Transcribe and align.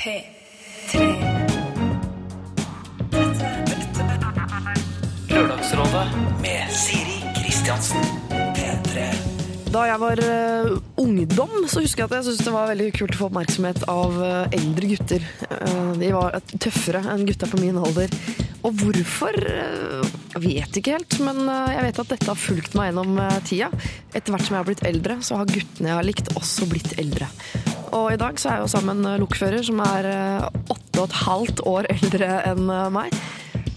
P3. 0.00 1.00
Lørdagsrådet 5.28 6.04
med 6.40 6.70
Siri 6.72 7.18
Kristiansen. 7.36 8.06
P3. 8.56 9.02
Da 9.74 9.82
jeg 9.90 10.00
var 10.00 10.22
uh, 10.24 10.70
ungdom, 10.96 11.52
så 11.68 11.82
husker 11.84 12.06
jeg 12.06 12.08
at 12.08 12.14
jeg 12.16 12.30
syntes 12.30 12.46
det 12.46 12.54
var 12.54 12.70
veldig 12.72 12.86
kult 12.96 13.12
å 13.12 13.18
få 13.18 13.28
oppmerksomhet 13.28 13.84
av 13.92 14.16
uh, 14.16 14.56
eldre 14.56 14.88
gutter. 14.94 15.26
Uh, 15.50 15.92
de 16.00 16.14
var 16.16 16.38
tøffere 16.54 17.04
enn 17.12 17.26
gutta 17.28 17.50
på 17.50 17.60
min 17.60 17.76
alder. 17.82 18.16
Og 18.64 18.72
hvorfor, 18.80 19.36
jeg 19.36 20.42
vet 20.46 20.80
ikke 20.80 20.96
helt, 20.96 21.18
men 21.24 21.44
jeg 21.48 21.84
vet 21.86 22.00
at 22.02 22.10
dette 22.12 22.28
har 22.28 22.40
fulgt 22.40 22.76
meg 22.76 22.90
gjennom 22.90 23.20
tida. 23.48 23.68
Etter 24.12 24.32
hvert 24.32 24.48
som 24.48 24.56
jeg 24.56 24.60
har 24.60 24.68
blitt 24.68 24.84
eldre, 24.94 25.16
så 25.24 25.40
har 25.40 25.48
guttene 25.48 25.92
jeg 25.92 25.96
har 25.96 26.08
likt, 26.08 26.32
også 26.36 26.68
blitt 26.68 26.92
eldre. 27.00 27.28
Og 27.96 28.12
i 28.12 28.18
dag 28.20 28.38
så 28.38 28.50
er 28.50 28.58
jeg 28.58 28.66
jo 28.66 28.72
sammen 28.76 29.02
med 29.02 29.16
en 29.16 29.22
lokfører 29.24 29.64
som 29.66 29.80
er 29.82 30.06
eh, 30.10 30.48
åtte 30.70 31.00
og 31.00 31.06
et 31.08 31.20
halvt 31.24 31.62
år 31.66 31.88
eldre 31.96 32.30
enn 32.52 32.70
eh, 32.70 32.88
meg. 32.94 33.16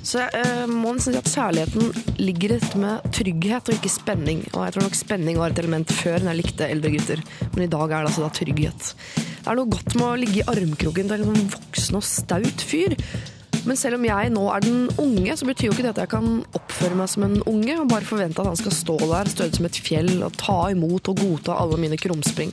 Så 0.03 0.19
jeg 0.19 0.43
eh, 0.43 0.65
må 0.69 0.91
nesten 0.93 1.15
si 1.15 1.21
at 1.21 1.31
kjærligheten 1.31 2.17
ligger 2.19 2.51
i 2.51 2.57
dette 2.59 2.79
med 2.81 3.05
trygghet 3.15 3.69
og 3.71 3.77
ikke 3.77 3.91
spenning. 3.93 4.41
Og 4.51 4.65
jeg 4.65 4.75
tror 4.75 4.85
nok 4.85 4.97
spenning 4.99 5.39
var 5.39 5.53
et 5.53 5.61
element 5.63 5.93
før 5.95 6.19
når 6.19 6.33
jeg 6.33 6.41
likte 6.41 6.69
eldre 6.69 6.91
gutter. 6.93 7.23
Men 7.53 7.65
i 7.65 7.69
dag 7.71 7.85
er 7.87 7.95
det 7.95 8.11
altså 8.11 8.25
da 8.25 8.33
trygghet. 8.37 8.89
Det 9.15 9.51
er 9.51 9.59
noe 9.59 9.71
godt 9.71 9.95
med 9.97 10.07
å 10.09 10.17
ligge 10.19 10.41
i 10.43 10.49
armkroken 10.53 11.09
til 11.09 11.23
en 11.23 11.31
sånn 11.31 11.53
voksen 11.55 11.99
og 11.99 12.05
staut 12.07 12.67
fyr. 12.67 12.97
Men 13.63 13.79
selv 13.79 13.95
om 13.95 14.05
jeg 14.05 14.31
nå 14.35 14.43
er 14.51 14.65
den 14.65 14.89
unge, 14.99 15.37
så 15.39 15.47
betyr 15.47 15.69
jo 15.69 15.73
ikke 15.73 15.85
det 15.85 15.93
at 15.93 16.03
jeg 16.03 16.11
kan 16.11 16.29
oppføre 16.59 16.99
meg 16.99 17.07
som 17.09 17.23
en 17.23 17.39
unge 17.47 17.77
og 17.79 17.89
bare 17.93 18.07
forvente 18.07 18.43
at 18.43 18.51
han 18.51 18.59
skal 18.59 18.75
stå 18.75 18.97
der 19.07 19.31
stødig 19.31 19.55
som 19.55 19.69
et 19.69 19.81
fjell 19.87 20.13
og 20.19 20.35
ta 20.35 20.59
imot 20.75 21.07
og 21.13 21.23
godta 21.23 21.55
alle 21.63 21.79
mine 21.79 21.99
krumspring. 21.99 22.51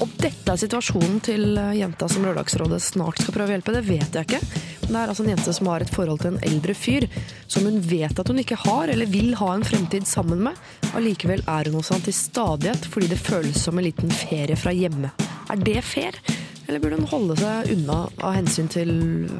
Og 0.00 0.08
dette 0.20 0.48
er 0.48 0.60
situasjonen 0.60 1.18
til 1.24 1.58
eh, 1.60 1.74
jenta 1.80 2.08
som 2.08 2.24
Lørdagsrådet 2.24 2.80
snart 2.82 3.20
skal 3.20 3.34
prøve 3.36 3.52
å 3.52 3.56
hjelpe, 3.56 3.74
det 3.76 3.84
vet 3.84 4.16
jeg 4.16 4.28
ikke. 4.28 4.40
Men 4.86 4.94
det 4.96 5.00
er 5.02 5.12
altså 5.12 5.24
en 5.26 5.32
jente 5.34 5.54
som 5.54 5.68
har 5.70 5.84
et 5.84 5.92
forhold 5.92 6.22
til 6.22 6.32
en 6.32 6.44
eldre 6.48 6.74
fyr 6.74 7.06
som 7.50 7.68
hun 7.68 7.78
vet 7.84 8.18
at 8.18 8.32
hun 8.32 8.40
ikke 8.42 8.58
har 8.64 8.90
eller 8.90 9.10
vil 9.12 9.34
ha 9.38 9.52
en 9.54 9.66
fremtid 9.66 10.08
sammen 10.08 10.40
med. 10.48 10.56
Allikevel 10.96 11.44
er 11.44 11.68
hun 11.68 11.78
hos 11.78 11.92
han 11.92 12.02
til 12.02 12.16
stadighet 12.16 12.88
fordi 12.90 13.12
det 13.12 13.20
føles 13.20 13.60
som 13.60 13.78
en 13.78 13.86
liten 13.86 14.10
ferie 14.24 14.56
fra 14.58 14.72
hjemme. 14.74 15.12
Er 15.52 15.60
det 15.68 15.82
fair? 15.84 16.16
Eller 16.70 16.78
burde 16.78 17.00
hun 17.00 17.08
holde 17.10 17.34
seg 17.34 17.72
unna 17.74 17.94
av 18.22 18.36
hensyn 18.36 18.68
til 18.70 18.92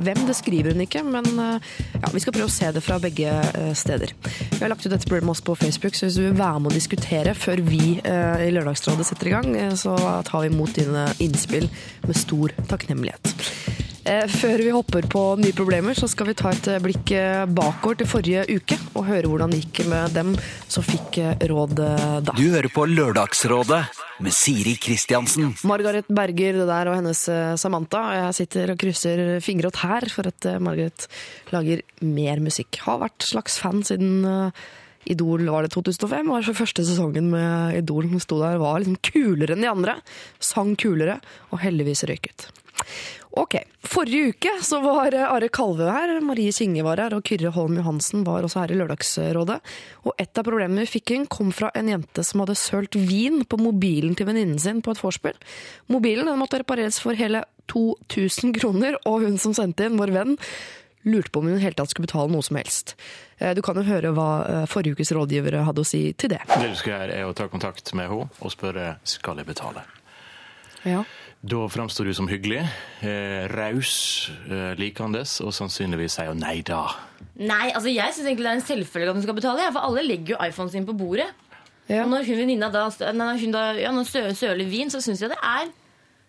hvem? 0.03 0.25
Det 0.27 0.35
skriver 0.35 0.75
hun 0.75 0.83
ikke, 0.83 1.05
men 1.07 1.29
eh, 1.39 1.69
ja, 1.95 2.11
vi 2.11 2.23
skal 2.25 2.35
prøve 2.35 2.49
å 2.51 2.51
se 2.51 2.73
det 2.75 2.83
fra 2.83 2.97
begge 2.99 3.31
eh, 3.31 3.69
steder. 3.79 4.17
Vi 4.57 4.59
har 4.59 4.73
lagt 4.73 4.83
ut 4.83 4.97
et 4.97 5.07
problem 5.07 5.31
også 5.31 5.47
på 5.47 5.57
Facebook, 5.61 5.95
så 5.95 6.09
hvis 6.09 6.19
du 6.19 6.25
vil 6.25 6.41
være 6.41 6.65
med 6.65 6.73
å 6.73 6.75
diskutere 6.75 7.37
før 7.39 7.63
vi 7.69 8.01
eh, 8.03 8.49
i 8.49 8.51
Lørdagsrådet 8.57 9.07
setter 9.07 9.31
i 9.31 9.37
gang, 9.37 9.55
så 9.79 9.95
tar 10.27 10.43
vi 10.43 10.51
imot 10.51 10.75
dine 10.75 11.07
innspill 11.23 11.71
med 12.09 12.19
stor 12.19 12.57
takknemlighet. 12.73 13.90
Eh, 14.09 14.27
Før 14.33 14.63
vi 14.65 14.71
hopper 14.73 15.05
på 15.13 15.23
nye 15.41 15.53
problemer, 15.57 15.97
så 15.99 16.09
skal 16.09 16.31
vi 16.31 16.35
ta 16.39 16.53
et 16.55 16.69
eh, 16.73 16.81
blikk 16.81 17.13
eh, 17.13 17.43
bakover 17.45 17.99
til 18.01 18.09
forrige 18.09 18.47
uke 18.49 18.79
og 18.97 19.05
høre 19.11 19.29
hvordan 19.29 19.53
det 19.53 19.61
gikk 19.61 19.83
med 19.91 20.15
dem 20.17 20.33
som 20.71 20.85
fikk 20.87 21.19
råd 21.51 21.75
da. 22.25 22.33
Du 22.33 22.47
hører 22.49 22.71
på 22.73 22.87
Lørdagsrådet 22.89 23.83
med 24.25 24.37
Siri 24.37 24.77
Kristiansen. 24.81 25.53
Margaret 25.69 26.09
Berger 26.09 26.63
det 26.63 26.69
der 26.71 26.91
og 26.91 26.97
hennes 26.97 27.23
Samantha. 27.61 28.03
Jeg 28.17 28.39
sitter 28.41 28.73
og 28.73 28.81
krysser 28.81 29.25
fingre 29.45 29.69
og 29.69 29.77
tær 29.77 30.09
for 30.13 30.29
at 30.29 30.49
Margaret 30.61 31.07
lager 31.53 31.85
mer 32.05 32.41
musikk. 32.45 32.81
Har 32.87 33.01
vært 33.05 33.29
slags 33.29 33.59
fan 33.61 33.85
siden 33.85 34.25
Idol 35.09 35.47
var 35.49 35.65
det 35.65 35.73
2005. 35.73 36.29
Var 36.29 36.49
for 36.51 36.61
første 36.61 36.85
sesongen 36.89 37.31
med 37.33 37.79
Idol. 37.81 38.09
Hun 38.13 38.21
sto 38.21 38.41
der 38.43 38.61
var 38.61 38.81
liksom 38.81 39.01
kulere 39.01 39.57
enn 39.57 39.65
de 39.65 39.73
andre. 39.73 39.97
Sang 40.41 40.75
kulere, 40.81 41.21
og 41.51 41.65
heldigvis 41.65 42.05
røyket. 42.09 42.51
Ok, 43.41 43.55
Forrige 43.87 44.33
uke 44.33 44.53
så 44.67 44.81
var 44.83 45.15
eh, 45.15 45.23
Are 45.23 45.49
Kalve 45.55 45.87
her, 45.95 46.17
Marie 46.25 46.51
Kinge 46.53 46.83
var 46.83 46.99
her, 46.99 47.15
og 47.15 47.23
Kyrre 47.29 47.53
Holm 47.55 47.77
Johansen 47.79 48.25
var 48.27 48.43
også 48.43 48.65
her 48.65 48.73
i 48.75 48.79
Lørdagsrådet. 48.81 49.61
Og 50.03 50.17
et 50.19 50.41
av 50.41 50.47
problemene 50.49 50.83
vi 50.83 50.91
fikk 50.99 51.13
inn, 51.15 51.29
kom 51.31 51.53
fra 51.55 51.71
en 51.79 51.93
jente 51.93 52.25
som 52.27 52.43
hadde 52.43 52.59
sølt 52.59 52.99
vin 52.99 53.45
på 53.47 53.61
mobilen 53.63 54.17
til 54.19 54.27
venninnen 54.27 54.59
sin 54.59 54.83
på 54.83 54.97
et 54.97 55.03
vorspiel. 55.05 55.39
Mobilen 55.93 56.27
den 56.27 56.41
måtte 56.43 56.59
repareres 56.65 56.99
for 57.03 57.15
hele 57.19 57.45
2000 57.71 58.57
kroner, 58.59 58.99
og 59.07 59.23
hun 59.29 59.39
som 59.39 59.55
sendte 59.55 59.87
inn, 59.87 59.99
vår 60.01 60.11
venn, 60.17 60.35
lurte 61.07 61.31
på 61.33 61.41
om 61.41 61.47
hun 61.49 61.57
i 61.57 61.63
hele 61.63 61.79
tatt 61.79 61.95
skulle 61.95 62.09
betale 62.11 62.29
noe 62.35 62.45
som 62.45 62.59
helst. 62.59 62.97
Eh, 63.39 63.55
Du 63.57 63.63
kan 63.65 63.79
jo 63.79 63.87
høre 63.87 64.11
hva 64.13 64.29
eh, 64.45 64.67
forrige 64.69 64.99
ukes 64.99 65.15
rådgivere 65.17 65.63
hadde 65.65 65.81
å 65.81 65.87
si 65.87 66.03
til 66.19 66.35
det. 66.35 66.43
Det 66.51 66.75
du 66.75 66.77
skal 66.77 66.97
gjøre, 66.99 67.15
er 67.23 67.31
å 67.31 67.33
ta 67.39 67.47
kontakt 67.49 67.95
med 67.95 68.11
henne 68.11 68.27
og 68.43 68.53
spørre 68.53 68.97
skal 69.09 69.39
jeg 69.41 69.49
betale. 69.49 69.87
Ja. 70.85 71.05
Da 71.43 71.57
framstår 71.73 72.05
du 72.05 72.13
som 72.15 72.27
hyggelig, 72.29 72.61
eh, 73.01 73.47
raus, 73.49 74.29
eh, 74.51 74.75
likandes, 74.77 75.39
og 75.41 75.55
sannsynligvis 75.57 76.19
sier 76.19 76.29
hun 76.29 76.39
nei 76.43 76.59
da. 76.61 76.83
Nei, 77.41 77.71
altså 77.73 77.89
jeg 77.95 78.13
syns 78.13 78.27
egentlig 78.29 78.45
det 78.45 78.51
er 78.51 78.59
en 78.59 78.67
selvfølge 78.69 79.09
at 79.09 79.15
hun 79.17 79.23
skal 79.25 79.35
betale. 79.39 79.63
ja, 79.65 79.71
For 79.73 79.81
alle 79.81 80.03
legger 80.05 80.35
jo 80.37 80.41
iPhonen 80.45 80.71
sin 80.71 80.85
på 80.87 80.93
bordet. 80.93 81.31
Ja. 81.89 82.03
Og 82.05 82.11
når 82.11 82.27
hun 82.27 82.37
venninna 82.37 82.69
da, 82.71 82.85
når 83.13 83.41
hun 83.41 83.53
da 83.53 83.73
ja, 83.73 83.89
når 83.91 84.05
hun 84.05 84.05
sø- 84.05 84.35
søler 84.37 84.69
vin, 84.69 84.91
så 84.91 85.01
syns 85.01 85.21
jeg 85.23 85.31
det 85.31 85.39
er 85.43 85.71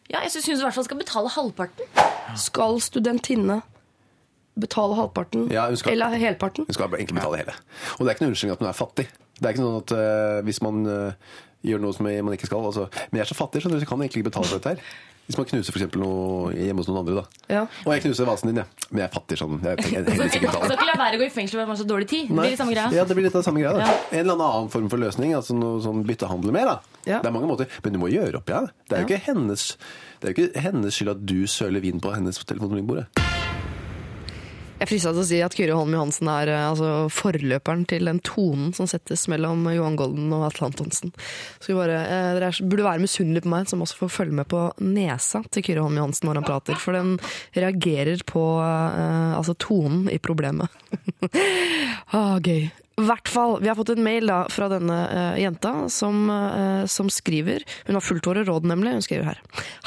Ja, 0.10 0.20
jeg 0.24 0.32
syns 0.32 0.46
hun 0.48 0.56
i 0.58 0.62
hvert 0.64 0.74
fall 0.74 0.84
skal 0.84 0.98
betale 0.98 1.30
halvparten. 1.30 1.86
Skal 2.36 2.80
studentinne 2.82 3.62
betale 4.60 4.96
halvparten, 4.96 5.52
Ja, 5.52 5.68
hun 5.68 5.78
skal- 5.78 5.92
eller 5.94 6.08
helparten? 6.18 6.66
Hun 6.66 6.74
skal 6.74 6.88
egentlig 6.88 7.16
betale 7.16 7.38
hele. 7.38 7.54
Og 8.00 8.00
det 8.00 8.08
er 8.08 8.14
ikke 8.16 8.22
noen 8.22 8.32
unnskyldning 8.32 8.52
at 8.52 8.60
hun 8.60 8.68
er 8.68 8.74
fattig. 8.74 9.08
Det 9.40 9.46
er 9.46 9.54
ikke 9.54 9.64
sånn 9.64 9.82
at 9.82 9.92
uh, 9.92 10.42
hvis 10.46 10.62
man 10.62 10.86
eh, 10.86 11.14
gjør 11.66 11.82
noe 11.84 11.96
som 11.96 12.08
man 12.08 12.36
ikke 12.36 12.50
skal 12.50 12.66
altså, 12.66 12.88
Men 13.12 13.22
jeg 13.22 13.28
er 13.28 13.32
så 13.32 13.38
fattig, 13.38 13.64
skjønner 13.64 13.80
du, 13.80 13.86
så 13.86 13.90
kan 13.90 14.02
jeg 14.02 14.10
egentlig 14.10 14.24
ikke 14.24 14.32
betale 14.32 14.50
for 14.50 14.60
dette 14.60 14.76
her. 14.76 14.94
Hvis 15.30 15.38
man 15.38 15.48
knuser 15.48 15.76
for 15.76 16.02
noe 16.02 16.52
hjemme 16.58 16.82
hos 16.82 16.90
noen 16.90 16.98
andre, 17.04 17.22
da. 17.22 17.44
Ja. 17.54 17.62
Og 17.86 17.94
jeg 17.94 18.04
knuser 18.04 18.28
vasen 18.28 18.50
din, 18.50 18.58
jeg. 18.60 18.88
Men 18.90 19.04
jeg 19.04 19.08
er 19.08 19.14
fattig 19.14 19.38
sånn. 19.40 19.62
Jeg 19.64 19.80
tenker 19.80 20.10
jeg 20.10 20.32
Skal 20.34 20.74
ikke 20.76 20.88
la 20.90 20.98
være 21.00 21.16
å 21.16 21.22
gå 21.22 21.28
i 21.30 21.32
fengsel 21.32 21.56
fordi 21.56 21.68
man 21.70 21.76
har 21.76 21.80
så 21.80 21.88
dårlig 21.88 22.10
tid. 22.12 22.28
Det 22.28 22.36
blir 22.36 22.52
det 22.52 22.60
samme 22.60 22.76
greia. 22.76 22.92
Ja, 22.98 23.06
det 23.08 23.16
blir 23.16 23.28
litt 23.30 23.38
av 23.40 23.46
samme 23.48 23.64
greia. 23.64 23.86
Ja. 23.86 23.98
En 24.12 24.26
eller 24.26 24.44
annen 24.50 24.72
form 24.74 24.90
for 24.92 25.00
løsning, 25.00 25.36
altså 25.38 25.56
noe 25.56 25.80
sånn 25.86 26.04
byttehandel 26.10 26.52
med. 26.58 26.68
da. 26.74 27.00
Ja. 27.06 27.22
Det 27.22 27.32
er 27.32 27.38
mange 27.38 27.52
måter, 27.54 27.70
Men 27.86 27.96
du 27.96 28.02
må 28.02 28.12
gjøre 28.12 28.42
opp, 28.42 28.52
ja. 28.52 28.66
Det 28.90 28.98
er 28.98 29.06
jo 29.06 29.12
ikke 29.14 29.24
hennes 29.30 29.70
det 30.22 30.28
er 30.28 30.34
jo 30.36 30.44
ikke 30.44 30.62
hennes 30.68 30.98
skyld 30.98 31.16
at 31.16 31.24
du 31.26 31.40
søler 31.50 31.82
vin 31.82 32.02
på 32.04 32.12
hennes 32.14 32.44
telefonbord. 32.46 33.08
Jeg 34.82 34.90
frista 34.90 35.12
til 35.14 35.22
å 35.22 35.28
si 35.30 35.40
at 35.46 35.54
Kyrre 35.54 35.76
Holm 35.78 35.94
Johansen 35.94 36.30
er 36.32 36.50
eh, 36.50 36.64
altså, 36.72 37.06
forløperen 37.14 37.84
til 37.86 38.08
den 38.10 38.18
tonen 38.26 38.72
som 38.74 38.88
settes 38.90 39.28
mellom 39.30 39.68
Johan 39.70 39.98
Golden 40.00 40.32
og 40.34 40.48
Atle 40.48 40.72
Antonsen. 40.72 41.12
Bare, 41.68 42.00
eh, 42.02 42.30
dere 42.40 42.48
er, 42.50 42.62
burde 42.66 42.88
være 42.88 43.04
misunnelige 43.04 43.46
på 43.46 43.52
meg 43.54 43.70
som 43.70 43.84
også 43.86 44.00
får 44.00 44.10
følge 44.16 44.40
med 44.40 44.50
på 44.50 44.64
nesa 44.82 45.44
til 45.54 45.68
Kyrre 45.68 45.84
Holm 45.86 46.00
Johansen 46.00 46.32
når 46.32 46.40
han 46.40 46.48
prater, 46.48 46.80
for 46.82 46.98
den 46.98 47.20
reagerer 47.54 48.24
på 48.26 48.42
eh, 48.66 49.36
altså 49.38 49.54
tonen 49.62 50.08
i 50.10 50.18
problemet. 50.18 50.74
ah, 52.18 52.40
gøy. 52.42 52.72
I 53.02 53.06
hvert 53.06 53.30
fall, 53.30 53.60
Vi 53.62 53.70
har 53.70 53.78
fått 53.78 53.94
en 53.94 54.02
mail 54.04 54.30
da, 54.30 54.44
fra 54.52 54.68
denne 54.70 54.98
uh, 55.10 55.38
jenta 55.40 55.72
som, 55.90 56.26
uh, 56.30 56.84
som 56.92 57.08
skriver 57.10 57.64
Hun 57.88 57.98
har 57.98 58.04
fulgt 58.04 58.28
våre 58.30 58.44
råd, 58.46 58.68
nemlig. 58.70 58.98
Hun 58.98 59.06
skriver 59.06 59.30
her. 59.32 59.40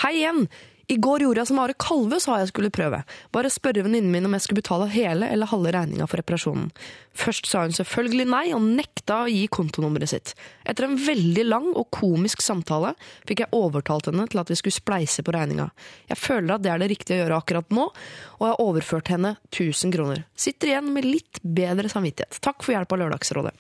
Hei 0.03 0.15
igjen! 0.22 0.47
I 0.87 0.97
går 1.00 1.25
gjorde 1.25 1.41
jeg 1.41 1.49
som 1.49 1.61
Are 1.62 1.75
Kalve 1.81 2.19
sa 2.21 2.37
jeg 2.41 2.50
skulle 2.50 2.72
prøve. 2.75 3.00
Bare 3.33 3.53
spørre 3.53 3.84
venninnen 3.87 4.12
min 4.12 4.28
om 4.28 4.37
jeg 4.37 4.45
skulle 4.45 4.61
betale 4.61 4.91
hele 4.93 5.31
eller 5.33 5.49
halve 5.49 5.72
regninga 5.72 6.06
for 6.11 6.21
reparasjonen. 6.21 6.69
Først 7.17 7.49
sa 7.49 7.62
hun 7.65 7.72
selvfølgelig 7.77 8.27
nei, 8.28 8.45
og 8.56 8.67
nekta 8.67 9.22
å 9.22 9.31
gi 9.31 9.47
kontonummeret 9.55 10.11
sitt. 10.11 10.34
Etter 10.69 10.89
en 10.89 10.99
veldig 11.00 11.47
lang 11.47 11.71
og 11.72 11.89
komisk 11.95 12.43
samtale 12.45 12.95
fikk 13.28 13.45
jeg 13.45 13.55
overtalt 13.56 14.11
henne 14.11 14.27
til 14.28 14.43
at 14.43 14.50
vi 14.53 14.59
skulle 14.61 14.77
spleise 14.77 15.25
på 15.25 15.34
regninga. 15.37 15.71
Jeg 16.11 16.21
føler 16.21 16.56
at 16.56 16.65
det 16.67 16.75
er 16.75 16.83
det 16.83 16.91
riktige 16.93 17.21
å 17.21 17.25
gjøre 17.25 17.41
akkurat 17.41 17.77
nå, 17.77 17.91
og 18.39 18.45
jeg 18.45 18.56
har 18.56 18.65
overført 18.66 19.12
henne 19.15 19.37
1000 19.53 19.95
kroner. 19.95 20.25
Sitter 20.37 20.75
igjen 20.75 20.91
med 20.97 21.09
litt 21.09 21.41
bedre 21.43 21.93
samvittighet. 21.93 22.43
Takk 22.45 22.66
for 22.66 22.77
hjelp 22.77 22.93
av 22.93 23.05
Lørdagsrådet. 23.05 23.55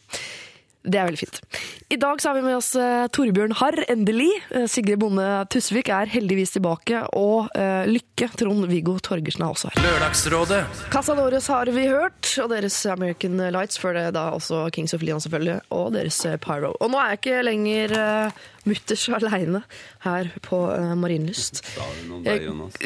Det 0.84 1.00
er 1.00 1.08
veldig 1.08 1.20
fint. 1.20 1.40
I 1.88 1.98
dag 2.00 2.20
så 2.20 2.30
har 2.30 2.38
vi 2.38 2.44
med 2.44 2.58
oss 2.58 2.74
eh, 2.76 3.06
Torbjørn 3.14 3.56
Harr, 3.60 3.78
endelig. 3.88 4.30
Eh, 4.52 4.66
Sigrid 4.70 5.00
Bonde 5.00 5.26
Tusvik 5.52 5.88
er 5.88 6.10
heldigvis 6.12 6.54
tilbake, 6.56 7.00
og 7.16 7.48
uh, 7.56 7.84
lykke 7.88 8.28
Trond-Viggo 8.36 8.98
Torgersen 9.04 9.46
er 9.46 9.54
også 9.54 9.72
her. 9.72 9.84
Lørdagsrådet 9.84 10.60
Casanores 10.92 11.48
har 11.52 11.72
vi 11.72 11.86
hørt, 11.88 12.28
og 12.42 12.50
deres 12.52 12.76
American 12.90 13.40
Lights, 13.54 13.80
før 13.80 13.96
det 13.98 14.06
da 14.16 14.28
også 14.36 14.66
Kings 14.76 14.94
of 14.96 15.04
Leon 15.04 15.22
selvfølgelig, 15.24 15.60
og 15.74 15.92
deres 15.96 16.20
Pyro. 16.44 16.74
Og 16.78 16.92
nå 16.92 17.00
er 17.00 17.14
jeg 17.14 17.22
ikke 17.22 17.42
lenger 17.48 17.96
uh, 17.98 18.44
mutters 18.68 19.08
aleine 19.08 19.62
her 20.04 20.30
på 20.44 20.60
uh, 20.68 20.94
Marienlyst. 21.00 21.62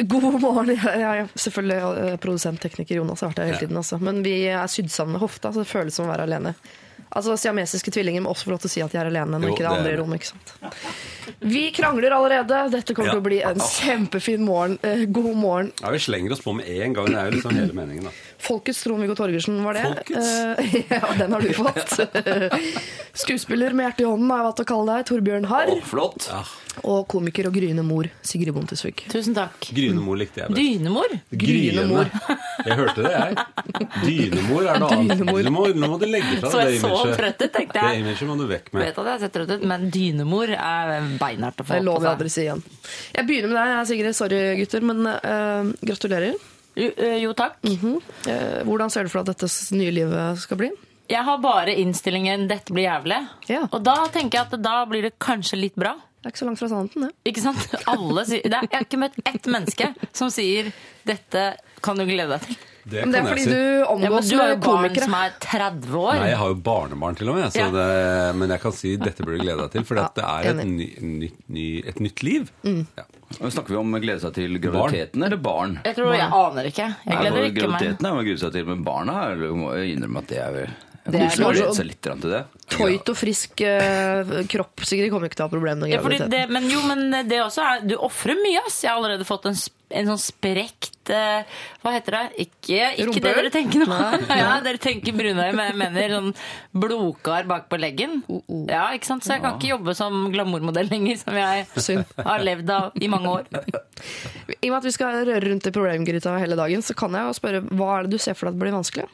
God 0.07 0.27
morgen. 0.39 0.75
Jeg 0.75 1.23
er 1.23 1.31
selvfølgelig 1.35 2.03
eh, 2.03 2.17
produsent-tekniker 2.21 2.99
Jonas 2.99 3.23
har 3.23 3.31
vært 3.31 3.41
her 3.43 3.51
hele 3.53 3.63
tiden, 3.63 3.79
altså. 3.79 3.99
men 4.03 4.21
vi 4.25 4.35
er 4.51 4.67
sydd 4.71 4.91
sammen 4.93 5.17
med 5.17 5.23
hofta, 5.23 5.53
så 5.53 5.63
det 5.63 5.71
føles 5.71 5.95
som 5.95 6.07
å 6.07 6.13
være 6.13 6.27
alene. 6.27 6.55
Altså 7.09 7.33
Siamesiske 7.41 7.89
tvillinger 7.95 8.21
må 8.21 8.29
også 8.35 8.45
få 8.45 8.51
lov 8.53 8.59
til 8.61 8.69
å 8.69 8.73
si 8.75 8.81
at 8.85 8.91
de 8.93 8.99
er 9.01 9.07
alene 9.09 9.39
når 9.39 9.49
Jo, 9.49 9.53
ikke 9.55 9.63
det 9.63 9.65
er 9.65 9.71
er 9.71 9.79
andre 9.79 9.93
i 9.93 9.97
rommet. 9.97 10.21
ikke 10.21 10.29
sant? 10.29 11.39
Vi 11.41 11.63
krangler 11.73 12.13
allerede. 12.13 12.59
Dette 12.75 12.93
kommer 12.93 13.15
til 13.15 13.21
å 13.21 13.25
bli 13.25 13.39
en 13.49 13.63
kjempefin 13.65 14.43
morgen. 14.45 14.77
Eh, 14.85 15.05
God 15.09 15.31
morgen. 15.37 15.71
Ja, 15.81 15.89
Vi 15.95 15.99
slenger 16.05 16.35
oss 16.37 16.43
på 16.45 16.53
med 16.53 16.69
en 16.69 16.93
gang. 16.93 17.05
Det 17.09 17.17
er 17.17 17.31
jo 17.31 17.37
liksom 17.39 17.55
hele 17.57 17.73
meningen, 17.73 18.03
da. 18.09 18.13
Folkets 18.39 18.83
Trond-Viggo 18.85 19.15
Torgersen 19.19 19.57
var 19.65 19.75
det. 19.75 19.83
Folkets? 19.83 20.29
Eh, 20.59 20.75
ja, 20.93 21.01
den 21.19 21.33
har 21.35 21.41
du 21.43 21.53
fått. 21.53 21.99
Skuespiller 23.19 23.73
med 23.75 23.85
hjertet 23.89 24.05
i 24.05 24.07
hånden 24.07 24.29
har 24.31 24.39
jeg 24.41 24.47
valgt 24.49 24.61
å 24.63 24.67
kalle 24.69 24.95
deg. 24.95 25.07
Torbjørn 25.09 25.47
Harr. 25.51 25.71
Flott. 25.89 26.29
Og 26.87 27.03
komiker 27.11 27.49
og 27.49 27.55
gryende 27.57 27.83
mor 27.83 28.07
Sigrid 28.23 28.53
Bonde 28.55 28.77
Tusen 28.77 29.35
takk. 29.35 29.69
Grynemor 29.75 30.19
likte 30.21 30.39
jeg 30.45 30.53
best. 30.53 30.59
Dynemor? 30.59 31.15
Grynemor. 31.43 32.11
Jeg 32.59 32.75
hørte 32.75 33.03
det, 33.05 33.11
jeg. 33.15 33.83
Dynemor 34.03 34.65
er 34.67 34.81
noe 34.81 34.89
annet. 34.91 35.13
Dynemor. 35.15 35.43
Du 35.47 35.51
må, 35.55 35.61
nå 35.79 35.87
må 35.93 35.97
du 36.01 36.03
legge 36.09 36.41
fra 36.41 36.49
Så 36.51 36.59
deg 36.59 36.73
jeg 36.73 36.79
imaget. 36.81 36.83
så 36.83 37.05
imaget. 37.05 37.19
trøtt 37.21 37.43
ut, 37.45 37.53
tenkte 37.55 37.77
Det 37.79 37.85
jeg. 37.93 38.01
imaget 38.03 38.27
må 38.27 38.35
du 38.35 38.43
vekk 38.49 38.67
Vet 38.75 38.99
at 38.99 39.09
jeg 39.13 39.21
ser 39.23 39.31
trøtt 39.37 39.53
ut, 39.55 39.63
men 39.71 39.85
dynemor 39.95 40.51
er 40.57 40.91
beinhardt 41.21 41.63
å 41.63 41.67
få 41.69 41.77
Det 41.77 41.85
lover 41.87 42.09
jeg 42.09 42.17
aldri 42.17 42.33
seg. 42.33 42.35
si 42.35 42.45
igjen. 42.49 42.63
Jeg 43.15 43.29
begynner 43.29 43.53
med 43.53 43.59
deg, 43.61 43.87
Sigrid. 43.93 44.17
Sorry, 44.19 44.41
gutter, 44.59 44.87
men 44.91 45.07
uh, 45.07 45.71
gratulerer. 45.87 46.35
Jo, 46.79 46.91
eh, 46.95 47.17
jo, 47.23 47.33
takk. 47.37 47.57
Eh, 47.65 48.61
hvordan 48.67 48.91
ser 48.93 49.03
du 49.03 49.11
for 49.11 49.23
deg 49.23 49.35
at 49.35 49.43
dette 49.43 49.75
nye 49.75 49.91
livet 49.91 50.39
skal 50.39 50.59
bli? 50.61 50.69
Jeg 51.09 51.25
har 51.25 51.39
bare 51.41 51.73
innstillingen 51.81 52.47
'dette 52.47 52.71
blir 52.71 52.85
jævlig'. 52.85 53.27
Ja. 53.49 53.63
Og 53.71 53.81
da 53.83 53.95
tenker 54.13 54.37
jeg 54.39 54.47
at 54.53 54.61
da 54.61 54.85
blir 54.85 55.01
det 55.07 55.17
kanskje 55.19 55.57
litt 55.57 55.75
bra. 55.75 55.95
Det 56.19 56.27
er 56.27 56.33
ikke 56.33 56.41
så 56.43 56.45
langt 56.45 56.59
fra 56.59 56.67
sannheten, 56.69 57.01
det. 57.07 57.11
Ikke 57.31 57.41
sant? 57.41 57.75
Alle 57.87 58.25
sier, 58.27 58.43
det 58.43 58.53
er, 58.57 58.67
jeg 58.67 58.75
har 58.75 58.85
ikke 58.85 58.99
møtt 58.99 59.19
ett 59.25 59.45
menneske 59.47 59.93
som 60.13 60.29
sier 60.29 60.71
'dette 61.07 61.57
kan 61.81 61.97
du 61.97 62.05
glede 62.05 62.37
deg 62.37 62.41
til'. 62.47 62.57
Det 62.89 63.03
Men 63.05 63.11
det 63.13 63.19
er 63.19 63.23
jeg 63.23 63.29
fordi 63.29 63.43
si. 63.43 63.49
du 63.49 63.79
Ja, 63.79 64.09
du 64.09 64.37
har 64.39 64.49
jo 64.49 64.55
barn 64.57 64.61
komikere. 64.65 65.03
som 65.05 65.13
er 65.19 65.33
30 65.39 65.93
år. 65.99 66.13
Nei, 66.19 66.27
jeg 66.29 66.37
har 66.41 66.47
jo 66.53 66.55
barnebarn 66.55 67.15
til 67.19 67.29
og 67.29 67.35
med, 67.39 67.45
så 67.53 67.59
Ja. 67.59 67.69
det, 67.75 68.35
men 68.39 68.49
jeg 68.49 68.61
kan 68.61 68.71
si 68.71 68.95
dette 68.97 69.23
burde 69.23 69.37
du 69.37 69.43
glede 69.45 69.61
deg 69.61 69.71
til. 69.71 69.83
For 69.85 69.95
Ja, 69.95 70.07
det 70.15 70.23
er 70.23 70.49
et, 70.49 70.65
ny, 70.65 70.87
ny, 70.99 71.19
nytt- 71.25 71.43
ny, 71.49 71.67
et 71.87 71.99
nytt 71.99 72.23
liv. 72.23 72.51
Mm. 72.63 72.87
Ja. 72.97 73.03
Snakker 73.49 73.69
vi 73.69 73.75
om 73.77 73.93
å 73.93 74.01
glede 74.01 74.19
seg 74.21 74.33
til 74.33 74.57
graviditeten 74.59 75.23
eller 75.23 75.37
barn? 75.37 75.79
Jeg 75.85 75.95
tror 75.95 76.13
jeg 76.17 76.21
aner 76.31 76.63
ikke. 76.65 76.87
Jeg 76.89 77.05
Nei, 77.05 77.17
gleder 77.21 77.31
for 77.31 77.45
ikke 77.45 77.53
meg. 77.53 77.79
Graviditeten 77.79 78.05
er 78.05 78.13
å 78.13 78.23
glede 78.25 78.39
seg 78.39 78.51
til, 78.53 78.65
men 78.65 78.83
barna 78.83 79.17
er- 79.31 79.35
må 79.53 79.73
jeg 79.77 79.97
innrømme 79.97 80.17
at 80.17 80.27
det 80.27 80.37
er 80.39 80.51
vel 80.51 80.69
Det 81.09 81.15
er 81.21 81.43
kanskje 81.43 81.73
seg 81.73 81.85
litt 81.87 82.01
til 82.01 82.19
det. 82.29 82.45
Tøyt 82.69 83.09
og 83.09 83.15
frisk 83.17 83.61
uh, 83.61 84.43
kropp, 84.45 84.83
Sigrid, 84.85 85.09
kommer 85.09 85.25
ikke 85.29 85.37
til 85.39 85.45
å 85.45 85.49
ha 85.49 85.53
problemer 85.55 85.79
med 85.81 85.89
Ja, 85.89 86.01
graviditeten. 86.01 86.29
det, 86.29 86.49
men 86.51 86.69
jo, 86.69 86.81
men 86.85 87.27
det 87.27 87.39
også 87.41 87.61
er 87.65 87.87
Du 87.87 87.95
ofrer 87.97 88.35
mye, 88.35 88.61
ass. 88.65 88.81
Jeg 88.83 88.91
har 88.91 88.97
allerede 89.01 89.25
fått 89.25 89.45
en, 89.47 89.55
en 89.91 90.05
sånn 90.05 90.21
sprekt 90.21 90.91
Hva 91.83 91.93
heter 91.95 92.15
det? 92.17 92.21
Ikke, 92.45 92.79
ikke 93.01 93.21
det 93.23 93.33
dere 93.37 93.51
tenker 93.53 93.83
nå. 93.83 93.99
ja, 94.41 94.51
dere 94.65 94.81
tenker 94.81 95.15
brunøye, 95.17 95.53
men 95.55 95.69
jeg 95.71 95.77
mener 95.81 96.13
sånn 96.15 96.31
blodkar 96.83 97.47
bak 97.49 97.69
på 97.71 97.79
leggen. 97.81 98.19
Ja, 98.69 98.89
ikke 98.95 99.09
sant? 99.09 99.25
Så 99.25 99.35
jeg 99.35 99.43
kan 99.45 99.57
ikke 99.57 99.71
jobbe 99.73 99.95
som 99.97 100.27
glamourmodell 100.33 100.91
lenger, 100.91 101.19
som 101.21 101.37
jeg 101.39 101.67
har 102.25 102.45
levd 102.45 102.73
av 102.75 102.99
i 102.99 103.09
mange 103.11 103.33
år. 103.39 103.49
I 104.59 104.69
og 104.69 104.73
med 104.73 104.77
at 104.81 104.89
vi 104.89 104.95
skal 104.95 105.21
røre 105.23 105.41
rundt 105.47 105.69
i 105.69 105.75
problemgryta 105.75 106.35
hele 106.41 106.57
dagen, 106.59 106.85
så 106.85 106.95
kan 106.97 107.15
jeg 107.17 107.27
jo 107.27 107.39
spørre 107.39 107.63
hva 107.69 107.95
er 107.97 108.07
det 108.07 108.15
du 108.17 108.21
ser 108.21 108.37
for 108.37 108.49
deg 108.49 108.57
at 108.57 108.63
blir 108.65 108.77
vanskelig? 108.77 109.09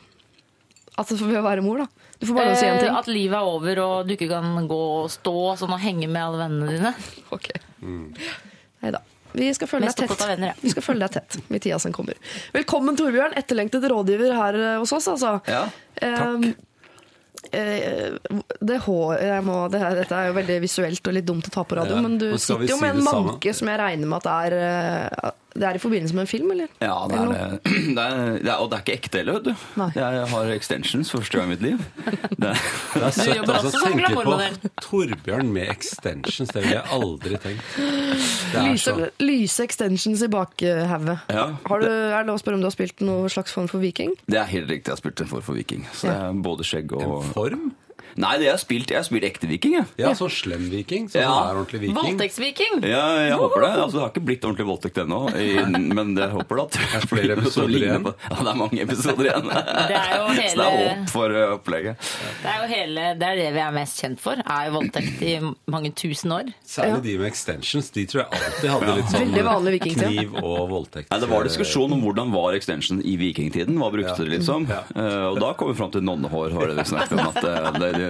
At 0.96 1.10
det 1.12 1.18
ved 1.20 1.42
å 1.42 1.44
være 1.44 1.64
mor, 1.66 1.84
da. 1.84 1.88
Du 2.22 2.30
får 2.30 2.38
bare 2.38 2.56
si 2.56 2.66
en 2.66 2.78
Eh, 2.78 2.84
ting. 2.86 2.96
At 2.96 3.08
livet 3.12 3.36
er 3.36 3.50
over, 3.50 3.80
og 3.84 4.08
du 4.08 4.14
ikke 4.16 4.30
kan 4.32 4.68
gå 4.70 4.82
og 5.02 5.10
stå 5.12 5.34
sånn 5.60 5.74
og 5.76 5.82
henge 5.84 6.08
med 6.08 6.22
alle 6.24 6.46
vennene 6.46 6.72
dine. 6.72 6.94
Ok. 7.36 7.50
Nei 7.84 8.92
da. 8.96 9.02
Vi 9.36 9.50
skal 9.58 9.70
følge 9.70 9.90
Mest 9.90 10.00
deg 10.02 10.12
tett. 10.12 10.28
venner, 10.30 10.54
ja. 10.54 10.60
Vi 10.62 10.72
skal 10.74 10.86
følge 10.86 11.08
deg 11.08 11.18
tett 11.18 11.38
i 11.50 11.60
tida 11.60 11.80
som 11.82 11.94
kommer. 11.96 12.18
Velkommen, 12.56 12.98
Torbjørn. 13.00 13.36
Etterlengtet 13.40 13.84
rådgiver 13.92 14.34
her 14.38 14.60
eh, 14.62 14.78
hos 14.82 14.94
oss, 14.96 15.08
altså. 15.12 15.38
Ja, 15.52 15.66
takk. 16.02 16.56
det 18.66 18.78
hår, 18.88 19.12
jeg 19.22 19.44
må, 19.46 19.58
det 19.70 19.80
her, 19.80 19.96
dette 20.00 20.18
er 20.18 20.30
jo 20.32 20.36
veldig 20.40 20.56
visuelt 20.64 21.08
og 21.08 21.14
litt 21.14 21.28
dumt 21.28 21.50
å 21.50 21.54
ta 21.54 21.64
på 21.68 21.78
radio, 21.78 21.98
Ja, 22.00 22.02
men 22.02 22.18
du 22.18 22.30
sitter 22.42 22.66
jo 22.66 22.78
si 22.80 22.82
med 22.82 22.96
en 22.98 23.04
manke 23.06 23.54
som 23.56 23.70
jeg 23.70 23.80
regner 23.82 24.10
med 24.10 24.26
at 24.26 24.32
er, 24.34 24.56
eh, 24.66 25.32
det 25.56 25.64
er 25.64 25.78
i 25.78 25.80
forbindelse 25.80 26.16
med 26.18 26.26
en 26.26 26.28
film, 26.28 26.50
eller? 26.52 26.68
Ja, 26.84 26.96
det 27.08 27.16
er 27.16 27.22
Eller 27.24 27.54
det. 27.56 27.74
det, 27.96 28.04
er, 28.04 28.32
det 28.44 28.50
er, 28.52 28.58
og 28.60 28.70
det 28.72 28.78
er 28.78 28.84
ikke 28.84 28.96
ekte 29.00 29.22
heller, 29.22 29.38
vet 29.40 29.46
du. 29.48 29.64
Nei. 29.80 29.88
Jeg 29.96 30.26
har 30.34 30.50
extensions 30.56 31.12
for 31.14 31.24
første 31.24 31.40
gang 31.40 31.48
i 31.48 31.54
mitt 31.56 31.64
liv. 31.64 31.84
Det 32.36 32.50
er, 32.52 32.60
Det 32.94 33.04
er 33.08 33.14
søtt 33.16 33.30
jobber 33.38 33.54
altså, 33.56 33.70
også 33.70 33.78
å 33.78 33.80
som 33.80 33.94
tenke 33.94 34.10
på 34.10 34.24
glamourmodell. 34.26 34.74
Torbjørn 34.84 35.54
med 35.56 35.70
extensions. 35.72 36.52
Det 36.52 36.64
ville 36.66 36.76
jeg 36.76 36.92
aldri 36.98 37.40
tenkt. 37.46 37.78
Det 37.80 38.60
er 38.60 38.68
Lyse, 38.68 38.84
så 38.92 39.10
lyse 39.24 39.64
extensions 39.70 40.26
i 40.28 40.30
bakhauget. 40.36 41.24
Ja. 41.32 41.46
Har 41.70 41.80
du- 41.80 41.88
Er 41.88 42.18
det 42.20 42.28
lov 42.28 42.36
å 42.36 42.44
spørre 42.44 42.60
om 42.60 42.66
du 42.66 42.68
har 42.70 42.76
spilt 42.76 43.00
noen 43.08 43.30
slags 43.32 43.56
form 43.56 43.68
for 43.72 43.80
viking? 43.80 44.12
det 44.28 44.38
er 44.42 44.46
helt 44.52 44.70
riktig. 44.70 44.92
Jeg 44.92 44.98
har 44.98 45.02
spilt 45.02 45.22
en 45.22 45.32
form 45.32 45.42
for 45.48 45.54
viking. 45.56 45.88
Så 45.94 46.08
det 46.12 46.16
er 46.20 46.44
både 46.44 46.64
skjegg 46.68 46.92
og 47.00 47.24
En 47.24 47.34
form. 47.34 47.72
Nei, 48.16 48.38
det 48.40 48.46
jeg 48.48 48.54
har 48.56 48.60
spilt, 48.62 48.92
jeg 48.94 48.98
har 49.02 49.04
spilt 49.08 49.26
ekte 49.28 49.48
viking, 49.50 49.74
jeg. 49.76 49.86
Ja, 50.00 50.14
så 50.16 50.30
slem 50.32 50.70
viking. 50.72 51.10
Så 51.12 51.20
Ja. 51.20 51.28
sånn 51.28 51.50
er 51.50 51.58
ordentlig 51.60 51.80
viking. 51.82 51.96
Voldtektsviking! 51.98 52.76
Ja, 52.88 53.02
jeg 53.28 53.34
håper 53.36 53.62
det. 53.66 53.72
Altså, 53.84 53.92
det 53.98 54.02
har 54.06 54.12
ikke 54.14 54.26
blitt 54.30 54.46
ordentlig 54.48 54.68
voldtekt 54.70 54.98
ennå, 55.04 55.20
men 55.96 56.16
jeg 56.16 56.30
håper 56.32 56.56
det. 56.56 56.64
at 56.64 56.72
Det 56.72 56.96
er 56.96 57.08
flere 57.12 57.36
episoder 57.36 57.76
igjen. 57.82 58.06
Ja, 58.06 58.38
det 58.40 58.48
er 58.54 58.60
mange 58.62 58.80
episoder 58.86 59.26
igjen. 59.30 59.50
Det 59.52 60.00
er 60.00 60.16
jo 60.16 60.28
Så 60.36 60.36
det 60.36 60.46
er 60.46 60.72
hele- 60.72 60.96
håp 60.96 61.10
for 61.12 61.36
uh, 61.36 61.56
opplegget. 61.58 61.98
Det 62.42 62.50
er 62.54 62.62
jo 62.62 62.68
hele, 62.72 63.06
det 63.20 63.28
er 63.28 63.36
det 63.42 63.50
vi 63.58 63.60
er 63.66 63.72
mest 63.76 64.00
kjent 64.02 64.20
for. 64.24 64.40
Er 64.46 64.70
jo 64.70 64.76
voldtekt 64.80 65.22
i 65.26 65.34
mange 65.76 65.92
tusen 65.96 66.32
år. 66.32 66.54
Særlig 66.66 67.02
de 67.04 67.18
med 67.20 67.28
extensions. 67.28 67.92
De 67.92 68.06
tror 68.08 68.24
jeg 68.24 68.40
alltid 68.40 68.70
hadde 68.70 68.96
litt 68.96 69.12
sånn 69.12 69.34
kniv 69.86 70.36
og 70.42 70.70
voldtekt. 70.72 71.12
Nei, 71.12 71.20
det 71.20 71.30
var 71.30 71.44
diskusjon 71.48 71.92
om 71.96 72.02
hvordan 72.06 72.32
var 72.34 72.56
extension 72.58 73.02
i 73.04 73.16
vikingtiden. 73.20 73.76
Hva 73.80 73.92
brukte 73.94 74.16
Ja. 74.16 74.24
de 74.24 74.30
liksom? 74.38 74.68
Ja. 74.70 74.82
Eh, 74.96 75.28
og 75.34 75.40
da 75.42 75.54
kom 75.54 75.68
vi 75.72 75.78
fram 75.78 75.92
til 75.92 76.02
nonnehår. 76.06 76.54
Var 76.56 76.68
det, 76.72 76.76
vi 76.80 76.84
snakket 76.92 77.12
om 77.20 77.28
at 77.28 77.44
eh, 77.44 77.72
det, 77.80 77.92
det? 78.00 78.05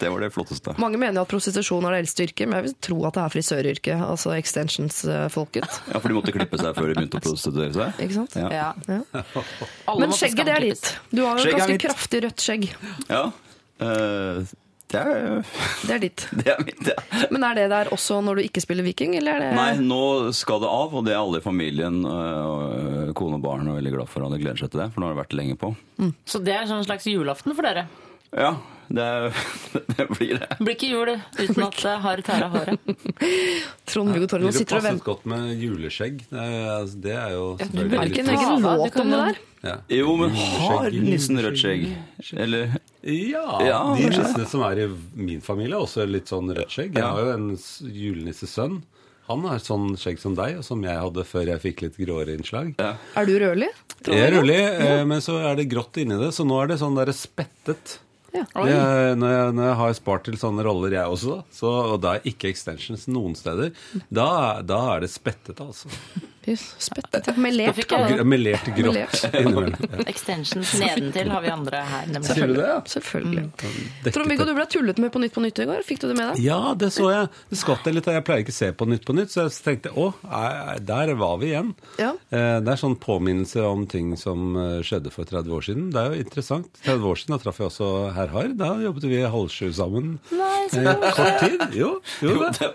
Det 0.00 0.10
var 0.12 0.20
det 0.24 0.30
flotteste. 0.34 0.74
Mange 0.82 0.98
mener 1.00 1.22
at 1.22 1.30
prostitusjon 1.30 1.86
er 1.88 1.96
det 1.96 2.02
eldste 2.04 2.26
yrket, 2.26 2.48
men 2.48 2.58
jeg 2.58 2.66
vil 2.68 2.76
tro 2.88 2.98
at 3.08 3.16
det 3.18 3.24
er 3.24 3.34
frisøryrket. 3.36 4.04
Altså 4.06 4.34
extensions-folket. 4.36 5.80
Ja, 5.92 6.00
For 6.02 6.10
de 6.10 6.16
måtte 6.18 6.34
klippe 6.34 6.58
seg 6.60 6.76
før 6.76 6.90
de 6.90 6.98
begynte 6.98 7.20
å 7.20 7.24
prostituere 7.24 7.72
seg? 7.74 8.04
Ikke 8.04 8.18
sant? 8.20 8.36
Ja. 8.38 8.50
Ja. 8.52 9.00
Ja. 9.14 9.96
Men 9.96 10.14
skjegget, 10.16 10.46
det 10.48 10.54
er 10.54 10.68
ditt. 10.70 10.92
Du 11.12 11.24
har 11.24 11.40
jo 11.40 11.48
et 11.48 11.58
ganske 11.58 11.80
kraftig 11.86 12.22
rødt 12.26 12.42
skjegg. 12.42 12.70
Ja. 13.10 13.24
uh, 13.82 14.54
det, 14.92 15.00
er, 15.02 15.42
Det 15.82 15.94
er 15.96 16.02
ditt. 16.02 16.24
det 16.40 16.52
er 16.52 16.62
mitt, 16.62 16.82
ja. 16.86 17.26
Men 17.34 17.46
er 17.48 17.58
det 17.58 17.66
der 17.72 17.90
også 17.94 18.20
når 18.24 18.38
du 18.40 18.46
ikke 18.46 18.62
spiller 18.62 18.86
viking, 18.86 19.16
eller 19.18 19.36
er 19.36 19.44
det 19.46 19.52
Nei, 19.58 19.70
nå 19.82 20.32
skal 20.36 20.62
det 20.62 20.70
av, 20.70 20.94
og 20.94 21.06
det 21.06 21.14
er 21.14 21.20
alle 21.22 21.42
i 21.42 21.44
familien. 21.44 22.02
øh, 22.06 23.12
kone 23.16 23.40
og 23.40 23.44
barn 23.46 23.68
er 23.68 23.80
veldig 23.80 23.94
glad 23.98 24.10
for, 24.12 24.26
og 24.26 24.34
de 24.34 24.42
gleder 24.42 24.62
seg 24.62 24.72
til 24.72 24.84
det. 24.84 24.90
For 24.94 25.02
nå 25.02 25.08
har 25.08 25.16
det 25.16 25.22
vært 25.24 25.38
lenge 25.38 25.58
på. 25.60 25.72
Så 26.28 26.42
det 26.44 26.54
er 26.54 26.66
en 26.66 26.86
slags 26.86 27.08
julaften 27.10 27.56
for 27.56 27.66
dere. 27.66 27.86
Ja, 28.34 28.56
det, 28.88 29.02
er, 29.02 29.36
det 29.96 30.06
blir 30.16 30.38
det. 30.40 30.48
Blir 30.60 30.74
ikke 30.76 30.88
jul 30.90 31.10
uten 31.14 31.62
at 31.66 31.76
det 31.82 31.94
har 32.04 32.22
tæra 32.26 32.48
håret. 32.52 32.96
Trond-Viggo 33.90 34.26
Torgen 34.30 34.50
Det 34.50 34.56
sitter 34.60 34.78
og 34.80 34.86
passet 34.86 35.04
godt 35.06 35.26
med 35.30 35.52
juleskjegg. 35.62 36.24
Det 36.30 36.40
er, 36.42 36.56
jo 36.56 36.88
det 37.06 37.14
er 37.16 37.30
jo 37.36 37.44
Er 37.54 37.58
det 37.62 37.68
selvfølgelig 37.70 38.10
ikke 38.10 38.24
en 38.24 38.32
egen 38.34 38.66
låt 38.66 38.98
om 39.04 39.12
det 39.12 39.20
jo- 39.20 39.22
der? 39.26 39.38
ja. 39.66 39.76
Jo, 39.98 40.16
men 40.20 40.34
har 40.36 40.90
nissen 41.06 41.40
rødt 41.42 41.58
skjegg? 41.62 41.86
Eller 42.36 42.76
Ja, 43.06 43.46
Ja, 43.66 43.78
de 43.96 44.10
nissene 44.10 44.46
som 44.50 44.62
er 44.66 44.84
i 44.84 44.90
min 45.14 45.40
familie, 45.40 45.74
har 45.78 45.86
også 45.86 46.06
litt 46.10 46.26
sånn 46.30 46.50
rødt 46.54 46.70
skjegg. 46.74 46.94
Jeg 46.98 47.06
har 47.06 47.20
jo 47.22 47.32
en 47.36 47.48
julenissesønn. 47.56 48.80
Han 49.26 49.42
har 49.42 49.58
sånn 49.58 49.96
skjegg 49.98 50.20
som 50.22 50.36
deg, 50.38 50.60
og 50.60 50.64
som 50.66 50.82
jeg 50.86 50.94
hadde 51.02 51.24
før 51.26 51.48
jeg 51.50 51.62
fikk 51.64 51.80
litt 51.82 51.96
gråere 51.98 52.36
innslag. 52.38 52.74
ja. 52.78 52.92
Er 53.18 53.26
du 53.26 53.32
rødlig? 53.42 53.70
Jeg 54.06 54.20
er 54.22 54.34
rødlig, 54.36 54.58
eh, 54.86 55.04
men 55.04 55.18
så 55.24 55.40
er 55.50 55.56
det 55.58 55.68
grått 55.72 55.98
inni 55.98 56.14
det, 56.20 56.28
så 56.36 56.44
nå 56.46 56.60
er 56.62 56.68
det 56.70 56.76
sånn 56.78 56.94
derre 56.94 57.14
spettet. 57.16 57.96
Ja. 58.36 58.44
Det 58.54 58.76
er, 58.76 59.14
når, 59.18 59.32
jeg, 59.32 59.56
når 59.56 59.68
jeg 59.70 59.76
har 59.80 59.98
spart 59.98 60.26
til 60.28 60.38
sånne 60.40 60.64
roller, 60.66 60.96
jeg 60.98 61.16
også, 61.16 61.40
så, 61.54 61.72
og 61.94 62.00
da 62.04 62.16
er 62.18 62.28
ikke 62.28 62.50
extensions 62.52 63.06
noen 63.08 63.36
steder, 63.38 63.72
da, 64.12 64.28
da 64.66 64.80
er 64.94 65.06
det 65.06 65.12
spettet, 65.14 65.60
altså. 65.62 65.90
Jøss, 66.46 66.64
Spettet. 66.78 67.26
Melert. 67.42 68.68
Grått. 68.76 69.24
Extensions 70.12 70.74
nedentil 70.78 71.30
har 71.34 71.42
vi 71.42 71.50
andre 71.50 71.80
her. 71.88 72.04
nemlig. 72.06 72.28
Sier 72.30 72.46
du 72.50 72.54
det, 72.54 72.66
ja? 72.68 72.76
Selvfølgelig. 72.92 73.44
Mm. 73.50 74.12
Trond-Viggo, 74.14 74.46
du 74.46 74.52
ble 74.54 74.66
tullet 74.70 75.00
med 75.02 75.12
på 75.14 75.22
Nytt 75.22 75.34
på 75.34 75.42
Nytt 75.42 75.58
i 75.64 75.66
går. 75.68 75.82
Fikk 75.88 76.02
du 76.04 76.06
det 76.12 76.16
med 76.20 76.30
deg? 76.34 76.44
Ja, 76.46 76.60
det 76.78 76.92
så 76.94 77.08
jeg. 77.10 77.30
Det 77.50 77.58
skvatt 77.60 77.88
jeg 77.90 77.96
litt, 77.98 78.06
og 78.10 78.14
jeg 78.18 78.24
pleier 78.28 78.44
ikke 78.44 78.54
å 78.54 78.58
se 78.60 78.70
på 78.78 78.88
Nytt 78.90 79.06
på 79.08 79.16
Nytt, 79.18 79.32
så 79.34 79.46
jeg 79.48 79.56
tenkte 79.66 79.92
å, 79.98 80.06
der 80.86 81.12
var 81.18 81.40
vi 81.42 81.50
igjen. 81.52 81.72
Ja. 82.00 82.12
Eh, 82.30 82.58
Det 82.66 82.72
er 82.76 82.80
sånn 82.80 82.96
påminnelse 83.02 83.66
om 83.66 83.82
ting 83.90 84.14
som 84.20 84.54
eh, 84.56 84.78
skjedde 84.86 85.10
for 85.14 85.26
30 85.28 85.56
år 85.58 85.66
siden. 85.66 85.90
Det 85.94 86.00
er 86.04 86.14
jo 86.14 86.22
interessant. 86.26 86.70
30 86.86 87.10
år 87.10 87.20
siden 87.22 87.36
da 87.36 87.40
traff 87.42 87.60
jeg 87.62 87.70
også 87.72 87.90
herr 88.16 88.30
Harr. 88.36 88.54
Da 88.62 88.70
jobbet 88.86 89.08
vi 89.10 89.20
halv 89.26 89.50
sju 89.52 89.68
sammen. 89.76 90.16
Nei, 90.30 90.62
så 90.70 90.84
Eh, 90.86 91.10
Kort 91.16 91.40
tid. 91.42 91.62
Jo, 91.74 91.90
jo 92.22 92.32
Jo, 92.36 92.48
det. 92.54 92.70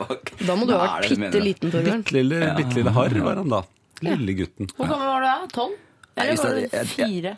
Da 0.48 0.56
må 0.60 0.66
du 0.68 0.74
ha 0.76 0.98
vært 1.00 1.16
bitte 1.16 1.40
liten, 1.44 1.72
Torbjørn. 1.72 2.02
Bitte 2.04 2.16
lille, 2.18 2.40
bitte 2.58 2.76
lille 2.80 2.94
Harr 2.96 3.16
var 3.24 3.40
han 3.40 3.52
da. 3.52 3.61
Lille 4.06 4.34
gutten. 4.42 4.70
Hvor 4.78 4.88
gammel 4.92 5.08
var 5.12 5.20
du 5.24 5.28
da? 5.28 5.36
Tolv? 5.56 5.76
Eller 6.18 6.40
var 6.42 6.56
du 6.60 6.94
fire? 6.96 7.36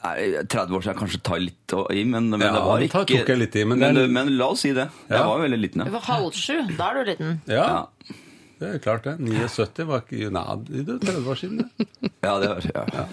Nei, 0.00 0.14
30 0.48 0.72
år 0.78 0.84
siden 0.86 0.96
kanskje 0.96 1.18
tar 1.28 1.40
litt 1.44 1.74
i, 1.92 2.04
men, 2.08 2.30
men 2.32 2.40
Ja, 2.40 2.54
det 2.56 2.60
var 2.64 2.80
ikke 2.86 3.02
tok 3.04 3.28
jeg 3.34 3.38
litt 3.42 3.56
i, 3.60 3.64
men 3.68 3.78
men, 3.82 3.94
det 3.98 4.06
men 4.08 4.30
la 4.38 4.46
oss 4.54 4.62
si 4.64 4.70
det. 4.72 4.86
Jeg 5.10 5.26
var 5.28 5.36
jo 5.36 5.44
veldig 5.44 5.58
liten, 5.60 5.84
Du 5.84 5.92
var 5.92 6.06
halv 6.08 6.30
sju. 6.32 6.56
Da 6.78 6.86
er 6.90 7.00
du 7.04 7.10
liten. 7.10 7.34
Ja, 7.50 7.66
Ja, 7.68 8.14
det 8.60 8.70
er 8.74 8.80
klart 8.84 9.04
det. 9.08 9.14
79 9.20 9.84
var 9.88 10.02
ikke 10.04 10.30
Nei, 10.32 10.44
det 10.68 10.96
er 10.96 10.98
30 11.04 11.28
år 11.32 11.38
siden, 11.42 11.60
det. 11.60 11.88
ja 12.24 12.32
det 12.40 12.48
var 12.48 12.66
ja. 12.74 13.04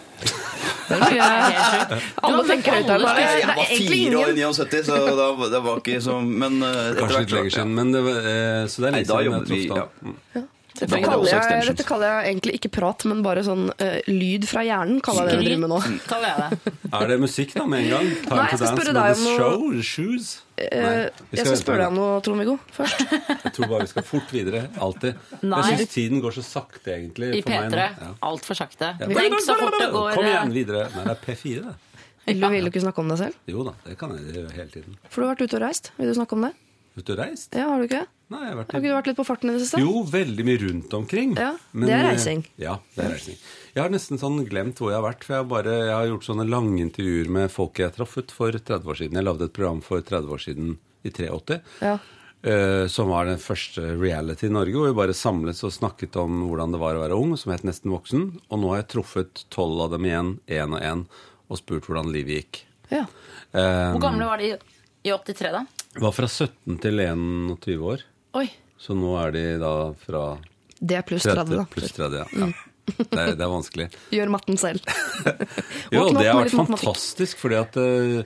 Det 0.87 0.97
mye- 1.03 1.99
Alle 2.23 2.43
tenker 2.47 2.77
høyt 2.77 2.87
der. 2.87 3.03
Jeg 3.19 3.47
var 3.51 3.71
fire 3.75 4.19
år 4.21 4.29
i 4.31 4.35
79, 4.39 4.83
så 4.87 4.99
da, 5.19 5.27
det 5.51 5.61
var 5.67 5.81
ikke 5.83 5.97
så 6.03 6.19
Men 6.23 6.61
eh, 6.63 6.93
Kanskje 6.99 7.19
litt 7.25 7.33
lenger 7.35 7.55
siden, 7.57 7.73
men 7.75 7.91
det, 7.95 8.03
var, 8.07 8.19
eh, 8.31 8.61
så 8.71 8.83
det 8.83 8.87
er 8.87 8.95
lenge 8.95 9.07
da 9.09 9.17
siden 9.17 9.27
jobbet 9.27 9.51
vi, 9.51 9.61
ja. 9.67 10.45
Dette 10.77 10.99
kaller, 11.01 11.29
jeg, 11.31 11.67
dette 11.71 11.85
kaller 11.87 12.11
jeg 12.11 12.31
egentlig 12.31 12.53
ikke 12.59 12.69
prat, 12.77 13.05
men 13.09 13.21
bare 13.25 13.41
sånn 13.45 13.67
uh, 13.71 13.99
lyd 14.09 14.45
fra 14.49 14.61
hjernen, 14.67 14.99
kaller 15.05 15.25
jeg 15.25 15.29
det 15.29 15.37
jeg 15.37 15.47
driver 15.47 15.63
med 15.63 15.71
nå. 15.73 15.79
Er 17.01 17.07
det 17.11 17.17
musikk 17.21 17.55
da 17.57 17.65
med 17.69 17.85
en 17.85 17.89
gang? 17.95 18.11
Time 18.27 18.37
Nei, 18.37 18.45
jeg 18.51 18.59
skal 18.61 18.75
spørre 18.75 18.93
deg 18.97 19.15
om 19.15 19.23
noe- 19.25 19.39
Show, 19.39 19.81
Shoes? 19.81 20.27
Nei, 20.57 20.65
vi 20.65 20.67
Eh, 20.67 21.09
Jeg 21.37 21.45
skal 21.45 21.57
spørre 21.61 21.81
deg 21.83 21.91
om 21.91 21.97
noe, 21.99 22.21
Trond-Viggo, 22.25 22.55
først. 22.73 23.03
Jeg 23.45 23.51
tror 23.53 23.67
bare 23.69 23.83
vi 23.83 23.91
skal 23.91 24.05
fort 24.07 24.31
videre. 24.33 24.61
Alltid. 24.81 25.19
Nei. 25.43 25.59
Jeg 25.69 25.83
syns 25.83 25.91
tiden 25.93 26.23
går 26.23 26.33
så 26.39 26.43
sakte, 26.47 26.95
egentlig. 26.95 27.29
I 27.37 27.43
P3. 27.45 27.67
nå. 27.69 27.83
Ja. 27.83 28.13
Altfor 28.25 28.57
sakte. 28.57 28.89
Ja. 28.97 29.09
Tenk 29.11 29.37
så 29.45 29.57
fort 29.59 29.77
det 29.77 29.91
går. 29.93 30.15
Kom 30.17 30.25
eh, 30.25 30.31
igjen, 30.33 30.55
videre. 30.55 30.87
Nei, 30.95 31.03
det 31.11 31.13
er 31.13 31.21
P4, 31.27 31.61
det. 31.67 31.75
Vil 32.27 32.41
du, 32.41 32.47
vil 32.51 32.65
du 32.65 32.71
ikke 32.73 32.83
snakke 32.83 33.03
om 33.05 33.11
deg 33.13 33.19
selv? 33.21 33.37
Jo 33.47 33.63
da, 33.69 33.73
det 33.85 33.93
kan 34.01 34.11
jeg 34.17 34.33
gjøre 34.33 34.55
hele 34.57 34.71
tiden. 34.73 34.97
For 35.07 35.21
du 35.21 35.27
har 35.27 35.35
vært 35.35 35.45
ute 35.45 35.59
og 35.59 35.63
reist. 35.63 35.91
Vil 36.01 36.09
du 36.09 36.15
snakke 36.17 36.35
om 36.35 36.47
det? 36.47 36.53
Ute 36.97 37.13
og 37.13 37.19
reist? 37.21 37.53
Ja, 37.55 37.69
Har 37.69 37.79
du 37.79 37.85
ikke? 37.87 38.01
Nei, 38.27 38.41
jeg 38.43 38.51
har 38.51 38.57
vært 38.59 38.73
Har 38.75 38.81
ikke 38.81 38.89
du 38.91 38.95
vært 38.97 39.07
litt 39.07 39.19
på 39.21 39.23
farten 39.27 39.49
i 39.49 39.53
det 39.55 39.61
siste? 39.63 39.79
Jo, 39.79 40.01
veldig 40.11 40.45
mye 40.47 40.59
rundt 40.65 40.93
omkring. 40.97 41.35
Ja, 41.39 41.53
det 41.71 41.91
er 41.93 42.01
eh, 42.01 42.07
reising. 42.09 42.41
Ja, 42.59 42.73
det 42.97 43.05
er 43.05 43.13
reising. 43.15 43.37
Jeg 43.71 43.79
har 43.85 43.93
nesten 43.93 44.19
sånn 44.19 44.41
glemt 44.49 44.81
hvor 44.81 44.91
jeg 44.91 44.99
har 44.99 45.05
vært. 45.05 45.23
For 45.23 45.37
jeg 45.37 45.43
har, 45.45 45.47
bare, 45.53 45.75
jeg 45.85 45.93
har 45.95 46.09
gjort 46.09 46.27
sånne 46.27 46.47
lange 46.51 46.81
intervjuer 46.83 47.31
med 47.37 47.53
folk 47.53 47.79
jeg 47.79 47.95
traff 47.95 48.17
ut 48.19 48.33
for 48.35 48.51
30 48.57 48.91
år 48.91 48.99
siden. 48.99 49.19
Jeg 49.21 49.27
lagde 49.29 49.47
et 49.47 49.55
program 49.55 49.79
for 49.85 50.03
30 50.03 50.35
år 50.35 50.43
siden 50.43 50.73
i 51.07 51.13
83. 51.15 51.59
Ja. 51.87 51.95
Uh, 52.47 52.83
som 52.91 53.09
var 53.09 53.25
den 53.25 53.39
første 53.41 53.95
reality 53.97 54.45
i 54.45 54.51
Norge, 54.53 54.75
hvor 54.75 54.91
vi 54.91 54.97
bare 54.99 55.15
samles 55.17 55.63
og 55.65 55.73
snakket 55.73 56.19
om 56.21 56.43
hvordan 56.45 56.75
det 56.75 56.81
var 56.83 56.99
å 56.99 57.01
være 57.01 57.15
ung, 57.17 57.31
som 57.39 57.55
het 57.55 57.63
Nesten 57.65 57.95
voksen. 57.95 58.27
Og 58.51 58.61
nå 58.61 58.73
har 58.73 58.83
jeg 58.83 58.91
truffet 58.97 59.45
tolv 59.55 59.87
av 59.87 59.95
dem 59.95 60.05
igjen, 60.05 60.35
én 60.59 60.75
og 60.75 60.83
én, 60.83 61.07
og 61.47 61.59
spurt 61.63 61.87
hvordan 61.87 62.11
livet 62.13 62.41
gikk. 62.43 62.61
ja. 62.91 63.05
Eh, 63.55 63.89
Hvor 63.95 64.03
gamle 64.03 64.27
var 64.27 64.43
de 64.43 64.51
i 64.51 65.11
83, 65.15 65.53
da? 65.55 65.63
var 66.03 66.13
fra 66.13 66.27
17 66.27 66.77
til 66.83 66.99
21 67.01 67.83
år. 67.89 68.03
Oi. 68.37 68.47
Så 68.77 68.93
nå 68.97 69.13
er 69.19 69.31
de 69.33 69.43
da 69.61 69.73
fra 69.97 70.23
Det 70.77 70.99
er 70.99 71.05
pluss 71.07 71.25
30, 71.25 71.55
da. 71.57 71.65
pluss 71.73 71.93
30, 71.97 72.17
ja. 72.21 72.25
ja. 72.45 72.49
Det, 72.87 73.07
er, 73.19 73.31
det 73.35 73.43
er 73.43 73.49
vanskelig. 73.51 73.87
Gjør 74.15 74.29
matten 74.37 74.59
selv. 74.61 74.83
Jo, 75.95 76.05
det 76.15 76.27
har 76.27 76.37
vært 76.43 76.55
fantastisk, 76.55 77.39
fordi 77.41 77.57
at 77.59 77.79
uh, 77.81 78.21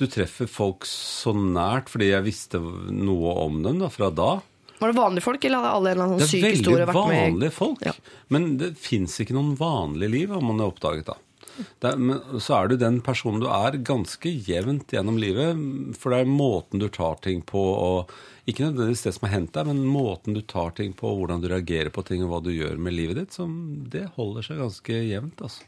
du 0.00 0.04
treffer 0.12 0.48
folk 0.50 0.86
så 0.88 1.34
nært, 1.36 1.90
fordi 1.92 2.12
jeg 2.12 2.24
visste 2.26 2.60
noe 2.60 3.34
om 3.46 3.58
dem 3.64 3.82
da, 3.82 3.90
fra 3.92 4.10
da. 4.14 4.36
Var 4.76 4.92
det 4.92 4.98
vanlige 4.98 5.24
folk, 5.24 5.44
eller 5.48 5.62
hadde 5.64 5.74
alle 5.78 5.92
en 5.92 5.96
eller 5.96 6.06
annen 6.06 6.18
Det 6.20 6.26
er 6.26 6.32
syk 6.34 6.42
veldig 6.44 6.56
historie 6.58 6.86
vært 6.88 6.98
med? 7.10 7.20
vanlige 7.24 7.54
folk, 7.56 7.84
Ja. 7.88 7.94
men 8.34 8.48
det 8.60 8.74
fins 8.80 9.14
ikke 9.24 9.36
noen 9.36 9.54
vanlige 9.56 10.12
liv, 10.12 10.34
har 10.36 10.44
man 10.44 10.60
oppdaget 10.64 11.08
da. 11.08 11.16
Det 11.56 11.88
er, 11.88 11.96
men 11.96 12.40
så 12.44 12.58
er 12.58 12.68
du 12.68 12.74
den 12.76 12.98
personen 13.04 13.40
du 13.40 13.46
er 13.48 13.78
ganske 13.88 14.28
jevnt 14.28 14.92
gjennom 14.92 15.16
livet, 15.20 15.56
for 15.96 16.12
det 16.12 16.18
er 16.24 16.28
måten 16.28 16.82
du 16.82 16.90
tar 16.92 17.16
ting 17.24 17.40
på, 17.48 17.62
og 17.62 18.12
ikke 18.46 18.68
nødvendigvis 18.68 19.02
det 19.06 19.12
som 19.16 19.26
har 19.26 19.34
hendt 19.34 19.54
deg, 19.56 19.66
men 19.66 19.80
måten 19.90 20.36
du 20.36 20.42
tar 20.46 20.74
ting 20.78 20.92
på, 20.96 21.10
hvordan 21.18 21.42
du 21.42 21.48
reagerer 21.50 21.90
på 21.94 22.04
ting, 22.06 22.22
og 22.24 22.30
hva 22.30 22.42
du 22.44 22.52
gjør 22.54 22.78
med 22.78 22.94
livet 22.94 23.18
ditt, 23.18 23.34
som, 23.34 23.56
det 23.90 24.04
holder 24.14 24.46
seg 24.46 24.62
ganske 24.62 25.00
jevnt, 25.02 25.42
altså. 25.42 25.66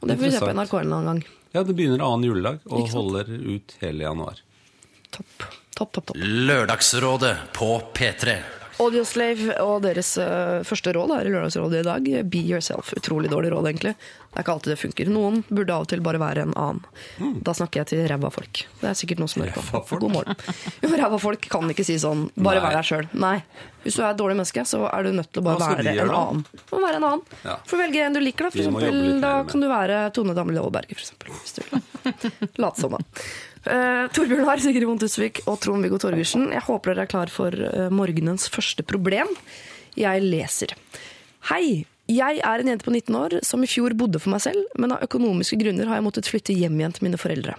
Og 0.00 0.08
det 0.08 0.16
får 0.16 0.24
vi 0.24 0.30
se 0.32 0.40
på 0.40 0.54
NRK 0.54 0.74
en 0.78 0.92
annen 0.96 1.08
gang. 1.10 1.22
Ja, 1.52 1.62
det 1.64 1.74
begynner 1.76 2.04
annen 2.04 2.28
juledag, 2.28 2.60
og 2.68 2.92
holder 2.92 3.28
ut 3.28 3.74
hele 3.82 4.06
januar. 4.06 4.40
Topp. 5.14 5.48
Topp, 5.74 5.92
topp, 5.92 6.06
topp. 6.10 6.16
Lørdagsrådet 6.22 7.34
på 7.56 7.68
P3. 7.96 8.38
Audioslave 8.78 9.56
og 9.64 9.82
deres 9.82 10.12
uh, 10.22 10.60
første 10.66 10.92
råd 10.94 11.14
her 11.16 11.28
i 11.28 11.32
Lørdagsrådet 11.34 11.82
i 11.82 11.86
dag, 11.86 12.08
be 12.30 12.42
yourself. 12.46 12.92
Utrolig 12.98 13.30
dårlig 13.32 13.50
råd, 13.54 13.70
egentlig. 13.72 13.94
Det 14.28 14.36
er 14.36 14.44
ikke 14.44 14.54
alltid 14.54 14.72
det 14.74 14.78
funker. 14.82 15.08
Noen 15.10 15.40
burde 15.48 15.74
av 15.74 15.86
og 15.86 15.88
til 15.90 16.02
bare 16.04 16.20
være 16.22 16.44
en 16.46 16.52
annen. 16.60 17.40
Da 17.42 17.54
snakker 17.56 17.82
jeg 17.82 17.90
til 17.90 18.04
ræva 18.10 18.30
folk. 18.30 18.60
Det 18.78 18.90
er 18.90 18.98
sikkert 18.98 19.22
noen 19.22 19.32
som 19.32 19.42
hører 19.42 19.56
på. 19.56 19.98
God 19.98 20.12
morgen. 20.14 20.38
Jo, 20.84 20.92
ræva 21.00 21.18
folk 21.22 21.48
kan 21.50 21.72
ikke 21.72 21.86
si 21.88 21.96
sånn. 21.98 22.28
Bare 22.36 22.60
Nei. 22.60 22.66
vær 22.68 22.78
deg 22.78 22.88
sjøl. 22.90 23.08
Nei. 23.18 23.36
Hvis 23.82 23.96
du 23.96 24.02
er 24.04 24.12
et 24.12 24.20
dårlig 24.20 24.36
menneske, 24.36 24.62
så 24.68 24.84
er 24.90 25.06
du 25.06 25.14
nødt 25.16 25.30
til 25.32 25.42
å 25.42 25.46
bare 25.48 25.70
være 25.72 25.94
en 26.04 26.12
annen. 26.12 26.44
Du 26.60 26.74
må 26.76 26.82
være 26.84 27.00
en 27.00 27.08
annen. 27.08 27.36
Ja. 27.46 27.56
For 27.66 27.80
velge 27.80 28.04
en 28.04 28.18
du 28.18 28.20
liker, 28.22 28.46
da. 28.46 28.52
For 28.52 28.62
eksempel, 28.62 29.20
da 29.24 29.32
kan 29.48 29.64
du 29.64 29.68
være 29.70 30.00
Tone 30.14 30.34
Damli 30.36 30.60
Aaberge, 30.60 30.98
for 30.98 31.06
eksempel. 31.06 31.34
Hvis 31.40 31.56
du 31.56 31.62
vil. 31.66 31.84
Late 32.62 32.84
som, 32.84 32.94
da. 32.94 33.24
Uh, 33.66 34.06
Torbjørn 34.14 34.46
Har, 34.46 34.60
Sigrid 34.62 34.86
Vondt 34.86 35.02
Tusvik 35.02 35.42
og 35.50 35.58
Trond-Viggo 35.64 35.98
Torgersen. 36.02 36.48
Jeg 36.54 36.64
håper 36.68 36.94
dere 36.94 37.06
er 37.06 37.10
klar 37.10 37.32
for 37.32 37.54
uh, 37.54 37.88
morgenens 37.94 38.46
første 38.52 38.84
problem. 38.86 39.30
Jeg 39.98 40.24
leser. 40.24 40.74
Hei! 41.50 41.86
Jeg 42.08 42.38
er 42.40 42.62
en 42.62 42.70
jente 42.70 42.86
på 42.86 42.92
19 42.94 43.16
år 43.18 43.34
som 43.44 43.60
i 43.60 43.68
fjor 43.68 43.92
bodde 43.98 44.20
for 44.22 44.32
meg 44.32 44.40
selv, 44.40 44.62
men 44.80 44.94
av 44.94 45.02
økonomiske 45.04 45.58
grunner 45.60 45.90
har 45.90 45.98
jeg 45.98 46.06
måttet 46.06 46.30
flytte 46.30 46.54
hjem 46.56 46.78
igjen 46.78 46.94
til 46.96 47.04
mine 47.04 47.20
foreldre. 47.20 47.58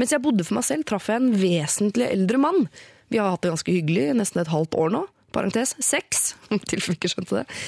Mens 0.00 0.14
jeg 0.14 0.22
bodde 0.24 0.46
for 0.48 0.56
meg 0.56 0.64
selv, 0.64 0.86
traff 0.88 1.10
jeg 1.12 1.20
en 1.20 1.34
vesentlig 1.36 2.06
eldre 2.08 2.40
mann. 2.40 2.64
Vi 3.12 3.20
har 3.20 3.34
hatt 3.34 3.44
det 3.44 3.52
ganske 3.52 3.74
hyggelig 3.74 4.06
nesten 4.16 4.40
et 4.40 4.52
halvt 4.52 4.78
år 4.80 4.94
nå. 4.94 5.02
Parentes 5.32 5.74
seks 5.80 6.32
Om 6.52 6.60
tilfelle 6.64 6.96
ikke 6.96 7.12
skjønte 7.12 7.42
det. 7.42 7.60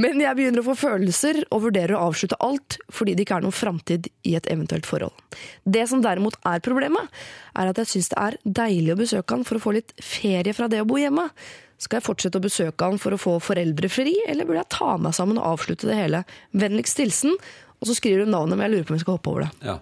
Men 0.00 0.22
jeg 0.22 0.36
begynner 0.38 0.62
å 0.62 0.68
få 0.70 0.76
følelser 0.86 1.42
og 1.52 1.66
vurderer 1.66 1.92
å 1.98 2.06
avslutte 2.08 2.38
alt 2.40 2.78
fordi 2.92 3.16
det 3.16 3.26
ikke 3.26 3.40
er 3.40 3.44
noen 3.44 3.56
framtid 3.56 4.08
i 4.28 4.32
et 4.38 4.48
eventuelt 4.52 4.88
forhold. 4.88 5.12
Det 5.68 5.84
som 5.90 6.00
derimot 6.04 6.38
er 6.48 6.62
problemet, 6.64 7.10
er 7.52 7.68
at 7.68 7.82
jeg 7.82 7.90
syns 7.90 8.08
det 8.12 8.20
er 8.22 8.38
deilig 8.62 8.94
å 8.94 9.00
besøke 9.02 9.36
han 9.36 9.44
for 9.48 9.60
å 9.60 9.64
få 9.66 9.74
litt 9.76 9.92
ferie 10.00 10.56
fra 10.56 10.70
det 10.72 10.80
å 10.80 10.88
bo 10.88 10.96
hjemme. 11.00 11.26
Skal 11.82 11.98
jeg 11.98 12.06
fortsette 12.06 12.40
å 12.40 12.44
besøke 12.44 12.88
han 12.88 13.00
for 13.02 13.12
å 13.12 13.20
få 13.20 13.36
foreldrefri, 13.42 14.14
eller 14.30 14.48
burde 14.48 14.62
jeg 14.62 14.72
ta 14.78 14.94
meg 15.02 15.16
sammen 15.18 15.40
og 15.40 15.58
avslutte 15.58 15.90
det 15.90 15.98
hele? 15.98 16.22
Vennligst 16.56 17.00
hilsen. 17.02 17.36
Og 17.82 17.90
så 17.90 17.96
skriver 17.98 18.24
hun 18.24 18.32
navnet, 18.32 18.56
men 18.56 18.68
jeg 18.68 18.76
lurer 18.76 18.86
på 18.86 18.94
om 18.94 19.00
jeg 19.00 19.04
skal 19.04 19.18
hoppe 19.18 19.32
over 19.32 19.44
det. 19.44 19.52
Ja. 19.66 19.78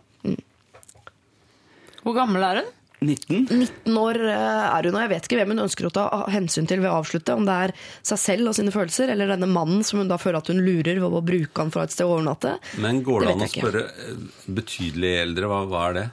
Hvor 2.00 2.16
gammel 2.16 2.44
er 2.46 2.62
hun? 2.62 2.70
19? 3.00 3.46
19 3.48 3.96
år 3.96 4.18
eh, 4.28 4.64
er 4.76 4.88
hun, 4.88 4.96
og 4.98 5.04
jeg 5.06 5.10
vet 5.14 5.26
ikke 5.28 5.38
hvem 5.40 5.54
hun 5.54 5.62
ønsker 5.64 5.88
å 5.88 5.92
ta 5.96 6.04
hensyn 6.34 6.66
til 6.68 6.82
ved 6.82 6.90
å 6.90 6.98
avslutte. 7.00 7.32
Om 7.38 7.46
det 7.48 7.56
er 7.66 7.72
seg 8.12 8.20
selv 8.20 8.50
og 8.52 8.56
sine 8.58 8.74
følelser, 8.74 9.12
eller 9.14 9.32
denne 9.34 9.48
mannen 9.48 9.80
som 9.86 10.02
hun 10.02 10.10
da 10.10 10.18
føler 10.20 10.40
at 10.42 10.50
hun 10.52 10.60
lurer 10.60 11.00
ved 11.00 11.16
å 11.20 11.22
bruke 11.24 11.64
han 11.64 11.72
fra 11.72 11.86
et 11.88 11.94
sted 11.96 12.04
å 12.04 12.18
overnatte. 12.18 12.58
Men 12.84 13.00
går 13.06 13.24
det 13.24 13.30
Det 13.30 13.34
an 13.36 13.44
å 13.46 13.48
ikke. 13.50 13.64
spørre 13.64 13.84
eh, 13.88 14.22
betydelig 14.60 15.14
eldre, 15.24 15.48
hva, 15.52 15.62
hva 15.72 15.84
er 15.88 15.98
det? 16.00 16.06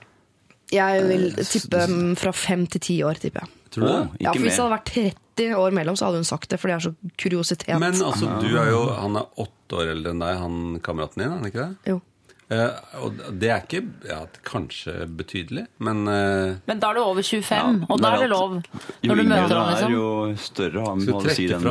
Jeg 0.75 1.03
vil 1.07 1.29
tippe 1.47 1.83
mm, 1.87 2.09
fra 2.19 2.31
fem 2.35 2.65
til 2.67 2.81
ti 2.83 2.97
år, 3.07 3.19
tipper 3.23 3.45
jeg. 3.45 3.53
Tror 3.71 3.83
du 3.83 3.87
det? 3.91 4.01
Ja, 4.23 4.31
for 4.33 4.43
Hvis 4.47 4.55
det 4.57 4.63
hadde 4.63 4.75
vært 4.77 4.91
30 5.37 5.53
år 5.61 5.75
mellom, 5.75 5.95
så 5.99 6.07
hadde 6.07 6.19
hun 6.23 6.27
sagt 6.27 6.49
det, 6.51 6.57
for 6.59 6.71
det 6.71 6.75
er 6.79 6.85
så 6.87 6.91
kuriositet. 7.19 7.71
Men 7.79 7.95
altså, 7.99 8.31
du 8.41 8.49
er 8.59 8.71
jo 8.71 8.81
Han 8.95 9.19
er 9.19 9.27
åtte 9.43 9.79
år 9.79 9.91
eldre 9.93 10.15
enn 10.15 10.23
deg, 10.23 10.37
han 10.39 10.79
kameraten 10.83 11.21
din, 11.23 11.27
er 11.31 11.35
han 11.35 11.49
ikke 11.51 11.65
det? 11.67 11.91
Jo. 11.91 11.99
Eh, 12.47 12.99
og 13.03 13.17
det 13.35 13.49
er 13.51 13.63
ikke 13.65 13.81
ja, 14.07 14.21
kanskje 14.47 15.01
betydelig, 15.19 15.65
men 15.83 16.05
uh, 16.07 16.55
Men 16.69 16.79
da 16.79 16.93
er 16.93 16.95
du 16.95 17.01
over 17.03 17.25
25, 17.25 17.51
Ja, 17.51 17.87
og 17.91 17.99
da 17.99 18.13
er 18.15 18.23
det 18.23 18.29
lov? 18.31 18.53
lov. 18.55 18.85
Jo 19.03 19.09
Når 19.11 19.19
du 19.19 19.23
møter 19.27 19.55
ham, 19.57 19.65
er, 19.65 19.73
liksom. 19.73 19.95
jo 19.97 20.37
større 20.39 20.85
har 20.85 21.01
du 21.01 21.11
du 21.11 21.33
si 21.35 21.47
den 21.51 21.67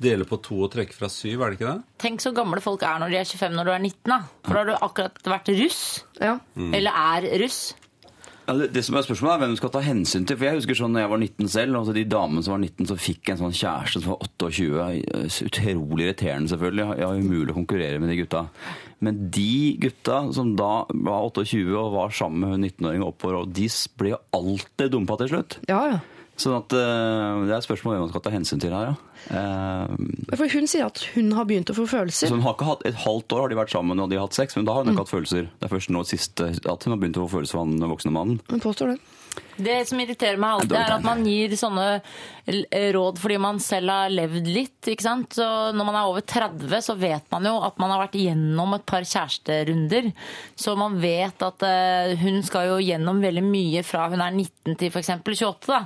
dele 0.00 0.24
på 0.28 0.38
to 0.44 0.58
og 0.64 0.70
trekke 0.72 0.96
fra 0.96 1.08
syv, 1.12 1.40
er 1.40 1.52
det 1.52 1.58
ikke 1.58 1.72
det? 1.72 1.82
Tenk 2.04 2.24
så 2.24 2.32
gamle 2.36 2.60
folk 2.64 2.84
er 2.84 3.00
når 3.00 3.12
de 3.12 3.18
er 3.20 3.28
25 3.28 3.56
når 3.56 3.68
du 3.68 3.72
er 3.72 3.82
19. 3.84 4.12
da. 4.12 4.20
For 4.44 4.56
da 4.56 4.60
har 4.60 4.68
du 4.68 4.86
akkurat 4.88 5.32
vært 5.34 5.50
russ. 5.60 5.82
Ja. 6.20 6.36
Mm. 6.56 6.72
Eller 6.76 7.00
er 7.16 7.28
russ. 7.42 7.60
Ja, 8.50 8.56
det, 8.58 8.72
det 8.74 8.82
som 8.82 8.96
er 8.98 9.04
spørsmålet 9.06 9.36
er 9.36 9.42
hvem 9.44 9.52
du 9.54 9.58
skal 9.60 9.70
ta 9.70 9.80
hensyn 9.86 10.24
til. 10.26 10.34
For 10.34 10.48
jeg 10.48 10.58
husker 10.58 10.78
sånn 10.80 10.90
når 10.96 11.04
jeg 11.04 11.10
var 11.12 11.20
19 11.22 11.50
selv, 11.52 11.76
altså 11.78 11.92
de 11.94 12.02
damene 12.10 12.42
som 12.42 12.56
var 12.56 12.62
19, 12.64 12.88
som 12.90 12.98
fikk 12.98 13.30
en 13.30 13.38
sånn 13.38 13.54
kjæreste 13.54 14.02
som 14.02 14.10
var 14.10 14.24
28. 14.26 15.44
Utrolig 15.46 16.08
irriterende, 16.08 16.50
selvfølgelig. 16.50 16.86
Jeg 16.98 17.06
har 17.06 17.20
umulig 17.22 17.54
å 17.54 17.58
konkurrere 17.60 18.00
med 18.02 18.10
de 18.10 18.16
gutta. 18.24 18.42
Men 19.06 19.20
de 19.38 19.52
gutta 19.86 20.18
som 20.34 20.50
da 20.58 20.72
var 20.90 21.28
28 21.30 21.62
og 21.78 21.94
var 21.94 22.16
sammen 22.18 22.42
med 22.42 22.56
hun 22.56 22.66
19-åringen 22.66 23.06
oppover, 23.06 23.44
og 23.44 23.54
de 23.54 23.70
ble 24.02 24.16
jo 24.16 24.22
alltid 24.40 24.96
dumpa 24.96 25.20
til 25.22 25.36
slutt. 25.36 25.60
ja, 25.70 25.84
ja. 25.94 26.00
Sånn 26.40 26.54
at 26.56 26.72
uh, 26.72 27.44
det 27.44 27.52
er 27.52 27.58
et 27.58 27.66
spørsmål 27.66 27.92
hvem 27.94 28.02
man 28.06 28.10
skal 28.14 28.22
ta 28.24 28.30
hensyn 28.32 28.60
til 28.62 28.72
her, 28.72 28.90
ja. 28.90 28.94
Uh, 29.28 30.36
For 30.38 30.48
hun 30.54 30.66
sier 30.70 30.86
at 30.88 31.02
hun 31.14 31.30
har 31.36 31.44
begynt 31.44 31.68
å 31.68 31.76
få 31.76 31.84
følelser. 31.90 32.30
så 32.30 32.36
hun 32.38 32.44
har 32.46 32.54
ikke 32.56 32.68
hatt, 32.70 32.84
Et 32.88 32.96
halvt 33.04 33.34
år 33.36 33.42
har 33.44 33.52
de 33.52 33.58
vært 33.60 33.74
sammen 33.74 34.00
og 34.00 34.08
de 34.08 34.16
har 34.16 34.24
hatt 34.24 34.38
sex, 34.38 34.56
men 34.56 34.64
da 34.64 34.72
har 34.78 34.82
Mm. 34.84 34.86
hun 34.88 34.96
ikke 34.96 35.04
hatt 35.04 35.14
følelser. 35.14 35.48
Det 35.60 35.68
er 35.68 35.74
først 35.76 35.90
nå 35.92 36.04
siste 36.08 36.48
at 36.64 36.84
hun 36.88 36.94
har 36.94 37.00
begynt 37.02 37.18
å 37.20 37.26
få 37.28 37.34
følelser 37.36 37.58
for 37.58 37.64
han 37.66 37.90
voksne 37.92 38.12
mannen. 38.16 38.40
Hun 38.48 38.60
påstår 38.64 38.94
det. 38.94 38.98
Det 39.60 39.82
som 39.88 40.00
irriterer 40.00 40.38
meg 40.40 40.56
alltid, 40.56 40.76
er 40.78 40.94
at 40.94 41.04
man 41.04 41.20
gir 41.26 41.52
sånne 41.58 41.86
råd 42.94 43.18
fordi 43.20 43.36
man 43.40 43.60
selv 43.62 43.92
har 43.92 44.12
levd 44.12 44.48
litt. 44.48 44.78
ikke 44.88 45.04
sant? 45.04 45.36
Så 45.36 45.44
Når 45.76 45.86
man 45.86 45.98
er 45.98 46.08
over 46.08 46.24
30, 46.24 46.72
så 46.82 46.96
vet 46.98 47.26
man 47.32 47.46
jo 47.46 47.58
at 47.66 47.76
man 47.82 47.92
har 47.92 48.02
vært 48.06 48.16
gjennom 48.18 48.74
et 48.74 48.86
par 48.88 49.04
kjæresterunder. 49.06 50.10
Så 50.58 50.74
man 50.80 50.96
vet 51.02 51.44
at 51.46 51.66
eh, 51.66 52.16
hun 52.22 52.40
skal 52.46 52.70
jo 52.70 52.80
gjennom 52.82 53.20
veldig 53.22 53.44
mye 53.46 53.84
fra 53.86 54.08
hun 54.10 54.24
er 54.24 54.32
19 54.32 54.78
til 54.80 54.90
f.eks. 54.90 55.12
28. 55.20 55.68
da. 55.68 55.82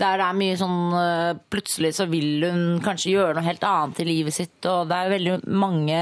Der 0.00 0.20
det 0.20 0.26
er 0.26 0.40
mye 0.40 0.58
sånn 0.60 0.80
eh, 0.96 1.38
Plutselig 1.50 1.94
så 1.98 2.06
vil 2.10 2.44
hun 2.46 2.80
kanskje 2.84 3.14
gjøre 3.14 3.36
noe 3.36 3.46
helt 3.46 3.64
annet 3.66 4.00
i 4.02 4.08
livet 4.08 4.34
sitt, 4.34 4.58
og 4.68 4.88
det 4.90 4.96
er 4.96 5.14
veldig 5.14 5.40
mange 5.60 6.00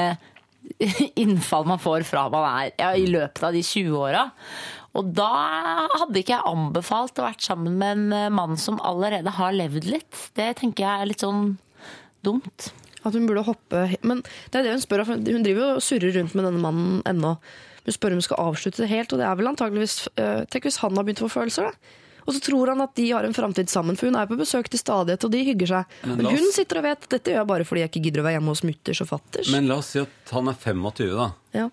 innfall 1.22 1.66
man 1.68 1.80
får 1.80 2.04
fra 2.08 2.26
man 2.32 2.44
er 2.48 2.72
ja, 2.78 2.90
i 2.96 3.06
løpet 3.08 3.44
av 3.44 3.54
de 3.56 3.62
20-åra. 3.64 4.26
Og 4.98 5.12
da 5.14 5.28
hadde 5.94 6.18
ikke 6.20 6.34
jeg 6.34 6.48
anbefalt 6.48 7.20
å 7.20 7.28
vært 7.28 7.44
sammen 7.46 7.78
med 7.78 7.94
en 7.94 8.16
eh, 8.16 8.32
mann 8.34 8.58
som 8.60 8.80
allerede 8.82 9.30
har 9.38 9.54
levd 9.54 9.86
litt. 9.86 10.24
Det 10.38 10.50
tenker 10.58 10.84
jeg 10.84 11.04
er 11.04 11.10
litt 11.12 11.24
sånn 11.24 11.52
dumt. 12.26 12.72
At 13.06 13.14
hun 13.14 13.28
burde 13.28 13.44
hoppe 13.46 13.84
Men 14.02 14.24
det 14.50 14.58
er 14.58 14.66
det 14.66 14.74
hun 14.74 14.82
spør 14.82 15.04
om. 15.04 15.22
Hun 15.22 15.46
driver 15.46 15.62
jo 15.62 15.70
og 15.76 15.84
surrer 15.86 16.16
rundt 16.18 16.34
med 16.34 16.48
denne 16.48 16.62
mannen 16.62 16.98
ennå. 17.08 17.36
Hun 17.86 17.94
spør 17.94 18.16
om 18.16 18.20
hun 18.20 18.26
skal 18.26 18.42
avslutte 18.42 18.82
det 18.82 18.90
helt, 18.90 19.14
og 19.14 19.22
det 19.22 19.28
er 19.28 19.38
vel 19.38 19.48
antageligvis 19.52 19.96
eh, 20.18 20.42
Tenk 20.50 20.66
hvis 20.68 20.82
han 20.82 20.98
har 20.98 21.06
begynt 21.06 21.22
å 21.22 21.28
få 21.28 21.38
følelser, 21.38 21.70
da. 21.70 22.04
Og 22.28 22.34
så 22.36 22.42
tror 22.44 22.68
han 22.68 22.82
at 22.84 22.92
de 22.98 23.06
har 23.08 23.24
en 23.24 23.32
framtid 23.32 23.70
sammen, 23.72 23.96
for 23.96 24.10
hun 24.10 24.18
er 24.20 24.26
på 24.28 24.36
besøk 24.36 24.66
til 24.68 24.82
stadighet, 24.82 25.24
og 25.24 25.32
de 25.32 25.38
hygger 25.46 25.70
seg. 25.70 25.94
Men 26.04 26.18
Men 26.20 26.36
hun 26.36 26.50
sitter 26.52 26.82
og 26.82 26.84
vet 26.84 27.06
at 27.06 27.14
dette 27.14 27.32
gjør 27.32 27.40
jeg 27.40 27.48
bare 27.48 27.64
fordi 27.64 27.80
jeg 27.80 27.88
ikke 27.88 28.02
gidder 28.04 28.20
å 28.20 28.26
være 28.26 28.36
hjemme 28.36 28.52
hos 28.52 28.64
mutters 28.68 29.00
og 29.00 29.08
fatters. 29.08 29.52
Men 29.54 29.70
la 29.70 29.78
oss 29.80 29.94
si 29.94 30.02
at 30.02 30.34
han 30.36 30.52
er 30.52 30.58
25, 30.60 31.14
da. 31.16 31.30
ja. 31.56 31.70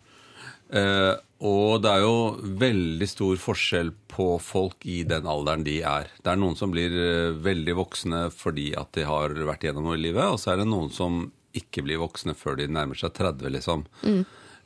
Eh, 0.79 1.11
og 1.45 1.81
det 1.83 1.91
er 1.91 2.01
jo 2.01 2.15
veldig 2.61 3.07
stor 3.11 3.37
forskjell 3.43 3.91
på 4.09 4.25
folk 4.41 4.85
i 4.89 5.03
den 5.07 5.27
alderen 5.29 5.65
de 5.67 5.77
er. 5.85 6.09
Det 6.23 6.31
er 6.33 6.39
noen 6.41 6.55
som 6.57 6.71
blir 6.73 6.95
eh, 6.97 7.35
veldig 7.45 7.75
voksne 7.77 8.23
fordi 8.33 8.71
at 8.79 8.91
de 8.97 9.05
har 9.05 9.35
vært 9.45 9.67
gjennom 9.67 9.85
noe 9.89 9.99
i 9.99 10.01
livet, 10.07 10.25
og 10.25 10.39
så 10.41 10.53
er 10.55 10.63
det 10.63 10.67
noen 10.71 10.89
som 10.95 11.25
ikke 11.55 11.85
blir 11.85 12.01
voksne 12.01 12.33
før 12.35 12.57
de 12.59 12.65
nærmer 12.67 12.97
seg 12.99 13.13
30, 13.15 13.53
liksom. 13.59 13.85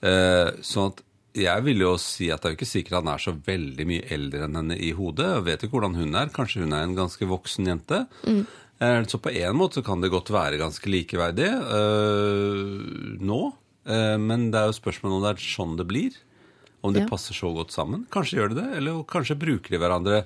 Eh, 0.01 0.49
sånn 0.65 0.93
at 0.93 1.03
jeg 1.39 1.61
vil 1.67 1.83
jo 1.83 1.91
si 2.01 2.31
at 2.33 2.41
det 2.41 2.47
er 2.49 2.53
jo 2.55 2.57
ikke 2.57 2.67
sikkert 2.71 2.95
han 3.03 3.11
er 3.13 3.21
så 3.21 3.33
veldig 3.45 3.85
mye 3.85 4.07
eldre 4.15 4.47
enn 4.47 4.55
henne 4.57 4.77
i 4.81 4.89
hodet. 4.97 5.27
Jeg 5.35 5.45
vet 5.45 5.65
ikke 5.67 5.75
hvordan 5.77 5.99
hun 5.99 6.15
er. 6.17 6.31
Kanskje 6.33 6.63
hun 6.63 6.73
er 6.73 6.87
en 6.87 6.95
ganske 6.97 7.27
voksen 7.29 7.69
jente. 7.69 7.99
Eh, 8.25 9.03
Så 9.05 9.19
på 9.21 9.29
en 9.35 9.55
måte 9.59 9.77
så 9.77 9.83
kan 9.85 10.01
det 10.01 10.09
godt 10.09 10.31
være 10.33 10.57
ganske 10.57 10.89
likeverdig 10.89 11.51
eh, 11.51 13.19
nå. 13.21 13.39
Eh, 13.85 14.17
Men 14.17 14.49
det 14.51 14.59
er 14.63 14.71
jo 14.71 14.77
spørsmålet 14.79 15.17
om 15.19 15.23
det 15.27 15.33
er 15.35 15.45
sånn 15.45 15.77
det 15.79 15.87
blir. 15.89 16.17
Om 16.81 16.93
de 16.93 17.01
Ja. 17.01 17.07
passer 17.07 17.33
så 17.33 17.53
godt 17.53 17.71
sammen. 17.71 18.05
Kanskje 18.09 18.37
gjør 18.39 18.49
de 18.53 18.61
det, 18.61 18.77
eller 18.77 19.03
kanskje 19.03 19.35
bruker 19.37 19.69
de 19.69 19.77
hverandre 19.77 20.25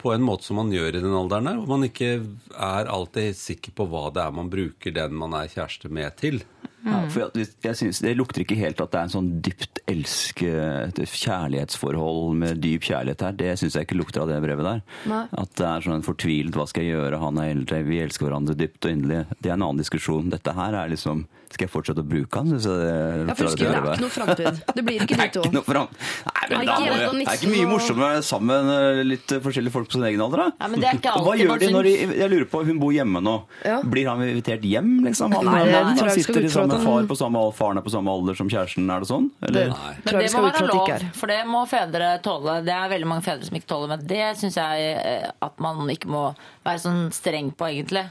på 0.00 0.14
en 0.14 0.22
måte 0.24 0.44
som 0.44 0.56
man 0.56 0.70
gjør 0.72 0.96
i 0.96 1.00
den 1.04 1.12
alderen 1.12 1.44
der, 1.44 1.56
hvor 1.60 1.68
man 1.76 1.82
ikke 1.84 2.24
er 2.56 2.86
alltid 2.88 3.34
sikker 3.36 3.72
på 3.76 3.84
hva 3.86 4.10
det 4.14 4.22
er 4.24 4.32
man 4.32 4.48
bruker 4.48 4.94
den 4.96 5.12
man 5.12 5.34
er 5.34 5.46
kjæreste 5.52 5.90
med 5.92 6.16
til. 6.16 6.40
Ja, 6.86 7.02
for 7.12 7.28
jeg, 7.34 7.48
jeg 7.60 7.76
synes 7.76 7.98
Det 8.00 8.16
lukter 8.16 8.40
ikke 8.40 8.56
helt 8.56 8.80
at 8.80 8.90
det 8.90 8.96
er 8.98 9.02
en 9.02 9.12
sånn 9.12 9.42
dypt 9.44 9.80
elske, 9.86 10.48
et 10.88 10.96
kjærlighetsforhold 11.04 12.36
med 12.40 12.60
dyp 12.64 12.80
kjærlighet 12.88 13.20
her. 13.26 13.32
Det 13.36 13.58
syns 13.60 13.76
jeg 13.76 13.86
ikke 13.86 13.98
lukter 14.00 14.22
av 14.24 14.30
det 14.30 14.40
brevet 14.40 14.64
der. 14.64 14.80
Nei. 15.10 15.26
At 15.36 15.52
det 15.60 15.66
er 15.66 15.84
sånn 15.84 15.98
en 15.98 16.06
fortvilet 16.06 16.54
'hva 16.56 16.66
skal 16.68 16.84
jeg 16.84 16.94
gjøre', 16.96 17.20
han 17.20 17.38
er 17.38 17.50
eldre, 17.54 17.82
vi 17.84 18.00
elsker 18.00 18.26
hverandre 18.28 18.56
dypt 18.56 18.86
og 18.86 18.92
inderlig. 18.96 19.26
Det 19.40 19.50
er 19.50 19.56
en 19.58 19.62
annen 19.68 19.82
diskusjon. 19.84 20.30
Dette 20.30 20.54
her 20.54 20.72
er 20.74 20.88
liksom 20.88 21.26
Skal 21.50 21.66
jeg 21.66 21.72
fortsette 21.72 22.02
å 22.04 22.06
bruke? 22.06 22.42
Jeg 22.46 22.60
Ja, 22.62 23.34
for 23.34 23.48
husker, 23.48 23.66
det 23.66 23.78
er 23.78 23.86
ikke 23.90 24.04
noe 24.04 24.14
framtid. 24.14 24.60
Det 24.76 24.84
blir 24.86 25.02
ikke 25.02 25.18
de 25.20 25.28
to. 25.34 25.44
noe 25.50 25.66
fram... 25.66 25.88
Nei, 26.30 26.44
men 26.50 26.68
da 26.68 26.76
må 26.78 26.86
jeg, 26.86 27.10
det, 27.10 27.24
er 27.26 27.38
ikke 27.38 27.50
mye 27.50 27.66
morsommere 27.70 28.06
å 28.06 28.12
være 28.14 28.22
sammen 28.26 28.68
med 28.70 29.00
litt 29.06 29.34
forskjellige 29.44 29.74
folk 29.74 29.90
på 29.90 29.98
sin 29.98 30.06
egen 30.08 30.22
alder, 30.24 30.44
da? 30.44 30.46
Ja, 30.62 30.70
men 30.70 30.82
det 30.82 30.88
er 30.90 31.00
ikke 31.00 31.14
Og 31.20 31.26
Hva 31.26 31.34
gjør 31.38 31.62
de 31.62 31.70
når 31.74 31.88
de. 31.88 31.94
Jeg 32.20 32.32
lurer 32.32 32.46
på, 32.50 32.62
hun 32.66 32.80
bor 32.82 32.94
hjemme 32.94 33.22
nå. 33.26 33.36
Ja. 33.66 33.80
Blir 33.82 34.10
han 34.10 34.22
invitert 34.24 34.66
hjem, 34.66 34.92
liksom? 35.06 35.34
Han, 35.36 35.50
Nei, 35.50 35.64
han, 35.74 35.92
han, 35.98 36.12
sitter 36.16 36.46
i 36.46 36.52
samme 36.54 36.78
far 36.84 37.10
på 37.10 37.18
samme 37.18 37.42
alder, 37.42 37.58
faren 37.58 37.82
er 37.82 37.86
på 37.86 37.94
samme 37.94 38.14
alder 38.14 38.38
som 38.38 38.50
kjæresten, 38.50 38.86
er 38.90 39.04
det 39.04 39.10
sånn? 39.10 39.30
Eller? 39.42 39.58
Det 39.60 39.66
Nei. 39.74 39.94
Men 40.06 40.20
det 40.20 40.30
må 40.34 40.46
være 40.46 40.70
lov, 40.70 40.86
ikke 40.86 41.12
for 41.20 41.32
det 41.32 41.40
må 41.48 41.64
fedre 41.70 42.14
tåle. 42.24 42.56
Det 42.66 42.74
er 42.74 42.94
veldig 42.94 43.10
mange 43.10 43.26
fedre 43.26 43.46
som 43.46 43.58
ikke 43.58 43.70
tåler, 43.70 43.92
men 43.94 44.06
det 44.10 44.24
syns 44.40 44.58
jeg 44.60 44.88
eh, 44.96 45.28
at 45.46 45.62
man 45.62 45.82
ikke 45.92 46.10
må 46.10 46.24
være 46.66 46.82
sånn 46.82 47.02
streng 47.14 47.52
på, 47.54 47.68
egentlig. 47.70 48.06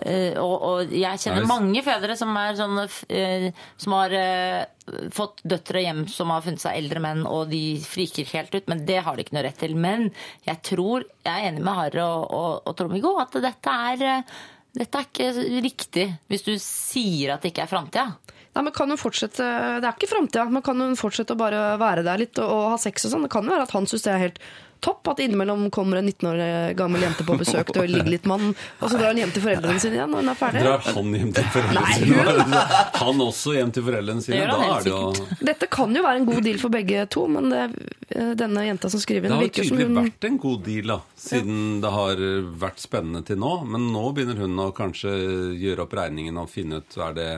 Eh, 0.00 0.38
og, 0.40 0.54
og 0.64 0.92
jeg 0.96 1.20
kjenner 1.20 1.44
mange 1.44 1.82
fedre 1.84 2.14
som 2.16 2.32
er 2.40 2.54
sånn 2.56 2.78
eh, 3.12 3.50
Som 3.76 3.92
har 3.92 4.14
uh, 4.16 5.02
fått 5.12 5.42
døtre 5.44 5.82
hjem 5.84 6.06
som 6.08 6.32
har 6.32 6.40
funnet 6.46 6.62
seg 6.64 6.78
eldre 6.80 7.02
menn, 7.04 7.26
og 7.28 7.52
de 7.52 7.76
friker 7.84 8.30
helt 8.32 8.56
ut, 8.56 8.70
men 8.72 8.86
det 8.88 9.02
har 9.04 9.14
de 9.14 9.26
ikke 9.26 9.36
noe 9.36 9.44
rett 9.46 9.60
til. 9.60 9.76
Men 9.78 10.08
jeg 10.48 10.62
tror, 10.72 11.04
jeg 11.22 11.32
er 11.32 11.50
enig 11.50 11.62
med 11.62 11.76
Harry 11.76 12.02
og, 12.02 12.24
og, 12.32 12.50
og 12.66 12.76
Trond-Viggo, 12.78 13.14
at 13.22 13.36
dette 13.44 13.76
er 13.92 14.08
eh, 14.08 14.34
dette 14.72 14.96
er 14.96 15.04
ikke 15.04 15.58
riktig 15.60 16.04
hvis 16.32 16.46
du 16.46 16.54
sier 16.56 17.34
at 17.34 17.44
det 17.44 17.52
ikke 17.52 17.66
er 17.66 17.70
framtida. 17.70 18.06
Nei, 18.52 18.64
men 18.64 18.74
kan 18.76 18.88
hun 18.88 19.00
fortsette, 19.00 19.44
Det 19.80 19.88
er 19.88 19.94
ikke 19.94 20.10
framtida, 20.10 20.44
men 20.52 20.64
kan 20.64 20.80
hun 20.80 20.96
fortsette 20.96 21.36
å 21.36 21.40
bare 21.40 21.60
være 21.80 22.04
der 22.04 22.20
litt 22.20 22.40
og, 22.40 22.48
og 22.48 22.68
ha 22.74 22.78
sex 22.80 23.06
og 23.06 23.14
sånn? 23.14 23.26
Det 23.26 23.32
kan 23.32 23.44
jo 23.44 23.52
være 23.52 23.68
at 23.68 23.76
han 23.76 23.88
syns 23.88 24.04
det 24.08 24.12
er 24.12 24.24
helt 24.26 24.40
topp 24.82 25.12
at 25.12 25.22
innimellom 25.22 25.68
kommer 25.74 26.00
en 26.00 26.08
19 26.10 26.28
år 26.28 26.42
gammel 26.78 27.04
jente 27.04 27.24
på 27.26 27.36
besøk 27.40 27.72
til 27.72 27.82
å 27.84 27.86
ligge 27.88 28.12
litt 28.12 28.26
han, 28.30 28.52
og 28.80 28.86
så 28.90 28.98
drar 28.98 29.12
han 29.12 29.20
hjem 29.22 29.32
til 29.34 29.44
foreldrene 29.44 29.82
sine 29.82 29.98
igjen 29.98 30.12
når 30.12 30.24
hun 30.24 30.32
er 30.32 30.38
ferdig. 30.40 30.64
Drar 30.66 30.86
han 30.88 31.14
hjem 31.18 31.32
til 31.36 31.48
foreldrene 31.54 31.94
sine? 31.98 32.62
Han 33.02 33.24
også 33.26 33.56
hjem 33.56 33.72
til 33.76 33.86
foreldrene 33.88 34.24
sine? 34.24 34.40
Det 34.42 34.50
Da 34.52 34.68
er 34.76 34.86
det 34.86 34.92
jo 34.92 35.46
Dette 35.52 35.70
kan 35.72 35.96
jo 35.96 36.04
være 36.04 36.22
en 36.22 36.28
god 36.28 36.42
deal 36.48 36.60
for 36.62 36.74
begge 36.74 37.06
to, 37.12 37.26
men 37.30 37.50
det, 37.52 37.62
eh, 38.10 38.32
denne 38.38 38.66
jenta 38.66 38.90
som 38.92 39.02
skriver 39.02 39.32
Det 39.32 39.40
virker 39.46 39.66
har 39.66 39.70
hun 39.70 39.78
Det 39.78 39.86
har 39.86 39.88
tydelig 39.88 40.12
vært 40.12 40.28
en 40.30 40.38
god 40.46 40.62
deal, 40.68 40.92
da, 40.94 40.98
siden 41.28 41.58
det 41.82 41.94
har 41.96 42.26
vært 42.66 42.82
spennende 42.82 43.24
til 43.26 43.40
nå. 43.42 43.54
Men 43.68 43.90
nå 43.94 44.04
begynner 44.16 44.42
hun 44.42 44.62
å 44.66 44.70
kanskje 44.76 45.12
gjøre 45.60 45.86
opp 45.86 45.98
regningen 45.98 46.40
og 46.42 46.50
finne 46.52 46.82
ut 46.82 46.98
hva 46.98 47.10
er 47.12 47.18
det, 47.18 47.30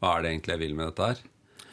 hva 0.00 0.16
er 0.16 0.24
det 0.24 0.34
egentlig 0.34 0.54
jeg 0.56 0.62
vil 0.64 0.76
med 0.78 0.92
dette 0.92 1.10
her. 1.12 1.24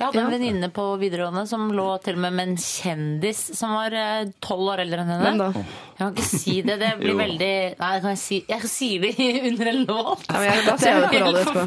Jeg 0.02 0.08
hadde 0.08 0.18
en 0.18 0.32
Ja. 0.32 0.34
venninne 0.34 0.68
på 0.74 0.84
videregående 0.98 1.44
som 1.48 1.68
lå 1.78 1.86
til 2.02 2.16
og 2.18 2.22
med 2.24 2.34
med 2.34 2.48
en 2.50 2.56
kjendis 2.58 3.42
som 3.58 3.76
var 3.78 3.94
eh, 3.94 4.32
tolv 4.42 4.72
år 4.74 4.82
eldre 4.82 5.04
enn 5.04 5.12
henne. 5.14 5.28
Hvem 5.28 5.38
da? 5.38 5.50
Jeg 5.62 5.98
kan 6.02 6.16
ikke 6.16 6.26
si 6.42 6.56
det. 6.66 6.78
Det 6.82 6.90
blir 6.98 7.18
veldig 7.20 7.50
Nei, 7.78 7.90
jeg, 7.94 8.02
kan 8.02 8.18
si, 8.18 8.40
jeg 8.50 8.70
sier 8.72 9.04
det 9.06 9.12
under 9.52 9.70
en 9.70 9.82
låt. 9.86 10.24
Ja, 10.26 10.40
men 10.40 10.48
jeg- 10.50 10.66
da 10.66 10.76
sier 10.82 10.92
jeg 10.92 11.02
det 11.02 11.12
på 11.12 11.22
radio 11.22 11.44
etterpå. 11.44 11.64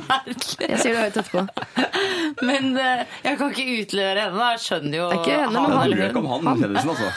Jeg 0.66 0.78
sier 0.82 0.98
det 0.98 1.04
høyt 1.04 1.18
etterpå. 1.22 1.46
Men 2.48 2.76
eh, 2.82 3.04
jeg 3.22 3.38
kan 3.38 3.52
ikke 3.54 3.66
utlevere 3.84 4.24
henne. 4.26 4.46
Jeg 4.54 4.60
skjønner 4.64 4.96
jo 4.98 5.04
Det 5.06 5.14
er 5.14 5.22
ikke 5.22 5.36
henne, 5.44 5.60
men 5.62 5.76
han 5.78 5.92
Jeg 5.94 6.10
ikke 6.10 6.22
om 6.24 6.46
han 6.48 6.58
kjendisen, 6.64 6.90
altså. 6.90 7.08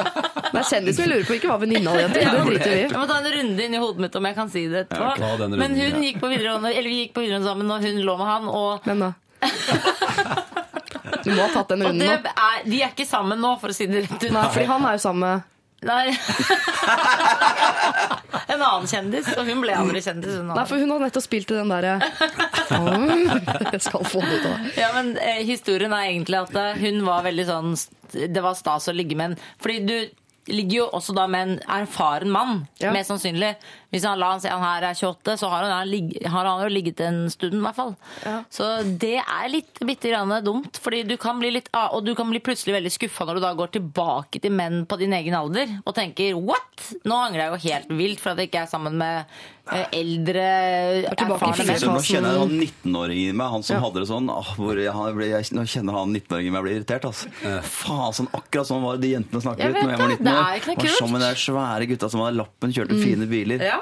Det 0.54 0.60
er 0.60 0.66
kjendisen 0.70 1.04
vi 1.04 1.10
lurer 1.12 1.26
på, 1.28 1.36
ikke 1.38 1.50
hva 1.52 1.58
venninna 1.62 1.94
di 1.94 2.02
heter. 2.02 2.20
Det 2.34 2.42
driter 2.48 2.70
vi 2.74 2.76
i. 2.80 2.82
Jeg 2.88 2.98
må 2.98 3.06
ta 3.10 3.18
en 3.20 3.30
runde 3.38 3.64
inn 3.68 3.74
i 3.78 3.82
hodet 3.84 4.02
mitt 4.04 4.18
om 4.18 4.26
jeg 4.28 4.36
kan 4.40 4.50
si 4.50 4.64
det 4.72 4.84
etterpå. 4.88 5.48
Men 5.54 5.76
hun 5.78 6.02
gikk 6.08 6.18
på 6.22 6.30
videregående, 6.34 6.74
eller 6.74 6.90
vi 6.90 6.98
gikk 7.04 7.14
på 7.16 7.22
videregående 7.24 7.50
sammen, 7.52 7.70
og 7.70 7.86
hun 7.86 8.02
lå 8.10 8.16
med 8.18 8.26
han. 8.32 8.50
Og, 8.50 8.88
Hvem 8.88 9.06
da? 9.06 9.12
Du 11.24 11.30
må 11.32 11.40
ha 11.42 11.48
tatt 11.54 11.68
den 11.74 11.82
runden 11.86 12.06
nå. 12.06 12.12
er, 12.12 12.20
de 12.68 12.76
er 12.82 12.88
ikke 12.92 13.06
sammen 13.08 13.40
nå, 13.40 13.54
for 13.62 13.68
å 13.72 13.74
si 13.76 13.86
det 13.90 14.00
rett 14.06 14.22
ut. 14.22 14.30
Nei, 14.34 14.46
fordi 14.52 14.66
han 14.70 14.86
er 14.88 14.92
jo 14.98 15.02
sammen 15.08 15.28
med 15.28 15.42
Nei. 15.84 16.06
en 18.48 18.62
annen 18.62 18.86
kjendis, 18.88 19.28
og 19.36 19.44
hun 19.48 19.60
ble 19.64 19.74
andre 19.76 20.00
kjendis. 20.04 20.36
Hun 20.40 20.48
Nei, 20.54 20.64
for 20.68 20.76
hun 20.80 20.90
har 20.94 21.00
nettopp 21.04 21.24
spilt 21.26 21.50
i 21.52 21.58
den 21.58 21.72
derre 21.72 21.94
Jeg 23.74 23.82
skal 23.84 24.06
få 24.08 24.22
det 24.24 24.38
ut 24.40 24.46
av 24.48 24.56
Ja, 24.80 24.90
men 24.96 25.14
eh, 25.20 25.42
Historien 25.48 25.92
er 25.92 26.08
egentlig 26.10 26.38
at 26.40 26.54
eh, 26.60 26.78
hun 26.80 27.02
var 27.06 27.24
veldig 27.26 27.46
sånn 27.48 27.74
Det 28.14 28.42
var 28.44 28.56
stas 28.58 28.88
å 28.88 28.94
ligge 28.96 29.16
med 29.18 29.34
en 29.34 29.38
Fordi 29.62 29.78
du 29.84 29.96
ligger 30.54 30.76
jo 30.82 30.86
også 30.98 31.14
da 31.16 31.24
med 31.30 31.48
en 31.48 31.54
erfaren 31.80 32.28
mann, 32.28 32.66
Ja. 32.76 32.90
mest 32.92 33.08
sannsynlig. 33.08 33.54
Hvis 33.94 34.04
han 34.08 34.18
la 34.18 34.32
han 34.34 34.42
si 34.42 34.50
han 34.50 34.62
her 34.64 34.88
er 34.90 34.98
28, 34.98 35.36
så 35.38 35.48
har 35.52 35.68
han, 35.70 35.94
har 36.34 36.48
han 36.50 36.64
jo 36.64 36.70
ligget 36.72 37.00
en 37.06 37.24
stund, 37.30 37.54
i 37.60 37.62
hvert 37.62 37.78
fall. 37.78 37.94
Ja. 38.24 38.36
Så 38.50 38.68
det 39.00 39.16
er 39.22 39.50
litt 39.52 39.78
bitte 39.86 40.10
grann 40.10 40.34
dumt, 40.44 40.80
fordi 40.82 41.04
du 41.06 41.14
kan 41.20 41.38
bli 41.38 41.52
litt 41.54 41.68
ah, 41.76 41.92
Og 41.94 42.04
du 42.06 42.14
kan 42.18 42.26
bli 42.30 42.40
plutselig 42.42 42.74
veldig 42.76 42.90
skuffa 42.92 43.26
når 43.28 43.38
du 43.38 43.44
da 43.44 43.52
går 43.56 43.74
tilbake 43.78 44.40
til 44.42 44.54
menn 44.54 44.82
på 44.90 44.98
din 45.00 45.14
egen 45.16 45.36
alder 45.38 45.76
og 45.84 45.94
tenker 45.96 46.34
what? 46.34 46.88
Nå 47.06 47.16
angrer 47.28 47.44
jeg 47.44 47.52
jo 47.52 47.62
helt 47.68 47.92
vilt 48.00 48.22
for 48.22 48.34
at 48.34 48.42
jeg 48.42 48.50
ikke 48.50 48.64
er 48.64 48.70
sammen 48.70 48.96
med 48.98 49.36
eh, 49.70 49.86
eldre, 50.00 50.44
erfarne 51.12 51.66
menn. 51.68 51.86
Nå 51.86 52.02
kjenner 52.04 52.34
jeg 52.34 52.42
han 52.42 52.54
19-åringen 52.58 53.30
i 53.30 53.36
meg, 53.38 53.52
han 53.54 53.66
som 53.66 53.82
hadde 53.84 54.02
det 54.02 54.08
sånn. 54.10 54.30
Åh, 54.32 54.50
hvor 54.58 54.80
jeg, 54.80 54.92
han 54.94 55.16
ble, 55.16 55.30
jeg, 55.32 55.48
nå 55.56 55.66
kjenner 55.70 55.98
han 56.00 56.14
19-åringen 56.14 56.50
i 56.50 56.54
meg 56.56 56.66
blir 56.66 56.78
irritert. 56.80 57.06
Altså. 57.08 57.30
Faen, 57.70 58.16
sånn, 58.18 58.30
akkurat 58.34 58.70
sånn 58.70 58.82
var 58.84 58.98
det 58.98 59.06
de 59.06 59.12
jentene 59.14 59.44
snakket 59.44 59.70
ut 59.70 59.80
når 59.80 59.94
jeg 59.94 60.02
var 60.02 60.14
det, 60.14 60.18
19 60.18 60.28
det 60.28 60.34
år. 60.34 60.44
er 60.44 60.60
ikke 60.60 60.72
noe 60.72 60.78
Var 60.80 60.88
kult. 60.88 60.98
sammen 61.00 61.18
med 61.18 61.26
de 61.26 61.42
svære 61.44 61.90
gutta 61.92 62.10
som 62.12 62.24
hadde 62.24 62.40
lappen, 62.42 62.74
kjørte 62.78 63.00
fine 63.00 63.30
biler. 63.30 63.68
Ja. 63.70 63.80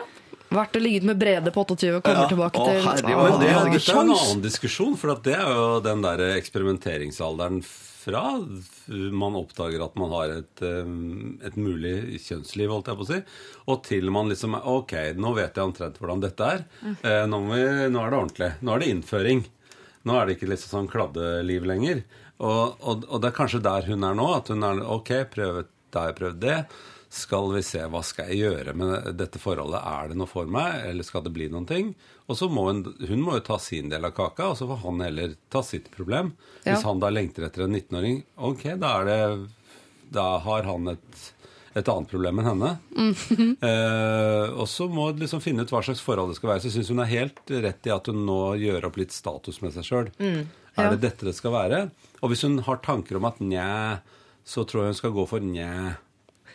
Vært 0.53 0.77
og 0.79 0.85
ligget 0.85 1.07
med 1.09 1.21
Brede 1.21 1.53
på 1.55 1.65
28 1.65 1.95
og 1.97 2.03
kommer 2.07 2.27
Ja. 2.27 2.29
tilbake 2.31 2.59
til 2.59 2.63
Å, 2.63 2.83
Å, 2.83 3.23
men 3.23 3.39
det 3.41 3.49
det, 3.49 3.55
er 3.81 4.01
en 4.01 4.13
annen 4.13 4.43
diskusjon, 4.45 4.99
for 5.01 5.15
det 5.25 5.39
er 5.39 5.49
jo 5.49 5.81
den 5.85 6.05
der 6.05 6.25
eksperimenteringsalderen 6.37 7.63
fra 8.03 8.23
man 9.15 9.37
oppdager 9.39 9.83
at 9.85 9.95
man 10.01 10.11
har 10.11 10.33
et, 10.41 10.63
um, 10.63 11.39
et 11.45 11.55
mulig 11.61 12.19
kjønnsliv, 12.25 12.73
holdt 12.75 12.91
jeg 12.91 12.99
på 12.99 13.07
å 13.07 13.11
si, 13.13 13.19
og 13.71 13.85
til 13.87 14.11
man 14.15 14.31
liksom 14.33 14.57
Ok, 14.59 14.95
nå 15.15 15.35
vet 15.39 15.57
jeg 15.59 15.69
omtrent 15.69 16.01
hvordan 16.01 16.23
dette 16.25 16.49
er. 16.57 16.65
Eh, 16.83 17.23
nå, 17.31 17.39
må 17.45 17.55
vi, 17.55 17.63
nå 17.93 18.03
er 18.03 18.11
det 18.13 18.19
ordentlig. 18.19 18.51
Nå 18.63 18.75
er 18.75 18.83
det 18.83 18.91
innføring. 18.97 19.45
Nå 20.09 20.17
er 20.19 20.27
det 20.27 20.37
ikke 20.37 20.51
liksom 20.51 20.73
sånn 20.75 20.91
kladdeliv 20.91 21.67
lenger. 21.69 22.03
Og, 22.43 22.81
og, 22.83 23.05
og 23.07 23.23
det 23.23 23.31
er 23.31 23.37
kanskje 23.37 23.63
der 23.63 23.87
hun 23.87 24.07
er 24.07 24.19
nå. 24.19 24.29
At 24.35 24.51
hun 24.51 24.67
er 24.67 24.83
Ok, 24.83 25.13
prøv 25.31 25.61
det, 25.61 25.69
prøv 25.95 26.17
prøvd 26.19 26.41
det. 26.43 26.59
Skal 27.13 27.51
vi 27.53 27.61
se, 27.61 27.83
hva 27.93 28.01
skal 28.01 28.31
jeg 28.33 28.41
gjøre 28.41 28.73
med 28.73 29.11
dette 29.21 29.37
forholdet? 29.37 29.83
Er 29.85 30.09
det 30.09 30.15
noe 30.17 30.31
for 30.31 30.49
meg, 30.49 30.79
eller 30.89 31.05
skal 31.05 31.21
det 31.27 31.35
bli 31.35 31.45
noen 31.53 31.67
ting? 31.69 31.91
Og 32.25 32.39
så 32.39 32.47
må 32.49 32.63
hun, 32.71 32.79
hun 33.05 33.21
må 33.21 33.35
jo 33.37 33.43
ta 33.51 33.59
sin 33.61 33.91
del 33.93 34.07
av 34.09 34.15
kaka, 34.17 34.47
og 34.49 34.57
så 34.57 34.65
får 34.71 34.79
han 34.87 35.03
heller 35.05 35.35
ta 35.53 35.61
sitt 35.67 35.91
problem. 35.93 36.31
Ja. 36.63 36.71
Hvis 36.71 36.87
han 36.89 37.03
da 37.03 37.11
lengter 37.13 37.45
etter 37.45 37.67
en 37.67 37.77
19-åring, 37.77 38.23
ok, 38.49 38.65
da 38.81 38.95
er 39.03 39.11
det 39.11 39.19
Da 40.13 40.25
har 40.45 40.65
han 40.65 40.89
et, 40.95 41.21
et 41.77 41.91
annet 41.93 42.09
problem 42.09 42.41
enn 42.41 42.49
henne. 42.49 42.71
eh, 43.69 44.47
og 44.57 44.65
så 44.73 44.89
må 44.89 45.11
hun 45.11 45.21
liksom 45.21 45.43
finne 45.45 45.67
ut 45.67 45.75
hva 45.75 45.83
slags 45.85 46.01
forhold 46.05 46.33
det 46.33 46.39
skal 46.41 46.55
være. 46.55 46.63
Så 46.65 46.73
syns 46.73 46.93
hun 46.95 47.05
er 47.05 47.13
helt 47.13 47.53
rett 47.67 47.91
i 47.91 47.93
at 47.93 48.09
hun 48.09 48.25
nå 48.25 48.39
gjør 48.61 48.89
opp 48.89 48.97
litt 49.01 49.13
status 49.13 49.61
med 49.61 49.77
seg 49.77 49.85
sjøl. 49.89 50.09
Ja. 50.17 50.47
Er 50.81 50.95
det 50.95 51.03
dette 51.05 51.29
det 51.29 51.37
skal 51.37 51.53
være? 51.59 51.83
Og 52.25 52.33
hvis 52.33 52.47
hun 52.49 52.57
har 52.65 52.81
tanker 52.81 53.21
om 53.21 53.29
at 53.29 53.45
nja, 53.45 54.01
så 54.49 54.65
tror 54.65 54.87
jeg 54.87 54.95
hun 54.95 55.01
skal 55.03 55.15
gå 55.17 55.27
for 55.29 55.45
nja. 55.45 55.99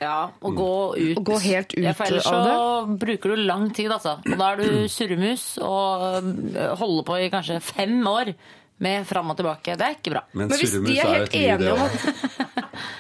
Ja, 0.01 0.29
og 0.41 0.55
gå 0.57 0.69
ut. 0.97 1.17
Og 1.17 1.23
gå 1.31 1.39
helt 1.47 1.73
ut 1.73 1.83
ja, 1.83 1.93
for 1.97 2.12
ellers 2.12 2.27
av 2.29 2.45
så 2.45 2.97
bruker 3.01 3.33
du 3.33 3.41
lang 3.47 3.67
tid, 3.73 3.91
altså. 3.91 4.17
Og 4.25 4.38
da 4.38 4.51
er 4.53 4.62
du 4.62 4.88
surremus 4.91 5.45
og 5.63 6.07
øh, 6.21 6.71
holder 6.79 7.07
på 7.07 7.19
i 7.23 7.29
kanskje 7.33 7.60
fem 7.63 7.97
år 8.07 8.33
med 8.86 9.07
fram 9.10 9.31
og 9.33 9.38
tilbake. 9.39 9.73
Det 9.77 9.86
er 9.88 9.95
ikke 9.97 10.13
bra. 10.13 10.21
Men, 10.38 10.51
Men 10.51 10.60
hvis 10.62 10.75
de 10.77 10.97
er 10.99 11.07
er 11.07 11.15
helt 11.15 11.31
det 11.33 11.45
enige 11.49 11.73
om 11.73 11.81
at 11.88 11.97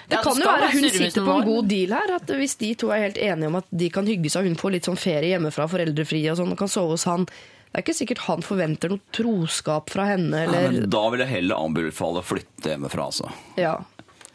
Det 0.07 0.15
Ja, 0.15 0.21
kan 0.23 0.39
det 0.39 0.45
jo 0.45 0.49
være 0.49 0.71
hun 0.71 0.85
sitter 0.89 1.25
på 1.27 1.33
en 1.35 1.45
god 1.45 1.67
deal 1.69 1.91
her. 1.93 2.13
At 2.15 2.31
Hvis 2.39 2.55
de 2.57 2.71
to 2.79 2.89
er 2.95 3.03
helt 3.03 3.19
enige 3.21 3.49
om 3.51 3.57
at 3.59 3.67
de 3.69 3.89
kan 3.93 4.07
hygge 4.07 4.31
seg, 4.31 4.41
og 4.45 4.49
hun 4.49 4.57
får 4.57 4.73
litt 4.73 4.87
sånn 4.89 4.97
ferie 4.97 5.33
hjemmefra, 5.35 5.67
foreldrefri 5.69 6.23
og 6.31 6.39
sånn, 6.39 6.53
og 6.55 6.61
kan 6.63 6.71
sove 6.71 6.95
hos 6.95 7.05
han 7.09 7.27
Det 7.27 7.75
er 7.75 7.83
ikke 7.83 7.97
sikkert 7.99 8.23
han 8.25 8.41
forventer 8.47 8.89
noe 8.93 9.03
troskap 9.13 9.91
fra 9.93 10.07
henne, 10.13 10.45
Ja, 10.45 10.49
eller 10.49 10.71
men 10.79 10.89
da 10.89 11.03
vil 11.13 11.21
jeg 11.25 11.33
heller 11.35 11.61
anbefale 11.67 12.23
å 12.23 12.25
flytte 12.25 12.71
hjemmefra, 12.73 13.09
altså. 13.11 13.29
Ja. 13.59 13.75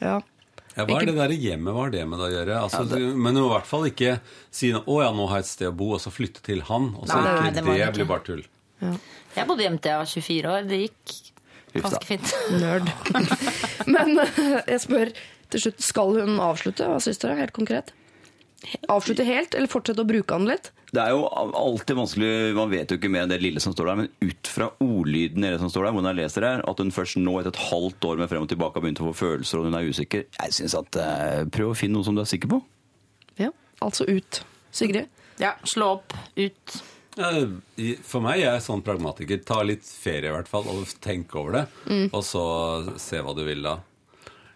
ja. 0.04 0.20
Ja, 0.76 0.86
hva 0.88 1.02
er 1.02 1.10
det 1.10 1.16
der 1.18 1.34
hjemmet, 1.36 1.74
hva 1.74 1.84
har 1.84 1.92
det 1.92 2.04
med 2.08 2.20
det 2.22 2.28
å 2.30 2.32
gjøre? 2.32 2.60
Altså, 2.64 2.84
Men 2.96 3.36
du 3.36 3.42
må 3.42 3.48
i 3.50 3.52
hvert 3.52 3.68
fall 3.68 3.88
ikke 3.90 4.14
si 4.50 4.72
'Å 4.72 4.96
ja, 5.02 5.10
nå 5.12 5.26
har 5.28 5.42
jeg 5.42 5.44
et 5.44 5.50
sted 5.50 5.68
å 5.68 5.74
bo', 5.76 5.92
og 5.98 6.00
så 6.00 6.12
flytte 6.12 6.40
til 6.46 6.62
han. 6.68 6.94
Og 6.96 7.08
så 7.08 7.18
Nei, 7.18 7.34
ikke, 7.34 7.52
det, 7.58 7.64
det 7.66 7.76
det, 7.82 7.92
blir 7.98 8.08
bare 8.08 8.24
tull. 8.24 8.44
Jeg 9.36 9.46
bodde 9.48 9.62
hjemme 9.62 9.80
til 9.80 9.92
jeg 9.92 10.00
var 10.00 10.10
24 10.10 10.54
år. 10.54 10.68
Det 10.68 10.80
gikk 10.80 11.12
ganske 11.80 12.04
fint. 12.08 12.34
Nerd. 12.60 12.88
Men 13.94 14.18
eh, 14.24 14.62
jeg 14.74 14.80
spør 14.84 15.12
til 15.52 15.66
slutt, 15.66 15.84
skal 15.84 16.16
hun 16.20 16.40
avslutte? 16.40 16.88
Hva 16.88 17.00
syns 17.04 17.20
dere, 17.20 17.38
helt 17.40 17.56
konkret? 17.56 17.92
Avslutte 18.92 19.24
helt, 19.26 19.54
eller 19.58 19.70
fortsette 19.70 20.04
å 20.04 20.08
bruke 20.08 20.36
den 20.38 20.48
litt? 20.50 20.70
Det 20.92 21.00
er 21.02 21.14
jo 21.14 21.24
alltid 21.32 21.96
vanskelig, 21.98 22.30
man 22.56 22.70
vet 22.70 22.92
jo 22.92 22.98
ikke 23.00 23.10
mer 23.10 23.24
enn 23.24 23.32
det 23.32 23.40
lille 23.42 23.62
som 23.64 23.74
står 23.74 23.88
der, 23.90 24.00
men 24.02 24.30
ut 24.30 24.50
fra 24.52 24.68
ordlyden 24.84 25.46
i 25.46 25.50
det 25.54 25.58
som 25.62 25.72
står 25.72 25.88
der, 25.88 25.96
hvordan 25.96 26.10
jeg 26.12 26.20
leser 26.20 26.46
det, 26.46 26.52
at 26.70 26.82
hun 26.84 26.94
først 26.94 27.18
nå 27.18 27.34
etter 27.40 27.54
et 27.54 27.62
halvt 27.70 28.08
år 28.10 28.20
med 28.20 28.30
frem 28.30 28.44
og 28.44 28.52
tilbake 28.52 28.78
har 28.78 28.84
begynt 28.86 29.02
å 29.02 29.08
få 29.10 29.16
følelser 29.22 29.60
og 29.60 29.68
hun 29.70 29.78
er 29.78 29.88
usikker, 29.88 30.26
jeg 30.36 30.56
syns 30.58 30.76
at 30.78 31.00
eh, 31.00 31.42
prøv 31.52 31.72
å 31.72 31.78
finne 31.78 31.98
noe 31.98 32.06
som 32.06 32.18
du 32.18 32.22
er 32.22 32.30
sikker 32.30 32.52
på. 32.52 32.60
Ja, 33.40 33.50
altså 33.82 34.06
ut. 34.10 34.42
Sigrid? 34.72 35.08
Ja, 35.40 35.56
slå 35.68 35.94
opp, 35.98 36.14
ut. 36.36 36.76
For 37.12 38.24
meg 38.24 38.40
er 38.40 38.54
jeg 38.54 38.64
sånn 38.64 38.84
pragmatiker. 38.84 39.40
Ta 39.44 39.58
litt 39.66 39.84
ferie 39.84 40.30
i 40.30 40.34
hvert 40.36 40.48
fall, 40.48 40.68
og 40.70 40.88
tenk 41.04 41.34
over 41.36 41.58
det. 41.58 41.64
Og 42.12 42.22
så 42.24 42.44
se 43.00 43.20
hva 43.20 43.34
du 43.36 43.42
vil 43.44 43.64
da. 43.64 43.78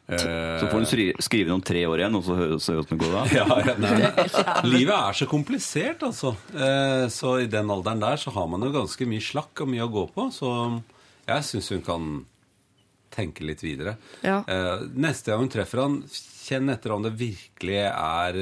Eh, 0.08 0.60
Så 0.60 0.68
får 0.70 0.78
hun 0.78 0.86
skrive 1.18 1.48
det 1.48 1.54
om 1.56 1.62
tre 1.66 1.80
år 1.86 1.98
igjen, 2.04 2.14
og 2.14 2.22
så 2.26 2.36
høres 2.38 2.66
det 2.68 2.76
ut 2.78 2.88
som 2.88 2.98
det 2.98 3.02
går 3.02 3.16
da. 3.16 3.24
ja, 3.40 3.46
ja, 3.66 3.74
nei. 3.82 4.12
Livet 4.76 4.94
er 4.94 5.18
så 5.18 5.26
komplisert, 5.30 6.04
altså. 6.06 6.34
Eh, 6.54 7.08
Så 7.10 7.32
i 7.42 7.48
den 7.50 7.70
alderen 7.74 8.02
der 8.04 8.16
så 8.22 8.30
har 8.36 8.46
man 8.52 8.62
jo 8.62 8.70
ganske 8.76 9.08
mye 9.10 9.24
slakk 9.24 9.64
og 9.66 9.72
mye 9.72 9.82
å 9.88 9.92
gå 9.92 10.06
på. 10.14 10.28
Så 10.34 10.52
jeg 11.26 11.48
syns 11.50 11.72
hun 11.74 11.82
kan 11.86 12.08
tenke 13.16 13.46
litt 13.48 13.62
videre. 13.64 13.96
Ja. 14.22 14.42
Eh, 14.46 14.86
Neste 14.94 15.32
gang 15.32 15.46
hun 15.46 15.50
treffer 15.52 15.82
han, 15.86 15.98
kjenn 16.46 16.70
etter 16.70 16.92
om 16.94 17.02
det 17.02 17.10
virkelig 17.18 17.78
er 17.90 18.36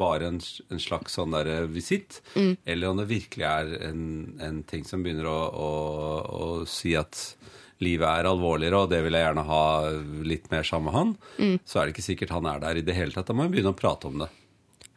bare 0.00 0.30
en, 0.30 0.38
en 0.72 0.80
slags 0.80 1.12
sånn 1.18 1.34
der 1.36 1.66
visitt, 1.68 2.22
visitt, 2.32 2.62
eller 2.64 2.88
om 2.94 3.02
det 3.02 3.04
virkelig 3.10 3.44
er 3.44 3.74
en, 3.90 4.06
en 4.40 4.62
ting 4.64 4.86
som 4.88 5.02
begynner 5.04 5.28
å, 5.28 5.40
å, 5.52 5.68
å 6.32 6.46
si 6.64 6.94
at 6.96 7.18
livet 7.82 8.06
er 8.06 8.28
alvorligere, 8.30 8.84
og 8.84 8.90
det 8.92 9.00
vil 9.04 9.16
jeg 9.16 9.26
gjerne 9.26 9.44
ha 9.48 9.64
litt 10.24 10.50
mer 10.52 10.62
sammen 10.66 10.90
med 10.90 10.94
han, 10.98 11.60
så 11.66 11.80
er 11.80 11.86
det 11.86 11.96
ikke 11.96 12.08
sikkert 12.08 12.34
han 12.36 12.46
er 12.46 12.60
der 12.62 12.80
i 12.80 12.84
det 12.86 12.94
hele 12.96 13.12
tatt. 13.12 13.26
Da 13.26 13.36
må 13.36 13.48
vi 13.48 13.56
begynne 13.56 13.74
å 13.74 13.78
prate 13.78 14.10
om 14.10 14.20
det. 14.22 14.28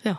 Ja. 0.06 0.18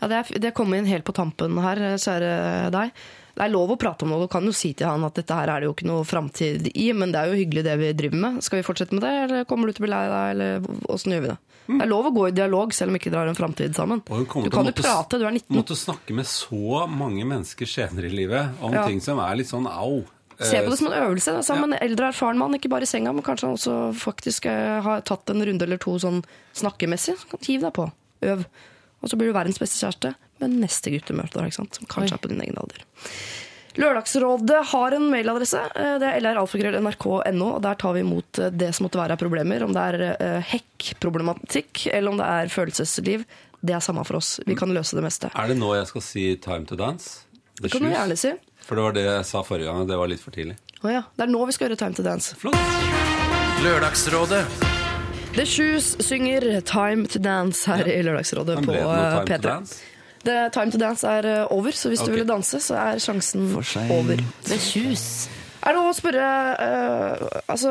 ja 0.00 0.10
det, 0.12 0.18
er, 0.18 0.42
det 0.48 0.54
kom 0.56 0.74
inn 0.76 0.88
helt 0.90 1.06
på 1.08 1.14
tampen 1.16 1.56
her, 1.64 1.80
kjære 1.96 2.34
deg. 2.74 2.92
Det 3.36 3.44
er 3.44 3.52
lov 3.52 3.74
å 3.74 3.76
prate 3.76 4.06
om 4.06 4.12
det, 4.12 4.16
og 4.16 4.28
du 4.28 4.32
kan 4.32 4.46
jo 4.48 4.52
si 4.56 4.70
til 4.72 4.88
han 4.88 5.04
at 5.04 5.18
dette 5.18 5.36
her 5.36 5.50
er 5.52 5.60
det 5.60 5.68
jo 5.68 5.74
ikke 5.74 5.88
noe 5.90 6.06
framtid 6.08 6.70
i, 6.72 6.86
men 6.96 7.10
det 7.12 7.20
er 7.20 7.32
jo 7.32 7.40
hyggelig 7.42 7.66
det 7.66 7.74
vi 7.82 7.90
driver 7.92 8.22
med. 8.22 8.38
Skal 8.44 8.62
vi 8.62 8.64
fortsette 8.64 8.96
med 8.96 9.04
det, 9.04 9.10
eller 9.26 9.44
kommer 9.50 9.68
du 9.68 9.76
til 9.76 9.84
å 9.84 9.86
bli 9.86 9.92
lei 9.92 10.06
deg, 10.08 10.30
eller 10.32 10.70
åssen 10.94 11.12
gjør 11.12 11.26
vi 11.26 11.32
det? 11.34 11.36
Det 11.66 11.82
er 11.82 11.90
lov 11.90 12.06
å 12.08 12.12
gå 12.14 12.28
i 12.28 12.34
dialog, 12.34 12.72
selv 12.72 12.92
om 12.92 12.96
ikke 12.96 13.10
dere 13.10 13.24
har 13.24 13.32
en 13.32 13.36
framtid 13.36 13.76
sammen. 13.76 14.00
Du 14.06 14.24
kan 14.30 14.46
jo 14.46 14.52
måtte, 14.54 14.74
prate, 14.78 15.18
du 15.18 15.26
er 15.26 15.34
19. 15.34 15.50
måtte 15.56 15.76
snakke 15.76 16.14
med 16.14 16.28
så 16.30 16.84
mange 16.88 17.26
mennesker 17.26 17.68
senere 17.68 18.06
i 18.06 18.14
livet 18.14 18.62
om 18.62 18.72
Ja. 18.72 18.86
ting 18.86 19.02
som 19.02 19.18
er 19.18 19.34
litt 19.36 19.50
sånn 19.50 19.66
au. 19.66 20.04
Se 20.38 20.60
på 20.62 20.70
det 20.70 20.76
som 20.78 20.90
en 20.92 20.98
øvelse. 21.00 21.32
Da. 21.32 21.42
Sammen 21.42 21.70
med 21.70 21.78
en 21.80 21.88
eldre, 21.88 22.10
erfaren 22.12 22.36
mann, 22.38 22.54
ikke 22.54 22.68
bare 22.68 22.84
i 22.84 22.90
senga, 22.90 23.12
men 23.16 23.24
kanskje 23.24 23.46
han 23.48 23.56
også 23.56 23.76
faktisk 23.96 24.46
eh, 24.50 24.80
har 24.84 25.00
tatt 25.08 25.30
en 25.32 25.40
runde 25.48 25.64
eller 25.64 25.78
to 25.80 25.96
sånn 25.98 26.22
snakkemessig. 26.54 27.16
Så 27.22 27.30
kan 27.30 27.40
Hiv 27.46 27.60
deg 27.64 27.72
på. 27.72 27.88
Øv. 28.22 28.44
Og 29.02 29.08
så 29.10 29.16
blir 29.16 29.28
du 29.32 29.36
verdens 29.36 29.58
beste 29.62 29.80
kjæreste 29.80 30.14
med 30.40 30.50
neste 30.60 30.92
guttemøte, 30.92 31.40
møter, 31.40 31.52
som 31.56 31.66
kanskje 31.88 32.14
er 32.18 32.20
på 32.20 32.28
din 32.28 32.40
egen 32.44 32.56
alder. 32.60 32.82
Lørdagsrådet 33.76 34.60
har 34.72 34.94
en 34.96 35.10
mailadresse. 35.12 35.60
eh, 35.76 35.98
Det 36.00 36.08
er 36.08 36.20
lralfakrøll.nrk.no. 36.24 37.48
og 37.56 37.62
Der 37.62 37.74
tar 37.74 37.92
vi 37.96 38.00
imot 38.00 38.38
eh, 38.38 38.50
det 38.50 38.74
som 38.74 38.84
måtte 38.86 39.00
være 39.00 39.16
av 39.16 39.20
problemer. 39.20 39.62
Om 39.64 39.72
det 39.76 39.82
er 39.82 40.04
eh, 40.20 40.40
hekkproblematikk, 40.52 41.86
eller 41.92 42.10
om 42.12 42.20
det 42.20 42.26
er 42.26 42.52
følelsesliv. 42.52 43.24
Det 43.66 43.74
er 43.76 43.80
samme 43.84 44.04
for 44.06 44.16
oss. 44.20 44.38
Vi 44.46 44.56
kan 44.56 44.72
løse 44.72 44.96
det 44.96 45.04
meste. 45.04 45.30
Er 45.34 45.48
det 45.48 45.58
nå 45.58 45.74
jeg 45.76 45.86
skal 45.88 46.02
si 46.02 46.36
'time 46.36 46.66
to 46.66 46.76
dance'? 46.76 47.22
Det 47.60 47.72
kan 47.72 47.82
du 47.82 47.88
gjerne 47.88 48.16
si. 48.16 48.32
For 48.66 48.78
det 48.78 48.82
var 48.82 48.96
det 48.96 49.04
jeg 49.06 49.26
sa 49.28 49.44
forrige 49.46 49.70
gang, 49.70 49.86
det 49.86 49.98
var 49.98 50.10
litt 50.10 50.22
for 50.22 50.34
tidlig. 50.34 50.56
Å 50.82 50.90
ja. 50.90 51.02
Det 51.14 51.26
er 51.26 51.30
nå 51.30 51.44
vi 51.46 51.54
skal 51.54 51.68
gjøre 51.68 51.78
Time 51.84 51.94
to 51.94 52.06
Dance. 52.06 52.34
Flott. 52.38 52.58
Lørdagsrådet 53.62 54.42
The 55.36 55.44
Shoes 55.46 55.96
synger 56.00 56.60
Time 56.66 57.06
to 57.12 57.20
Dance 57.22 57.70
her 57.70 57.86
i 57.88 58.00
Lørdagsrådet 58.02 58.58
på 58.64 58.70
ble 58.70 58.80
det 58.80 58.84
noe 58.88 58.96
eh, 58.96 59.16
time 59.28 59.38
to 59.38 59.48
P3. 59.48 59.56
The 59.70 60.26
Det, 60.26 60.36
time 60.56 60.72
to 60.72 60.78
Dance 60.80 61.06
er 61.06 61.28
eh, 61.30 61.52
over, 61.54 61.76
så 61.76 61.92
hvis 61.92 62.02
okay. 62.02 62.10
du 62.10 62.16
ville 62.16 62.28
danse, 62.28 62.60
så 62.64 62.78
er 62.80 63.02
sjansen 63.04 63.50
over. 63.54 64.22
Det 64.48 64.58
tjus. 64.64 65.04
Er 65.60 65.74
det 65.74 65.80
noe 65.80 65.92
å 65.92 65.96
spørre 65.96 66.26
uh, 66.56 67.26
Altså, 67.52 67.70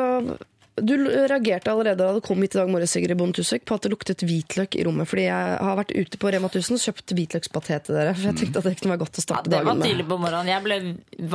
du 0.76 0.94
reagerte 1.08 1.72
allerede 1.72 2.04
da 2.04 2.14
du 2.18 2.20
kom 2.26 2.42
hit 2.44 2.56
i 2.56 2.60
dag 2.60 2.68
morges, 2.72 2.92
Sigrid 2.92 3.16
Bonde 3.18 3.44
på 3.64 3.76
at 3.78 3.86
det 3.86 3.92
luktet 3.94 4.24
hvitløk 4.28 4.76
i 4.76 4.84
rommet. 4.84 5.08
Fordi 5.08 5.24
jeg 5.30 5.60
har 5.64 5.78
vært 5.80 5.94
ute 5.96 6.20
på 6.20 6.32
Rema 6.34 6.50
1000 6.52 6.76
og 6.76 6.82
kjøpt 6.84 7.14
hvitløkspaté 7.16 7.78
til 7.88 7.96
dere. 7.96 8.16
For 8.18 8.28
jeg 8.28 8.40
tenkte 8.42 8.60
at 8.60 8.68
det 8.68 8.74
kunne 8.82 8.92
være 8.96 9.04
godt 9.06 9.20
å 9.22 9.24
starte 9.24 9.52
Ja, 9.54 9.62
starte 9.62 9.64
det 9.64 9.70
var 9.72 9.88
tidlig 9.88 10.08
på 10.10 10.18
morgenen. 10.20 10.52
Jeg 10.52 10.66
ble 10.66 10.80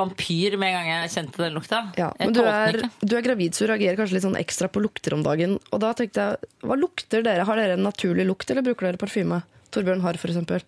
vampyr 0.01 0.59
med 0.61 0.69
en 0.69 0.77
gang 0.77 0.91
jeg 0.93 1.15
kjente 1.17 1.45
den 1.47 1.57
lukta. 1.57 1.81
Ja, 2.01 2.11
men 2.21 2.37
du 2.37 2.43
er, 2.45 2.81
du 3.01 3.17
er 3.17 3.25
gravid, 3.25 3.57
så 3.57 3.65
du 3.65 3.73
reagerer 3.73 3.97
kanskje 4.03 4.19
litt 4.19 4.27
sånn 4.29 4.37
ekstra 4.43 4.69
på 4.69 4.85
lukter 4.85 5.17
om 5.17 5.25
dagen. 5.25 5.57
Og 5.73 5.81
da 5.87 5.95
tenkte 5.97 6.27
jeg, 6.29 6.53
hva 6.67 6.77
lukter 6.77 7.25
dere? 7.25 7.49
Har 7.49 7.57
dere 7.63 7.79
en 7.81 7.87
naturlig 7.89 8.29
lukt, 8.29 8.53
eller 8.53 8.67
bruker 8.69 8.91
dere 8.91 9.01
parfyme? 9.01 9.41
Torbjørn 9.73 10.05
Harr, 10.05 10.21
for 10.21 10.33
eksempel. 10.35 10.61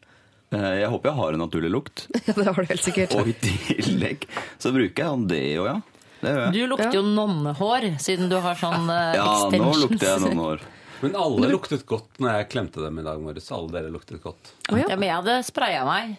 Eh, 0.52 0.80
Jeg 0.80 0.88
håper 0.92 1.10
jeg 1.12 1.18
har 1.20 1.36
en 1.36 1.44
naturlig 1.44 1.70
lukt. 1.76 2.06
Ja, 2.28 2.34
det 2.40 2.48
har 2.48 2.56
du 2.64 2.72
helt 2.72 2.84
sikkert. 2.84 3.16
Og 3.20 3.28
i 3.28 3.36
tillegg 3.42 4.24
så 4.62 4.72
bruker 4.72 5.04
jeg 5.10 5.28
det 5.32 5.44
òg, 5.60 5.68
ja. 5.74 5.80
Det 6.22 6.30
gjør 6.30 6.42
jeg. 6.44 6.52
Du 6.54 6.60
lukter 6.70 6.94
jo 6.94 7.02
nonnehår, 7.02 7.88
siden 8.02 8.30
du 8.30 8.36
har 8.44 8.58
sånn 8.60 8.86
uh, 8.86 9.14
Ja, 9.18 9.32
nå 9.50 9.72
lukter 9.82 10.06
jeg 10.06 10.22
noen 10.22 10.42
år. 10.44 10.66
Men 11.02 11.16
alle 11.18 11.48
luktet 11.50 11.82
godt 11.88 12.20
når 12.22 12.36
jeg 12.36 12.50
klemte 12.52 12.82
dem 12.84 13.00
i 13.02 13.02
dag 13.02 13.18
morges. 13.18 13.48
Alle 13.50 13.74
dere 13.74 13.90
luktet 13.90 14.22
godt. 14.22 14.52
Oh, 14.70 14.78
ja. 14.78 14.86
Ja, 14.86 14.94
men 14.94 15.08
jeg 15.08 15.16
hadde 15.18 15.38
spraya 15.48 15.82
meg. 15.88 16.12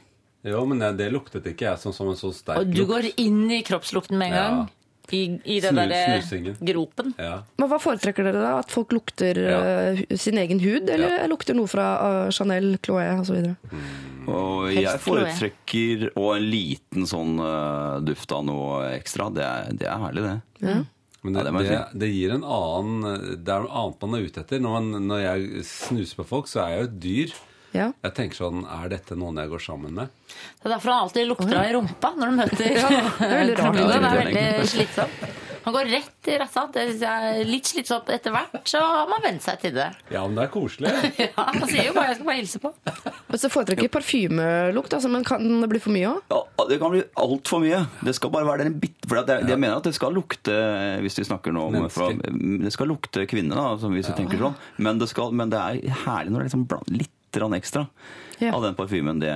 Jo, 0.43 0.65
men 0.67 0.81
det, 0.83 0.89
det 0.99 1.07
luktet 1.13 1.47
ikke 1.47 1.69
jeg 1.69 1.79
som, 1.79 1.95
som 1.95 2.09
en 2.11 2.19
så 2.19 2.33
sterk 2.35 2.59
Og 2.59 2.67
du 2.67 2.81
lukt. 2.81 2.89
går 2.91 3.07
inn 3.23 3.45
i 3.47 3.61
kroppslukten 3.63 4.19
med 4.19 4.33
en 4.33 4.35
gang? 4.35 4.57
Ja. 4.65 4.82
I, 5.13 5.21
i 5.45 5.59
den 5.61 5.77
Snus- 5.77 6.31
derre 6.33 6.55
gropen. 6.65 7.11
Ja. 7.21 7.35
Men 7.61 7.69
hva 7.69 7.77
foretrekker 7.81 8.25
dere 8.25 8.41
da? 8.41 8.53
At 8.63 8.71
folk 8.73 8.93
lukter 8.95 9.37
Ja. 9.37 9.59
uh, 9.93 10.01
sin 10.17 10.39
egen 10.41 10.59
hud, 10.63 10.89
eller 10.89 11.27
lukter 11.29 11.53
noe 11.57 11.69
fra 11.69 11.87
uh, 12.01 12.31
Chanel, 12.33 12.73
Chloé 12.81 13.05
osv.? 13.19 13.53
Og 14.23 14.69
Helst 14.71 14.81
jeg 14.87 15.01
foretrekker 15.03 16.03
og 16.15 16.29
en 16.37 16.45
liten 16.47 17.07
sånn 17.09 17.37
uh, 17.43 17.99
duft 18.07 18.31
av 18.33 18.45
noe 18.47 18.81
ekstra. 18.95 19.29
Det 19.35 19.43
er, 19.45 19.71
det 19.83 19.89
er 19.91 20.03
herlig, 20.07 20.23
det. 20.25 20.35
Ja, 20.63 20.77
det, 21.23 21.43
det 21.47 21.51
må 21.55 21.61
det, 21.63 21.71
jeg 21.71 21.99
det 22.01 22.07
gir 22.11 22.33
en 22.35 22.43
annen 22.43 23.37
Det 23.45 23.51
er 23.53 23.63
noe 23.63 23.77
annet 23.79 24.01
man 24.03 24.17
er 24.17 24.25
ute 24.27 24.41
etter. 24.43 24.59
Når, 24.63 24.73
man, 24.79 25.07
når 25.11 25.21
jeg 25.23 25.65
snuser 25.69 26.19
på 26.19 26.25
folk, 26.33 26.49
så 26.51 26.63
er 26.65 26.73
jeg 26.73 26.79
jo 26.81 26.87
et 26.89 26.97
dyr. 27.05 27.35
Ja. 27.73 27.91
Jeg 28.05 28.13
tenker 28.17 28.37
sånn 28.37 28.63
Er 28.69 28.89
dette 28.93 29.15
noen 29.17 29.39
jeg 29.41 29.49
går 29.49 29.63
sammen 29.65 29.95
med? 29.97 30.11
Det 30.61 30.67
er 30.69 30.75
derfor 30.75 30.93
han 30.93 31.07
alltid 31.07 31.27
lukter 31.29 31.55
av 31.57 31.65
i 31.69 31.73
rumpa 31.73 32.13
når 32.17 32.29
du 32.29 32.37
møter 32.41 32.57
det 32.73 33.29
er 33.29 33.39
veldig 33.39 33.57
rart. 33.61 33.73
Det 33.79 33.87
Ja, 33.87 33.95
er 33.95 34.03
det 34.03 34.11
er 34.11 34.21
veldig 34.25 34.69
slitsomt. 34.75 35.25
Han 35.63 35.71
går 35.77 35.85
rett 35.87 36.27
i 36.27 36.33
rassa. 36.41 36.65
Det 36.75 36.81
er 37.07 37.37
litt 37.47 37.69
slitsomt 37.71 38.09
etter 38.11 38.33
hvert, 38.35 38.57
så 38.67 38.81
har 38.83 39.07
man 39.07 39.21
vent 39.23 39.45
seg 39.45 39.61
til 39.61 39.71
det. 39.77 39.85
Ja, 40.11 40.25
men 40.27 40.35
det 40.35 40.43
er 40.43 40.51
koselig. 40.51 40.91
Ja, 41.23 41.45
Han 41.53 41.63
sier 41.69 41.87
jo 41.87 41.93
bare 41.95 42.09
'jeg 42.11 42.17
skal 42.17 42.27
bare 42.27 42.35
hilse 42.41 42.59
på'. 42.59 42.73
Men 43.29 43.39
så 43.39 43.49
foretrekker 43.53 43.87
parfymelukt, 43.93 44.93
altså, 44.93 45.07
men 45.09 45.23
kan 45.23 45.39
det 45.61 45.69
bli 45.71 45.79
for 45.79 45.95
mye 45.95 46.09
òg? 46.11 46.19
Ja, 46.35 46.67
det 46.67 46.79
kan 46.83 46.91
bli 46.91 47.03
altfor 47.15 47.63
mye. 47.63 47.79
Det 48.03 48.15
skal 48.15 48.29
bare 48.35 48.45
være 48.45 48.65
den 48.67 48.75
bitte 48.79 49.07
For 49.07 49.23
jeg, 49.23 49.47
jeg 49.47 49.59
mener 49.59 49.77
at 49.77 49.83
det 49.87 49.95
skal 49.95 50.13
lukte 50.15 50.51
Hvis 51.03 51.17
vi 51.19 51.23
snakker 51.27 51.51
nå 51.55 51.63
om 51.69 51.89
fra, 51.89 52.11
Det 52.11 52.71
skal 52.73 52.87
lukte 52.87 53.25
kvinne, 53.27 53.55
da, 53.55 53.71
altså, 53.75 53.87
hvis 53.91 54.09
vi 54.11 54.17
tenker 54.19 54.37
sånn. 54.43 54.55
Men 54.77 54.99
det, 54.99 55.07
skal, 55.09 55.31
men 55.31 55.49
det 55.49 55.59
er 55.59 55.95
herlig 56.03 56.31
når 56.31 56.39
det 56.39 56.43
er 56.43 56.49
liksom 56.51 56.67
bland, 56.67 56.91
litt 56.91 57.12
grann 57.39 57.53
ekstra 57.57 57.87
Ja. 58.39 58.51
av 58.55 58.63
den 58.65 58.75
parfymen. 58.75 59.19
Det, 59.21 59.29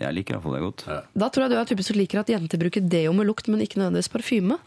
jeg 0.00 0.14
liker 0.14 0.34
iallfall 0.36 0.52
det 0.54 0.60
godt. 0.62 0.82
Da 1.18 1.28
tror 1.32 1.44
jeg 1.46 1.50
du 1.50 1.56
er 1.58 1.64
typen 1.66 1.84
som 1.84 1.96
liker 1.96 2.20
at 2.20 2.28
jenter 2.30 2.58
bruker 2.60 2.84
deo 2.88 3.12
med 3.16 3.26
lukt, 3.26 3.48
men 3.48 3.60
ikke 3.64 3.80
nødvendigvis 3.80 4.10
parfyme. 4.12 4.58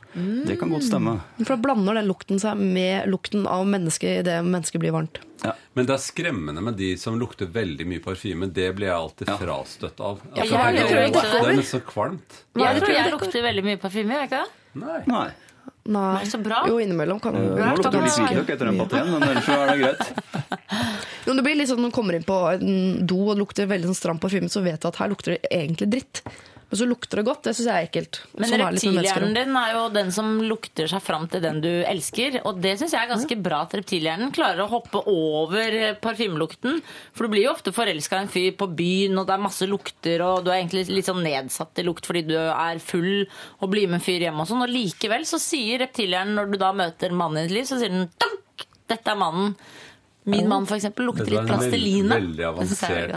Det 0.45 0.57
kan 0.59 0.69
godt 0.73 0.83
stemme. 0.83 1.13
For 1.43 1.55
da 1.55 1.61
blander 1.61 1.93
den 2.01 2.09
lukten 2.09 2.39
seg 2.41 2.57
med 2.59 3.07
lukten 3.07 3.45
av 3.47 3.63
mennesket 3.69 4.21
idet 4.25 4.41
mennesket 4.43 4.81
blir 4.81 4.91
varmt. 4.91 5.21
Ja. 5.45 5.53
Men 5.77 5.85
det 5.85 5.93
er 5.95 6.01
skremmende 6.01 6.61
med 6.63 6.75
de 6.79 6.95
som 6.97 7.19
lukter 7.19 7.45
veldig 7.47 7.85
mye 7.87 8.01
parfyme. 8.03 8.51
Det 8.51 8.71
blir 8.75 8.87
jeg 8.89 8.95
alltid 8.97 9.27
Ja. 9.29 9.37
frastøtt 9.37 9.99
av. 10.01 10.19
Ja, 10.35 10.41
Altså, 10.43 10.55
jeg 10.55 10.73
det, 10.73 10.79
jeg, 10.81 10.91
er- 10.91 11.11
det 11.11 11.55
det 11.55 11.59
er 11.59 11.71
så 11.71 11.81
kvalmt. 11.85 12.43
Jeg 12.55 12.81
tror 12.81 12.93
jeg 12.95 13.11
lukter 13.11 13.41
veldig 13.43 13.63
mye 13.63 13.77
parfyme, 13.77 14.11
gjør 14.11 14.21
jeg 14.25 14.29
ikke 14.31 14.43
det? 14.43 14.51
Nei. 14.75 15.01
Nei. 15.07 15.29
Nei. 15.85 16.25
Så 16.25 16.39
bra. 16.41 16.63
Jo, 16.67 16.79
innimellom 16.81 17.19
kan 17.21 17.35
du 17.37 17.41
Nå 17.43 17.75
lukter 17.77 17.93
det 17.93 18.07
litt 18.07 18.17
hvitløk 18.17 18.49
etter 18.55 18.69
den 18.71 18.79
patien, 18.81 19.11
men 19.11 19.25
ellers 19.27 19.49
er 19.53 19.67
det 19.69 19.77
greit. 19.83 20.07
Jo, 21.25 21.33
det 21.33 21.41
blir 21.41 21.55
litt 21.57 21.69
sånn 21.71 21.79
Når 21.81 21.89
du 21.89 21.95
kommer 21.95 22.13
inn 22.17 22.25
på 22.25 22.35
en 22.51 23.05
do 23.09 23.15
og 23.23 23.31
det 23.33 23.41
lukter 23.41 23.69
veldig 23.69 23.89
sånn 23.89 23.97
stram 23.97 24.19
parfyme, 24.21 24.49
så 24.51 24.61
vet 24.65 24.81
du 24.81 24.89
at 24.89 24.99
her 25.01 25.09
lukter 25.09 25.33
det 25.35 25.49
egentlig 25.53 25.87
dritt. 25.93 26.21
Men 26.69 26.79
så 26.79 26.85
lukter 26.89 27.19
det 27.19 27.25
godt. 27.27 27.43
Det 27.45 27.53
syns 27.55 27.67
jeg 27.69 27.75
er 27.75 27.87
ekkelt. 27.87 28.19
Men 28.33 28.49
Sånn 28.49 28.63
er 28.63 28.73
reptilhjernen 28.73 29.35
din 29.37 29.57
er 29.59 29.73
jo 29.75 29.83
den 29.93 30.11
som 30.15 30.31
lukter 30.49 30.89
seg 30.89 31.03
fram 31.05 31.27
til 31.31 31.43
den 31.43 31.61
du 31.63 31.69
elsker. 31.85 32.39
Og 32.49 32.61
det 32.63 32.73
syns 32.79 32.95
jeg 32.95 33.01
er 33.05 33.11
ganske 33.11 33.37
bra 33.45 33.61
at 33.67 33.75
reptilhjernen 33.77 34.33
klarer 34.35 34.63
å 34.65 34.69
hoppe 34.71 35.03
over 35.11 35.77
parfymelukten. 36.01 36.81
For 37.13 37.25
du 37.25 37.35
blir 37.35 37.45
jo 37.45 37.53
ofte 37.53 37.73
forelska 37.75 38.17
i 38.19 38.25
en 38.25 38.31
fyr 38.33 38.55
på 38.57 38.69
byen, 38.81 39.17
og 39.21 39.29
det 39.29 39.37
er 39.37 39.45
masse 39.45 39.69
lukter, 39.69 40.25
og 40.25 40.45
du 40.45 40.51
er 40.51 40.59
egentlig 40.59 40.87
litt 40.89 41.09
sånn 41.09 41.23
nedsatt 41.25 41.81
i 41.81 41.85
lukt 41.85 42.05
fordi 42.09 42.25
du 42.27 42.35
er 42.37 42.81
full 42.83 43.25
og 43.25 43.71
blir 43.71 43.89
med 43.89 43.99
en 43.99 44.05
fyr 44.05 44.25
hjemme 44.25 44.43
og 44.43 44.49
sånn. 44.49 44.65
Og 44.65 44.73
likevel 44.73 45.27
så 45.29 45.39
sier 45.41 45.83
reptilhjernen, 45.85 46.35
når 46.39 46.51
du 46.53 46.59
da 46.61 46.73
møter 46.75 47.13
mannen 47.15 47.43
i 47.43 47.47
ditt 47.47 47.59
liv, 47.59 47.69
så 47.69 47.79
sier 47.81 47.93
den 47.93 48.09
«Tank! 48.17 48.65
Dette 48.85 49.13
er 49.13 49.17
mannen. 49.17 49.55
Min 50.25 50.47
mann 50.49 50.65
for 50.65 50.75
eksempel 50.75 51.05
lukter 51.05 51.29
litt 51.29 51.45
plasteline. 51.45 52.15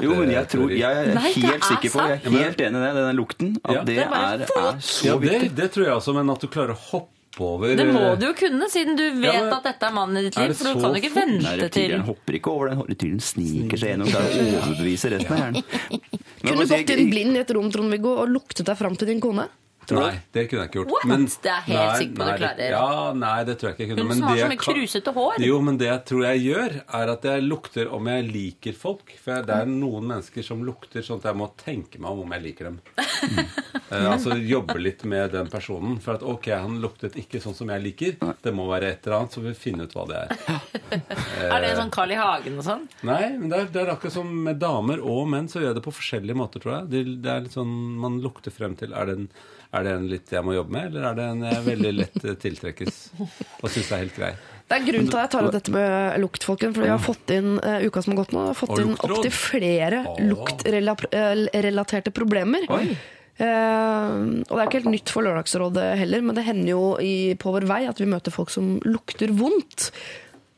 Jo, 0.05 0.15
men 0.19 0.31
jeg 0.35 0.49
tror 0.53 0.71
Jeg 0.77 0.83
er 1.03 1.15
Nei, 1.17 1.33
helt 1.33 1.55
er 1.55 1.69
sikker 1.69 1.93
på 1.95 2.03
Jeg 2.09 2.19
er 2.21 2.43
helt 2.45 2.59
enig 2.67 2.81
i 2.83 2.89
det. 2.89 3.05
Den 3.09 3.17
lukten. 3.17 3.55
At 3.65 3.75
Ja. 3.79 3.85
det, 3.85 3.95
Det 3.97 4.05
er 4.05 4.43
er, 4.43 4.77
så 4.81 5.05
Ja, 5.07 5.17
det, 5.19 5.31
viktig. 5.31 5.55
det 5.57 5.69
tror 5.73 5.85
jeg 5.87 5.95
også, 5.95 6.15
men 6.15 6.31
at 6.31 6.41
du 6.41 6.47
klarer 6.49 6.75
å 6.75 6.79
hoppe 6.91 7.15
over 7.41 7.77
Det 7.77 7.87
må 7.87 8.01
eh, 8.13 8.17
du 8.19 8.27
jo 8.27 8.33
kunne, 8.35 8.67
siden 8.69 8.97
du 8.99 9.03
vet 9.21 9.33
Ja, 9.33 9.41
men- 9.45 9.53
at 9.55 9.63
dette 9.63 9.87
er 9.87 9.93
mannen 9.95 10.17
i 10.19 10.23
ditt 10.29 10.37
liv. 10.37 10.53
For 10.59 10.65
du 10.75 10.81
kan 10.81 10.95
jo 10.95 11.01
ikke 11.01 11.15
vente 11.15 11.43
Nei, 11.43 11.57
til 11.57 11.65
reptilhjernen 11.69 12.05
hopper 12.05 12.33
ikke 12.35 12.51
over 12.51 12.69
den. 12.69 12.79
reptilen 12.89 13.21
sniker 13.23 13.79
seg 13.79 13.89
gjennom. 13.95 14.07
Det 14.07 14.17
er 14.17 14.27
å 14.27 15.11
resten 15.15 15.33
av 15.33 15.39
hjernen. 15.39 15.65
Kunne 16.45 16.61
du 16.61 16.67
sier- 16.67 16.85
gått 16.85 16.99
inn 16.99 17.11
blind 17.11 17.37
i 17.37 17.41
et 17.41 17.51
rom 17.55 17.71
Trond-Viggo, 17.73 18.19
og 18.19 18.29
luktet 18.29 18.65
deg 18.67 18.77
fram 18.77 18.97
til 18.97 19.07
din 19.09 19.21
kone? 19.21 19.49
Nei, 19.97 20.21
det 20.33 20.43
kunne 20.51 20.61
jeg 20.65 20.69
ikke 20.69 20.79
gjort. 20.83 20.93
What? 20.93 21.37
Det 21.43 21.51
er 21.53 21.61
helt 21.69 21.97
sikker 21.97 22.15
på 22.15 22.19
du 22.19 22.25
nei, 22.25 22.33
det- 22.33 22.41
klarer. 22.43 22.71
Ja, 22.75 23.13
nei, 23.17 23.45
det 23.49 23.55
tror 23.59 23.69
jeg 23.71 23.75
ikke 23.79 23.85
jeg 23.87 23.89
kunne. 23.91 24.03
Hun 24.03 24.09
Men 24.09 24.17
som 24.19 24.29
har 24.29 24.37
så 24.37 24.49
mye 24.53 24.63
krusete 24.65 25.15
hår. 25.15 25.39
Jo, 25.47 25.61
men 25.65 25.79
det 25.79 25.87
jeg 25.89 26.05
tror 26.11 26.23
jeg 26.29 26.43
gjør, 26.45 26.77
er 27.01 27.09
at 27.15 27.23
jeg 27.31 27.43
lukter 27.49 27.93
om 27.93 28.07
jeg 28.13 28.29
liker 28.33 28.73
folk. 28.75 29.15
For 29.23 29.35
jeg- 29.35 29.47
det 29.47 29.57
er 29.57 29.67
noen 29.67 30.05
mennesker 30.13 30.45
som 30.45 30.65
lukter 30.65 31.01
sånn 31.03 31.19
at 31.19 31.25
jeg 31.33 31.37
må 31.37 31.51
tenke 31.57 31.99
meg 31.99 32.11
om 32.11 32.21
om 32.27 32.33
jeg 32.33 32.43
liker 32.43 32.65
dem. 32.71 32.81
Eh, 33.91 34.05
altså 34.05 34.35
jobbe 34.37 34.75
litt 34.79 35.03
med 35.09 35.31
den 35.33 35.47
personen. 35.49 35.95
For 35.99 36.19
at 36.19 36.23
ok, 36.23 36.51
han 36.53 36.75
luktet 36.83 37.15
ikke 37.17 37.41
sånn 37.41 37.55
som 37.57 37.71
jeg 37.73 37.81
liker. 37.83 38.19
Det 38.45 38.53
må 38.53 38.67
være 38.69 38.91
et 38.93 39.07
eller 39.07 39.23
annet, 39.23 39.33
så 39.33 39.41
vi 39.41 39.55
finner 39.57 39.85
ut 39.89 39.95
hva 39.97 40.05
det 40.11 40.19
er. 40.19 40.59
Er 41.49 41.61
det 41.65 41.71
sånn 41.79 41.91
Carl 41.95 42.13
I. 42.13 42.19
Hagen 42.21 42.59
og 42.61 42.65
sånn? 42.67 42.83
Nei, 43.09 43.31
men 43.39 43.49
det 43.49 43.59
er, 43.63 43.65
det 43.73 43.81
er 43.87 43.93
akkurat 43.95 44.13
som 44.13 44.29
med 44.45 44.59
damer 44.61 45.01
og 45.01 45.29
menn, 45.33 45.49
så 45.49 45.63
gjør 45.63 45.71
jeg 45.71 45.79
det 45.79 45.85
på 45.87 45.95
forskjellige 45.97 46.37
måter, 46.37 46.61
tror 46.61 46.75
jeg. 46.75 46.91
Det, 46.93 47.03
det 47.25 47.33
er 47.33 47.41
litt 47.47 47.57
sånn 47.57 47.73
man 48.03 48.21
lukter 48.25 48.53
frem 48.53 48.77
til. 48.77 48.93
Er 48.93 49.09
det, 49.09 49.17
en, 49.23 49.29
er 49.69 49.85
det 49.85 49.91
en 49.93 50.07
litt 50.09 50.31
jeg 50.33 50.45
må 50.45 50.55
jobbe 50.57 50.73
med, 50.73 50.87
eller 50.89 51.11
er 51.11 51.19
det 51.19 51.27
en 51.29 51.43
jeg 51.45 51.65
veldig 51.67 51.91
lett 51.93 52.23
eh, 52.25 52.39
tiltrekkes 52.41 53.01
og 53.21 53.67
syns 53.69 53.91
er 53.93 54.01
helt 54.05 54.17
grei? 54.17 54.31
Det 54.69 54.77
er 54.77 54.85
grunn 54.85 55.07
til 55.09 55.17
at 55.17 55.27
jeg 55.27 55.33
tar 55.33 55.47
opp 55.49 55.55
dette 55.55 55.73
med 55.73 56.19
lukt, 56.21 56.45
folkens. 56.45 56.75
For 56.77 56.85
vi 56.85 56.91
har 56.93 57.01
fått 57.01 57.33
inn 57.33 57.55
uh, 57.57 57.79
uka 57.85 58.03
som 58.05 58.13
har 58.13 58.19
gått 58.21 58.35
nå, 58.37 58.43
har 58.51 58.57
fått 58.57 58.75
inn 58.83 58.93
opptil 58.97 59.33
flere 59.33 60.03
oh. 60.11 60.19
luktrelaterte 60.29 62.13
problemer. 62.13 62.67
Uh, 62.69 64.45
og 64.45 64.53
det 64.53 64.59
er 64.59 64.65
ikke 64.67 64.81
helt 64.83 64.93
nytt 64.93 65.13
for 65.15 65.25
Lørdagsrådet 65.25 65.89
heller, 66.03 66.25
men 66.27 66.37
det 66.37 66.45
hender 66.49 66.73
jo 66.75 66.85
i, 67.01 67.33
på 67.41 67.55
vår 67.55 67.69
vei 67.71 67.83
at 67.89 68.01
vi 68.03 68.11
møter 68.13 68.35
folk 68.35 68.53
som 68.53 68.77
lukter 68.85 69.33
vondt. 69.41 69.89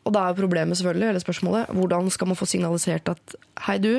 Og 0.09 0.15
da 0.17 0.25
er 0.25 0.35
jo 0.35 0.43
problemet 0.43 0.81
selvfølgelig, 0.81 1.13
eller 1.13 1.23
spørsmålet, 1.23 1.75
hvordan 1.79 2.11
skal 2.11 2.33
man 2.33 2.41
få 2.41 2.51
signalisert 2.51 3.15
at 3.15 3.39
hei 3.69 3.79
du, 3.79 3.93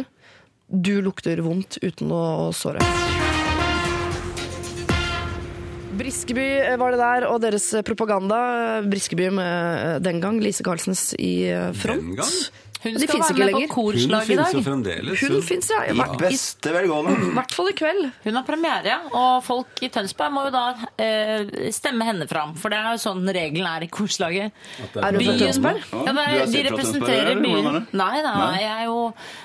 du 0.67 0.97
lukter 1.05 1.39
vondt 1.45 1.79
uten 1.85 2.11
å 2.11 2.23
såre. 2.55 2.83
Briskeby 6.01 6.45
eh, 6.63 6.77
var 6.81 6.95
det 6.95 7.01
der, 7.01 7.27
og 7.29 7.41
deres 7.43 7.67
propaganda. 7.85 8.81
Briskeby 8.89 9.29
med 9.37 9.45
eh, 9.45 9.99
den 10.01 10.21
gang 10.23 10.39
Lise 10.41 10.65
Karlsens 10.65 11.11
i 11.19 11.45
eh, 11.53 11.69
front. 11.77 12.01
Den 12.01 12.17
gang? 12.17 12.35
Hun 12.81 12.95
skal 12.97 13.19
være 13.21 13.35
med 13.37 13.47
lenger. 13.51 13.67
på 13.67 13.73
korslag 13.75 14.29
i 14.29 14.33
jo 14.33 14.41
dag. 14.41 14.63
fremdeles. 14.65 15.21
Hun 15.21 15.41
fins, 15.45 15.67
ja. 15.69 15.81
I, 15.85 15.93
hvert- 15.97 16.17
beste 16.17 16.71
velgående. 16.73 17.13
I 17.13 17.33
hvert 17.35 17.53
fall 17.53 17.69
i 17.69 17.75
kveld. 17.77 18.07
Hun 18.23 18.39
har 18.39 18.45
premiere, 18.47 18.87
ja. 18.89 18.99
Og 19.13 19.43
folk 19.45 19.81
i 19.85 19.89
Tønsberg 19.93 20.33
må 20.33 20.45
jo 20.47 20.53
da 20.55 20.63
eh, 20.97 21.69
stemme 21.75 22.07
henne 22.07 22.25
fram. 22.29 22.55
For 22.57 22.73
det 22.73 22.79
er 22.79 22.95
jo 22.95 23.01
sånn 23.03 23.21
regelen 23.29 23.67
er 23.69 23.85
i 23.85 23.89
korslaget. 23.93 24.51
Er 24.97 25.13
du 25.13 25.19
fra 25.21 25.35
Tønsberg? 25.43 25.83
Ja, 25.91 26.15
det 26.17 26.23
er, 26.25 26.45
de 26.45 26.63
fra 26.63 26.69
representerer 26.71 27.29
Tønsberg, 27.35 27.43
byen. 27.45 27.87
Nei, 28.01 28.21
nei, 28.25 28.61
jeg 28.63 28.71
er 28.71 28.85
jo, 28.89 28.97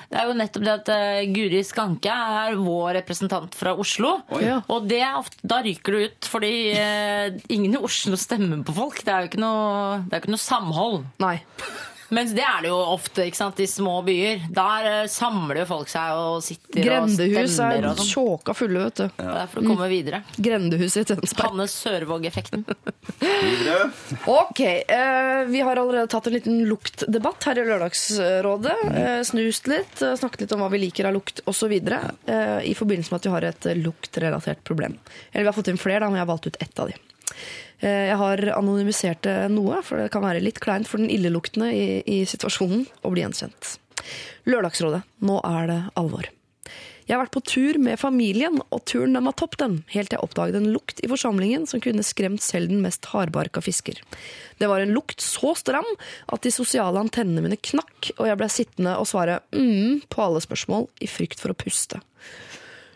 det 0.09 0.21
er 0.23 0.31
jo 0.31 0.37
nettopp 0.41 0.65
det 0.67 0.73
at 0.73 0.91
uh, 0.93 1.19
Guri 1.37 1.61
Skanke 1.67 2.17
er 2.41 2.57
vår 2.57 2.89
representant 3.01 3.57
fra 3.59 3.75
Oslo. 3.77 4.15
Ja. 4.41 4.61
Og 4.73 4.87
det 4.89 5.03
er 5.05 5.19
ofte, 5.19 5.37
da 5.47 5.61
ryker 5.65 5.93
du 5.93 6.07
ut, 6.07 6.31
fordi 6.33 6.53
uh, 6.73 7.37
ingen 7.53 7.77
i 7.77 7.83
Oslo 7.85 8.17
stemmer 8.17 8.65
på 8.65 8.73
folk. 8.77 9.03
Det 9.05 9.13
er 9.13 9.27
jo 9.27 9.31
ikke 9.31 9.43
noe, 9.45 10.01
det 10.07 10.17
er 10.17 10.23
ikke 10.25 10.33
noe 10.33 10.41
samhold. 10.47 11.03
Nei. 11.21 11.35
Mens 12.15 12.31
det 12.35 12.43
er 12.45 12.61
det 12.63 12.69
jo 12.71 12.77
ofte 12.93 13.25
ikke 13.27 13.39
sant, 13.39 13.59
i 13.59 13.67
små 13.67 13.97
byer. 14.07 14.45
Der 14.55 14.87
eh, 14.91 15.09
samler 15.11 15.61
jo 15.61 15.65
folk 15.69 15.89
seg 15.91 16.15
og 16.15 16.43
sitter 16.45 16.85
Grendehus 16.85 17.17
og 17.19 17.41
er 17.41 17.49
stemmer 17.51 17.81
Grendehus 17.81 18.03
er 18.05 18.11
tjåka 18.13 18.55
fulle, 18.57 18.83
vet 18.87 19.01
du. 19.01 19.07
Det 19.17 19.33
er 19.41 19.49
for 19.51 19.61
å 19.61 19.71
komme 19.71 19.89
videre. 19.91 20.21
Grendehuset 20.37 21.01
i 21.03 21.07
Tønsberg. 21.11 21.49
Hanne 21.51 21.67
Sørvåg-effekten. 21.71 22.63
Ok, 24.31 24.61
eh, 24.61 25.43
vi 25.51 25.63
har 25.67 25.81
allerede 25.81 26.07
tatt 26.11 26.27
en 26.29 26.37
liten 26.37 26.61
luktdebatt 26.69 27.49
her 27.49 27.59
i 27.59 27.65
Lørdagsrådet. 27.67 28.77
Eh, 28.93 29.19
snust 29.27 29.67
litt, 29.71 30.01
eh, 30.01 30.15
snakket 30.19 30.45
litt 30.45 30.55
om 30.55 30.63
hva 30.63 30.71
vi 30.71 30.83
liker 30.85 31.09
av 31.09 31.17
lukt 31.17 31.43
osv. 31.45 31.75
Eh, 31.75 32.59
I 32.63 32.73
forbindelse 32.77 33.11
med 33.11 33.19
at 33.19 33.27
vi 33.27 33.35
har 33.35 33.49
et 33.51 33.69
luktrelatert 33.83 34.63
problem. 34.63 34.97
Eller 35.33 35.43
vi 35.43 35.51
har 35.51 35.59
fått 35.59 35.67
inn 35.73 35.81
flere, 35.81 35.99
da, 35.99 36.09
men 36.09 36.19
jeg 36.21 36.25
har 36.27 36.33
valgt 36.33 36.47
ut 36.47 36.61
ett 36.63 36.79
av 36.79 36.87
de. 36.91 36.95
Eh, 37.79 38.07
Jeg 38.09 38.17
har 38.17 38.43
anonymisert 38.57 39.21
det 39.27 39.35
noe, 39.53 39.81
for 39.85 40.01
det 40.01 40.11
kan 40.13 40.25
være 40.25 40.43
litt 40.43 40.61
kleint 40.63 40.89
for 40.89 41.01
den 41.01 41.11
illeluktende 41.13 41.69
i, 41.73 42.01
i 42.05 42.23
situasjonen 42.25 42.87
å 43.03 43.13
bli 43.13 43.25
gjenkjent. 43.25 43.77
Lørdagsrådet, 44.47 45.03
nå 45.27 45.39
er 45.45 45.69
det 45.71 45.79
alvor. 45.99 46.29
Jeg 47.07 47.15
har 47.15 47.21
vært 47.21 47.35
på 47.37 47.43
tur 47.47 47.77
med 47.79 47.95
familien, 48.01 48.57
og 48.67 48.81
turen 48.89 49.13
den 49.15 49.23
var 49.29 49.35
topp, 49.39 49.55
den, 49.61 49.77
helt 49.93 50.09
til 50.11 50.17
jeg 50.17 50.25
oppdaget 50.25 50.57
en 50.59 50.73
lukt 50.73 50.99
i 50.99 51.07
forsamlingen 51.07 51.63
som 51.69 51.79
kunne 51.79 52.03
skremt 52.03 52.43
selv 52.43 52.67
den 52.67 52.81
mest 52.83 53.07
hardbarka 53.13 53.63
fisker. 53.63 54.01
Det 54.59 54.67
var 54.67 54.83
en 54.83 54.91
lukt 54.91 55.23
så 55.23 55.53
stram 55.55 55.87
at 56.27 56.43
de 56.43 56.51
sosiale 56.51 56.99
antennene 56.99 57.45
mine 57.45 57.59
knakk, 57.63 58.11
og 58.17 58.27
jeg 58.27 58.39
ble 58.41 58.49
sittende 58.51 58.97
og 58.99 59.07
svare 59.07 59.39
mm 59.55 60.03
på 60.11 60.25
alle 60.25 60.43
spørsmål 60.43 60.89
i 60.99 61.07
frykt 61.07 61.39
for 61.39 61.55
å 61.55 61.57
puste. 61.57 62.01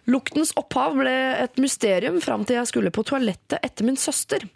Luktens 0.10 0.50
opphav 0.58 0.96
ble 0.98 1.14
et 1.44 1.60
mysterium 1.62 2.18
fram 2.24 2.42
til 2.48 2.58
jeg 2.58 2.70
skulle 2.72 2.94
på 2.94 3.04
toalettet 3.06 3.60
etter 3.62 3.86
min 3.86 4.00
søster. 4.00 4.48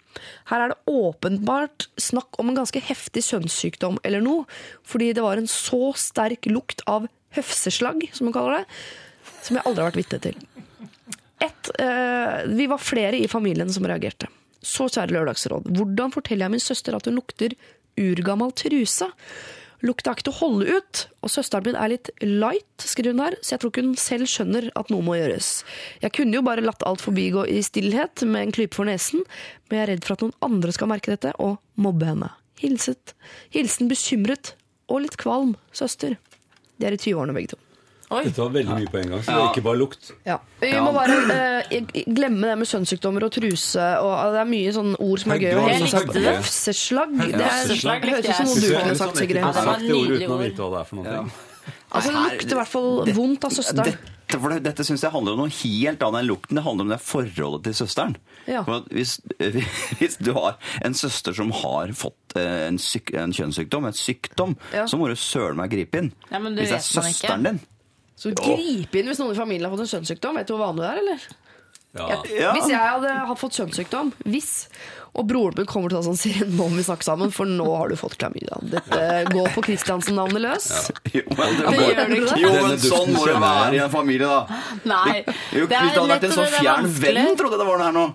Her 0.50 0.64
er 0.64 0.74
det 0.74 0.80
åpenbart 0.90 1.88
snakk 2.02 2.40
om 2.42 2.50
en 2.50 2.58
ganske 2.58 2.82
heftig 2.82 3.22
kjønnssykdom 3.28 4.00
eller 4.08 4.24
noe, 4.26 4.48
fordi 4.88 5.12
det 5.14 5.26
var 5.26 5.38
en 5.38 5.50
så 5.52 5.92
sterk 6.00 6.50
lukt 6.50 6.82
av 6.90 7.06
høfseslagg, 7.38 8.08
som 8.16 8.30
hun 8.30 8.36
kaller 8.36 8.64
det, 8.64 8.80
som 9.46 9.60
jeg 9.60 9.68
aldri 9.68 9.84
har 9.84 9.92
vært 9.92 10.02
vitne 10.02 10.22
til. 10.24 10.40
Et, 11.46 11.70
eh, 11.84 12.38
vi 12.56 12.66
var 12.72 12.82
flere 12.82 13.20
i 13.20 13.30
familien 13.30 13.70
som 13.70 13.86
reagerte. 13.86 14.32
Så 14.66 14.88
kjære 14.90 15.14
lørdagsråd, 15.14 15.70
hvordan 15.78 16.16
forteller 16.16 16.48
jeg 16.48 16.56
min 16.56 16.64
søster 16.64 16.96
at 16.98 17.06
hun 17.06 17.20
lukter 17.20 17.54
urgammal 18.02 18.56
truse? 18.58 19.12
Lukta 19.86 20.16
ikke 20.16 20.26
til 20.26 20.34
å 20.34 20.40
holde 20.40 20.78
ut, 20.80 21.02
og 21.22 21.30
søsteren 21.30 21.68
min 21.68 21.78
er 21.78 21.92
litt 21.92 22.10
light, 22.24 22.82
skriver 22.82 23.14
hun 23.14 23.24
her, 23.26 23.38
så 23.42 23.54
jeg 23.54 23.62
tror 23.62 23.74
ikke 23.74 23.84
hun 23.86 23.98
selv 24.02 24.30
skjønner 24.32 24.70
at 24.80 24.90
noe 24.94 25.06
må 25.06 25.18
gjøres. 25.20 25.50
Jeg 26.02 26.16
kunne 26.18 26.40
jo 26.40 26.46
bare 26.46 26.66
latt 26.66 26.86
alt 26.90 27.04
forbigå 27.04 27.46
i 27.52 27.60
stillhet 27.66 28.26
med 28.26 28.48
en 28.48 28.56
klype 28.56 28.78
for 28.78 28.90
nesen, 28.90 29.26
men 29.68 29.78
jeg 29.78 29.86
er 29.86 29.94
redd 29.94 30.08
for 30.08 30.18
at 30.18 30.26
noen 30.26 30.38
andre 30.50 30.74
skal 30.76 30.90
merke 30.90 31.14
dette 31.14 31.36
og 31.44 31.60
mobbe 31.82 32.10
henne. 32.10 32.32
Hilset. 32.62 33.14
Hilsen 33.54 33.92
bekymret 33.92 34.56
og 34.90 35.04
litt 35.06 35.20
kvalm 35.22 35.54
søster. 35.76 36.18
De 36.80 36.88
er 36.88 36.96
i 36.96 37.02
20-årene 37.02 37.36
begge 37.36 37.54
to. 37.54 37.65
Oi. 38.14 38.20
Dette 38.28 38.38
var 38.38 38.52
veldig 38.54 38.76
mye 38.78 38.90
på 38.94 39.00
en 39.02 39.10
gang, 39.16 39.22
så 39.26 39.34
det 39.34 39.42
er 39.42 39.48
ikke 39.50 39.64
bare 39.66 39.80
lukt. 39.82 40.12
Ja. 40.28 40.36
Vi 40.62 40.70
må 40.78 40.92
bare 40.94 41.16
eh, 41.34 42.04
glemme 42.06 42.52
det 42.52 42.58
med 42.62 42.70
kjønnssykdommer 42.70 43.26
og 43.26 43.32
truse. 43.34 43.88
Og 44.06 44.36
det 44.36 44.42
er 44.44 44.50
mye 44.52 44.74
sånne 44.76 45.00
ord 45.02 45.24
som 45.24 45.34
er 45.34 45.42
gøy. 45.42 45.50
Jeg 45.56 45.82
likte 45.88 46.04
det. 46.14 46.22
Er, 46.22 46.22
det 46.22 46.36
høres 46.36 46.68
ut 46.70 46.80
som 46.86 48.52
noe 48.52 48.62
du 48.62 48.68
Det 48.68 48.76
kunne 48.78 48.96
sagt, 48.96 49.02
sånn 49.02 49.22
Sigrid. 49.24 49.42
Ja, 49.42 49.50
det 49.50 49.66
var 49.66 49.72
sagt 49.72 49.82
ord 49.82 49.90
nydelig 49.90 50.20
uten 50.22 50.30
å 50.30 50.38
ord. 50.38 50.46
vite 50.46 50.62
hva 50.62 50.70
det 50.76 50.82
er 50.84 50.90
for 50.92 51.02
noe. 51.02 51.26
Altså, 51.96 52.12
det 52.12 52.22
lukter 52.28 52.52
i 52.54 52.60
hvert 52.60 52.70
fall 52.76 53.16
vondt 53.18 53.46
av 53.48 53.54
søsteren. 53.56 53.98
Dette, 54.26 54.40
for 54.42 54.52
det, 54.52 54.58
dette 54.66 54.84
synes 54.86 55.04
jeg 55.06 55.14
handler 55.14 55.36
om 55.38 55.44
noe 55.46 55.54
helt 55.54 56.02
annet 56.06 56.22
enn 56.22 56.28
lukten. 56.30 56.58
Det 56.60 56.64
handler 56.66 56.86
om 56.88 56.92
det 56.94 56.98
forholdet 57.02 57.64
til 57.70 57.76
søsteren. 57.82 58.16
Ja. 58.50 58.62
For 58.68 58.86
hvis, 58.94 59.16
hvis 60.00 60.18
du 60.22 60.32
har 60.38 60.58
en 60.86 60.98
søster 60.98 61.34
som 61.38 61.54
har 61.64 61.94
fått 61.98 62.36
eh, 62.38 62.66
en, 62.68 62.78
syk, 62.82 63.14
en 63.18 63.34
kjønnssykdom, 63.34 63.88
en 63.90 63.98
sykdom, 63.98 64.58
Ja. 64.76 64.86
så 64.90 65.00
må 65.02 65.08
du 65.10 65.16
søren 65.18 65.58
meg 65.62 65.72
gripe 65.74 66.04
inn. 66.04 66.12
Ja, 66.30 66.42
men 66.44 66.58
det 66.58 66.68
hvis 66.68 66.76
det 66.76 66.82
er 66.84 67.10
ikke. 67.10 67.16
søsteren 67.16 67.48
din. 67.50 67.62
Så 68.16 68.32
grip 68.36 68.96
inn 68.96 69.10
hvis 69.12 69.20
noen 69.20 69.36
i 69.36 69.40
familien 69.40 69.68
har 69.68 69.74
fått 69.76 69.86
en 69.86 69.94
kjønnssykdom. 69.98 70.38
Vet 70.40 70.48
du 70.48 70.56
hvor 70.56 70.68
vanlig 70.70 70.86
det 70.86 70.92
er, 70.92 71.02
eller? 71.04 71.26
Ja. 71.96 72.06
Ja. 72.28 72.52
Hvis 72.56 72.70
jeg 72.72 72.80
hadde 72.80 73.16
fått 73.40 73.58
kjønnssykdom, 73.60 74.14
hvis 74.28 74.54
og 75.16 75.24
broren 75.30 75.56
min 75.56 75.68
kommer 75.70 75.88
til 75.88 75.96
å 75.96 76.02
ta 76.02 76.08
sånn 76.10 76.18
Siri, 76.20 76.44
nå 76.50 76.66
må 76.68 76.76
vi 76.76 76.84
snakke 76.84 77.06
sammen, 77.08 77.32
for 77.32 77.48
nå 77.48 77.66
har 77.72 77.88
du 77.88 77.96
fått 77.96 78.18
klamydia. 78.20 78.58
Dette 78.68 78.98
går 79.32 79.48
på 79.56 79.64
Kristiansen-navnet 79.70 80.44
løs. 80.44 80.66
Jo, 81.16 81.24
men, 81.38 81.56
det 81.56 81.70
Det 81.72 81.86
gjør 81.86 82.02
det 82.02 82.18
ikke. 82.20 82.40
jo, 82.42 82.50
men 82.66 82.82
sånn 82.84 83.14
må 83.16 83.22
det 83.30 83.36
være 83.40 83.78
i 83.78 83.80
en 83.86 83.94
familie, 83.94 84.28
da. 84.28 84.60
Nei. 84.92 85.22
Jo, 85.56 85.70
det 85.72 85.78
er 85.78 85.86
hvis 85.86 85.96
det 85.96 86.02
hadde 86.02 86.10
vært 86.12 86.28
en 86.28 86.34
så 86.36 86.42
sånn 86.42 86.50
er 86.50 86.58
fjern 86.60 86.90
venn, 87.00 87.32
trodde 87.40 87.56
jeg 87.56 87.64
det 87.64 87.70
var 87.70 87.80
det 87.80 87.88
her 87.88 87.96
nå. 87.96 88.06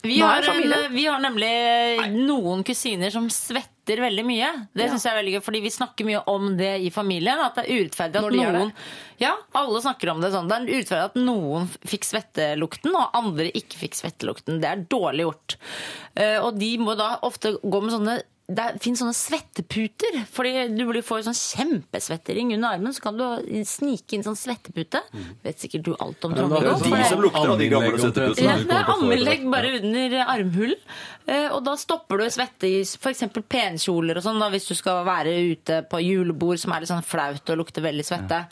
Vi 0.00 0.14
Nei, 0.16 0.24
har, 0.24 0.48
en, 0.48 0.94
vi 0.94 1.04
har 1.04 1.20
nemlig 1.20 1.52
noen 2.24 2.64
kusiner 2.64 3.12
som 3.12 3.28
svetter 3.28 3.68
svetter 3.90 4.02
veldig 4.04 4.24
mye. 4.26 4.48
Det 4.76 4.86
synes 4.90 5.04
jeg 5.04 5.12
er 5.12 5.18
veldig 5.20 5.32
gøy, 5.34 5.42
fordi 5.44 5.60
vi 5.64 5.72
snakker 5.74 6.06
mye 6.06 6.20
om 6.30 6.56
det 6.58 6.70
i 6.86 6.90
familien. 6.94 7.40
At 7.42 7.56
det 7.58 7.64
er 7.66 7.80
urettferdig 7.82 8.20
at 8.20 8.30
de 8.30 8.40
noen 8.40 8.72
Ja, 9.20 9.34
alle 9.58 9.80
snakker 9.84 10.10
om 10.14 10.20
det 10.22 10.30
sånn. 10.32 10.48
Det 10.48 10.56
er 10.56 10.70
urettferdig 10.70 11.10
at 11.10 11.18
noen 11.20 11.68
fikk 11.84 12.06
svettelukten, 12.08 12.94
og 12.96 13.10
andre 13.18 13.50
ikke 13.52 13.80
fikk 13.82 13.98
svettelukten. 13.98 14.60
Det 14.62 14.68
er 14.70 14.84
dårlig 14.90 15.26
gjort. 15.26 15.56
Eh, 16.16 16.38
Og 16.40 16.58
de 16.58 16.70
må 16.78 16.96
da 16.96 17.18
ofte 17.22 17.56
gå 17.62 17.82
med 17.82 17.92
sånne 17.92 18.20
det 18.50 18.64
finnes 18.82 18.98
sånne 19.00 19.14
svetteputer. 19.14 20.24
fordi 20.32 20.68
Du 20.76 20.84
blir- 20.86 21.02
får 21.06 21.22
jo 21.22 21.30
sånn 21.30 21.38
kjempesvettering 21.56 22.52
under 22.54 22.68
armen, 22.74 22.92
så 22.92 23.00
kan 23.02 23.16
du 23.16 23.24
snike 23.64 24.14
inn 24.16 24.22
sånn 24.26 24.36
svettepute. 24.36 25.00
Vet 25.44 25.58
sikkert 25.58 25.82
du 25.84 25.94
alt 26.00 26.24
om 26.24 26.34
Ja, 26.34 26.46
det 26.48 26.56
er 26.56 26.96
det- 26.96 27.06
som 27.08 27.20
lukter 27.22 27.48
av 27.50 27.58
de 27.58 27.68
gamle 27.68 27.98
svetteputene. 27.98 28.42
ja, 28.42 28.56
det 28.56 28.70
er 28.70 28.84
ammelegg 28.94 29.50
bare 29.50 29.80
under 29.80 30.24
armhulen. 30.26 30.78
Eh, 31.28 31.48
Og 31.50 31.64
da 31.64 31.74
stopper 31.76 32.18
du 32.18 32.24
svette 32.30 32.64
i 32.64 32.80
f.eks. 32.82 33.20
penkjoler 33.48 34.16
og 34.16 34.22
sånn, 34.22 34.50
hvis 34.50 34.68
du 34.68 34.74
skal 34.74 35.04
være 35.04 35.52
ute 35.52 35.82
på 35.88 36.00
julebord 36.02 36.58
som 36.58 36.72
er 36.72 36.80
litt 36.80 36.88
sånn 36.88 37.04
flaut 37.04 37.48
og 37.50 37.58
lukter 37.58 37.82
veldig 37.82 38.04
svette. 38.04 38.46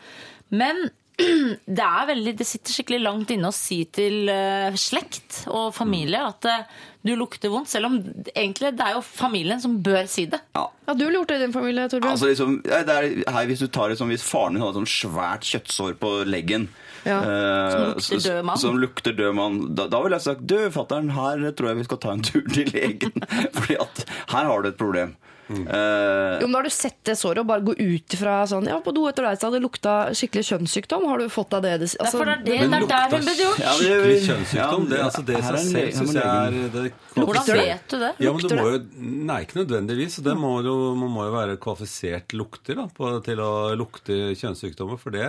Men 0.50 0.90
det 1.18 1.82
er 1.82 2.06
veldig, 2.06 2.36
det 2.38 2.46
sitter 2.46 2.70
skikkelig 2.72 3.02
langt 3.02 3.30
inne 3.34 3.48
å 3.48 3.52
si 3.52 3.84
til 3.86 4.28
eh, 4.28 4.70
slekt 4.78 5.48
og 5.48 5.74
familie 5.74 6.20
at 6.28 6.44
eh, 6.46 6.62
du 7.08 7.14
lukter 7.18 7.52
vondt, 7.52 7.70
selv 7.72 7.88
om 7.88 7.96
egentlig 8.34 8.72
det 8.76 8.84
er 8.84 8.96
jo 8.96 9.02
familien 9.04 9.60
som 9.62 9.78
bør 9.84 10.08
si 10.10 10.26
det. 10.30 10.40
Ja, 10.56 10.66
du 10.92 11.04
ville 11.04 11.20
gjort 11.20 11.32
det 11.32 11.38
i 11.38 11.44
din 11.46 11.54
familie, 11.54 11.86
Torbjørn. 11.90 12.14
Altså 12.14 12.30
liksom, 12.30 12.58
det 12.64 12.94
er 12.94 13.08
her 13.34 13.48
Hvis 13.48 13.64
du 13.64 13.68
tar 13.72 13.92
det 13.92 13.98
som 14.00 14.08
hvis 14.12 14.24
faren 14.24 14.56
din 14.56 14.64
hadde 14.64 14.80
sånn 14.80 14.88
svært 14.88 15.48
kjøttsår 15.48 15.96
på 16.00 16.12
leggen 16.28 16.68
Ja, 17.06 17.18
eh, 17.20 17.98
som 18.00 18.16
lukter 18.16 18.24
død 18.24 18.44
mann. 18.50 18.60
Som 18.62 18.78
lukter 18.82 19.16
død 19.18 19.36
mann. 19.38 19.58
Da, 19.78 19.88
da 19.92 20.02
ville 20.04 20.18
jeg 20.18 20.26
sagt 20.28 20.46
du, 20.48 20.58
fatter'n, 20.74 21.12
her 21.16 21.48
tror 21.56 21.72
jeg 21.72 21.80
vi 21.82 21.88
skal 21.88 22.02
ta 22.02 22.14
en 22.14 22.24
tur 22.24 22.44
til 22.52 22.72
legen. 22.74 23.28
Fordi 23.58 23.80
at 23.84 24.04
her 24.34 24.52
har 24.52 24.64
du 24.64 24.70
et 24.72 24.80
problem. 24.80 25.16
Eh, 25.48 26.38
Jo, 26.40 26.46
men 26.46 26.54
har 26.58 26.62
du 26.62 26.70
sett 26.70 26.98
det 27.08 27.14
såret 27.18 27.38
og 27.40 27.46
bare 27.48 27.64
gå 27.64 27.72
ut 27.78 28.14
ifra 28.14 28.42
sånn 28.50 28.66
Ja, 28.68 28.78
på 28.84 28.92
do 28.94 29.06
etter 29.08 29.24
deg 29.24 29.38
det 29.40 29.60
lukta 29.64 29.94
skikkelig 30.12 30.44
kjønnssykdom. 30.50 31.06
Har 31.08 31.18
du 31.22 31.28
fått 31.32 31.50
deg 31.56 31.62
det? 31.64 31.74
det 31.78 31.88
Det 31.88 31.96
er 31.96 32.04
altså, 32.04 32.18
for 32.18 32.24
det 32.28 32.34
er, 32.34 32.42
det, 32.44 32.58
det 32.68 32.78
er 32.78 32.86
der 32.92 33.14
hun 33.16 33.24
ble 33.28 33.34
gjort. 33.38 33.58
ja, 33.64 33.72
men 33.72 33.84
Skikkelig 33.88 34.18
kjønnssykdom. 34.28 34.82
ja, 34.82 34.88
Det, 34.92 35.00
altså, 35.08 35.22
det 35.28 35.38
seg 35.38 35.58
selv 35.58 35.92
syns 35.98 36.14
jeg 36.18 36.24
er 36.24 36.58
det 36.76 36.92
Hvordan 37.18 37.34
Lukter 37.34 37.56
det? 37.58 37.64
vet 37.66 37.88
du 37.90 37.96
det? 37.98 38.10
Ja, 38.22 38.32
men 38.32 38.42
du 38.44 38.54
må 38.54 38.66
jo, 38.70 38.80
Nei, 39.28 39.38
ikke 39.42 39.56
nødvendigvis. 39.58 40.18
Det 40.22 40.34
må 40.38 40.52
jo, 40.62 40.74
man 40.94 41.10
må 41.10 41.24
jo 41.26 41.32
være 41.34 41.56
kvalifisert 41.58 42.34
lukter 42.38 42.76
da, 42.78 42.84
på, 42.94 43.08
til 43.26 43.40
å 43.42 43.48
lukte 43.74 44.18
kjønnssykdommer, 44.38 45.00
for 45.00 45.10
det 45.16 45.24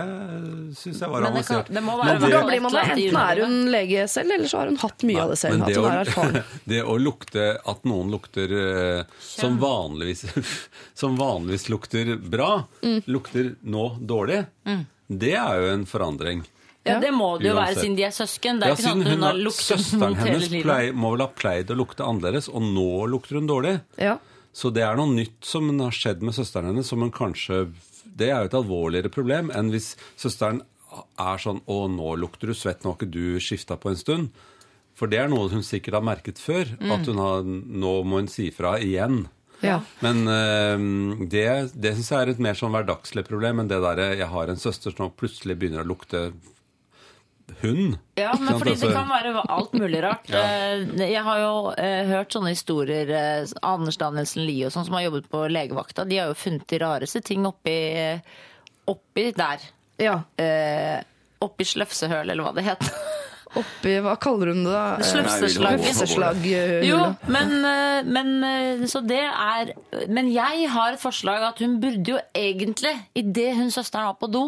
syns 0.78 1.00
jeg 1.02 1.10
var 1.10 1.24
Men 1.26 1.34
det 1.34 1.46
kan- 1.46 1.56
avansert. 1.56 1.72
det 1.74 1.82
må 1.82 1.96
være 1.98 2.20
Men 2.20 2.46
blir 2.46 2.60
man 2.62 2.72
det? 2.76 2.84
Enten 2.90 3.18
er 3.24 3.42
hun 3.44 3.56
lege 3.72 4.06
selv, 4.08 4.30
eller 4.36 4.46
så 4.52 4.58
har 4.62 4.66
hun 4.70 4.76
hatt 4.84 5.02
mye 5.08 5.20
av 5.24 5.28
det 5.34 5.38
selv. 5.42 5.58
Men 5.58 5.62
At 5.62 5.68
det 5.68 5.76
hun 5.76 5.84
å, 5.84 5.90
er 5.90 6.04
erfaren. 6.04 6.44
det 6.74 6.82
å 6.84 6.96
lukte 7.00 7.46
at 7.74 7.84
noen 7.90 8.10
lukter 8.14 8.54
eh, 8.60 9.04
som 9.20 9.58
vanligvis, 9.58 10.09
som 11.00 11.16
vanligvis 11.18 11.68
lukter 11.72 12.16
bra, 12.18 12.64
Mm. 12.82 13.02
lukter 13.06 13.54
nå 13.64 13.84
dårlig, 14.00 14.46
det 15.10 15.34
er 15.34 15.60
jo 15.60 15.68
en 15.74 15.86
forandring. 15.86 16.42
Ja, 16.86 16.98
det 16.98 17.10
må 17.12 17.34
det 17.38 17.50
jo 17.50 17.54
være 17.58 17.76
siden 17.76 17.96
de 17.98 18.04
er 18.06 18.14
søsken. 18.14 18.58
Det 18.60 18.66
er 18.66 18.72
Ja, 18.72 18.76
sånn 18.80 19.02
hun 19.04 19.18
hun 19.18 19.22
har 19.26 19.34
Søsteren 19.52 20.14
hennes 20.16 20.48
plei, 20.48 20.92
må 20.96 21.10
vel 21.12 21.20
ha 21.26 21.28
pleid 21.28 21.68
å 21.68 21.76
lukte 21.76 22.06
annerledes, 22.06 22.48
og 22.48 22.62
nå 22.62 23.06
lukter 23.12 23.36
hun 23.36 23.46
dårlig. 23.50 23.80
Ja. 24.00 24.16
Så 24.52 24.72
det 24.72 24.82
er 24.82 24.96
noe 24.96 25.12
nytt 25.12 25.44
som 25.44 25.68
har 25.78 25.92
skjedd 25.94 26.22
med 26.22 26.34
søsteren 26.34 26.72
hennes, 26.72 26.88
som 26.88 27.00
hun 27.00 27.12
kanskje 27.12 27.70
Det 28.16 28.28
er 28.30 28.40
jo 28.42 28.48
et 28.48 28.54
alvorligere 28.58 29.10
problem 29.12 29.50
enn 29.54 29.70
hvis 29.70 29.94
søsteren 30.18 30.62
er 31.18 31.38
sånn 31.38 31.60
'Å, 31.68 31.88
nå 31.88 32.16
lukter 32.18 32.48
du 32.48 32.54
svett, 32.54 32.82
nå 32.82 32.90
har 32.90 32.96
ikke 32.98 33.10
du 33.10 33.38
skifta 33.38 33.76
på 33.78 33.90
en 33.90 33.96
stund'. 33.96 34.30
For 34.94 35.06
det 35.06 35.18
er 35.20 35.28
noe 35.28 35.48
hun 35.48 35.62
sikkert 35.62 35.94
har 35.94 36.02
merket 36.02 36.36
før. 36.36 36.66
At 36.90 37.06
hun 37.06 37.16
har, 37.16 37.42
nå 37.44 38.04
må 38.04 38.18
hun 38.20 38.28
si 38.28 38.50
fra 38.50 38.78
igjen. 38.78 39.28
Ja. 39.62 39.80
Men 40.00 40.22
uh, 40.28 41.26
det, 41.28 41.72
det 41.74 41.94
syns 41.96 42.10
jeg 42.10 42.20
er 42.22 42.32
et 42.32 42.38
mer 42.40 42.54
sånn 42.58 42.72
hverdagslig 42.72 43.26
problem 43.28 43.60
enn 43.60 43.68
det 43.68 43.80
derre 43.84 44.14
'jeg 44.16 44.28
har 44.32 44.48
en 44.48 44.56
søster 44.60 44.94
som 44.96 45.10
plutselig 45.12 45.58
begynner 45.58 45.84
å 45.84 45.90
lukte 45.90 46.30
hund'. 47.60 47.98
Ja, 48.16 48.32
men 48.40 48.54
fordi 48.58 48.74
det 48.74 48.82
Altså- 48.88 48.92
kan 48.94 49.08
være 49.08 49.42
alt 49.48 49.72
mulig 49.72 50.02
rart. 50.02 50.28
ja. 50.32 50.44
Jeg 50.96 51.22
har 51.22 51.38
jo 51.40 51.72
eh, 51.76 52.06
hørt 52.06 52.32
sånne 52.32 52.54
historier 52.54 53.10
eh, 53.10 53.46
Anders 53.62 53.98
Danielsen 54.00 54.46
Lie 54.46 54.66
og 54.66 54.72
sånn 54.72 54.86
som 54.86 54.94
har 54.94 55.02
jobbet 55.08 55.28
på 55.30 55.44
legevakta, 55.50 56.04
de 56.06 56.18
har 56.18 56.28
jo 56.30 56.38
funnet 56.38 56.66
de 56.68 56.78
rareste 56.78 57.20
ting 57.26 57.44
oppi, 57.46 57.76
eh, 57.98 58.20
oppi 58.86 59.32
der. 59.36 59.58
ja. 59.98 60.22
Eh, 60.38 61.02
oppi 61.40 61.64
sløfsehøl, 61.64 62.28
eller 62.30 62.44
hva 62.44 62.52
det 62.54 62.64
heter. 62.66 62.90
Oppi 63.58 63.96
Hva 64.04 64.14
kaller 64.22 64.52
hun 64.52 64.62
det, 64.62 64.72
da? 64.72 65.02
Slefseslaghullet. 65.02 66.84
Jo, 66.86 67.00
men, 67.26 67.54
eh, 67.66 68.06
men 68.06 68.28
eh, 68.46 68.84
Så 68.90 69.02
det 69.02 69.22
er 69.26 69.72
Men 70.08 70.30
jeg 70.30 70.68
har 70.70 70.94
et 70.94 71.02
forslag 71.02 71.42
at 71.48 71.62
hun 71.64 71.80
burde 71.82 72.14
jo 72.14 72.20
egentlig, 72.36 72.94
idet 73.18 73.56
hun 73.58 73.72
søsteren 73.74 74.12
var 74.12 74.20
på 74.20 74.30
do 74.30 74.44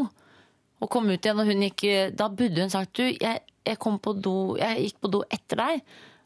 og 0.82 0.88
kom 0.90 1.06
ut 1.12 1.22
igjen, 1.22 1.38
og 1.38 1.46
hun 1.46 1.60
gikk 1.62 1.84
Da 2.18 2.26
burde 2.26 2.64
hun 2.64 2.70
sagt 2.72 2.96
du, 2.98 3.04
jeg, 3.06 3.42
jeg 3.62 3.78
kom 3.78 4.00
på 4.02 4.16
do 4.18 4.56
Jeg 4.58 4.88
gikk 4.88 5.02
på 5.04 5.10
do 5.14 5.22
etter 5.30 5.60
deg, 5.60 5.82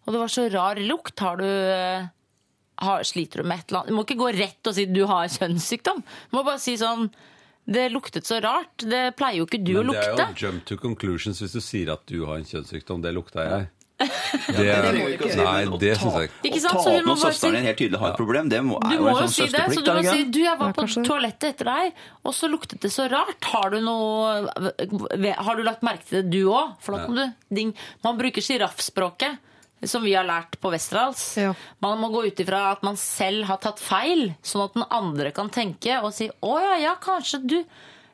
og 0.07 0.15
det 0.15 0.21
var 0.23 0.33
så 0.33 0.45
rar 0.53 0.81
lukt. 0.81 1.19
Har 1.21 1.41
du 1.41 1.49
eh, 1.49 2.07
har, 2.85 3.03
Sliter 3.05 3.43
du 3.43 3.49
med 3.49 3.59
et 3.59 3.71
eller 3.73 3.83
annet? 3.83 3.91
Du 3.91 3.97
må 3.99 4.05
ikke 4.07 4.21
gå 4.21 4.31
rett 4.37 4.71
og 4.71 4.77
si 4.77 4.87
du 4.89 5.03
har 5.11 5.29
kjønnssykdom. 5.33 6.05
Du 6.31 6.37
må 6.39 6.45
bare 6.47 6.63
si 6.63 6.77
sånn 6.81 7.09
Det 7.67 7.89
luktet 7.91 8.27
så 8.29 8.39
rart. 8.43 8.85
Det 8.87 9.17
pleier 9.19 9.41
jo 9.41 9.47
ikke 9.49 9.59
du 9.59 9.73
å 9.75 9.83
Men 9.83 9.97
det 9.97 10.05
er 10.07 10.21
jo 10.31 10.47
jump 10.47 10.67
to 10.69 10.77
conclusions 10.79 11.41
hvis 11.43 11.57
du 11.57 11.63
sier 11.65 11.91
at 11.97 12.05
du 12.07 12.21
har 12.25 12.39
en 12.39 12.47
kjønnssykdom. 12.47 13.03
Det 13.03 13.15
lukta 13.17 13.47
jeg. 13.47 13.67
Det, 14.47 14.61
det 14.61 14.91
må 14.93 15.07
ikke 15.09 15.29
nei, 15.39 15.61
det 15.81 15.93
synes 15.97 16.03
syns 16.03 16.17
jeg 16.19 16.29
ikke. 16.29 16.41
Ikke 16.51 16.59
Å 16.59 16.63
sant? 16.67 16.75
ta 16.77 16.91
opp 16.93 17.07
når 17.07 17.19
søsteren 17.23 17.55
din 17.57 17.69
helt 17.71 17.79
tydelig 17.81 18.01
har 18.03 18.11
et 18.13 18.19
problem, 18.21 18.51
det 18.53 18.59
må, 18.67 18.77
Du 18.83 18.91
er 18.93 18.99
jo 18.99 19.07
en 19.09 19.17
sånn 19.23 19.33
si 19.33 19.47
det, 19.55 19.63
så 19.73 19.81
du 19.81 19.89
er 19.89 19.97
må 19.97 20.03
det 20.05 20.13
si 20.13 20.27
du, 20.35 20.39
jeg 20.45 20.61
var 20.61 20.75
på 20.77 20.85
toalettet 21.09 21.47
etter 21.55 21.71
deg, 21.71 22.03
og 22.21 22.35
så 22.37 22.51
luktet 22.53 22.85
det 22.85 22.91
så 22.93 23.07
rart. 23.09 23.49
Har 23.55 23.73
du 23.73 23.79
noe 23.81 24.35
Har 25.49 25.57
du 25.57 25.65
lagt 25.65 25.87
merke 25.87 26.05
til 26.11 26.21
det, 26.21 26.27
du 26.29 26.53
òg? 26.53 26.77
For 26.85 26.93
da 26.93 27.07
kan 27.07 27.17
du 27.23 27.57
ding. 27.57 27.73
Man 28.05 28.21
bruker 28.21 28.45
sjiraffspråket. 28.45 29.41
Som 29.87 30.03
vi 30.07 30.15
har 30.15 30.25
lært 30.29 30.59
på 30.61 30.71
Westerdals. 30.75 31.25
Ja. 31.41 31.55
Man 31.83 31.99
må 32.03 32.11
gå 32.13 32.27
ut 32.27 32.41
ifra 32.43 32.73
at 32.73 32.83
man 32.87 32.97
selv 33.01 33.45
har 33.51 33.59
tatt 33.63 33.79
feil, 33.83 34.35
sånn 34.43 34.65
at 34.69 34.75
den 34.75 34.85
andre 34.91 35.31
kan 35.33 35.49
tenke 35.51 36.03
og 36.03 36.13
si 36.15 36.29
'Å 36.31 36.57
ja, 36.61 36.77
ja, 36.91 36.95
kanskje 37.01 37.47
du 37.47 37.59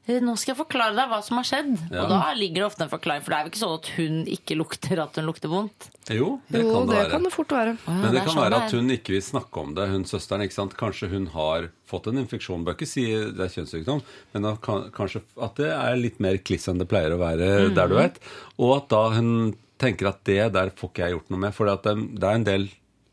eh, 0.09 0.19
Nå 0.21 0.33
skal 0.37 0.57
jeg 0.57 0.59
forklare 0.67 0.97
deg 0.99 1.09
hva 1.09 1.21
som 1.23 1.37
har 1.39 1.45
skjedd. 1.47 1.77
Ja. 1.93 2.03
Og 2.03 2.09
da 2.11 2.33
ligger 2.35 2.55
det 2.65 2.67
ofte 2.67 2.83
en 2.83 2.91
forklaring, 2.91 3.23
for 3.23 3.31
det 3.31 3.37
er 3.39 3.45
jo 3.45 3.51
ikke 3.53 3.61
sånn 3.63 3.79
at 3.79 3.91
hun 3.97 4.17
ikke 4.27 4.57
lukter 4.59 4.99
at 4.99 5.15
hun 5.15 5.27
lukter 5.29 5.49
vondt. 5.49 5.87
Jo, 6.11 6.41
det 6.51 6.65
Jo, 6.65 6.73
kan 6.75 6.87
det 6.89 6.91
det 6.91 6.99
være. 7.05 7.11
kan 7.13 7.23
det 7.23 7.33
fort 7.33 7.49
være. 7.55 7.77
Men 7.87 8.03
det 8.03 8.11
det 8.13 8.25
kan 8.27 8.35
sånn 8.35 8.43
være 8.51 8.59
at 8.67 8.73
hun 8.75 8.91
ikke 8.91 9.13
vil 9.15 9.23
snakke 9.23 9.57
om 9.63 9.75
det, 9.77 9.89
hun 9.89 10.03
søsteren. 10.05 10.43
ikke 10.43 10.59
sant? 10.59 10.75
Kanskje 10.77 11.09
hun 11.09 11.27
har 11.29 11.69
fått 11.87 12.09
en 12.09 12.19
infeksjon. 12.19 12.65
Bør 12.65 12.75
ikke 12.75 12.89
si 12.91 13.07
det 13.15 13.39
er 13.47 13.55
kjønnssykdom, 13.55 14.03
men 14.35 14.45
at 14.45 14.61
kanskje 14.61 15.23
at 15.41 15.55
det 15.55 15.71
er 15.71 15.95
litt 15.97 16.19
mer 16.19 16.37
kliss 16.39 16.67
enn 16.67 16.79
det 16.83 16.89
pleier 16.89 17.15
å 17.15 17.19
være 17.23 17.71
Mm. 17.71 17.75
der 17.77 17.87
du 17.89 17.95
vet. 17.95 18.19
Og 18.59 18.77
at 18.83 18.89
da 18.89 19.09
hun 19.11 19.55
tenker 19.83 20.09
at 20.13 20.23
det 20.29 20.39
der 20.55 20.71
får 20.79 20.93
ikke 20.93 21.03
jeg 21.07 21.17
gjort 21.17 21.33
noe 21.35 21.43
med. 21.45 21.55
For 21.57 21.69
det, 21.69 21.97
det 22.23 22.29
er 22.31 22.39
en 22.41 22.47
del 22.49 22.69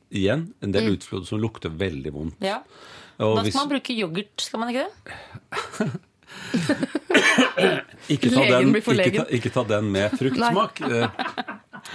igjen, 0.10 0.46
en 0.66 0.74
del 0.74 0.94
utflod 0.96 1.28
som 1.30 1.42
lukter 1.42 1.74
veldig 1.74 2.14
vondt. 2.16 2.38
Mm. 2.40 2.48
Ja. 2.50 2.62
Og 3.20 3.36
Da 3.36 3.44
hvis- 3.44 3.54
skal 3.54 3.66
man 3.68 3.74
bruke 3.76 3.94
yoghurt, 3.98 4.46
skal 4.46 4.60
man 4.64 4.70
ikke 4.72 4.86
det? 4.88 5.90
ikke, 8.10 8.30
ta 8.32 8.44
den, 8.46 8.76
ikke, 8.76 9.12
ta, 9.18 9.26
ikke 9.38 9.52
ta 9.54 9.64
den 9.70 9.90
med 9.94 10.14
fruktsmak. 10.20 10.82
eh, 10.82 11.10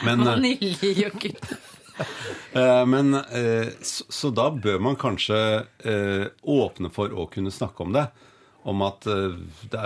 Men, 0.04 0.20
eh, 0.20 0.26
Vaniljeyoghurt. 0.32 1.54
Eh, 2.54 2.84
Men, 2.90 3.14
så, 3.86 4.02
så 4.10 4.30
da 4.34 4.48
bør 4.50 4.80
man 4.82 4.96
kanskje 4.98 5.36
åpne 6.42 6.90
for 6.90 7.10
å 7.14 7.28
kunne 7.30 7.52
snakke 7.54 7.82
om 7.86 7.92
det. 7.94 8.08
Om 8.64 8.80
at 8.86 9.06
eh, 9.06 9.34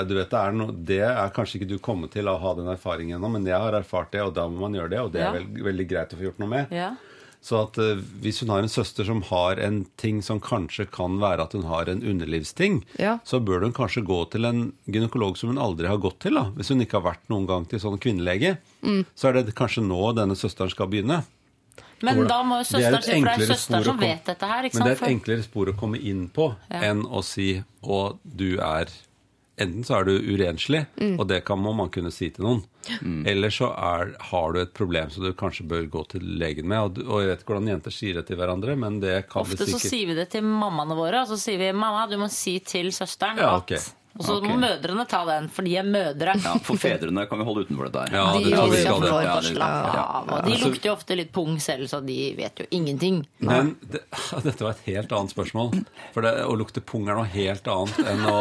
du 0.06 0.14
vet, 0.14 0.30
det, 0.30 0.38
er 0.38 0.52
no, 0.54 0.70
det 0.72 1.00
er 1.02 1.30
kanskje 1.34 1.58
ikke 1.58 1.68
du 1.72 1.78
kommet 1.82 2.12
til 2.14 2.28
å 2.30 2.36
ha 2.38 2.54
den 2.54 2.68
erfaringen 2.70 3.16
ennå, 3.18 3.30
men 3.34 3.44
jeg 3.48 3.58
har 3.58 3.72
erfart 3.74 4.12
det, 4.14 4.22
og 4.22 4.34
da 4.36 4.46
må 4.48 4.60
man 4.68 4.74
gjøre 4.78 4.90
det. 4.90 5.00
Og 5.02 5.12
det 5.12 5.20
Ja. 5.24 5.30
er 5.32 5.40
veld, 5.40 5.58
veldig 5.66 5.88
greit 5.90 6.12
å 6.14 6.18
få 6.20 6.28
gjort 6.28 6.38
noe 6.38 6.48
med. 6.48 6.70
Ja. 6.70 6.92
Så 7.40 7.58
at 7.62 7.76
eh, 7.78 8.00
hvis 8.22 8.40
hun 8.42 8.50
har 8.50 8.58
en 8.62 8.68
søster 8.70 9.04
som 9.06 9.20
har 9.22 9.58
en 9.62 9.84
ting 9.96 10.20
som 10.22 10.40
kanskje 10.42 10.88
kan 10.90 11.18
være 11.22 11.42
at 11.46 11.52
hun 11.54 11.62
har 11.70 11.86
en 11.90 12.02
underlivsting, 12.02 12.84
Ja. 12.98 13.18
så 13.24 13.38
bør 13.42 13.62
hun 13.62 13.72
kanskje 13.72 14.02
gå 14.06 14.30
til 14.30 14.44
en 14.44 14.72
gynekolog 14.86 15.36
som 15.38 15.50
hun 15.50 15.58
aldri 15.58 15.86
har 15.86 15.98
gått 15.98 16.18
til. 16.20 16.34
da. 16.34 16.50
Hvis 16.56 16.68
hun 16.70 16.80
ikke 16.82 17.00
har 17.02 17.12
vært 17.14 17.28
noen 17.30 17.46
gang 17.46 17.64
til 17.66 17.78
sånn 17.78 17.98
kvinnelege, 17.98 18.58
Mm. 18.82 19.04
så 19.16 19.28
er 19.28 19.42
det 19.42 19.54
kanskje 19.54 19.82
nå 19.86 20.14
denne 20.14 20.34
søsteren 20.38 20.70
skal 20.70 20.86
begynne. 20.86 21.24
Men 22.02 22.26
da 22.28 22.42
må 22.42 22.58
jo 22.58 22.64
Det 22.64 22.84
er 22.84 22.92
søsteren 22.92 22.94
et 22.98 23.04
si, 23.04 23.11
for 23.11 23.18
det 23.18 23.28
er 23.28 23.32
enklere 23.32 23.48
søsteren 23.48 23.58
spor 23.58 23.80
å 23.80 23.84
som 23.84 23.96
komme- 23.98 24.08
vet 24.14 24.24
dette 24.24 24.46
her. 24.46 24.62
ikke 24.64 24.74
Men 24.78 24.82
det 24.87 24.92
er 24.92 24.96
sant? 24.96 25.11
et 25.11 25.16
enklere 25.16 25.42
spor 25.42 25.66
å 25.66 25.76
komme 25.78 25.98
inn 26.02 26.28
på 26.28 26.56
Ja. 26.70 26.80
enn 26.80 27.02
å 27.04 27.24
si 27.24 27.64
og 27.82 28.18
du 28.24 28.58
er 28.61 28.87
Enten 29.61 29.82
så 29.82 29.98
er 29.98 30.04
du 30.04 30.20
urenslig, 30.20 30.87
Mm. 31.00 31.18
og 31.18 31.26
det 31.26 31.44
kan 31.44 31.58
må 31.58 31.74
man 31.74 31.88
kunne 31.90 32.12
si 32.12 32.30
til 32.30 32.44
noen. 32.44 32.62
Eller 33.26 33.48
så 33.50 33.72
er, 33.76 34.14
har 34.20 34.52
du 34.52 34.61
et 34.61 34.72
problem 34.72 35.11
som 35.11 35.24
du 35.24 35.32
kanskje 35.32 35.66
bør 35.66 35.88
gå 35.90 36.08
til 36.11 36.20
legen 36.20 36.64
med. 36.64 36.78
Og, 36.78 36.94
du- 36.94 37.02
og 37.11 37.18
jeg 37.22 37.26
vet 37.26 37.40
ikke 37.42 37.54
hvordan 37.56 37.66
jenter 37.82 37.90
sier 37.90 38.14
det 38.14 38.26
til 38.28 38.37
hverandre, 38.37 38.78
men 38.78 39.00
det 39.00 39.28
kan 39.28 39.42
Ofte 39.42 39.58
vi 39.66 39.72
så 39.72 39.80
sier 39.80 40.06
vi 40.06 40.14
det 40.14 40.30
til 40.30 40.42
mammaene 40.42 40.94
våre, 40.94 41.22
og 41.22 41.26
så 41.26 41.37
sier 41.37 41.58
vi 41.58 41.72
mamma, 41.72 42.06
du 42.08 42.16
må 42.18 42.30
si 42.30 42.61
til 42.61 42.87
søsteren 42.92 43.37
Ja, 43.37 43.56
at 43.56 43.62
ok. 43.72 43.78
Og 44.18 44.24
så 44.26 44.37
må 44.42 44.57
mødrene 44.59 45.04
ta 45.07 45.20
den, 45.28 45.46
for 45.54 45.62
de 45.62 45.76
er 45.78 45.87
mødre. 45.87 46.33
Ja, 46.42 46.57
For 46.66 46.81
fedrene 46.81 47.22
kan 47.31 47.38
vi 47.38 47.44
holde 47.46 47.62
utenfor 47.68 47.87
dette 47.87 48.02
her. 48.02 48.16
Ja, 48.18 48.24
De 48.35 48.44
det 48.48 48.81
seg 48.83 49.04
det. 49.04 49.12
Ja, 49.24 49.37
det- 49.40 49.62
av. 49.62 50.33
Og 50.35 50.48
de 50.48 50.57
lukter 50.64 50.90
jo 50.90 50.94
ofte 50.96 51.16
litt 51.19 51.31
pung 51.33 51.58
selv, 51.62 51.87
så 51.90 52.00
de 52.04 52.16
vet 52.38 52.58
jo 52.58 52.66
ingenting. 52.75 53.21
Men 53.38 53.77
det, 53.87 54.02
dette 54.48 54.66
var 54.66 54.75
et 54.75 54.83
helt 54.90 55.14
annet 55.14 55.35
spørsmål. 55.35 55.71
For 56.16 56.27
det, 56.27 56.35
å 56.48 56.56
lukte 56.58 56.83
pung 56.83 57.06
er 57.08 57.14
noe 57.21 57.31
helt 57.31 57.71
annet 57.71 58.02
enn 58.10 58.27
å, 58.27 58.40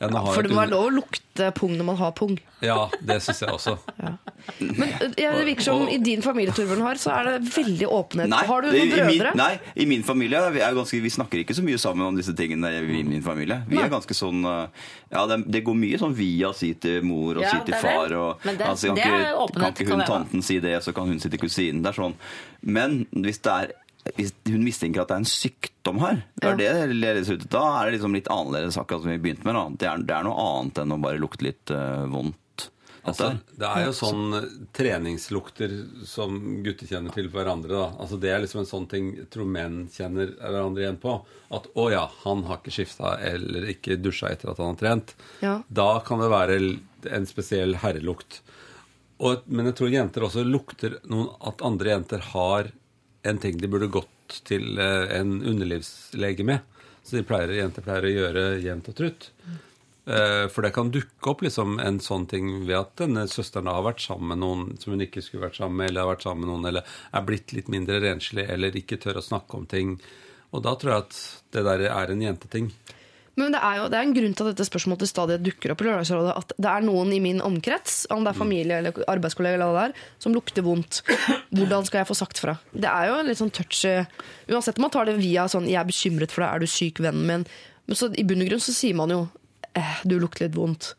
enn 0.00 0.16
å 0.16 0.24
ha 0.24 0.32
For 0.32 0.46
det 0.46 0.54
må 0.54 0.62
være 0.64 0.72
lov 0.72 0.88
å 0.88 0.94
lukte 1.02 1.52
pung 1.60 1.76
når 1.76 1.90
man 1.92 2.00
har 2.00 2.16
pung. 2.16 2.38
Ja, 2.64 2.86
det 3.04 3.18
syns 3.20 3.42
jeg 3.44 3.52
også. 3.52 3.76
Men 4.60 4.88
øh, 4.88 5.12
ja, 5.20 5.32
det 5.36 5.44
virker 5.50 5.66
som 5.66 5.84
i 5.92 5.98
din 6.00 6.22
familie, 6.24 6.54
Torbjørn, 6.56 6.80
har, 6.86 7.00
så 7.00 7.12
er 7.12 7.28
det 7.28 7.50
veldig 7.52 7.88
åpenhet. 7.92 8.30
Nei, 8.32 8.42
har 8.48 8.64
du 8.64 8.70
det- 8.70 8.80
noen 8.80 8.86
i 8.86 8.96
min, 9.10 9.20
brødre? 9.20 9.34
nei, 9.36 9.52
i 9.76 9.86
min 9.90 10.04
familie 10.06 10.40
vi, 10.54 10.62
er 10.64 10.76
ganske, 10.76 11.00
vi 11.04 11.12
snakker 11.12 11.42
ikke 11.42 11.56
så 11.58 11.64
mye 11.66 11.80
sammen 11.82 12.06
om 12.08 12.16
disse 12.16 12.32
tingene 12.38 12.70
i 12.80 13.02
min 13.04 13.22
familie. 13.24 13.60
Vi 13.68 13.76
er 13.82 13.90
ganske 13.92 14.16
sånn 14.16 14.40
uh, 14.46 14.85
Ja, 15.12 15.24
det, 15.30 15.38
det 15.52 15.62
går 15.66 15.76
mye 15.78 15.98
sånn 16.00 16.14
via 16.18 16.52
si 16.56 16.72
til 16.74 17.02
mor 17.06 17.36
og 17.38 17.42
Ja, 17.46 17.50
si 17.54 17.64
til 17.70 17.74
far. 17.80 18.12
Og, 18.18 18.42
det- 18.42 18.60
altså, 18.66 18.94
kan, 18.94 18.98
ikke, 18.98 19.32
åpenhet, 19.46 19.62
kan 19.62 19.72
ikke 19.86 19.90
hun 19.90 19.98
kan 20.04 20.06
tanten 20.12 20.42
si 20.42 20.58
det, 20.60 20.76
så 20.82 20.94
kan 20.96 21.06
hun 21.10 21.20
si 21.22 21.28
til 21.32 21.42
kusinen. 21.42 21.82
Det 21.82 21.92
er 21.92 22.00
sånn. 22.02 22.14
Men 22.62 23.04
hvis 23.12 23.42
det 23.46 23.52
er 23.58 23.74
hvis 24.14 24.30
hun 24.46 24.62
mistenker 24.62 25.02
at 25.02 25.08
det 25.10 25.14
er 25.16 25.22
en 25.24 25.26
sykdom 25.26 25.96
her, 25.98 26.20
det 26.38 26.46
er 26.46 26.56
det 26.60 26.68
det 26.92 26.94
ledes 27.00 27.30
ut. 27.32 27.48
da 27.50 27.62
er 27.80 27.88
det 27.90 27.96
liksom 27.96 28.14
litt 28.14 28.28
annerledes, 28.30 28.76
akkurat 28.78 29.02
som 29.02 29.10
vi 29.10 29.18
begynte 29.18 29.42
med. 29.48 29.78
Det, 29.80 29.88
er, 29.90 29.98
det 30.06 30.14
er 30.14 30.22
noe 30.28 30.38
annet 30.44 30.78
enn 30.78 30.94
å 30.94 30.98
bare 31.02 31.18
lukte 31.18 31.42
litt 31.42 31.72
uh, 31.74 32.06
vondt. 32.06 32.36
Altså, 33.06 33.28
det 33.54 33.68
er 33.68 33.84
jo 33.86 33.92
sånn 33.96 34.36
treningslukter 34.76 35.72
som 36.08 36.38
gutter 36.64 36.90
kjenner 36.90 37.14
til 37.14 37.30
hverandre. 37.32 37.72
Da. 37.72 37.86
Altså, 38.02 38.18
det 38.20 38.32
er 38.32 38.42
liksom 38.42 38.62
en 38.64 38.68
sånn 38.68 38.88
ting 38.90 39.12
jeg 39.14 39.28
tror 39.34 39.48
menn 39.50 39.84
kjenner 39.94 40.32
hverandre 40.40 40.84
igjen 40.84 41.00
på. 41.02 41.16
At 41.54 41.68
'å 41.72 41.86
ja, 41.92 42.04
han 42.24 42.44
har 42.48 42.58
ikke 42.60 42.74
skifta 42.74 43.16
eller 43.22 43.68
ikke 43.70 43.98
dusja 44.02 44.32
etter 44.34 44.50
at 44.50 44.62
han 44.62 44.74
har 44.74 44.80
trent'. 44.82 45.14
Ja. 45.44 45.56
Da 45.68 45.90
kan 46.06 46.22
det 46.22 46.32
være 46.32 46.58
en 47.06 47.28
spesiell 47.30 47.78
herrelukt. 47.82 48.40
Og, 49.22 49.46
men 49.46 49.70
jeg 49.70 49.78
tror 49.78 49.94
jenter 49.94 50.26
også 50.26 50.44
lukter 50.44 50.98
noen, 51.08 51.30
at 51.40 51.62
andre 51.64 51.94
jenter 51.94 52.24
har 52.34 52.72
en 53.26 53.38
ting 53.40 53.56
de 53.58 53.70
burde 53.70 53.88
gått 53.88 54.40
til 54.46 54.78
eh, 54.82 55.06
en 55.18 55.38
underlivslege 55.40 56.44
med. 56.44 56.60
Så 57.06 57.16
de 57.16 57.24
pleier, 57.26 57.54
jenter 57.60 57.84
pleier 57.86 58.08
å 58.08 58.12
gjøre 58.12 58.44
jevnt 58.64 58.90
og 58.90 58.98
trutt. 58.98 59.30
Eh, 60.06 60.46
For 60.48 60.62
det 60.62 60.70
kan 60.76 60.92
dukke 60.94 61.32
opp 61.32 61.42
liksom 61.42 61.80
en 61.82 61.98
sånn 62.02 62.28
ting 62.30 62.52
ved 62.66 62.76
at 62.78 62.92
denne 63.02 63.26
søsteren 63.30 63.66
har 63.70 63.82
vært 63.82 64.04
sammen 64.04 64.30
med 64.34 64.42
noen 64.44 64.66
som 64.78 64.94
hun 64.94 65.02
ikke 65.02 65.24
skulle 65.24 65.48
vært 65.48 65.58
sammen 65.58 65.80
med, 65.80 65.90
eller 65.90 66.06
har 66.06 66.14
vært 66.14 66.28
sammen 66.28 66.46
med 66.46 66.52
noen, 66.52 66.68
eller 66.70 66.98
er 67.12 67.26
blitt 67.26 67.56
litt 67.56 67.72
mindre 67.72 67.98
renslig, 68.04 68.46
eller 68.46 68.78
ikke 68.78 69.00
tør 69.02 69.18
å 69.18 69.26
snakke 69.26 69.58
om 69.58 69.66
ting. 69.66 69.96
Og 70.54 70.62
da 70.62 70.76
tror 70.78 70.92
jeg 70.92 71.06
at 71.08 71.18
det 71.56 71.64
der 71.66 71.88
er 71.90 72.12
en 72.12 72.22
jenteting. 72.22 72.70
Men 73.36 73.52
det 73.52 73.60
er 73.60 73.80
jo 73.82 73.88
det 73.92 73.98
er 73.98 74.06
en 74.06 74.14
grunn 74.16 74.32
til 74.32 74.46
at 74.46 74.54
dette 74.54 74.64
spørsmålet 74.64 75.10
stadig 75.10 75.36
dukker 75.44 75.74
opp 75.74 75.82
i 75.82 75.86
Lørdagsrådet. 75.88 76.36
At 76.40 76.54
det 76.56 76.70
er 76.70 76.84
noen 76.86 77.10
i 77.12 77.20
min 77.20 77.42
omkrets, 77.44 78.06
om 78.14 78.22
det 78.24 78.32
er 78.32 78.38
familie 78.38 78.78
eller 78.78 79.02
arbeidskollega, 79.12 79.58
eller 79.58 79.74
hva 79.74 79.82
det 79.82 79.90
er, 79.90 80.06
som 80.22 80.32
lukter 80.32 80.64
vondt. 80.64 81.02
Hvordan 81.52 81.84
skal 81.84 82.00
jeg 82.00 82.08
få 82.08 82.16
sagt 82.16 82.40
fra? 82.40 82.56
Det 82.72 82.88
er 82.88 83.10
jo 83.10 83.18
litt 83.26 83.42
sånn 83.42 83.52
touchy 83.52 83.98
Uansett 84.48 84.78
om 84.78 84.86
man 84.86 84.94
tar 84.94 85.10
det 85.10 85.18
via 85.18 85.44
sånn 85.50 85.66
'jeg 85.66 85.80
er 85.82 85.90
bekymret 85.90 86.30
for 86.32 86.46
deg, 86.46 86.54
er 86.54 86.58
du 86.60 86.66
syk, 86.70 87.02
vennen 87.02 87.26
min', 87.26 87.46
men 87.86 87.96
så 87.96 88.08
i 88.14 88.24
bunn 88.24 88.40
og 88.42 88.48
grunn 88.48 88.62
så 88.62 88.72
sier 88.72 88.94
man 88.94 89.10
jo 89.10 89.28
eh, 89.76 89.98
'du 90.04 90.18
lukter 90.20 90.46
litt 90.48 90.56
vondt'. 90.56 90.94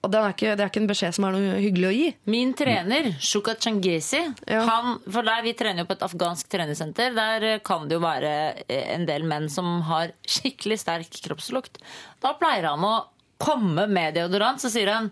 Og 0.00 0.14
er, 0.14 0.30
ikke, 0.32 0.54
det 0.56 0.62
er 0.64 0.70
ikke 0.70 0.80
en 0.80 0.88
beskjed 0.88 1.12
som 1.12 1.26
er 1.28 1.34
noe 1.34 1.56
hyggelig 1.60 1.88
å 1.90 1.92
gi. 1.92 2.06
Min 2.32 2.54
trener, 2.56 3.10
Shuka 3.20 3.52
Changesi, 3.60 4.22
Ja. 4.48 4.62
han, 4.64 4.94
for 5.04 5.26
der 5.26 5.42
vi 5.44 5.52
trener 5.52 5.82
jo 5.82 5.90
på 5.90 5.92
et 5.98 6.04
afghansk 6.06 6.48
treningssenter, 6.48 7.12
der 7.14 7.42
eh, 7.44 7.58
kan 7.60 7.84
det 7.88 7.98
jo 7.98 8.00
være 8.00 8.30
eh, 8.64 8.94
en 8.94 9.04
del 9.04 9.26
menn 9.28 9.50
som 9.52 9.82
har 9.90 10.14
skikkelig 10.24 10.78
sterk 10.80 11.20
kroppslukt. 11.26 11.82
Da 12.22 12.32
pleier 12.40 12.70
han 12.70 12.86
å 12.86 12.94
komme 13.36 13.84
med 13.92 14.14
deodorant, 14.16 14.60
så 14.62 14.70
sier 14.72 14.88
han 14.94 15.10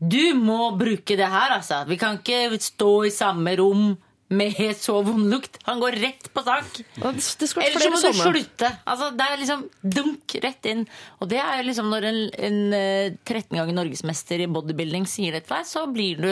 du 0.00 0.32
må 0.32 0.70
bruke 0.80 1.12
det 1.18 1.28
her, 1.28 1.52
altså. 1.58 1.82
Vi 1.84 1.98
kan 2.00 2.16
ikke 2.22 2.56
stå 2.56 2.92
i 3.04 3.10
samme 3.12 3.52
rom 3.60 3.90
med 4.30 4.54
så 4.78 5.00
vond 5.02 5.26
lukt. 5.30 5.58
Han 5.66 5.80
går 5.82 5.96
rett 5.98 6.28
på 6.32 6.42
sak. 6.46 6.80
Ellers 7.02 7.30
så 7.42 7.56
må 7.58 7.96
du 7.98 8.04
sånne. 8.04 8.22
slutte. 8.30 8.68
Altså, 8.86 9.10
det 9.18 9.26
er 9.26 9.40
liksom 9.42 9.64
dunk 9.82 10.36
rett 10.44 10.68
inn. 10.70 10.84
Og 11.18 11.28
det 11.32 11.40
er 11.42 11.64
liksom 11.66 11.90
når 11.90 12.06
en, 12.12 12.20
en 12.38 12.60
eh, 12.78 13.10
13 13.26 13.58
ganger 13.58 13.74
norgesmester 13.80 14.44
i 14.44 14.46
bodybuilding 14.50 15.08
sier 15.10 15.34
det 15.34 15.44
til 15.48 15.56
deg, 15.58 15.66
så 15.66 15.86
blir 15.90 16.22
du 16.22 16.30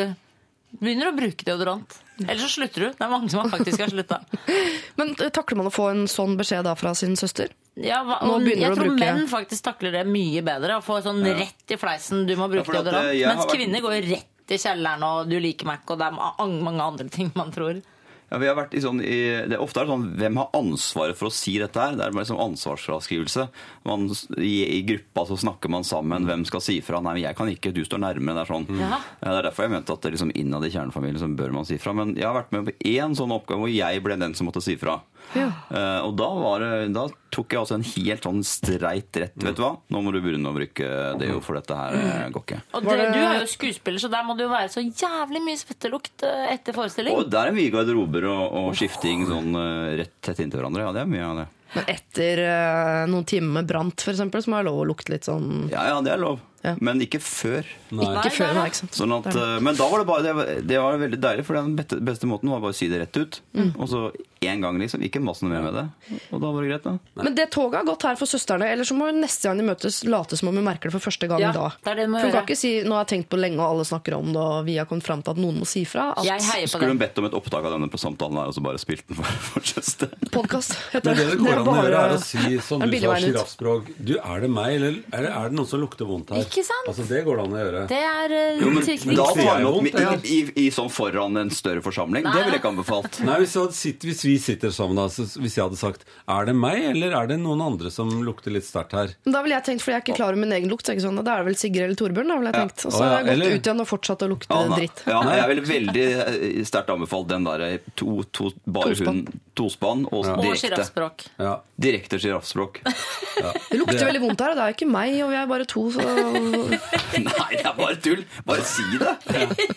begynner 0.79 1.09
å 1.11 1.17
bruke 1.17 1.47
deodorant. 1.49 1.97
Ellers 2.21 2.45
så 2.45 2.51
slutter 2.61 2.85
du. 2.85 2.89
Det 2.93 3.05
er 3.07 3.11
mange 3.11 3.31
som 3.33 3.51
faktisk 3.51 3.81
har 3.83 3.91
slutta. 3.91 4.21
Men 5.01 5.15
eh, 5.19 5.31
takler 5.35 5.59
man 5.63 5.71
å 5.71 5.75
få 5.75 5.91
en 5.95 6.07
sånn 6.11 6.37
beskjed 6.39 6.67
da 6.69 6.75
fra 6.79 6.95
sin 6.99 7.17
søster? 7.19 7.51
Ja, 7.79 8.01
hva- 8.07 8.21
Nå 8.27 8.41
begynner 8.43 8.69
jeg 8.73 8.79
tror 8.79 8.89
bruke- 8.93 9.05
menn 9.19 9.29
faktisk 9.31 9.65
takler 9.71 9.95
det 9.95 10.07
mye 10.07 10.43
bedre. 10.47 10.79
Å 10.79 10.85
få 10.85 10.99
sånn 11.03 11.23
rett 11.27 11.75
i 11.75 11.79
fleisen, 11.79 12.27
du 12.31 12.35
må 12.39 12.47
bruke 12.51 12.67
ja, 12.75 12.79
eh, 12.79 12.83
deodorant. 12.85 13.15
Mens 13.27 13.45
vært- 13.47 13.55
kvinner 13.59 13.85
går 13.85 13.99
jo 14.01 14.19
i 14.55 14.61
kjelleren, 14.61 15.05
og 15.07 15.31
du 15.31 15.39
liker 15.43 15.69
meg 15.69 15.83
ikke, 15.83 15.97
og 15.97 16.03
det 16.03 16.11
er 16.11 16.67
mange 16.69 16.91
andre 16.91 17.09
ting 17.19 17.33
man 17.39 17.55
tror. 17.55 17.81
Ja, 18.29 18.37
vi 18.37 18.49
har 18.51 18.59
vært 18.59 18.75
i 18.77 18.81
sånn, 18.85 18.99
i, 19.01 19.19
det 19.49 19.57
er 19.57 19.63
ofte 19.65 19.81
er 19.81 19.89
sånn, 19.89 20.03
Hvem 20.21 20.37
har 20.37 20.51
ansvaret 20.59 21.17
for 21.17 21.31
å 21.31 21.33
si 21.33 21.55
dette 21.61 21.81
her? 21.81 21.95
Det 21.97 22.05
er 22.05 22.13
liksom 22.13 22.41
ansvarsfraskrivelse. 22.43 23.47
Man, 23.89 24.05
i, 24.37 24.53
I 24.77 24.83
gruppa 24.85 25.25
så 25.31 25.39
snakker 25.41 25.73
man 25.73 25.87
sammen. 25.89 26.29
Hvem 26.29 26.45
skal 26.49 26.63
si 26.65 26.77
fra? 26.85 27.01
Nei, 27.01 27.15
men 27.17 27.25
jeg 27.25 27.39
kan 27.39 27.49
ikke, 27.49 27.73
du 27.73 27.81
står 27.89 28.03
nærmere. 28.05 28.37
Det 28.37 28.45
er 28.45 28.51
sånn. 28.53 28.69
Mm. 28.69 28.83
Ja, 28.85 29.01
det 29.23 29.33
er 29.33 29.49
derfor 29.49 29.65
jeg 29.65 29.75
mente 29.79 29.97
at 29.97 30.05
det 30.05 30.13
liksom 30.13 30.35
innad 30.37 30.69
i 30.69 30.73
kjernefamilien 30.75 31.23
så 31.23 31.31
bør 31.41 31.57
man 31.57 31.69
si 31.69 31.81
fra. 31.81 31.97
Men 31.97 32.13
jeg 32.19 32.29
har 32.29 32.37
vært 32.37 32.53
med 32.53 32.69
på 32.69 32.77
én 32.93 33.17
sånn 33.17 33.33
oppgave 33.33 33.65
hvor 33.65 33.73
jeg 33.73 34.05
ble 34.05 34.21
den 34.21 34.37
som 34.37 34.51
måtte 34.51 34.65
si 34.65 34.77
fra. 34.81 35.01
Eh, 35.37 36.01
og 36.07 36.15
da, 36.17 36.29
var 36.41 36.63
det, 36.63 36.71
da 36.97 37.05
tok 37.35 37.53
jeg 37.53 37.61
altså 37.61 37.77
en 37.77 37.87
helt 37.87 38.25
sånn 38.25 38.41
streit 38.47 39.19
rett. 39.21 39.37
Vet 39.37 39.59
du 39.59 39.63
hva? 39.63 39.75
Nå 39.93 40.03
må 40.05 40.13
du 40.15 40.21
begynne 40.25 40.51
å 40.51 40.57
bruke 40.57 40.89
deo, 41.21 41.43
for 41.45 41.59
dette 41.59 41.77
her 41.77 41.99
eh, 41.99 42.25
går 42.33 42.47
ikke. 42.47 42.61
Og 42.79 42.89
det, 42.89 42.97
du 43.13 43.21
er 43.21 43.43
jo 43.43 43.51
skuespiller, 43.53 44.03
så 44.03 44.11
der 44.13 44.25
må 44.27 44.39
det 44.39 44.47
jo 44.47 44.55
være 44.55 44.73
så 44.73 44.85
jævlig 44.87 45.45
mye 45.45 45.61
svettelukt 45.61 46.27
eh, 46.29 46.49
etter 46.55 46.77
forestilling. 46.77 47.19
Og 47.19 47.31
der 47.33 47.53
er 47.53 47.57
mye 47.57 47.75
garderober 47.75 48.31
og, 48.33 48.45
og 48.63 48.73
skifting 48.79 49.29
sånn 49.29 49.55
rett 50.01 50.17
tett 50.25 50.43
inntil 50.45 50.63
hverandre. 50.63 50.89
Ja, 50.89 50.97
det 50.97 51.05
er 51.05 51.13
mye 51.13 51.29
av 51.29 51.41
det. 51.43 51.49
Men 51.75 51.91
etter 51.93 52.41
uh, 52.49 53.03
noen 53.11 53.27
timer 53.29 53.59
med 53.59 53.69
brant, 53.69 54.05
eksempel, 54.09 54.41
så 54.41 54.49
må 54.49 54.57
jeg 54.57 54.65
ha 54.65 54.69
lov 54.71 54.79
å 54.81 54.87
lukte 54.89 55.13
litt 55.13 55.29
sånn 55.29 55.69
Ja, 55.69 55.85
ja, 55.91 55.99
det 56.05 56.15
er 56.15 56.23
lov. 56.23 56.41
Ja. 56.65 56.75
Men 56.81 57.01
ikke 57.01 57.21
før. 57.23 57.65
Nei. 57.95 58.09
Ikke 58.19 58.33
før, 58.35 58.55
nei, 58.55 58.67
ikke 58.71 58.81
sant? 58.83 58.97
Sånn 58.99 59.13
at, 59.19 59.29
eh, 59.35 59.59
men 59.63 59.75
da 59.79 59.87
var 59.89 59.99
det 60.03 60.07
bare 60.09 60.23
det, 60.27 60.35
var- 60.35 60.55
det 60.73 60.79
var 60.83 60.99
veldig 60.99 61.21
deilig, 61.23 61.45
for 61.47 61.55
den 61.55 61.77
beste, 61.77 62.01
beste 62.05 62.27
måten 62.27 62.51
var 62.51 62.61
bare 62.61 62.75
å 62.75 62.79
si 62.79 62.89
det 62.89 62.99
rett 63.01 63.17
ut. 63.17 63.41
Mm. 63.55 63.71
Og 63.79 63.89
så 63.89 64.01
én 64.41 64.61
gang, 64.63 64.79
liksom. 64.79 65.03
Ikke 65.03 65.19
masse 65.23 65.43
mer 65.43 65.63
med 65.63 65.75
det. 65.75 65.87
Og 66.33 66.41
da 66.41 66.51
var 66.55 66.63
det 66.63 66.69
greit, 66.71 66.85
da. 66.85 67.23
Men 67.23 67.35
det 67.35 67.49
toget 67.51 67.81
har 67.81 67.85
gått 67.89 68.03
her 68.07 68.15
for 68.17 68.27
søstrene, 68.31 68.67
eller 68.71 68.85
så 68.87 68.95
må 68.95 69.07
hun 69.11 69.21
neste 69.23 69.49
gang 69.49 69.59
de 69.59 69.65
møtes 69.67 70.05
late 70.07 70.37
som 70.39 70.49
om 70.49 70.55
vi 70.55 70.63
merker 70.63 70.91
det 70.91 70.95
for 70.99 71.11
første 71.11 71.27
gang 71.29 71.41
Ja, 71.43 71.51
da. 71.53 71.73
det 71.83 71.91
er 71.91 71.95
det 72.03 72.07
for 72.11 72.21
hun 72.23 72.33
kan 72.33 72.45
ikke 72.47 72.57
si 72.57 72.83
'nå 72.83 72.93
har 72.95 73.05
jeg 73.05 73.23
tenkt 73.25 73.29
på 73.31 73.39
lenge, 73.41 73.59
og 73.59 73.67
alle 73.75 73.85
snakker 73.85 74.15
om 74.19 74.33
det', 74.33 74.37
og 74.39 74.65
vi 74.67 74.77
har 74.79 74.87
kommet 74.87 75.03
fram 75.03 75.23
til 75.23 75.31
at 75.31 75.37
noen 75.39 75.59
må 75.59 75.67
si 75.67 75.85
fra. 75.85 76.15
Skulle 76.19 76.89
hun 76.95 76.99
bedt 76.99 77.19
om 77.19 77.25
et 77.27 77.33
opptak 77.35 77.65
av 77.65 77.73
denne 77.73 77.91
på 77.91 77.99
samtalen 77.99 78.37
her, 78.39 78.47
og 78.47 78.55
så 78.55 78.63
bare 78.63 78.79
spilt 78.79 79.07
den 79.09 79.17
for, 79.17 79.25
for 79.55 79.61
søster? 79.61 80.09
podkast 80.31 80.75
heter 80.93 81.05
Men 81.05 81.17
det 81.17 81.31
det 81.31 81.39
går 81.39 81.59
an 81.59 81.67
å 81.67 81.75
gjøre, 81.83 81.99
er 81.99 82.15
å 82.15 82.23
si 82.23 82.59
som 82.61 82.83
er 82.83 82.87
du 82.87 82.99
sa, 83.01 83.15
sjiraffspråk. 83.19 83.91
Du, 83.99 84.15
er 84.19 84.41
det 84.41 84.51
meg, 84.51 84.77
eller 84.77 84.93
er 85.13 85.23
det, 85.23 85.31
er 85.35 85.49
det 85.49 85.53
noen 85.59 85.67
som 85.67 85.81
lukter 85.81 86.07
vondt 86.07 86.31
her? 86.31 86.45
Ikke 86.47 86.58
sant? 86.67 86.89
Altså, 86.91 87.05
det 87.09 87.23
går 87.27 87.39
det 87.39 87.45
an 87.45 87.55
å 87.55 87.61
gjøre. 87.61 87.83
Det 87.91 88.01
er 88.09 88.35
uh, 88.35 88.63
Jo, 88.63 88.71
men 88.75 88.87
men 89.09 89.19
da 89.19 89.27
tar 89.37 89.59
vi 89.59 89.69
opp 89.69 89.89
i, 89.89 90.33
i, 90.37 90.39
i 90.65 90.67
sånn 90.75 90.91
foran 90.93 91.41
en 91.41 91.53
større 91.55 91.83
forsamling. 91.85 92.27
Det 92.27 92.35
ville 92.37 92.57
jeg 92.57 92.63
ikke 92.63 92.73
anbefalt. 92.73 93.21
Nei, 93.27 93.39
hvis, 93.43 93.57
sitter, 93.79 94.11
hvis 94.11 94.25
vi 94.27 94.35
sitter 94.43 94.75
sammen 94.75 94.99
da, 95.01 95.09
så 95.13 95.27
hvis 95.39 95.59
jeg 95.59 95.65
hadde 95.67 95.79
sagt 95.81 96.07
Er 96.29 96.49
det 96.49 96.55
meg, 96.59 96.81
eller 96.93 97.17
er 97.19 97.31
det 97.31 97.39
noen 97.43 97.63
andre 97.65 97.93
som 97.95 98.11
lukter 98.25 98.55
litt 98.55 98.67
sterkt 98.67 98.97
her? 98.97 99.15
Da 99.29 99.43
ville 99.45 99.57
jeg 99.59 99.67
tenkt, 99.69 99.85
for 99.85 99.95
jeg 99.95 100.03
er 100.03 100.07
ikke 100.07 100.19
klar 100.21 100.33
over 100.35 100.43
min 100.43 100.55
egen 100.57 100.73
lukt, 100.73 100.87
så 100.87 100.93
er 100.93 100.97
det 100.97 101.03
ikke 101.03 101.09
sånn, 101.09 101.23
da 101.23 101.35
er 101.35 101.45
det 101.45 101.51
vel 101.51 101.59
Sigrid 101.61 101.87
eller 101.87 102.01
Torbjørn, 102.03 102.33
da 102.33 102.39
ville 102.41 102.53
jeg 102.55 102.63
tenkt. 102.63 102.87
Og 102.89 102.95
så 102.95 103.03
har 103.05 103.15
jeg 103.17 103.29
gått 103.29 103.35
eller- 103.35 103.59
ut 103.59 103.71
igjen 103.71 103.85
og 103.85 103.91
fortsatt 103.93 104.25
å 104.25 104.31
lukte 104.35 104.63
Ja, 104.63 104.77
dritt. 104.77 105.05
Ja, 105.09 105.21
jeg 105.43 105.51
ville 105.53 105.67
veldig 105.73 106.07
eh, 106.09 106.63
sterkt 106.69 106.95
anbefalt 106.95 107.29
den 107.33 107.49
der 107.49 107.67
to, 107.99 108.23
to, 108.33 108.53
bare 108.67 108.95
Tospann. 108.95 109.25
hun 109.29 109.45
tospann 109.59 110.05
og 110.13 110.27
ja. 110.27 110.37
direkte. 110.39 110.61
sjiraffspråk. 110.67 111.25
Ja. 111.43 111.55
Direkte 111.79 112.19
sjiraffspråk. 112.23 112.81
Det 112.85 113.79
lukter 113.79 114.05
veldig 114.09 114.23
vondt 114.23 114.43
her, 114.43 114.53
og 114.53 114.59
det 114.59 114.65
er 114.65 114.73
jo 114.73 114.77
ikke 114.77 114.91
meg, 114.91 115.17
og 115.25 115.33
vi 115.33 115.39
er 115.41 115.51
bare 115.51 115.67
to, 115.69 115.85
så 115.95 116.05
Nei, 117.29 117.49
det 117.55 117.65
er 117.65 117.75
bare 117.79 117.97
tull! 118.05 118.23
Bare 118.49 118.65
si 118.69 118.85
det! 118.99 119.15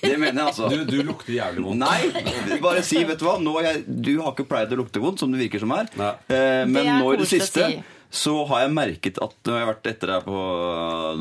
Det 0.01 0.14
mener 0.20 0.41
jeg, 0.41 0.47
altså. 0.47 0.70
Du, 0.72 0.84
du 0.88 0.99
lukter 1.07 1.34
jævlig 1.36 1.66
vondt. 1.66 1.86
Nei, 1.86 2.59
bare 2.64 2.84
si, 2.86 3.01
vet 3.07 3.20
du 3.22 3.26
hva 3.28 3.38
Nå 3.41 3.55
jeg, 3.66 3.84
Du 3.88 4.14
har 4.22 4.36
ikke 4.36 4.47
pleid 4.51 4.74
å 4.76 4.80
lukte 4.82 5.01
vondt, 5.03 5.22
som 5.24 5.34
det 5.34 5.41
virker 5.45 5.64
som 5.64 5.74
her. 5.76 5.89
Nei. 5.99 6.14
Eh, 6.30 6.62
men 6.68 6.78
Det 6.82 6.86
er 6.88 7.01
nå 7.01 7.14
i 7.16 7.20
det 7.22 7.30
siste 7.32 7.68
si. 7.72 7.82
Så 8.12 8.34
har 8.49 8.66
jeg 8.66 8.72
merket 8.76 9.18
at 9.24 9.34
når 9.47 9.55
jeg 9.55 9.64
har 9.66 9.70
vært 9.74 9.88
etter 9.91 10.09
deg 10.12 10.26
på 10.26 10.39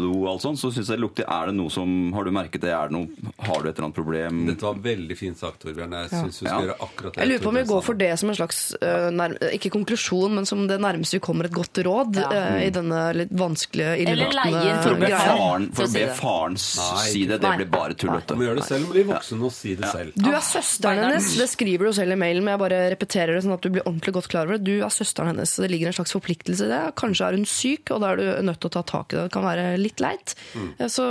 do, 0.01 0.09
og 0.21 0.27
alt 0.33 0.43
sånt, 0.43 0.59
så 0.59 0.71
syns 0.75 0.89
jeg 0.91 0.99
det 0.99 1.03
lukter 1.05 1.27
Er 1.31 1.47
det 1.51 1.55
noe 1.55 1.71
som 1.71 1.93
Har 2.17 2.25
du 2.27 2.31
merket 2.35 2.61
det? 2.65 2.73
Er 2.75 2.91
det 2.91 2.97
noe, 2.97 3.31
har 3.47 3.63
du 3.63 3.69
et 3.71 3.77
eller 3.79 3.87
annet 3.87 3.95
problem? 4.01 4.41
Dette 4.49 4.67
var 4.67 4.81
veldig 4.83 5.17
fint 5.19 5.39
sagt, 5.39 5.61
Torbjørn. 5.63 5.95
Jeg 6.01 6.11
syns 6.11 6.41
du 6.41 6.45
skal 6.45 6.51
Ja. 6.51 6.61
gjøre 6.67 6.77
akkurat 6.87 7.15
det. 7.15 7.21
Jeg 7.23 7.29
lurer 7.31 7.45
på 7.45 7.49
om 7.53 7.59
vi 7.61 7.63
går 7.71 7.85
for 7.87 7.95
det 8.01 8.11
som 8.19 8.33
en 8.33 8.39
slags 8.41 8.61
eh, 8.83 9.07
nærm 9.15 9.37
Ikke 9.55 9.71
konklusjon, 9.71 10.35
men 10.35 10.47
som 10.51 10.67
det 10.67 10.81
nærmeste 10.83 11.19
vi 11.19 11.23
kommer 11.29 11.45
et 11.47 11.55
godt 11.55 11.79
råd 11.87 12.17
Ja. 12.21 12.31
eh, 12.33 12.67
i 12.67 12.71
denne 12.75 13.01
litt 13.15 13.31
vanskelige, 13.31 13.95
Eller 14.01 14.17
illeluktende 14.27 14.83
For 14.83 14.91
å 14.97 15.01
be 15.01 15.07
greia. 15.07 15.23
faren, 15.31 15.69
for 15.71 15.81
For 15.81 15.85
å 15.87 15.93
be 15.95 16.15
faren 16.19 16.59
si 16.59 17.27
det, 17.27 17.41
det 17.41 17.55
blir 17.63 17.71
bare 17.71 17.95
tullete. 17.95 18.35
Du 18.35 18.37
må 18.43 18.49
gjøre 18.49 18.61
det 18.61 18.67
selv, 18.67 18.91
bli 18.91 19.03
voksen 19.05 19.43
og 19.47 19.53
si 19.53 19.75
det 19.79 19.87
selv. 19.95 20.13
Du 20.17 20.31
er 20.31 20.41
søsteren 20.43 20.99
hennes, 21.07 21.31
det 21.39 21.49
skriver 21.55 21.87
du 21.87 21.93
selv 21.93 22.13
i 22.13 22.21
mailen, 22.21 22.43
men 22.45 22.59
jeg 22.59 22.65
bare 22.67 22.83
repeterer 22.97 23.35
det 23.39 23.45
sånn 23.47 23.55
at 23.55 23.63
du 23.63 23.71
blir 23.71 23.87
ordentlig 23.87 24.13
godt 24.19 24.29
klar 24.29 24.45
over 24.51 24.59
det. 24.59 24.65
Du 24.65 24.81
er 24.83 24.91
søsteren 24.91 25.31
hennes, 25.35 25.55
så 25.55 25.63
det 25.63 25.71
ligger 25.71 25.87
en 25.93 25.97
slags 26.01 26.13
forpliktelse 26.19 26.67
i 26.67 26.73
det. 26.73 26.80
Kanskje 27.01 27.27
er 27.29 27.39
hun 27.39 27.49
syk, 27.49 27.91
og 27.95 28.03
da 28.03 28.13
er 28.13 28.21
du 28.21 28.47
nødt 28.49 28.61
til 28.63 28.71
å 28.71 28.77
ta 28.79 28.85
tak 28.87 29.13
i 29.13 29.19
det. 29.19 29.27
Det 29.29 29.35
kan 29.37 29.47
være 29.47 29.67
litt 29.81 30.03
leit. 30.03 30.37
Mm. 30.55 30.71
Så 30.93 31.05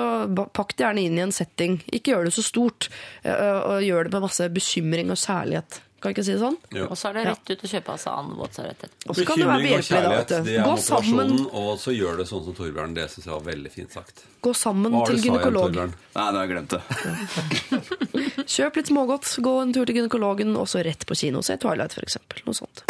pakk 0.56 0.76
det 0.76 0.88
gjerne 0.88 1.06
inn 1.06 1.20
i 1.20 1.26
en 1.28 1.36
setting. 1.36 1.80
Ikke 1.92 2.16
gjør 2.16 2.30
det 2.30 2.36
så 2.38 2.46
stort, 2.46 2.90
eh, 3.24 3.60
og 3.60 3.86
gjør 3.86 4.08
det 4.08 4.16
med 4.18 4.28
masse 4.28 4.50
bekymring 4.54 5.14
og 5.14 5.22
særlighet. 5.22 5.82
Kan 6.00 6.14
jeg 6.14 6.16
ikke 6.16 6.24
si 6.30 6.36
det 6.38 6.40
sånn? 6.40 6.56
Jo. 6.72 6.86
Og 6.88 6.96
så 6.96 7.10
er 7.10 7.18
det 7.18 7.24
rett 7.28 7.50
ut 7.52 7.64
å 7.66 7.70
kjøpe 7.74 7.96
seg 8.00 8.14
annen 8.14 8.38
være 8.40 8.76
Bekymring 9.18 9.74
og 9.76 9.88
kjærlighet, 9.90 10.32
det 10.46 10.54
er 10.56 10.64
Gå 10.64 10.76
sammen, 10.80 11.34
og 11.60 11.72
så 11.82 11.96
gjør 11.96 12.22
det 12.22 12.28
sånn 12.30 12.46
som 12.46 12.56
Torbjørn. 12.56 12.94
Det 12.96 13.08
syns 13.12 13.28
jeg 13.28 13.34
var 13.34 13.44
veldig 13.50 13.72
fint 13.74 13.98
sagt. 14.00 14.24
gå 14.40 14.54
sammen 14.56 14.96
til 15.10 15.20
gynekolog. 15.26 15.76
igjen. 15.76 15.92
Torbjørn? 15.92 15.98
Nei, 16.16 16.30
nå 16.30 16.40
har 16.40 16.48
jeg 16.48 16.54
glemt 16.56 16.72
det. 16.78 18.48
Kjøp 18.56 18.80
litt 18.80 18.94
smågodt, 18.94 19.36
gå 19.44 19.58
en 19.66 19.76
tur 19.76 19.84
til 19.84 20.00
gynekologen, 20.00 20.56
og 20.56 20.72
så 20.72 20.86
rett 20.88 21.04
på 21.04 21.20
kino. 21.20 21.44
Se 21.44 21.60
Twilight, 21.60 22.00
for 22.00 22.08
eksempel. 22.08 22.48
Noe 22.48 22.62
sånt. 22.64 22.88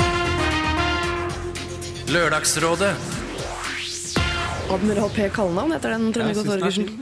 Lørdagsrådet. 2.10 2.96
Admiral 4.70 5.10
P. 5.10 5.30
Kallenavn 5.34 5.72
heter 5.74 5.90
den, 5.96 6.12
Trond 6.14 6.28
Jeg 6.30 6.36
Viggo 6.36 6.44
syns 6.44 6.50
den 6.50 6.54
er 6.54 6.58
Torgersen. 6.62 6.88
fin. 6.88 7.02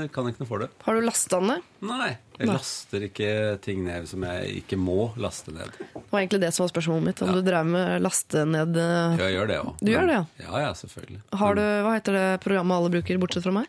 Jeg 0.00 0.10
kan 0.14 0.26
ikke 0.30 0.40
noe 0.42 0.48
for 0.48 0.58
det. 0.62 0.68
Har 0.86 0.92
du 0.94 1.00
lasta 1.06 1.36
den 1.40 1.46
ned? 1.50 1.60
Nei. 1.88 2.10
Jeg 2.38 2.46
Nei. 2.48 2.54
laster 2.54 2.98
ikke 3.08 3.28
ting 3.64 3.78
ned 3.86 4.02
som 4.10 4.20
jeg 4.26 4.40
ikke 4.62 4.76
må 4.78 4.98
laste 5.20 5.50
ned. 5.54 5.70
Det 5.78 5.86
var 6.10 6.18
egentlig 6.22 6.40
det 6.44 6.52
som 6.54 6.62
var 6.66 6.70
spørsmålet 6.74 7.02
mitt. 7.08 7.18
Om 7.22 7.28
Ja. 7.28 7.32
du 7.34 7.40
drev 7.50 7.64
med 7.66 8.02
laste 8.02 8.44
ned 8.46 8.76
eh, 8.76 9.16
Ja, 9.18 9.24
jeg 9.26 9.34
gjør 9.38 9.46
det 9.50 9.58
òg. 9.64 9.70
Du 9.82 9.90
gjør 9.92 10.06
det, 10.06 10.14
ja? 10.14 10.24
Ja, 10.46 10.58
ja, 10.66 10.72
selvfølgelig. 10.74 11.20
Har 11.34 11.54
du, 11.54 11.60
Hva 11.86 11.92
heter 11.98 12.12
det 12.18 12.28
programmet 12.46 12.76
alle 12.78 12.90
bruker, 12.94 13.18
bortsett 13.18 13.42
fra 13.46 13.52
meg? 13.52 13.66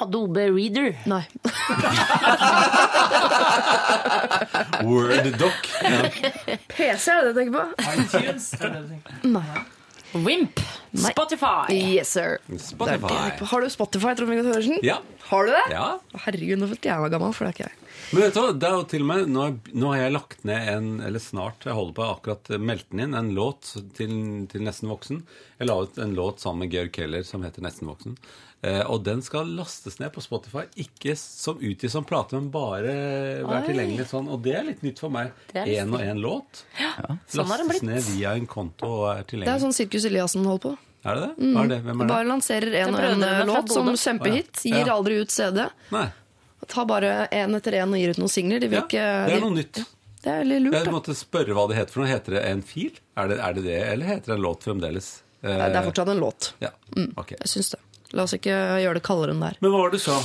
Adobe 0.00 0.42
Reader. 0.52 0.92
Nei. 1.08 1.24
Worddoc. 4.84 5.60
Ja. 5.82 6.02
PC 6.76 7.08
er 7.12 7.20
det 7.24 7.32
du 7.32 7.36
tenker 7.40 7.54
på? 7.56 7.62
Nei. 9.32 9.50
Wimp. 10.24 10.60
Spotify. 10.96 11.66
Yes, 11.74 12.08
sir. 12.16 12.38
Spotify. 12.56 13.30
Har 13.50 13.60
du 13.60 13.68
Spotify, 13.70 14.14
Trond 14.16 14.30
Viggo 14.32 14.44
Torgersen? 14.46 14.78
Ja. 14.86 15.00
Har 15.28 15.46
du 15.46 15.52
det? 15.52 15.64
ja. 15.74 15.98
Herregud, 16.24 16.58
nå 16.62 16.68
følte 16.70 16.88
jeg 16.88 17.02
meg 17.02 17.12
gammel, 17.12 17.34
for 17.36 17.44
det 17.44 17.50
er 17.50 17.56
ikke 17.56 17.66
jeg. 17.66 17.82
Men 18.12 18.22
vet 18.22 18.34
du 18.36 18.40
hva, 18.40 18.52
det 18.54 18.68
er 18.68 18.74
jo 18.76 18.82
til 18.92 19.02
og 19.02 19.08
med, 19.10 19.26
nå, 19.34 19.42
har- 19.42 19.74
nå 19.82 19.90
har 19.92 20.00
jeg 20.04 20.12
lagt 20.14 20.44
ned 20.46 20.68
en, 20.72 20.88
eller 21.08 21.18
snart, 21.20 21.64
jeg 21.66 21.74
holder 21.74 21.96
på 21.98 22.06
akkurat 22.06 22.50
meldt 22.62 22.88
den 22.92 23.00
inn, 23.06 23.14
en 23.18 23.32
låt 23.34 23.72
til, 23.98 24.14
til 24.52 24.62
Nesten 24.66 24.88
voksen. 24.92 25.22
Jeg 25.58 25.68
la 25.68 25.78
ut 25.82 25.98
en 25.98 26.14
låt 26.14 26.40
sammen 26.44 26.64
med 26.64 26.72
Georg 26.76 26.92
Keller 26.96 27.24
som 27.26 27.42
heter 27.42 27.64
Nesten 27.66 27.88
voksen. 27.90 28.16
Eh, 28.66 28.80
og 28.90 29.04
den 29.06 29.20
skal 29.22 29.46
lastes 29.54 30.00
ned 30.00 30.10
på 30.14 30.22
Spotify, 30.24 30.64
ikke 30.82 31.12
som 31.20 31.60
utgis 31.62 31.92
som 31.94 32.06
plate, 32.08 32.34
men 32.34 32.48
bare 32.50 32.90
være 33.46 33.60
Oi. 33.60 33.66
tilgjengelig 33.68 34.06
sånn. 34.10 34.26
Og 34.32 34.40
det 34.42 34.56
er 34.58 34.64
litt 34.66 34.82
nytt 34.82 34.98
for 35.04 35.12
meg. 35.14 35.30
Én 35.54 35.92
og 35.94 36.02
én 36.02 36.18
låt. 36.24 36.64
Ja, 36.80 36.90
har 36.98 37.18
det 37.28 37.46
Lastes 37.46 37.82
ned 37.86 38.02
via 38.10 38.32
en 38.34 38.46
konto 38.50 38.88
og 38.90 39.06
er 39.12 39.22
tilgjengelig. 39.22 39.46
Det 39.46 39.54
er 39.54 39.64
sånn 39.68 39.76
Sirkus 39.76 40.08
Eliassen 40.10 40.44
holder 40.48 40.64
på. 40.66 40.74
Er 41.06 41.14
det 41.20 41.26
det? 41.28 41.50
Hva 41.54 41.62
er 41.62 41.68
det? 41.70 41.80
Hvem 41.84 42.00
er 42.00 42.06
det? 42.08 42.10
Bare 42.10 42.26
lanserer 42.26 42.74
en 42.82 42.94
og 42.96 43.04
én 43.06 43.22
eh, 43.28 43.42
låt 43.46 43.70
som 43.70 43.86
kjempehit. 43.86 44.02
kjempehit. 44.02 44.64
Ja. 44.66 44.80
Gir 44.80 44.90
aldri 44.96 45.20
ut 45.22 45.30
CD. 45.30 45.66
Nei. 45.94 46.06
Tar 46.66 46.88
bare 46.90 47.12
én 47.30 47.54
etter 47.54 47.76
én 47.78 47.92
og 47.94 48.00
gir 48.00 48.10
ut 48.16 48.18
noen 48.18 48.32
singler. 48.32 48.58
De 48.64 48.66
vil 48.72 48.80
Ja, 48.80 48.86
ikke, 48.88 49.04
det 49.28 49.36
er 49.36 49.44
noe 49.44 49.54
nytt. 49.54 49.84
Det 50.24 50.32
er 50.32 50.40
veldig 50.42 50.58
lurt. 50.64 50.74
Jeg 50.74 50.84
Da. 50.88 50.90
måtte 50.96 51.14
spørre 51.14 51.54
hva 51.54 51.68
det 51.70 51.76
heter 51.78 51.92
for 51.94 52.02
noe. 52.02 52.10
Heter 52.10 52.34
det 52.34 52.42
en 52.50 52.62
fil? 52.66 52.98
Er 53.16 53.28
det 53.30 53.38
er 53.38 53.52
det, 53.54 53.62
det 53.68 53.76
eller 53.92 54.06
heter 54.06 54.26
det 54.32 54.34
en 54.40 54.42
låt 54.42 54.64
fremdeles? 54.66 55.22
Eh, 55.44 55.52
Nei, 55.54 55.68
Det 55.70 55.76
er 55.76 55.86
fortsatt 55.86 56.08
en 56.10 56.18
låt. 56.18 56.52
Ja, 56.64 56.70
ok. 57.16 57.36
Jeg 57.38 57.46
syns 57.52 57.70
det. 57.76 57.78
La 58.16 58.24
oss 58.24 58.32
ikke 58.36 58.56
gjøre 58.82 58.98
det 58.98 59.02
kaldere 59.06 59.34
enn 59.36 59.42
det 59.44 59.50
er. 59.54 59.58
Men 59.60 59.72
hva 59.74 59.82
var 59.84 59.90
det 59.92 60.00
du 60.00 60.04
sa? 60.06 60.20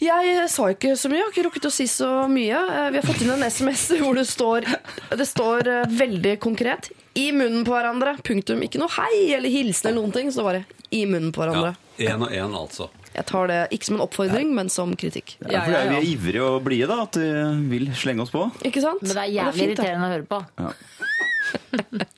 Jeg 0.00 0.46
sa 0.48 0.64
ikke 0.72 0.94
så 0.96 1.10
mye, 1.12 1.18
jeg 1.20 1.26
har 1.26 1.32
ikke 1.34 1.42
rukket 1.50 1.66
å 1.68 1.72
si 1.74 1.84
så 1.92 2.06
mye. 2.32 2.56
Eh, 2.56 2.86
Vi 2.94 3.00
har 3.02 3.04
fått 3.04 3.20
inn 3.20 3.32
en 3.34 3.42
SMS 3.44 3.82
hvor 4.00 4.16
det 4.16 4.24
står, 4.30 4.64
det 5.12 5.26
står 5.28 5.68
eh, 5.68 5.90
veldig 5.98 6.38
konkret 6.40 6.88
'i 7.12 7.26
munnen 7.36 7.66
på 7.66 7.74
hverandre'. 7.74 8.14
Punktum. 8.24 8.62
Ikke 8.64 8.78
noe 8.80 8.88
hei 8.96 9.34
eller 9.36 9.50
hilsen 9.52 9.90
eller 9.90 10.00
noen 10.00 10.12
ting. 10.14 10.30
Så 10.32 10.44
bare 10.46 10.62
'i 10.90 11.02
munnen 11.04 11.32
på 11.36 11.42
hverandre. 11.44 11.74
Ja, 11.98 12.14
en 12.14 12.22
Én 12.22 12.24
og 12.24 12.32
én, 12.32 12.56
altså. 12.56 12.88
Jeg 13.12 13.26
tar 13.26 13.48
det 13.50 13.58
ikke 13.74 13.84
som 13.90 13.96
en 13.98 14.04
oppfordring, 14.06 14.54
men 14.54 14.68
som 14.72 14.94
kritikk. 14.96 15.34
Ja, 15.50 15.64
for 15.66 15.72
det 15.74 15.80
er- 15.82 15.90
Vi 15.90 15.96
er 15.98 16.08
ivrige 16.16 16.42
og 16.46 16.64
blide, 16.64 16.86
da. 16.88 17.02
At 17.02 17.12
de 17.12 17.28
vil 17.68 17.88
slenge 17.92 18.22
oss 18.22 18.30
på. 18.30 18.46
Ikke 18.64 18.80
sant? 18.80 19.02
Men 19.02 19.10
det 19.10 19.24
er 19.26 19.32
jævlig 19.36 19.52
fint, 19.66 19.76
da. 19.76 19.82
irriterende 19.82 20.06
å 20.06 20.12
høre 20.14 20.26
på. 20.30 20.40
Ja. 20.56 20.72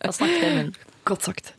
Da 0.04 0.12
snakker 0.12 0.38
jeg 0.38 0.52
i 0.52 0.56
munnen. 0.62 0.74
Godt 1.08 1.26
sagt. 1.26 1.52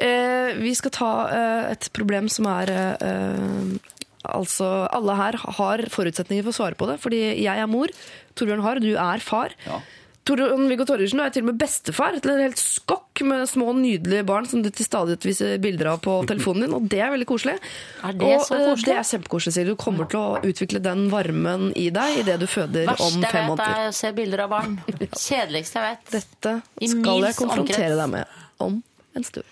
Eh, 0.00 0.56
vi 0.58 0.74
skal 0.78 0.94
ta 0.94 1.12
eh, 1.30 1.70
et 1.76 1.90
problem 1.96 2.30
som 2.32 2.50
er 2.50 2.74
eh, 2.74 3.96
Altså, 4.20 4.66
alle 4.92 5.14
her 5.16 5.38
har 5.56 5.80
forutsetninger 5.88 6.44
for 6.44 6.52
å 6.52 6.58
svare 6.58 6.76
på 6.76 6.84
det. 6.90 6.98
Fordi 7.00 7.20
jeg 7.40 7.56
er 7.56 7.70
mor, 7.70 7.88
Torbjørn 8.36 8.60
har, 8.66 8.80
du 8.84 8.92
er 8.92 9.24
far. 9.24 9.54
Ja. 9.64 9.78
Torbjørn-Viggo 10.28 10.84
Torgersen 10.84 11.22
er 11.24 11.32
til 11.32 11.46
og 11.46 11.48
med 11.48 11.60
bestefar 11.62 12.18
til 12.20 12.34
en 12.34 12.42
helt 12.44 12.60
skokk 12.60 13.22
med 13.26 13.46
små, 13.48 13.70
nydelige 13.76 14.26
barn 14.28 14.44
som 14.48 14.60
du 14.62 14.68
til 14.68 14.84
stadighet 14.86 15.24
viser 15.24 15.54
bilder 15.62 15.94
av 15.94 16.02
på 16.04 16.18
telefonen 16.28 16.66
din, 16.66 16.74
og 16.76 16.90
det 16.92 17.00
er 17.00 17.14
veldig 17.14 17.28
koselig. 17.28 17.56
Er 18.04 18.18
det 18.20 18.28
og, 18.28 18.44
så 18.44 18.58
eh, 18.58 18.66
koselig? 18.68 18.86
Det 18.90 18.98
er 18.98 19.08
kjempekoselig, 19.10 19.54
Siri. 19.56 19.72
Du 19.72 19.80
kommer 19.80 20.10
til 20.12 20.20
å 20.20 20.52
utvikle 20.52 20.82
den 20.84 21.06
varmen 21.12 21.70
i 21.72 21.88
deg 21.94 22.20
idet 22.22 22.36
du 22.42 22.46
føder 22.50 22.92
Verste 22.92 23.08
om 23.08 23.24
jeg 23.24 23.48
vet, 23.48 23.64
er 23.64 23.88
å 23.88 23.96
se 23.96 24.12
bilder 24.20 24.44
av 24.44 24.52
barn. 24.52 24.76
Kjedeligste 25.24 25.80
jeg 25.80 25.88
vet. 25.88 26.14
Dette 26.18 26.54
skal 26.92 27.26
jeg 27.30 27.40
konfrontere 27.40 27.96
omkrets. 27.96 27.98
deg 28.04 28.14
med 28.18 28.38
om 28.64 28.80
en 29.16 29.26
stund. 29.26 29.46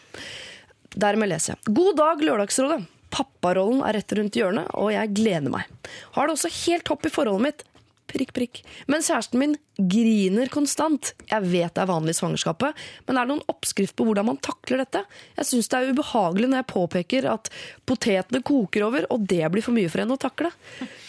Dermed 0.99 1.31
leser 1.31 1.55
jeg. 1.55 1.75
God 1.77 1.99
dag, 2.01 2.23
Lørdagsrådet. 2.25 2.81
Papparollen 3.15 3.83
er 3.87 3.97
rett 3.97 4.15
rundt 4.19 4.37
hjørnet, 4.37 4.69
og 4.77 4.93
jeg 4.93 5.15
gleder 5.17 5.53
meg. 5.53 5.69
Har 6.17 6.29
det 6.29 6.37
også 6.37 6.53
helt 6.67 6.87
topp 6.89 7.09
i 7.09 7.13
forholdet 7.13 7.47
mitt. 7.47 7.65
Prikk, 8.09 8.31
prikk. 8.33 8.61
Men 8.89 9.03
kjæresten 9.05 9.41
min 9.41 9.55
griner 9.79 10.49
konstant. 10.51 11.11
Jeg 11.29 11.45
vet 11.45 11.75
det 11.77 11.83
er 11.83 11.91
vanlig 11.91 12.15
i 12.15 12.19
svangerskapet, 12.19 12.79
men 13.07 13.19
er 13.19 13.27
det 13.27 13.35
noen 13.35 13.53
oppskrift 13.53 13.95
på 13.99 14.07
hvordan 14.09 14.27
man 14.31 14.41
takler 14.43 14.81
dette? 14.83 15.03
Jeg 15.37 15.49
syns 15.51 15.69
det 15.69 15.79
er 15.79 15.93
ubehagelig 15.93 16.49
når 16.49 16.63
jeg 16.63 16.69
påpeker 16.73 17.29
at 17.31 17.51
potetene 17.89 18.41
koker 18.49 18.87
over, 18.89 19.07
og 19.13 19.29
det 19.29 19.43
blir 19.53 19.65
for 19.65 19.77
mye 19.77 19.91
for 19.93 20.03
henne 20.03 20.17
å 20.17 20.23
takle. 20.23 20.51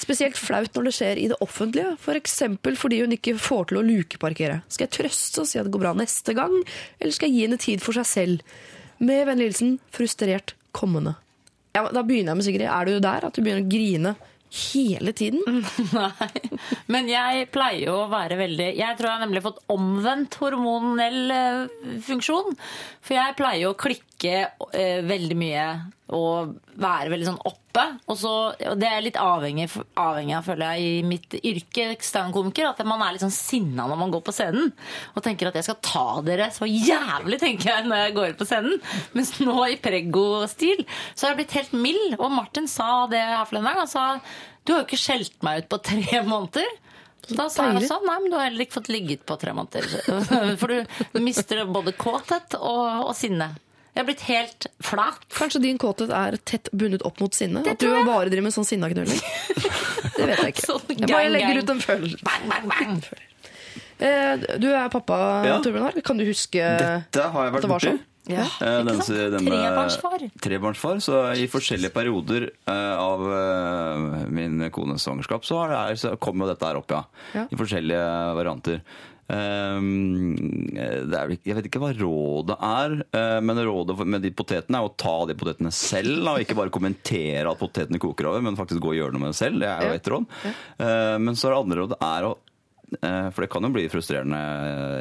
Spesielt 0.02 0.38
flaut 0.38 0.76
når 0.76 0.90
det 0.90 0.96
skjer 1.00 1.24
i 1.24 1.30
det 1.32 1.40
offentlige, 1.46 1.96
f.eks. 1.98 2.38
fordi 2.84 3.02
hun 3.06 3.16
ikke 3.16 3.38
får 3.40 3.72
til 3.72 3.80
å 3.80 3.86
lukeparkere. 3.88 4.60
Skal 4.68 4.90
jeg 4.90 4.96
trøste 5.00 5.46
og 5.46 5.50
si 5.50 5.62
at 5.62 5.70
det 5.70 5.74
går 5.76 5.86
bra 5.88 5.96
neste 5.98 6.36
gang, 6.38 6.60
eller 7.00 7.16
skal 7.16 7.32
jeg 7.32 7.38
gi 7.38 7.48
henne 7.48 7.64
tid 7.64 7.86
for 7.86 7.96
seg 7.96 8.12
selv? 8.12 8.60
Med 9.00 9.24
vennlig 9.30 9.54
hilsen 9.54 9.78
frustrert 9.96 10.58
kommende. 10.76 11.16
Ja, 11.72 11.86
da 11.94 12.04
begynner 12.04 12.34
jeg 12.34 12.40
med 12.42 12.46
Sigrid. 12.48 12.68
Er 12.68 12.90
du 12.90 13.00
der 13.00 13.26
at 13.30 13.36
du 13.36 13.40
begynner 13.40 13.64
å 13.64 13.72
grine 13.72 14.14
hele 14.50 15.14
tiden? 15.14 15.64
Nei. 15.94 16.60
Men 16.90 17.10
jeg 17.10 17.50
pleier 17.54 17.94
å 17.94 18.08
være 18.12 18.40
veldig 18.40 18.70
Jeg 18.80 18.98
tror 18.98 19.10
jeg 19.10 19.16
har 19.18 19.26
nemlig 19.26 19.44
fått 19.46 19.62
omvendt 19.72 20.40
hormonell 20.42 21.34
eh, 21.36 21.66
funksjon. 22.06 22.56
For 23.06 23.18
jeg 23.20 23.38
pleier 23.40 23.70
å 23.70 23.78
klikke 23.80 24.09
eh, 24.28 25.00
veldig 25.06 25.38
mye 25.40 25.66
og 26.16 26.56
være 26.82 27.12
veldig 27.14 27.28
sånn 27.28 27.42
oppe. 27.46 27.84
Og, 28.10 28.16
så, 28.18 28.32
og 28.72 28.80
det 28.82 28.88
er 28.90 29.04
litt 29.06 29.20
avhengig, 29.22 29.68
avhengig 30.00 30.36
av, 30.40 30.48
føler 30.48 30.74
jeg, 30.74 30.88
i 30.98 31.06
mitt 31.06 31.38
yrke, 31.38 31.86
standkomiker, 32.02 32.72
at 32.72 32.82
man 32.88 33.04
er 33.06 33.14
litt 33.14 33.24
sånn 33.24 33.36
sinna 33.36 33.86
når 33.90 34.02
man 34.02 34.14
går 34.16 34.24
på 34.26 34.34
scenen. 34.34 34.72
Og 35.14 35.24
tenker 35.26 35.52
at 35.52 35.60
jeg 35.60 35.70
skal 35.70 35.80
ta 35.86 36.06
dere 36.26 36.50
så 36.56 36.66
jævlig, 36.66 37.40
tenker 37.42 37.72
jeg, 37.72 37.88
når 37.88 38.04
jeg 38.04 38.18
går 38.18 38.36
på 38.40 38.50
scenen. 38.50 38.82
Mens 39.14 39.36
nå 39.44 39.58
i 39.70 39.80
preggo-stil 39.80 40.84
så 41.14 41.28
har 41.28 41.36
jeg 41.36 41.42
blitt 41.44 41.58
helt 41.60 41.78
mild. 41.78 42.18
Og 42.18 42.34
Martin 42.34 42.70
sa 42.72 43.06
det 43.12 43.22
her 43.22 43.46
for 43.46 43.62
en 43.62 43.70
dag. 43.70 43.84
Han 43.84 43.92
sa 43.92 44.08
du 44.66 44.74
har 44.74 44.84
jo 44.84 44.90
ikke 44.90 45.02
skjelt 45.02 45.40
meg 45.46 45.64
ut 45.64 45.72
på 45.72 45.80
tre 45.82 46.20
måneder. 46.26 46.68
Da 47.30 47.46
sa 47.52 47.68
jeg 47.70 47.88
sånn, 47.90 48.06
nei, 48.08 48.18
men 48.22 48.32
du 48.32 48.38
har 48.38 48.48
heller 48.48 48.66
ikke 48.66 48.80
fått 48.80 48.92
ligget 48.92 49.24
på 49.28 49.38
tre 49.42 49.54
måneder. 49.54 49.86
For 50.62 50.72
du 50.72 51.20
mister 51.22 51.62
både 51.70 51.94
kåthet 51.98 52.56
og, 52.58 53.10
og 53.10 53.12
sinne. 53.18 53.52
Jeg 54.00 54.06
har 54.06 54.08
blitt 54.08 54.22
helt 54.30 54.66
flat. 54.80 55.26
Kanskje 55.36 55.60
din 55.66 55.78
kåthet 55.82 56.14
er 56.16 56.38
tett 56.48 56.70
bundet 56.72 57.02
opp 57.04 57.20
mot 57.20 57.36
sinne? 57.36 57.66
At 57.68 57.82
du 57.84 57.90
jeg. 57.90 58.06
bare 58.08 58.30
driver 58.32 58.46
med 58.48 58.56
sånn 58.56 58.68
sinnaknulling? 58.70 59.20
Det 60.16 60.24
vet 60.30 60.40
jeg 60.40 60.54
ikke. 60.54 60.64
Sånn 60.70 60.86
Jeg 60.96 61.10
bare 61.12 61.28
legger 61.34 61.58
gang. 61.60 61.64
ut 61.68 61.74
en 61.74 61.82
følelse. 61.84 62.20
Bang, 62.24 62.46
bang, 62.48 62.70
bang. 62.72 63.02
Eh, 64.00 64.46
Du 64.64 64.70
er 64.72 64.88
pappa, 64.94 65.18
Ja. 65.48 65.58
Torbjørn 65.60 65.84
Harr. 65.90 66.00
Kan 66.08 66.18
du 66.20 66.24
huske 66.28 66.64
Dette 66.80 67.26
har 67.34 67.50
jeg 67.50 67.54
vært 67.58 67.68
det 67.68 67.72
borti. 67.74 67.92
sånn? 67.92 68.00
Ja. 68.30 68.44
Eh, 68.62 68.84
denne- 68.88 69.42
Trebarnsfar. 69.50 70.26
Trebarnsfar. 70.40 71.00
Så 71.04 71.20
i 71.36 71.48
forskjellige 71.52 71.92
perioder 71.92 72.50
eh, 72.68 72.96
av 72.96 73.24
eh, 73.28 74.28
min 74.32 74.70
kones 74.72 75.04
svangerskap 75.04 75.44
så, 75.44 75.60
så 75.98 76.16
kom 76.20 76.40
jo 76.40 76.48
dette 76.48 76.64
her 76.72 76.78
opp, 76.80 76.92
ja. 76.96 77.04
Ja. 77.36 77.48
I 77.52 77.56
forskjellige 77.60 78.36
varianter. 78.40 78.82
Det 79.30 81.18
er, 81.20 81.34
jeg 81.46 81.58
vet 81.60 81.68
ikke 81.70 81.82
hva 81.84 81.92
rådet 81.94 82.58
er, 82.66 82.96
eh, 83.14 83.38
men 83.46 83.62
rådet 83.68 83.98
med 84.02 84.24
de 84.26 84.32
potetene 84.34 84.82
er 84.82 84.88
å 84.88 84.96
ta 84.98 85.16
de 85.30 85.38
potetene 85.38 85.72
selv. 85.76 86.24
Og 86.32 86.44
ikke 86.44 86.58
bare 86.58 86.74
kommentere 86.74 87.46
at 87.52 87.62
potetene 87.62 88.02
koker 88.02 88.32
over, 88.32 88.44
men 88.46 88.58
faktisk 88.60 88.82
gå 88.84 88.94
og 88.96 89.00
gjøre 89.00 89.16
noe 89.16 89.28
med 89.28 89.34
det 89.36 89.40
selv. 89.42 89.62
Det 89.62 89.70
er 89.70 89.86
jo 89.86 89.98
ett 90.00 90.12
råd. 90.14 90.38
Eh, 90.50 91.18
men 91.22 91.38
så 91.38 91.50
er 91.50 91.54
det 91.56 91.62
andre 91.64 91.82
rådet 91.84 92.00
er 92.10 92.30
å 92.30 92.34
eh, 92.98 93.30
for 93.30 93.46
det 93.46 93.52
kan 93.54 93.68
jo 93.68 93.74
bli 93.76 93.86
frustrerende, 93.94 94.42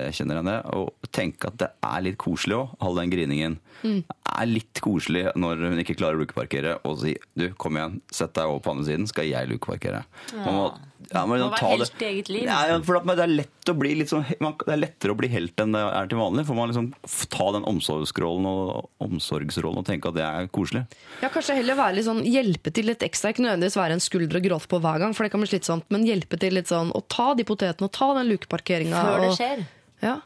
jeg 0.05 0.20
kjenner 0.20 0.43
henne, 0.43 0.57
å 0.76 1.11
tenke 1.14 1.49
at 1.49 1.61
det 1.64 1.72
er 1.89 2.05
litt 2.05 2.20
koselig 2.20 2.61
òg, 2.61 2.76
all 2.85 3.01
den 3.01 3.14
griningen. 3.14 3.59
Mm. 3.83 4.03
Det 4.09 4.35
er 4.43 4.51
litt 4.51 4.81
koselig 4.85 5.24
når 5.39 5.62
hun 5.70 5.81
ikke 5.83 5.97
klarer 5.99 6.18
å 6.18 6.22
lukeparkere, 6.22 6.76
og 6.87 7.01
si 7.03 7.14
du, 7.39 7.49
kom 7.59 7.79
igjen, 7.79 7.99
sett 8.14 8.35
deg 8.37 8.51
over 8.51 8.62
på 8.64 8.74
andre 8.74 8.87
siden, 8.87 9.09
skal 9.11 9.26
jeg 9.29 9.51
lukeparkere. 9.51 10.05
Man 10.35 10.55
må, 10.55 10.66
ja, 11.12 11.22
man, 11.26 11.41
Må 11.41 11.49
være 11.55 11.70
helt 11.72 12.03
i 12.03 12.07
eget 12.09 12.31
liv. 12.33 12.45
Ja, 12.47 12.59
ja, 12.70 12.79
for 12.85 12.99
at 12.99 13.07
det 13.09 13.24
er 13.24 13.33
lett 13.33 13.72
å 13.72 13.74
bli 13.79 13.95
litt 14.01 14.12
sånn, 14.12 14.26
man, 14.45 14.57
det 14.61 14.74
er 14.74 14.83
lettere 14.83 15.14
å 15.14 15.18
bli 15.18 15.31
helt 15.33 15.62
enn 15.62 15.74
det 15.76 15.83
er 15.87 16.11
til 16.11 16.20
vanlig. 16.20 16.45
For 16.49 16.59
man 16.59 16.70
liksom 16.72 16.91
ta 17.35 17.49
den 17.57 17.66
omsorgsrollen 17.70 18.49
og, 18.51 18.91
omsorgsrollen 19.05 19.83
og 19.83 19.89
tenke 19.89 20.12
at 20.12 20.18
det 20.18 20.26
er 20.26 20.51
koselig. 20.55 20.85
Ja, 21.22 21.33
Kanskje 21.35 21.59
heller 21.61 21.79
være 21.79 21.99
litt 21.99 22.09
sånn 22.09 22.22
hjelpe 22.26 22.74
til 22.74 22.91
litt 22.91 23.05
ekstra. 23.07 23.33
Ikke 23.35 23.47
nødvendigvis 23.47 23.79
være 23.81 23.99
en 23.99 24.05
skulder 24.05 24.41
å 24.41 24.45
gråte 24.45 24.70
på 24.70 24.83
hver 24.85 25.03
gang, 25.05 25.14
for 25.16 25.26
det 25.26 25.35
kan 25.35 25.45
bli 25.45 25.51
slitsomt. 25.51 25.89
Men 25.95 26.07
hjelpe 26.09 26.41
til 26.41 26.59
litt 26.59 26.70
sånn 26.70 26.93
å 26.95 27.05
ta 27.11 27.33
de 27.39 27.47
potetene 27.49 27.89
og 27.89 27.95
ta 27.97 28.12
den 28.18 28.31
lukeparkeringa. 28.33 29.07
Før 29.09 29.24
det 29.24 29.33
og- 29.33 29.39
skjer. 29.39 29.66
Ja. 30.05 30.16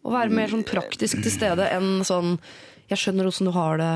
Og 0.00 0.14
være 0.14 0.32
mer 0.32 0.48
sånn 0.48 0.64
praktisk 0.64 1.20
til 1.20 1.32
stede 1.32 1.66
enn 1.74 2.00
sånn 2.08 2.38
Jeg 2.90 2.98
skjønner 2.98 3.26
åssen 3.30 3.46
du 3.46 3.52
har 3.54 3.78
det. 3.80 3.90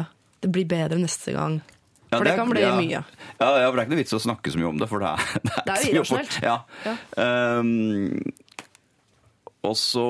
Det 0.45 0.51
blir 0.55 0.67
bedre 0.71 0.99
neste 1.01 1.33
gang. 1.35 1.61
Ja, 2.13 2.19
For 2.19 2.25
det 2.25 2.33
er- 2.35 2.37
kan 2.39 2.51
bli 2.53 2.61
ja. 2.63 2.75
mye. 2.79 3.01
Ja, 3.41 3.49
ja, 3.59 3.67
for 3.71 3.77
det 3.77 3.81
er 3.81 3.87
ikke 3.89 3.95
noe 3.97 4.03
vits 4.05 4.15
å 4.15 4.21
snakke 4.23 4.53
så 4.53 4.59
mye 4.61 4.69
om 4.71 4.79
det, 4.79 4.89
for 4.89 5.03
det 5.03 5.09
er 5.09 5.41
Det 5.43 5.65
Det 5.65 5.73
er 5.75 6.01
å 6.01 6.05
få- 6.07 6.21
irrasjonelt. 6.21 6.43
Ja. 6.43 6.57
Ja. 6.85 6.95
Og 9.65 9.77
så 9.81 10.05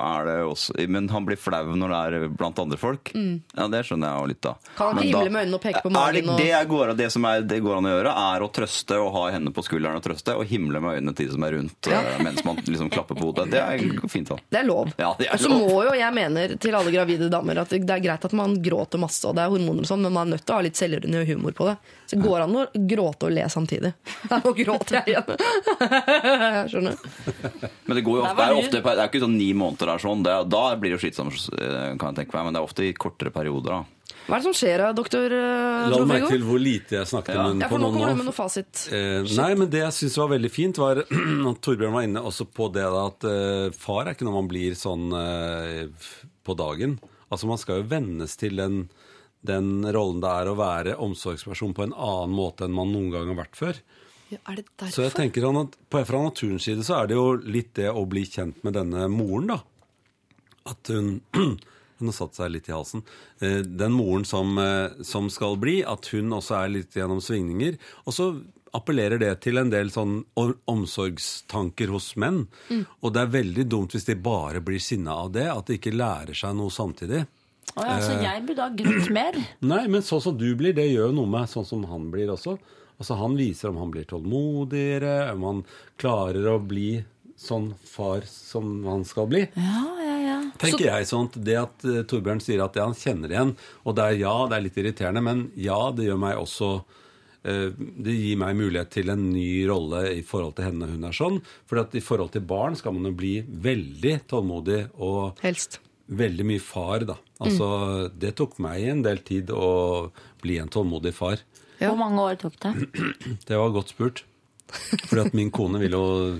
er 0.00 0.28
det 0.28 0.36
også 0.46 0.86
Men 0.88 1.08
han 1.10 1.26
blir 1.26 1.38
flau 1.40 1.74
når 1.76 1.92
det 1.92 2.00
er 2.00 2.28
blant 2.30 2.58
andre 2.62 2.78
folk. 2.80 3.12
Ja, 3.14 3.66
Det 3.70 3.82
skjønner 3.88 4.12
jeg 4.12 4.20
jo 4.20 4.28
litt. 4.30 4.46
Mm. 4.50 4.70
Kan 4.76 4.92
han 4.92 5.02
himle 5.04 5.30
med 5.30 5.44
øynene 5.44 5.58
og 5.58 5.64
peke 5.64 5.82
på 5.82 5.90
det, 5.90 5.96
magen 5.96 6.30
det, 6.38 6.48
er 6.56 6.68
går, 6.70 6.92
det 6.98 7.08
som 7.12 7.26
er, 7.28 7.42
det 7.46 7.60
går 7.64 7.78
an 7.78 7.88
å 7.88 7.94
gjøre, 7.94 8.14
er 8.34 8.44
å 8.44 8.50
trøste 8.54 8.98
og 9.00 9.10
ha 9.16 9.24
hendene 9.34 9.54
på 9.56 9.64
skulderen 9.66 10.00
og 10.00 10.04
trøste, 10.04 10.36
og 10.38 10.46
himle 10.48 10.82
med 10.82 11.00
øynene 11.00 11.14
til 11.16 11.28
de 11.28 11.36
som 11.36 11.46
er 11.46 11.56
rundt 11.56 11.90
ja. 11.90 12.00
mens 12.24 12.42
man 12.46 12.60
liksom 12.64 12.90
klapper 12.92 13.18
på 13.18 13.30
hodet. 13.30 13.48
Det 13.52 13.60
er 13.62 14.08
fint, 14.12 14.30
da. 14.30 14.38
Det 14.50 14.62
er 14.62 14.68
lov. 14.68 14.92
Ja, 15.00 15.12
det 15.18 15.30
er 15.30 15.40
så 15.40 15.50
må 15.52 15.82
jo 15.86 15.94
jeg 15.96 16.16
mener 16.16 16.56
til 16.60 16.76
alle 16.76 16.94
gravide 16.94 17.30
damer 17.32 17.62
at 17.64 17.72
det 17.74 17.96
er 17.96 18.04
greit 18.04 18.24
at 18.26 18.36
man 18.36 18.56
gråter 18.62 19.02
masse, 19.02 19.22
og 19.28 19.36
det 19.38 19.44
er 19.44 19.52
hormoner 19.52 19.84
og 19.84 19.90
sånn, 19.90 20.04
men 20.06 20.16
man 20.16 20.28
er 20.28 20.38
nødt 20.38 20.46
til 20.46 20.56
å 20.56 20.60
ha 20.60 20.66
litt 20.66 20.80
selvironi 20.80 21.24
humor 21.32 21.56
på 21.56 21.68
det. 21.70 21.76
Så 22.06 22.18
det 22.18 22.26
går 22.26 22.44
an 22.46 22.56
å 22.58 22.66
gråte 22.74 23.28
og 23.28 23.34
le 23.34 23.46
samtidig. 23.52 23.92
Nå 24.30 24.54
gråter 24.58 25.00
jeg 25.00 25.14
igjen. 25.14 25.44
Jeg 26.60 26.70
skjønner. 26.72 26.96
Men 27.86 27.98
det 27.98 28.02
går 28.06 28.19
jo 28.19 28.19
ofte, 28.24 28.36
det 28.36 28.44
er 28.46 28.52
jo 28.54 28.60
ofte, 28.64 28.82
det 28.84 28.98
er 28.98 29.08
ikke 29.10 29.22
sånn 29.24 29.38
ni 29.38 29.48
måneder 29.56 29.90
der 29.94 30.02
sånn. 30.02 30.22
Det, 30.26 30.34
da 30.52 30.62
blir 30.76 30.92
det 30.92 30.98
jo 30.98 31.02
slitsomt, 31.06 31.40
eh, 31.58 31.96
kan 32.00 32.10
jeg 32.14 32.20
tenke 32.22 32.36
meg. 32.36 32.44
Men 32.48 32.54
det 32.56 32.60
er 32.62 32.68
ofte 32.68 32.86
i 32.86 32.92
kortere 32.96 33.32
perioder, 33.34 33.80
da. 33.80 33.96
Hva 34.26 34.36
er 34.36 34.42
det 34.42 34.46
som 34.50 34.54
skjer 34.54 34.78
da, 34.82 34.88
doktor 34.94 35.32
Trofego? 35.32 35.90
La 35.90 35.98
meg 36.04 36.10
merke 36.10 36.28
til 36.34 36.42
hvor 36.46 36.60
lite 36.62 36.94
jeg 36.98 37.08
snakket 37.08 37.34
Ja. 37.34 37.42
med 37.42 37.50
henne 37.54 37.64
Ja, 37.64 37.68
for 37.72 37.82
nå 37.82 37.88
kommer 37.90 38.12
du 38.12 38.18
med 38.20 38.28
noe 38.28 38.36
fasit. 38.36 38.82
Eh, 38.94 39.22
nei, 39.40 39.48
men 39.58 39.70
det 39.72 39.80
jeg 39.80 39.96
syns 39.96 40.18
var 40.20 40.28
veldig 40.34 40.50
fint, 40.54 40.78
var 40.78 41.00
at 41.50 41.60
Torbjørn 41.64 41.94
var 41.96 42.06
inne 42.06 42.22
også 42.28 42.46
på 42.46 42.68
det 42.74 42.84
da, 42.84 43.06
at 43.10 43.26
eh, 43.26 43.70
far 43.74 44.04
er 44.04 44.14
ikke 44.14 44.28
når 44.28 44.36
man 44.36 44.50
blir 44.50 44.76
sånn 44.78 45.08
eh, 45.18 46.10
på 46.46 46.56
dagen. 46.58 46.98
Altså 47.30 47.46
Man 47.50 47.58
skal 47.62 47.80
jo 47.80 47.88
vennes 47.90 48.36
til 48.38 48.56
den, 48.60 48.84
den 49.46 49.72
rollen 49.94 50.20
det 50.22 50.30
er 50.30 50.50
å 50.52 50.58
være 50.58 50.98
omsorgsperson 51.00 51.74
på 51.74 51.88
en 51.88 51.94
annen 51.96 52.34
måte 52.36 52.66
enn 52.68 52.74
man 52.76 52.92
noen 52.92 53.10
gang 53.14 53.30
har 53.32 53.40
vært 53.46 53.58
før. 53.58 53.80
Ja, 54.30 54.38
er 54.46 54.60
det 54.60 54.66
derfor? 54.76 54.92
Så 54.94 55.02
jeg 55.08 55.16
tenker 55.16 55.42
sånn 55.46 55.58
at 55.64 55.74
på, 55.90 56.00
Fra 56.06 56.22
naturens 56.22 56.66
side 56.68 56.84
så 56.86 57.00
er 57.00 57.10
det 57.10 57.18
jo 57.18 57.34
litt 57.42 57.72
det 57.78 57.88
å 57.90 58.04
bli 58.08 58.22
kjent 58.30 58.62
med 58.66 58.76
denne 58.78 59.08
moren, 59.10 59.50
da. 59.56 59.60
At 60.70 60.92
hun 60.94 61.20
Hun 62.00 62.08
har 62.08 62.14
satt 62.16 62.38
seg 62.38 62.48
litt 62.54 62.68
i 62.70 62.72
halsen. 62.72 63.02
Eh, 63.44 63.58
Den 63.60 63.92
moren 63.92 64.22
som, 64.24 64.54
eh, 64.56 65.02
som 65.04 65.26
skal 65.28 65.58
bli, 65.60 65.82
at 65.84 66.06
hun 66.14 66.32
også 66.32 66.54
er 66.62 66.70
litt 66.72 66.96
gjennom 66.96 67.18
svingninger. 67.20 67.76
Og 68.08 68.14
så 68.16 68.28
appellerer 68.72 69.20
det 69.20 69.34
til 69.44 69.60
en 69.60 69.68
del 69.68 69.90
sånn 69.92 70.22
omsorgstanker 70.70 71.92
hos 71.92 72.14
menn. 72.16 72.46
Og 73.02 73.12
det 73.12 73.20
er 73.20 73.34
veldig 73.34 73.66
dumt 73.68 73.92
hvis 73.92 74.08
de 74.08 74.16
bare 74.16 74.62
blir 74.64 74.80
sinna 74.80 75.18
av 75.26 75.32
det, 75.34 75.44
at 75.52 75.68
de 75.68 75.76
ikke 75.76 75.92
lærer 75.92 76.32
seg 76.40 76.56
noe 76.56 76.72
samtidig. 76.72 77.26
Oh 77.76 77.84
ja, 77.84 78.00
så 78.00 78.16
jeg 78.16 78.46
burde 78.48 78.64
ha 78.64 78.72
grått 78.80 79.12
mer? 79.14 79.36
Nei, 79.72 79.84
men 79.92 80.00
sånn 80.06 80.24
som 80.24 80.38
du 80.40 80.48
blir, 80.58 80.72
det 80.76 80.88
gjør 80.88 81.10
jo 81.10 81.16
noe 81.20 81.30
med 81.36 81.52
sånn 81.52 81.68
som 81.68 81.84
han 81.90 82.08
blir 82.14 82.32
også. 82.32 82.56
Altså 83.00 83.16
Han 83.16 83.38
viser 83.38 83.70
om 83.72 83.78
han 83.80 83.90
blir 83.94 84.04
tålmodigere, 84.10 85.32
om 85.32 85.46
han 85.48 85.62
klarer 86.00 86.46
å 86.52 86.58
bli 86.60 87.00
sånn 87.40 87.70
far 87.88 88.26
som 88.28 88.84
han 88.84 89.04
skal 89.08 89.28
bli. 89.30 89.46
Ja, 89.56 89.84
ja, 90.04 90.16
ja. 90.26 90.38
Tenker 90.60 90.90
jeg 90.90 91.08
sånt, 91.08 91.38
Det 91.40 91.56
at 91.56 91.84
eh, 91.88 92.02
Torbjørn 92.04 92.42
sier 92.44 92.60
at 92.66 92.76
ja, 92.76 92.84
han 92.84 92.96
kjenner 92.98 93.32
igjen, 93.32 93.54
og 93.88 93.96
det 93.96 94.04
er 94.10 94.18
ja, 94.20 94.34
det 94.50 94.58
er 94.58 94.66
litt 94.66 94.80
irriterende, 94.82 95.22
men 95.24 95.46
ja, 95.56 95.78
det 95.96 96.10
gjør 96.10 96.20
meg 96.20 96.36
også 96.42 96.68
eh, 97.48 97.70
det 97.78 98.16
gir 98.18 98.40
meg 98.42 98.58
mulighet 98.60 98.92
til 98.92 99.08
en 99.14 99.24
ny 99.32 99.48
rolle 99.70 100.02
i 100.18 100.20
forhold 100.26 100.58
til 100.58 100.68
henne 100.68 100.90
hun 100.92 101.08
er 101.08 101.16
sånn. 101.16 101.40
For 101.70 101.80
i 101.80 102.04
forhold 102.04 102.34
til 102.36 102.44
barn 102.44 102.76
skal 102.76 102.92
man 102.98 103.08
jo 103.08 103.16
bli 103.16 103.38
veldig 103.48 104.18
tålmodig 104.28 104.82
og 105.00 105.40
Helst. 105.40 105.80
veldig 106.12 106.48
mye 106.52 106.60
far, 106.60 107.08
da. 107.08 107.16
Altså, 107.40 108.10
Det 108.12 108.34
tok 108.36 108.58
meg 108.60 108.84
en 108.92 109.00
del 109.06 109.24
tid 109.24 109.48
å 109.56 110.10
bli 110.44 110.60
en 110.60 110.68
tålmodig 110.68 111.14
far. 111.16 111.40
Hvor 111.88 112.00
mange 112.00 112.26
år 112.26 112.40
tok 112.40 112.58
det? 112.62 112.72
Det 113.48 113.56
var 113.60 113.72
godt 113.74 113.94
spurt. 113.94 114.24
Fordi 114.70 115.22
at 115.24 115.34
min 115.34 115.50
kone 115.50 115.80
ville 115.82 115.98
jo 115.98 116.38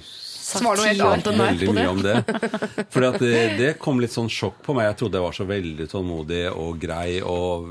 Svar 0.50 0.74
noe 0.78 0.88
helt 0.88 1.02
annet 1.06 1.28
enn 1.30 1.36
meg 1.38 1.50
veldig 1.52 1.66
på 1.68 1.74
mye 1.76 1.82
det. 1.82 1.90
om 1.90 2.00
det. 2.02 2.54
Fordi 2.92 3.06
at 3.06 3.20
det, 3.22 3.42
det 3.60 3.68
kom 3.82 4.00
litt 4.02 4.14
sånn 4.14 4.30
sjokk 4.32 4.58
på 4.66 4.74
meg. 4.74 4.88
Jeg 4.88 4.98
trodde 5.02 5.20
jeg 5.20 5.26
var 5.26 5.36
så 5.36 5.46
veldig 5.46 5.86
tålmodig 5.92 6.40
og 6.50 6.80
grei 6.82 7.20
og 7.22 7.70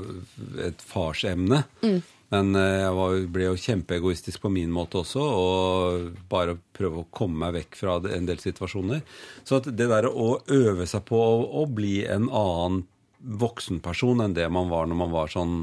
et 0.64 0.84
farsemne. 0.88 1.60
Mm. 1.84 1.98
Men 2.30 2.54
eh, 2.56 2.76
jeg 2.84 2.94
var, 2.96 3.16
ble 3.34 3.48
jo 3.48 3.58
kjempeegoistisk 3.58 4.44
på 4.44 4.52
min 4.54 4.70
måte 4.72 5.00
også, 5.02 5.24
og 5.24 6.22
bare 6.30 6.56
prøve 6.76 7.02
å 7.02 7.08
komme 7.12 7.42
meg 7.42 7.56
vekk 7.58 7.78
fra 7.80 7.98
en 8.14 8.28
del 8.28 8.40
situasjoner. 8.42 9.02
Så 9.44 9.58
at 9.58 9.68
det 9.74 9.90
der 9.90 10.08
å 10.08 10.30
øve 10.46 10.86
seg 10.88 11.04
på 11.10 11.20
å, 11.20 11.42
å 11.60 11.66
bli 11.66 12.00
en 12.06 12.30
annen 12.30 12.84
voksenperson 13.20 14.22
enn 14.24 14.36
det 14.38 14.46
man 14.48 14.70
var 14.70 14.88
når 14.88 14.96
man 15.02 15.12
var 15.12 15.28
sånn 15.28 15.58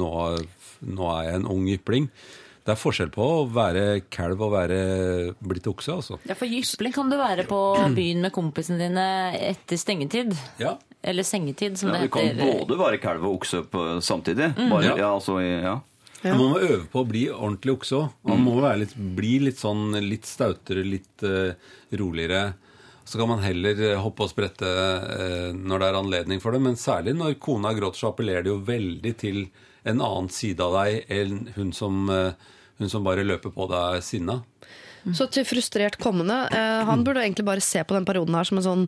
nå, 0.00 0.08
nå 0.86 1.10
er 1.14 1.26
jeg 1.30 1.40
en 1.40 1.50
ung 1.50 1.66
jypling. 1.68 2.08
Det 2.60 2.74
er 2.74 2.78
forskjell 2.78 3.10
på 3.14 3.24
å 3.24 3.44
være 3.50 3.84
kalv 4.12 4.42
og 4.44 4.52
være 4.52 4.80
blitt 5.40 5.66
okse, 5.70 5.94
altså. 5.96 6.18
Ja, 6.28 6.36
for 6.38 6.50
jypling 6.50 6.92
kan 6.94 7.08
du 7.10 7.16
være 7.18 7.46
på 7.48 7.58
byen 7.96 8.20
med 8.22 8.34
kompisene 8.36 8.82
dine 8.82 9.06
etter 9.38 9.80
stengetid. 9.80 10.34
Ja. 10.60 10.76
Eller 11.00 11.24
sengetid, 11.24 11.78
som 11.80 11.88
Ja, 11.88 12.02
det 12.02 12.10
du 12.10 12.16
kan 12.18 12.36
både 12.36 12.76
være 12.78 13.00
kalv 13.00 13.24
og 13.24 13.38
okse 13.40 13.62
på, 13.64 13.86
samtidig. 14.04 14.52
Bare, 14.58 14.84
Ja. 14.90 14.96
ja, 14.96 15.14
altså, 15.14 15.40
ja. 15.40 15.78
Man 16.22 16.50
må 16.52 16.58
øve 16.60 16.84
på 16.92 17.00
å 17.00 17.08
bli 17.08 17.22
ordentlig 17.32 17.78
okse 17.78 17.96
òg. 17.96 18.10
Man 18.28 18.42
må 18.44 18.58
være 18.60 18.82
litt, 18.82 18.92
bli 19.16 19.38
litt 19.40 19.56
sånn 19.56 19.96
litt 20.04 20.28
stautere, 20.28 20.84
litt 20.84 21.24
uh, 21.24 21.54
roligere. 21.96 22.50
Så 23.08 23.18
kan 23.18 23.30
man 23.30 23.40
heller 23.42 23.80
eh, 23.80 23.96
hoppe 23.98 24.26
og 24.26 24.30
sprette 24.30 24.68
uh, 24.68 25.48
når 25.56 25.80
det 25.80 25.86
er 25.88 25.96
anledning 25.98 26.42
for 26.44 26.52
det. 26.52 26.60
Men 26.62 26.76
særlig 26.78 27.16
når 27.16 27.38
kona 27.40 27.72
gråter, 27.74 28.02
så 28.02 28.12
appellerer 28.12 28.44
det 28.44 28.52
jo 28.52 28.60
veldig 28.68 29.14
til 29.18 29.40
en 29.84 30.00
annen 30.00 30.30
side 30.32 30.64
av 30.64 30.76
deg 30.80 31.04
enn 31.12 31.52
hun 31.56 31.72
som, 31.76 32.02
eh, 32.10 32.32
hun 32.80 32.92
som 32.92 33.04
bare 33.06 33.26
løper 33.26 33.54
på 33.54 33.68
deg 33.70 34.02
sinna. 34.04 34.42
Så 35.16 35.30
til 35.32 35.46
frustrert 35.48 35.96
kommende, 36.00 36.42
eh, 36.52 36.84
han 36.84 37.04
burde 37.04 37.22
egentlig 37.24 37.46
bare 37.48 37.64
se 37.64 37.82
på 37.84 37.96
den 37.96 38.04
perioden 38.04 38.34
her 38.36 38.44
som 38.44 38.58
en 38.60 38.64
sånn 38.64 38.86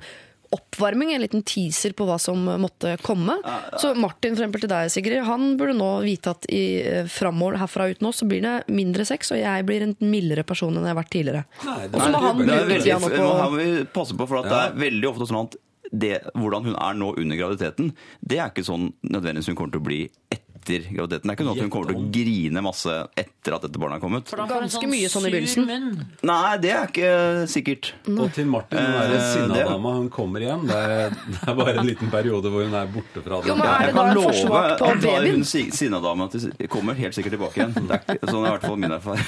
oppvarming, 0.53 1.15
en 1.15 1.23
liten 1.23 1.43
teaser 1.43 1.95
på 1.97 2.05
hva 2.05 2.19
som 2.21 2.45
måtte 2.61 2.99
komme. 3.01 3.39
Så 3.81 3.95
Martin 3.97 4.37
for 4.37 4.43
eksempel, 4.43 4.61
til 4.61 4.69
deg, 4.69 4.91
Sigrid, 4.93 5.23
han 5.25 5.57
burde 5.57 5.73
nå 5.79 5.89
vite 6.05 6.35
at 6.35 6.45
i 6.53 6.83
eh, 6.85 7.09
framover 7.09 7.57
herfra 7.63 7.89
ut 7.89 8.05
nå 8.05 8.13
så 8.13 8.29
blir 8.29 8.45
det 8.45 8.69
mindre 8.69 9.07
sex, 9.09 9.33
og 9.33 9.41
jeg 9.41 9.65
blir 9.69 9.87
en 9.87 9.97
mildere 10.05 10.45
person 10.45 10.75
enn 10.77 10.85
jeg 10.85 10.93
har 10.93 11.01
vært 11.01 11.13
tidligere. 11.15 11.45
Og 11.65 11.97
så 11.97 12.11
må 12.13 12.21
er 12.21 12.27
han 12.27 12.43
er 12.45 12.67
bruke 12.69 12.81
tida 12.85 12.99
nå 13.01 13.09
nå 13.09 13.17
på 13.17 13.33
må 13.33 13.51
vi 13.57 13.69
passe 13.97 14.19
på, 14.19 14.29
for 14.29 14.43
at 14.43 14.51
det 14.53 14.61
er 14.61 14.81
veldig 14.85 15.13
ofte 15.15 15.31
sånn 15.33 15.47
at 15.47 15.59
det, 15.93 16.15
hvordan 16.37 16.69
hun 16.69 16.77
er 16.77 17.01
nå 17.01 17.11
under 17.21 17.37
graviditeten, 17.37 17.93
det 18.21 18.39
er 18.41 18.53
ikke 18.53 18.65
sånn 18.65 18.91
nødvendigvis 19.05 19.53
hun 19.53 19.59
kommer 19.59 19.75
til 19.75 19.83
å 19.83 19.89
bli 19.89 20.03
etter 20.33 20.52
graviditeten. 20.67 21.27
Det 21.27 21.33
er 21.33 21.37
ikke 21.37 21.47
sånn 21.47 21.57
at 21.57 21.63
hun 21.63 21.71
kommer 21.71 21.89
til 21.93 21.99
å 21.99 22.11
grine 22.15 22.63
masse 22.63 22.95
etter 23.19 23.57
at 23.57 23.63
dette 23.67 23.79
barnet 23.83 23.99
har 23.99 24.05
kommet. 24.05 24.29
For 24.29 24.37
da 24.37 24.47
får 24.47 24.61
Ganske 24.63 24.89
mye 24.89 25.09
sånn 25.11 25.27
i 25.27 25.33
begynnelsen. 25.35 26.07
Nei, 26.23 26.57
det 26.63 26.71
er 26.71 26.87
ikke 26.87 27.13
sikkert. 27.51 27.93
Og 28.09 28.33
til 28.37 28.47
Martin, 28.47 28.79
den 28.79 29.53
Eh, 29.53 29.65
dama, 29.67 29.93
hun 29.99 30.09
kommer 30.11 30.41
igjen. 30.41 30.67
Det 30.69 30.77
er, 30.77 31.11
det 31.11 31.41
er 31.49 31.55
bare 31.59 31.75
en 31.81 31.87
liten 31.87 32.11
periode 32.13 32.51
hvor 32.53 32.63
hun 32.65 32.75
er 32.75 32.87
borte 32.87 33.23
fra 33.25 33.41
det. 33.43 33.49
Jo, 33.51 33.57
men 33.57 33.67
Ja, 33.67 33.75
er 33.75 33.87
jeg 33.87 33.95
kan 33.95 34.15
love 34.15 34.61
at 34.63 34.79
da 34.79 34.93
babyen? 34.95 35.35
hun 35.35 35.45
si- 35.45 35.71
sinnadama 35.71 36.29
kommer 36.69 36.95
helt 36.95 37.15
sikkert 37.15 37.33
tilbake 37.37 37.57
igjen. 37.59 37.75
Det 37.89 37.99
er 37.99 38.17
ikke- 38.17 38.31
sånn 38.31 38.45
er 38.45 38.49
i 38.49 38.53
hvert 38.57 38.67
fall 38.69 38.77
min 38.77 38.93
erfaring. 38.93 39.27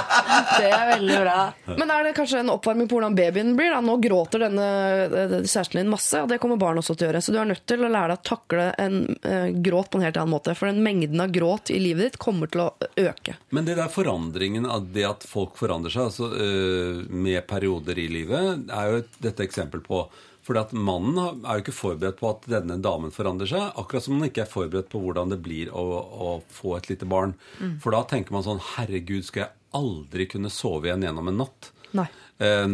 Det 0.60 0.68
er 0.70 0.86
veldig 0.98 1.18
bra. 1.22 1.38
Men 1.78 1.90
er 1.90 2.04
det 2.04 2.14
kanskje 2.16 2.40
en 2.40 2.50
oppvarming 2.52 2.88
på 2.88 2.96
hvordan 2.98 3.14
babyen 3.16 3.54
blir? 3.56 3.70
Da? 3.74 3.80
Nå 3.84 3.96
gråter 4.02 4.44
denne 4.46 4.66
eh, 5.04 5.34
kjæresten 5.44 5.80
din 5.80 5.90
masse, 5.90 6.20
og 6.22 6.28
det 6.30 6.38
kommer 6.42 6.58
barn 6.60 6.78
også 6.80 6.96
til 6.96 7.06
å 7.06 7.10
gjøre. 7.10 7.22
Så 7.24 7.32
du 7.34 7.38
er 7.40 7.48
nødt 7.50 7.64
til 7.70 7.84
å 7.86 7.90
lære 7.90 8.14
deg 8.14 8.18
å 8.18 8.26
takle 8.30 8.66
en 8.80 8.98
eh, 9.22 9.50
gråt 9.64 9.90
på 9.90 10.00
en 10.00 10.06
helt 10.06 10.16
annen 10.20 10.32
måte. 10.34 10.54
For 10.58 10.69
den 10.70 10.82
mengden 10.86 11.20
av 11.20 11.32
gråt 11.34 11.70
i 11.70 11.78
livet 11.82 12.10
ditt 12.10 12.18
kommer 12.22 12.50
til 12.50 12.64
å 12.64 12.70
øke. 13.00 13.36
Men 13.50 13.66
det 13.66 13.76
der 13.80 13.90
forandringen 13.92 14.68
av 14.70 14.88
det 14.94 15.06
at 15.08 15.26
folk 15.26 15.58
forandrer 15.60 15.92
seg 15.92 16.08
altså, 16.08 16.30
øh, 16.30 17.04
med 17.10 17.42
perioder 17.50 17.98
i 17.98 18.08
livet, 18.10 18.66
er 18.70 18.94
jo 18.94 19.02
dette 19.22 19.46
eksempel 19.46 19.82
på. 19.84 20.04
Fordi 20.46 20.62
at 20.62 20.72
mannen 20.74 21.18
er 21.44 21.58
jo 21.58 21.64
ikke 21.64 21.76
forberedt 21.76 22.18
på 22.18 22.30
at 22.30 22.46
denne 22.50 22.78
damen 22.82 23.12
forandrer 23.14 23.50
seg. 23.50 23.66
Akkurat 23.78 24.06
som 24.06 24.16
man 24.18 24.30
ikke 24.30 24.46
er 24.46 24.50
forberedt 24.50 24.88
på 24.92 25.02
hvordan 25.02 25.34
det 25.34 25.38
blir 25.44 25.68
å, 25.76 25.84
å 26.00 26.30
få 26.50 26.78
et 26.78 26.88
lite 26.90 27.06
barn. 27.08 27.36
For 27.82 27.94
da 27.94 28.00
tenker 28.08 28.34
man 28.34 28.46
sånn 28.46 28.62
Herregud, 28.72 29.26
skal 29.28 29.44
jeg 29.44 29.54
aldri 29.76 30.26
kunne 30.32 30.50
sove 30.50 30.88
igjen 30.88 31.04
gjennom 31.06 31.30
en 31.30 31.38
natt? 31.44 31.70
Nei. 31.98 32.08
Eh, 32.42 32.66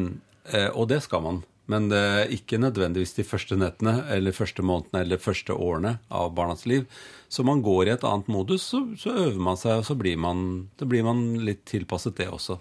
eh, 0.55 0.71
og 0.71 0.89
det 0.95 1.03
skal 1.05 1.27
man. 1.27 1.43
Men 1.67 1.91
ikke 2.31 2.61
nødvendigvis 2.63 3.17
de 3.17 3.25
første 3.27 3.57
nettene 3.59 3.97
eller 4.15 4.31
første 4.31 4.63
månedene 4.63 5.01
eller 5.03 5.19
første 5.19 5.51
årene 5.51 5.97
av 6.15 6.31
barnas 6.39 6.63
liv. 6.71 6.85
Så 7.29 7.43
man 7.47 7.63
går 7.65 7.89
i 7.89 7.95
et 7.97 8.07
annet 8.07 8.29
modus, 8.31 8.69
så, 8.71 8.83
så 8.99 9.15
øver 9.15 9.41
man 9.43 9.59
seg, 9.59 9.81
og 9.81 9.87
så 9.89 9.97
blir 9.99 10.19
man, 10.21 10.69
blir 10.79 11.07
man 11.07 11.25
litt 11.47 11.65
tilpasset 11.69 12.17
det 12.21 12.29
også. 12.31 12.61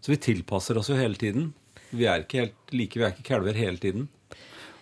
Så 0.00 0.12
vi 0.12 0.18
tilpasser 0.22 0.78
oss 0.78 0.90
jo 0.92 0.98
hele 0.98 1.18
tiden. 1.18 1.50
Vi 1.90 2.06
er 2.06 2.22
ikke 2.22 2.44
helt 2.44 2.74
like, 2.74 2.98
vi 2.98 3.04
er 3.06 3.14
ikke 3.14 3.26
kalver 3.26 3.56
hele 3.58 3.80
tiden. 3.82 4.08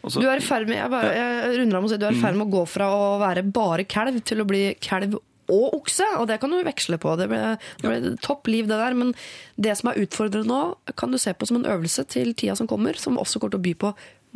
Også, 0.05 0.20
Du 0.20 0.29
er 0.29 0.37
i 0.37 0.45
ferd 0.45 0.68
med, 0.68 0.77
jeg, 0.77 0.91
bare, 0.93 1.12
jeg 1.16 1.68
med 1.70 1.79
å 1.79 1.89
si, 1.89 1.97
du 2.01 2.05
er 2.05 2.16
i 2.16 2.20
ferd 2.20 2.37
med 2.37 2.51
å 2.51 2.53
gå 2.53 2.64
fra 2.68 2.91
å 2.93 3.05
være 3.22 3.47
bare 3.49 3.87
kalv 3.89 4.18
til 4.29 4.45
å 4.45 4.49
bli 4.49 4.66
kalv 4.85 5.16
og 5.53 5.77
okse, 5.77 6.05
og 6.20 6.29
det 6.29 6.39
kan 6.41 6.53
du 6.53 6.61
veksle 6.64 6.97
på. 7.01 7.14
Det 7.20 7.29
ble, 7.29 7.41
det 7.81 7.89
ble 7.89 8.12
topp 8.25 8.49
liv, 8.49 8.68
det 8.68 8.79
der. 8.81 8.97
Men 8.97 9.12
det 9.61 9.75
som 9.81 9.91
er 9.91 10.01
utfordrende 10.05 10.49
nå, 10.49 10.93
kan 11.01 11.12
du 11.12 11.20
se 11.20 11.33
på 11.37 11.49
som 11.49 11.61
en 11.61 11.68
øvelse 11.68 12.05
til 12.12 12.33
tida 12.37 12.57
som 12.57 12.68
kommer, 12.68 12.97
som 13.01 13.18
også 13.20 13.41
kommer 13.41 13.57
til 13.57 13.61
å 13.61 13.66
by 13.66 13.75
på 13.81 13.93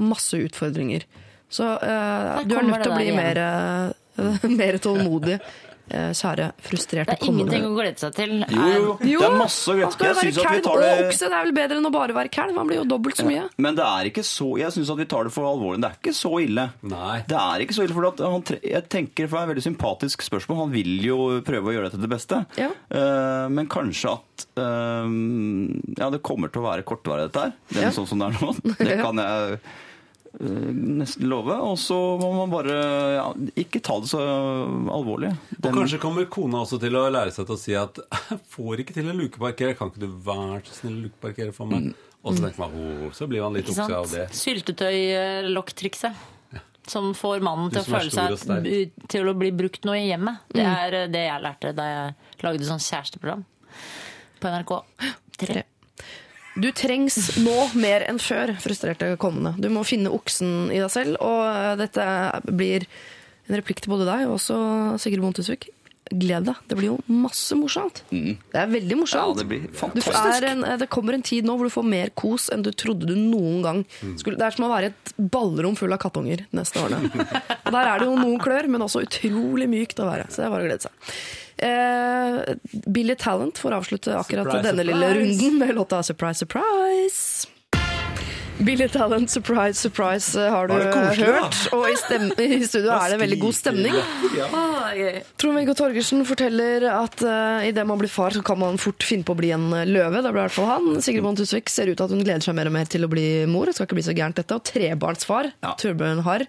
masse 0.09 0.41
utfordringer. 0.49 1.05
Så 1.53 1.64
uh, 1.64 2.41
du 2.45 2.57
er 2.57 2.68
nødt 2.68 2.84
til 2.84 2.93
å 2.93 2.99
bli 2.99 3.12
mer, 3.16 3.41
eh, 3.41 3.97
mer 4.60 4.78
tålmodig, 4.82 5.38
eh, 5.88 6.10
kjære 6.12 6.50
frustrerte 6.60 7.14
Det 7.14 7.22
er 7.22 7.30
ingenting 7.30 7.64
å 7.64 7.70
glede 7.76 8.00
seg 8.02 8.12
til. 8.16 8.32
Jo, 8.52 8.64
jo, 8.74 8.90
Jo, 9.08 9.20
det 9.22 9.28
er 9.30 9.36
masse 9.40 9.72
han 9.78 9.92
skal 9.94 10.06
jo 10.06 10.10
Jeg 10.10 10.16
være 10.18 10.28
at 10.28 10.36
vi 10.36 10.42
kalv 10.44 10.68
og 10.68 10.82
det 10.82 10.90
okse. 11.06 11.28
Det 11.32 11.36
er 11.38 11.46
vel 11.48 11.54
bedre 11.56 11.78
enn 11.80 11.88
å 11.88 11.92
bare 11.94 12.16
være 12.16 12.32
kalv? 12.34 12.52
Man 12.58 12.68
blir 12.68 12.80
jo 12.82 12.84
dobbelt 12.90 13.16
så 13.16 13.24
mye. 13.28 13.46
Men 13.64 13.78
det 13.78 13.86
er 13.86 14.10
ikke 14.10 14.24
så 14.26 14.50
Jeg 14.60 14.74
syns 14.76 14.90
at 14.92 15.00
vi 15.00 15.06
tar 15.08 15.24
det 15.28 15.32
for 15.32 15.48
alvorlig. 15.48 15.80
Det 15.84 15.88
er 15.92 15.96
ikke 16.02 16.16
så 16.18 16.32
ille. 16.44 16.66
Nei. 16.92 17.16
Det 17.30 17.38
er 17.40 17.64
ikke 17.64 17.78
så 17.78 17.86
ille, 17.86 17.96
for 17.96 18.08
at 18.10 18.20
han, 18.26 18.44
tre- 18.52 18.60
jeg 18.74 18.88
tenker 18.92 19.30
for 19.30 19.38
det 19.38 19.40
er 19.40 19.48
et 19.48 19.52
veldig 19.54 19.66
sympatisk 19.70 20.26
spørsmål. 20.28 20.60
Han 20.66 20.74
vil 20.76 20.92
jo 21.08 21.18
prøve 21.48 21.72
å 21.72 21.76
gjøre 21.78 21.88
dette 21.88 21.96
til 22.02 22.06
det 22.08 22.12
beste. 22.18 22.42
Ja. 22.60 22.68
Uh, 22.92 23.48
men 23.56 23.70
kanskje 23.72 24.12
at 24.18 24.48
uh, 24.60 25.08
Ja, 25.98 26.10
det 26.12 26.20
kommer 26.26 26.52
til 26.52 26.62
å 26.62 26.68
være 26.68 26.84
kortvarig, 26.88 27.30
dette 27.30 27.48
her. 27.48 27.56
Det 27.72 27.80
er 27.82 27.88
Ja. 27.88 27.96
sånn 27.96 28.08
som 28.10 28.20
det 28.20 28.28
er 28.28 28.40
nå. 28.42 28.52
Det 28.78 28.98
kan 29.00 29.24
jeg 29.24 29.60
nesten 30.39 31.26
love. 31.28 31.55
Og 31.66 31.78
så 31.80 31.97
må 32.20 32.30
man 32.36 32.53
bare 32.53 32.76
ja, 33.16 33.26
ikke 33.59 33.82
ta 33.84 33.99
det 34.03 34.11
så 34.12 34.22
alvorlig. 34.95 35.32
Og 35.59 35.70
kanskje 35.74 36.01
kommer 36.03 36.28
kona 36.30 36.62
også 36.64 36.80
til 36.82 36.99
å 36.99 37.07
lære 37.12 37.34
seg 37.34 37.49
til 37.49 37.57
å 37.57 37.61
si 37.61 37.76
at 37.78 38.01
jeg 38.03 38.41
får 38.55 38.84
ikke 38.84 38.99
til 38.99 39.11
å 39.11 39.16
lukeparkere. 39.18 39.76
Kan 39.78 39.93
ikke 39.93 40.05
du 40.07 40.11
være 40.28 40.62
så 40.68 40.82
snill 40.82 40.99
å 40.99 41.05
lukeparkere 41.09 41.55
for 41.57 41.70
meg? 41.70 41.93
Og 42.22 42.34
så 42.34 42.49
tenker 42.49 42.64
man, 42.64 42.74
oh, 42.74 43.07
så 43.14 43.28
blir 43.30 43.45
man 43.45 43.55
litt 43.57 43.70
oppsett 43.70 43.95
av 43.95 44.11
det. 44.11 44.26
Syltetøy-lokktrikset. 44.36 46.26
Som 46.89 47.11
får 47.12 47.43
mannen 47.45 47.68
til 47.68 47.82
å 47.82 47.84
føle 47.84 48.09
seg 48.09 48.95
til 49.12 49.28
å 49.28 49.34
bli 49.36 49.51
brukt 49.53 49.84
noe 49.84 49.99
i 50.01 50.07
hjemmet. 50.09 50.47
Det 50.55 50.64
er 50.64 50.95
eh, 51.03 51.11
det 51.12 51.26
jeg 51.26 51.45
lærte 51.45 51.72
da 51.76 51.89
jeg 51.89 52.47
lagde 52.47 52.64
sånn 52.64 52.80
kjæresteprogram 52.80 53.43
på 54.41 54.53
NRK. 54.55 54.72
Tre. 55.39 55.66
Du 56.59 56.68
trengs 56.74 57.16
nå 57.38 57.54
mer 57.78 58.02
enn 58.11 58.18
før, 58.22 58.50
frustrerte 58.62 59.12
kommende. 59.22 59.54
Du 59.62 59.68
må 59.70 59.84
finne 59.86 60.11
oksen 60.14 60.72
i 60.74 60.80
deg 60.82 60.90
selv, 60.90 61.18
og 61.22 61.42
eh, 61.46 61.74
dette 61.84 62.06
blir 62.50 62.86
en 63.48 63.56
replikk 63.61 63.84
til 63.84 63.94
både 63.94 64.09
deg 64.11 64.26
og 64.28 64.34
også 64.40 64.56
Sigrid 65.00 65.22
Bonde 65.22 65.38
Tusvik. 65.38 65.68
Gled 66.09 66.46
deg. 66.48 66.56
Det 66.70 66.76
blir 66.78 66.88
jo 66.88 66.96
masse 67.12 67.52
morsomt. 67.56 67.98
Det 68.09 68.56
er 68.56 68.68
veldig 68.72 68.94
Ja, 68.96 68.98
morsomt. 69.02 69.42
det 69.42 69.61
Du 70.00 70.00
er 70.16 70.46
en, 70.50 70.62
det 70.80 70.88
kommer 70.88 71.12
en 71.18 71.24
tid 71.24 71.44
nå 71.44 71.52
hvor 71.61 71.68
du 71.68 71.72
får 71.74 71.84
mer 71.84 72.12
kos 72.16 72.46
enn 72.54 72.62
du 72.64 72.70
trodde 72.72 73.04
du 73.11 73.12
noen 73.14 73.59
gang 73.64 73.82
skulle. 74.16 74.38
Det 74.40 74.46
er 74.48 74.56
som 74.56 74.64
å 74.64 74.70
være 74.72 74.88
et 74.94 75.12
ballrom 75.34 75.76
full 75.76 75.92
av 75.92 76.00
kattunger 76.00 76.46
de 76.46 76.59
neste 76.62 76.80
årene. 76.80 77.12
Og 77.61 77.68
der 77.76 77.90
er 77.92 78.00
det 78.00 78.09
jo 78.09 78.16
noen 78.16 78.40
klør, 78.40 78.70
men 78.72 78.86
også 78.88 79.04
utrolig 79.04 79.68
mykt 79.68 80.00
å 80.00 80.09
være. 80.09 80.30
Så 80.32 80.40
det 80.40 80.48
er 80.48 80.54
bare 80.56 80.64
å 80.64 80.70
glede 80.70 80.88
seg. 80.88 81.12
Eh, 81.59 82.54
Billy 82.86 83.14
Talent 83.18 83.59
får 83.59 83.78
avslutte 83.80 84.14
akkurat 84.14 84.46
Surprise, 84.46 84.66
denne 84.70 84.86
lille 84.86 85.14
runden 85.14 85.59
med 85.59 85.74
låta 85.74 86.02
Surprise 86.02 86.46
Surprise. 86.46 87.48
Billy 88.59 88.88
Talent, 88.88 89.30
surprise, 89.30 89.80
surprise 89.80 90.34
eh, 90.44 90.50
har 90.50 90.66
du 90.68 90.74
koselig, 90.74 91.26
hørt. 91.26 91.59
da? 91.70 91.76
Og 91.76 91.84
i, 91.86 91.94
stemme, 91.98 92.34
i 92.42 92.66
studio 92.66 92.90
er 92.90 93.12
det 93.12 93.18
veldig 93.20 93.38
god 93.38 93.54
stemning. 93.54 93.94
Trond-Viggo 95.38 95.76
Torgersen 95.78 96.24
forteller 96.26 96.88
at 96.90 97.22
uh, 97.22 97.66
idet 97.68 97.86
man 97.86 98.00
blir 98.00 98.11
far, 98.11 98.34
så 98.34 98.42
kan 98.42 98.59
man 98.59 98.80
fort 98.82 99.06
finne 99.06 99.26
på 99.26 99.36
å 99.36 99.38
bli 99.38 99.52
en 99.54 99.68
eh, 99.78 99.86
løve. 99.86 100.24
Det 100.24 100.34
ble 100.34 100.42
i 100.42 100.46
hvert 100.48 100.56
fall 100.56 100.70
han. 100.72 100.90
Sigrid 101.04 101.22
Bonde 101.26 101.44
Tusvik 101.44 101.70
ser 101.70 101.90
ut 101.90 102.00
til 102.00 102.09
at 102.09 102.16
hun 102.16 102.24
gleder 102.24 102.42
seg 102.48 102.59
mer 102.59 102.70
og 102.70 102.74
mer 102.74 102.90
til 102.90 103.06
å 103.06 103.12
bli 103.12 103.28
mor. 103.50 103.70
Det 103.70 103.78
skal 103.78 103.86
ikke 103.86 104.00
bli 104.00 104.09
så 104.11 104.16
gærent, 104.18 104.40
dette. 104.42 104.59
Og 104.59 104.66
trebarnsfar. 104.66 105.52
Ja. 105.62 105.76
Torbjørn 105.78 106.26
Harr. 106.26 106.48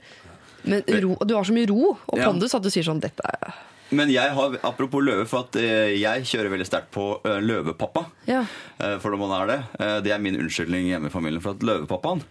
Men 0.66 0.82
ro, 1.06 1.14
du 1.22 1.38
har 1.38 1.46
så 1.46 1.54
mye 1.56 1.70
ro 1.70 1.94
og 1.94 2.18
pondus 2.20 2.58
at 2.58 2.66
du 2.66 2.68
sier 2.74 2.84
sånn 2.84 3.00
Dette 3.00 3.24
er 3.24 3.54
Men 3.96 4.12
jeg 4.14 4.34
har, 4.38 4.58
apropos 4.68 5.04
løve, 5.04 5.26
for 5.30 5.48
at 5.48 5.58
eh, 5.60 5.96
jeg 5.98 6.28
kjører 6.30 6.54
veldig 6.54 6.68
sterkt 6.68 6.92
på 6.94 7.08
eh, 7.26 7.40
løvepappa. 7.42 8.06
Ja. 8.30 8.44
Eh, 8.78 8.98
for 9.02 9.14
når 9.14 9.24
man 9.24 9.36
er 9.40 9.50
det. 9.50 9.60
Det 10.06 10.14
er 10.14 10.22
min 10.22 10.38
unnskyldning 10.40 10.92
hjemme 10.92 11.10
i 11.10 11.14
familien. 11.14 11.42
For 11.44 11.58
at 11.58 11.66
løvepappaen, 11.66 12.24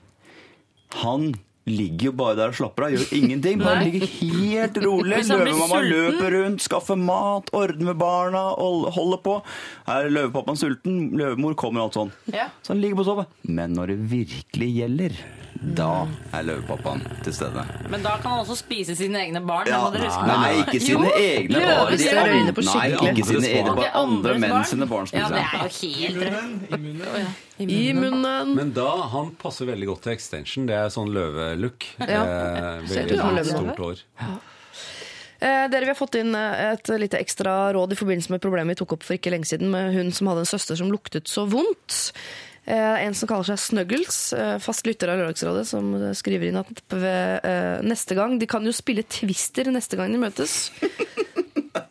han 1.03 1.33
ligger 1.69 2.09
jo 2.09 2.13
bare 2.17 2.37
der 2.39 2.53
og 2.53 2.57
slapper 2.57 2.87
av, 2.87 2.95
gjør 2.95 3.11
ingenting. 3.19 3.61
Bare 3.61 3.83
ligger 3.85 4.07
helt 4.09 4.79
rolig. 4.85 5.19
Løvemamma 5.29 5.81
løper 5.85 6.37
rundt, 6.39 6.65
skaffer 6.65 6.97
mat, 7.01 7.51
ordner 7.57 7.91
med 7.91 7.99
barna, 8.01 8.45
og 8.57 8.89
holder 8.97 9.23
på. 9.25 9.35
Her 9.89 10.09
er 10.09 10.15
løvepappaen 10.15 10.61
sulten, 10.61 11.03
løvemor 11.19 11.59
kommer 11.61 11.83
og 11.85 11.91
alt 11.91 11.99
sånn. 12.01 12.15
Ja. 12.33 12.49
Så 12.63 12.75
han 12.75 12.83
ligger 12.85 13.03
på 13.03 13.09
sovet. 13.11 13.35
Men 13.45 13.77
når 13.77 13.93
det 13.93 13.99
virkelig 14.15 14.71
gjelder, 14.79 15.21
da 15.61 16.07
er 16.33 16.45
løvepappaen 16.47 17.01
til 17.27 17.33
stede. 17.35 17.65
Men 17.91 18.03
da 18.05 18.13
kan 18.23 18.31
han 18.31 18.45
også 18.45 18.55
spise 18.61 18.95
sine 18.95 19.19
egne 19.25 19.41
barn. 19.47 19.67
Ja, 19.67 19.81
på. 19.91 19.99
nei, 19.99 20.53
ikke 20.63 20.79
sine 20.85 21.09
Jo, 21.09 21.13
egne 21.19 21.63
barn. 21.65 21.91
De 21.93 21.99
ser 21.99 22.19
andre- 22.21 22.35
øynene 22.37 22.55
på 22.55 22.65
Nei, 22.69 22.91
ikke 23.11 23.25
sine 23.27 23.49
egne 23.51 23.75
barn. 23.75 23.91
Andre 24.03 24.35
menn 24.39 24.51
barn. 24.55 24.65
sine 24.71 24.87
barn 24.87 25.07
Ja, 25.13 25.29
det 25.29 25.43
spiser. 25.73 25.99
er 25.99 26.79
jo 26.79 27.25
helt 27.59 27.71
I 27.71 27.93
munnen. 27.93 28.55
Men 28.55 28.73
da, 28.73 28.89
han 29.11 29.33
passer 29.41 29.67
veldig 29.67 29.87
godt 29.91 30.03
til 30.07 30.13
extension. 30.13 30.67
Det 30.67 30.77
er 30.79 30.89
sånn 30.95 31.11
løvelook. 31.13 31.89
Ja. 32.07 32.23
Eh, 32.23 32.87
veldig 32.87 33.45
stort 33.51 33.83
hår. 33.83 34.05
Eh, 35.41 35.69
dere, 35.71 35.81
Vi 35.87 35.87
har 35.87 35.95
fått 35.95 36.17
inn 36.19 36.35
eh, 36.35 36.73
et 36.73 36.89
lite 36.99 37.19
ekstra 37.19 37.73
råd 37.73 37.93
i 37.93 37.99
forbindelse 37.99 38.31
med 38.35 38.41
problemet 38.43 38.75
vi 38.75 38.81
tok 38.81 38.93
opp 38.97 39.05
for 39.07 39.15
ikke 39.15 39.31
lenge 39.31 39.47
siden 39.47 39.71
med 39.71 39.95
hun 39.95 40.11
som 40.11 40.27
hadde 40.27 40.43
en 40.43 40.51
søster 40.51 40.75
som 40.77 40.91
luktet 40.91 41.31
så 41.31 41.45
vondt. 41.47 42.13
Eh, 42.69 43.05
en 43.07 43.15
som 43.17 43.29
kaller 43.31 43.49
seg 43.49 43.61
Snuggles, 43.63 44.17
eh, 44.37 44.59
fast 44.61 44.85
lytter 44.85 45.09
av 45.09 45.23
Lørdagsrådet, 45.23 45.65
som 45.71 45.95
skriver 46.17 46.51
inn 46.51 46.59
at 46.61 46.83
ved, 46.93 47.41
eh, 47.49 47.81
neste 47.81 48.17
gang 48.19 48.37
De 48.39 48.47
kan 48.47 48.65
jo 48.67 48.75
spille 48.77 49.07
Twister 49.09 49.71
neste 49.73 49.97
gang 49.97 50.13
de 50.13 50.21
møtes. 50.21 50.69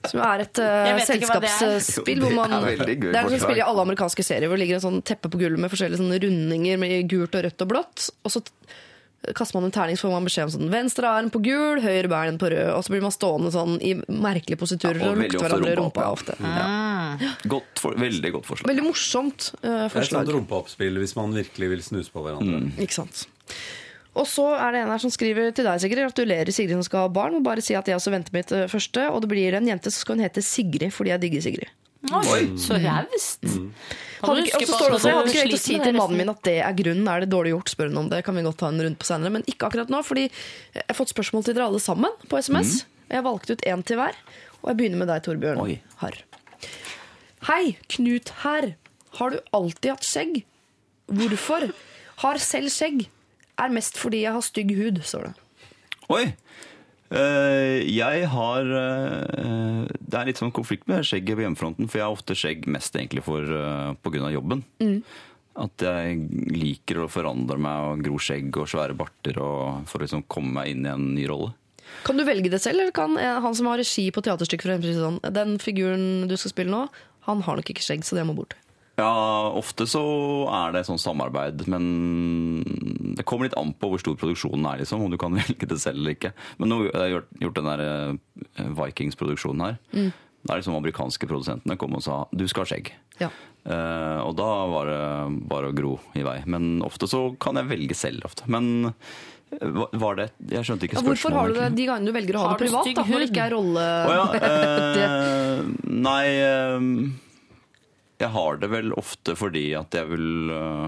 Som 0.07 0.21
er 0.23 0.41
et 0.45 0.53
det 0.55 0.63
er. 0.63 0.99
selskapsspill 1.03 2.21
hvor 2.21 2.32
det 2.32 2.38
man 2.38 2.53
er 2.55 2.78
Det 2.80 3.09
er 3.11 3.25
som 3.25 3.34
å 3.36 3.39
spille 3.41 3.59
i 3.59 3.65
alle 3.65 3.84
amerikanske 3.84 4.23
serier 4.23 4.47
hvor 4.47 4.55
det 4.55 4.63
ligger 4.63 4.78
en 4.80 4.86
sånn 4.86 5.01
teppe 5.03 5.28
på 5.32 5.39
gulvet 5.41 5.59
med 5.59 5.71
forskjellige 5.71 5.99
sånne 5.99 6.19
rundinger 6.23 6.80
med 6.80 7.09
gult 7.11 7.36
og 7.36 7.43
rødt 7.43 7.63
og 7.65 7.71
blått. 7.73 8.05
Og 8.23 8.32
så 8.32 8.41
kaster 9.36 9.57
man 9.57 9.67
en 9.67 9.73
terning, 9.75 9.97
så 9.99 10.07
får 10.07 10.13
man 10.13 10.28
beskjed 10.28 10.47
om 10.47 10.53
sånn 10.53 10.71
venstre 10.71 11.09
arm 11.09 11.32
på 11.34 11.41
gul, 11.43 11.82
høyre 11.84 12.11
bein 12.11 12.39
på 12.41 12.51
rød. 12.53 12.69
Og 12.75 12.86
så 12.86 12.93
blir 12.93 13.03
man 13.03 13.15
stående 13.15 13.51
sånn 13.55 13.80
i 13.84 13.95
merkelige 14.07 14.61
positurer 14.61 15.01
Ja, 15.01 15.09
og 15.09 15.17
og 15.17 15.23
lukte 15.23 15.36
lukter 15.36 15.47
hverandre 15.47 15.73
i 15.73 15.80
rumpa 15.80 16.05
rumpa 16.05 16.13
ofte. 16.13 16.38
Mm. 16.43 17.25
Godt 17.55 17.82
for, 17.84 17.97
veldig 17.99 18.34
godt 18.38 18.51
forslag. 18.51 18.71
Veldig 18.71 18.86
morsomt 18.88 19.49
forslag. 19.49 19.89
Det 19.91 19.97
er 19.97 20.05
et 20.05 20.13
sånt 20.13 20.36
rumpeoppspill 20.38 21.01
hvis 21.03 21.17
man 21.17 21.36
virkelig 21.36 21.73
vil 21.73 21.84
snuse 21.89 22.13
på 22.13 22.23
hverandre. 22.25 22.63
Ikke 22.84 23.01
sant. 23.01 23.28
Og 24.17 24.25
så 24.25 24.47
er 24.57 24.73
det 24.73 24.82
en 24.82 24.91
her 24.91 25.01
som 25.01 25.13
skriver 25.13 25.51
til 25.55 25.67
deg, 25.67 25.82
Sigrid. 25.82 26.07
Gratulerer, 26.07 26.53
Sigrid 26.53 26.78
som 26.80 26.86
skal 26.88 27.05
ha 27.05 27.11
barn. 27.13 27.38
Og 27.38 27.45
bare 27.45 27.63
si 27.63 27.78
at 27.78 27.89
jeg 27.89 27.99
også 27.99 28.13
venter 28.13 28.34
mitt 28.34 28.53
eh, 28.55 28.65
første. 28.71 29.09
Og 29.13 29.21
det 29.23 29.30
blir 29.32 29.57
en 29.57 29.69
jente, 29.69 29.93
så 29.93 30.01
skal 30.01 30.17
hun 30.17 30.25
hete 30.25 30.43
Sigrid 30.45 30.89
fordi 30.95 31.13
jeg 31.13 31.23
digger 31.25 31.45
Sigrid. 31.45 31.75
Oi, 32.07 32.41
så 32.61 32.77
raust. 32.81 33.45
Hadde 34.17 34.43
og 34.43 34.63
så 34.63 34.67
står 34.69 34.87
det 34.87 34.95
også, 34.97 35.09
jeg 35.09 35.17
hadde 35.17 35.31
ikke 35.31 35.41
tenkt 35.43 35.55
å 35.57 35.61
si 35.61 35.77
til 35.81 35.97
mannen 35.97 36.19
min 36.21 36.31
at 36.31 36.41
det 36.47 36.55
er 36.65 36.75
grunnen. 36.77 37.09
Er 37.11 37.23
det 37.23 37.29
dårlig 37.31 37.53
gjort? 37.53 37.71
Spør 37.73 37.91
hun 37.91 37.99
om 38.03 38.11
det. 38.11 38.23
Kan 38.25 38.37
vi 38.37 38.43
godt 38.45 38.59
ta 38.61 38.69
en 38.71 38.81
runde 38.81 38.99
på 39.01 39.07
senere. 39.09 39.33
Men 39.33 39.45
ikke 39.49 39.69
akkurat 39.69 39.91
nå, 39.93 40.01
fordi 40.05 40.27
jeg 40.27 40.85
har 40.85 40.97
fått 40.97 41.13
spørsmål 41.13 41.45
til 41.45 41.57
dere 41.57 41.67
alle 41.69 41.81
sammen 41.83 42.13
på 42.29 42.41
SMS. 42.41 42.79
Jeg 43.11 43.25
valgte 43.25 43.57
ut 43.57 43.65
én 43.69 43.83
til 43.87 43.99
hver. 44.01 44.17
Og 44.63 44.71
jeg 44.71 44.79
begynner 44.79 45.03
med 45.03 45.11
deg, 45.11 45.23
Torbjørn 45.25 45.61
Oi. 45.63 45.77
Harr. 46.01 46.17
Hei, 47.49 47.77
Knut 47.93 48.33
her. 48.43 48.71
Har 49.19 49.33
du 49.33 49.37
alltid 49.55 49.91
hatt 49.93 50.07
skjegg? 50.07 50.41
Hvorfor? 51.07 51.69
Har 52.23 52.41
selv 52.41 52.73
skjegg. 52.73 53.05
Er 53.57 53.73
mest 53.73 53.97
fordi 53.97 54.23
jeg 54.25 54.35
har 54.35 54.45
stygg 54.45 54.73
hud, 54.77 55.01
står 55.05 55.29
det. 55.29 55.35
Oi! 56.13 56.25
Eh, 57.07 57.85
jeg 57.87 58.25
har 58.27 58.67
eh, 58.67 59.83
Det 59.87 60.17
er 60.19 60.27
litt 60.27 60.41
sånn 60.41 60.51
konflikt 60.51 60.89
med 60.91 61.05
skjegget 61.07 61.39
på 61.39 61.45
hjemmefronten, 61.45 61.87
for 61.87 62.01
jeg 62.01 62.07
har 62.07 62.17
ofte 62.17 62.35
skjegg 62.35 62.67
mest 62.71 62.95
egentlig 62.99 63.23
for, 63.27 63.47
på 64.01 64.13
grunn 64.13 64.27
av 64.27 64.35
jobben. 64.35 64.65
At 65.57 65.81
jeg 65.81 66.19
liker 66.53 67.01
å 67.01 67.09
forandre 67.09 67.57
meg 67.57 67.85
og 67.87 68.03
gro 68.05 68.19
skjegg 68.21 68.59
og 68.61 68.67
svære 68.69 68.97
barter 68.97 69.39
og 69.41 69.87
for 69.89 69.97
å 70.01 70.05
liksom 70.05 70.27
komme 70.29 70.59
meg 70.59 70.75
inn 70.75 70.85
i 70.85 70.91
en 70.93 71.07
ny 71.15 71.25
rolle. 71.31 71.55
Kan 72.03 72.19
du 72.19 72.25
velge 72.27 72.51
det 72.51 72.59
selv, 72.61 72.81
eller 72.81 72.93
kan 72.95 73.17
eh, 73.17 73.39
han 73.41 73.55
som 73.55 73.69
har 73.71 73.79
regi 73.81 74.09
på 74.11 74.23
teaterstykket 74.25 74.67
for 74.67 74.75
eksempel 74.75 75.01
sånn 75.01 75.35
Den 75.35 75.57
figuren 75.61 76.27
du 76.29 76.35
skal 76.37 76.53
spille 76.53 76.73
nå, 76.73 76.85
han 77.27 77.43
har 77.47 77.59
nok 77.59 77.71
ikke 77.73 77.83
skjegg, 77.83 78.05
så 78.07 78.17
det 78.17 78.25
må 78.27 78.35
bort. 78.37 78.55
Ja, 78.97 79.09
ofte 79.53 79.85
så 79.85 80.01
er 80.49 80.71
det 80.73 80.85
sånn 80.87 80.97
samarbeid, 80.97 81.67
men 81.69 81.83
det 83.17 83.25
kommer 83.29 83.45
litt 83.45 83.57
an 83.59 83.75
på 83.77 83.91
hvor 83.91 84.01
stor 84.01 84.15
produksjonen 84.17 84.65
er, 84.71 84.79
liksom, 84.81 85.03
om 85.05 85.11
du 85.13 85.19
kan 85.21 85.35
velge 85.41 85.69
det 85.69 85.77
selv 85.83 86.01
eller 86.01 86.15
ikke. 86.17 86.31
Men 86.57 86.71
nå 86.73 86.79
har 86.87 87.03
jeg 87.05 87.13
gjort, 87.17 87.29
gjort 87.45 87.59
den 87.59 87.69
der 87.69 87.83
eh, 87.85 88.71
Vikings-produksjonen 88.79 89.67
her. 89.67 89.77
Da 90.47 90.55
liksom 90.57 90.77
amerikanske 90.79 91.27
produsentene 91.29 91.75
kom 91.77 91.95
og 91.97 92.03
sa 92.05 92.21
du 92.31 92.45
skal 92.49 92.63
ha 92.65 92.71
skjegg. 92.71 92.89
Ja. 93.21 93.29
Eh, 93.67 94.19
og 94.23 94.33
da 94.39 94.49
var 94.71 94.89
det 94.89 94.99
bare 95.51 95.69
å 95.71 95.75
gro 95.77 95.95
i 96.17 96.23
vei. 96.25 96.37
Men 96.49 96.77
ofte 96.87 97.09
så 97.11 97.27
kan 97.41 97.57
jeg 97.59 97.69
velge 97.69 97.97
selv. 97.97 98.25
ofte. 98.29 98.45
Men 98.49 98.87
eh, 99.51 99.81
var 99.97 100.17
det 100.21 100.29
Jeg 100.55 100.65
skjønte 100.69 100.87
ikke 100.87 100.97
Ja, 100.97 101.03
spørsmålet. 101.05 101.21
hvorfor 101.21 101.37
har 101.37 101.53
du 101.53 101.59
det 101.59 101.69
de 101.77 101.87
gangene 101.89 102.09
du 102.09 102.15
velger 102.17 102.37
å 102.39 102.45
ha 102.45 102.49
Har 102.53 102.57
det 102.61 102.65
privat? 102.65 102.89
da, 102.97 103.05
Når 103.11 103.25
det 103.25 103.29
ikke 103.29 103.45
er 103.45 103.55
rolle... 103.57 103.87
Oh, 104.07 104.17
ja. 104.17 104.27
Eh, 105.07 105.63
nei 105.85 106.25
eh, 106.41 106.91
Jeg 108.18 108.34
har 108.34 108.57
det 108.61 108.70
vel 108.72 108.95
ofte 108.97 109.36
fordi 109.38 109.68
at 109.78 109.93
jeg 109.93 110.09
vil 110.09 110.49
eh, 110.49 110.88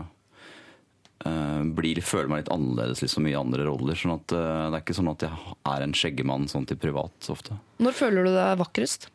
bli, 1.78 1.94
føle 2.02 2.32
meg 2.32 2.44
litt 2.44 2.52
annerledes 2.54 3.04
liksom, 3.06 3.28
i 3.30 3.38
andre 3.38 3.68
roller. 3.70 3.98
sånn 4.00 4.16
at 4.18 4.34
eh, 4.34 4.66
Det 4.70 4.80
er 4.80 4.84
ikke 4.84 4.98
sånn 4.98 5.14
at 5.14 5.28
jeg 5.28 5.56
er 5.74 5.86
en 5.86 5.96
skjeggemann 5.98 6.50
sånn 6.52 6.68
til 6.70 6.80
privat 6.82 7.32
ofte. 7.32 7.60
Når 7.84 7.98
føler 7.98 8.28
du 8.28 8.34
deg 8.34 8.60
vakrest? 8.64 9.12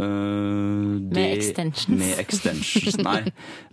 Uh, 0.00 0.96
de, 1.10 1.12
med 1.12 1.34
extensions. 1.34 1.98
Med 2.00 2.20
extensions, 2.22 2.96
nei. 3.04 3.18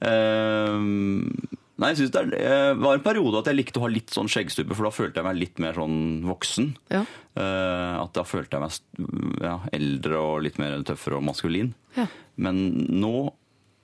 uh, 0.04 0.76
nei, 1.80 1.92
jeg 1.94 2.00
synes 2.02 2.12
det, 2.12 2.24
er, 2.24 2.34
det 2.34 2.82
var 2.82 2.98
en 2.98 3.06
periode 3.06 3.40
at 3.40 3.48
jeg 3.48 3.60
likte 3.62 3.80
å 3.80 3.86
ha 3.86 3.92
litt 3.94 4.12
sånn 4.12 4.28
skjeggstubbe, 4.32 4.76
for 4.76 4.90
da 4.90 4.92
følte 4.92 5.22
jeg 5.22 5.28
meg 5.30 5.40
litt 5.40 5.62
mer 5.64 5.80
sånn 5.80 6.00
voksen. 6.28 6.74
Ja. 6.92 7.06
Uh, 7.38 8.04
at 8.04 8.12
da 8.18 8.26
følte 8.28 8.60
jeg 8.60 8.66
meg 8.66 9.46
ja, 9.46 9.56
eldre 9.78 10.20
og 10.20 10.44
litt 10.44 10.60
mer 10.60 10.82
tøffere 10.88 11.22
og 11.22 11.28
maskulin. 11.30 11.72
Ja. 11.96 12.10
Men 12.44 12.66
nå, 12.92 13.30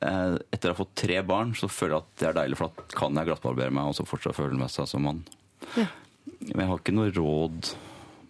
etter 0.04 0.70
å 0.70 0.74
ha 0.76 0.80
fått 0.84 0.94
tre 1.00 1.22
barn, 1.26 1.54
så 1.58 1.70
føler 1.72 1.96
jeg 1.98 2.04
at 2.04 2.20
det 2.20 2.28
er 2.30 2.38
deilig, 2.42 2.58
for 2.60 2.70
da 2.70 2.88
kan 3.00 3.16
jeg 3.20 3.30
glattbarbere 3.32 3.72
meg 3.74 3.90
og 3.92 3.96
så 3.98 4.06
fortsatt 4.08 4.36
føle 4.38 4.58
meg 4.60 4.70
seg 4.74 4.88
som 4.92 5.04
mann. 5.08 5.24
Ja. 5.78 5.88
Men 6.54 6.64
jeg 6.66 6.70
har 6.72 6.80
ikke 6.82 6.96
noe 6.96 7.12
råd, 7.16 7.74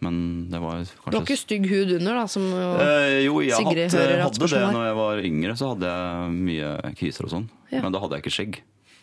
men 0.04 0.16
det 0.52 0.60
var 0.60 0.82
kanskje... 0.84 1.12
Du 1.12 1.18
har 1.18 1.24
ikke 1.26 1.38
stygg 1.40 1.68
hud 1.72 1.94
under, 2.00 2.18
da? 2.20 2.26
Som, 2.28 2.50
Eh, 2.54 3.22
jo, 3.24 3.38
jeg 3.46 3.56
Sigrid 3.56 3.86
hadde, 3.88 4.02
hører 4.04 4.26
at 4.26 4.38
hadde 4.38 4.50
det 4.52 4.74
når 4.76 4.86
jeg 4.90 4.98
var 5.00 5.22
yngre. 5.30 5.56
Så 5.60 5.70
hadde 5.74 5.94
jeg 5.94 6.34
mye 6.50 6.74
kviser 7.00 7.28
og 7.30 7.32
sånn. 7.38 7.48
Ja. 7.72 7.82
Men 7.86 7.96
da 7.96 8.02
hadde 8.04 8.18
jeg 8.20 8.26
ikke 8.26 8.36
skjegg. 8.38 8.60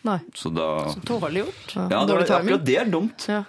Nei. 0.07 0.19
Så 0.37 0.49
da 0.53 0.67
Dårlig 1.05 1.43
gjort. 1.45 1.65
Ja, 1.75 1.81
Ja, 1.81 1.87
det 1.87 1.97
var, 1.97 2.07
dårlig 2.13 2.27
timing. 2.29 2.39
akkurat 2.45 2.65
det 2.69 2.77
er 2.81 2.93
dumt. 2.93 3.25
Ja. 3.29 3.41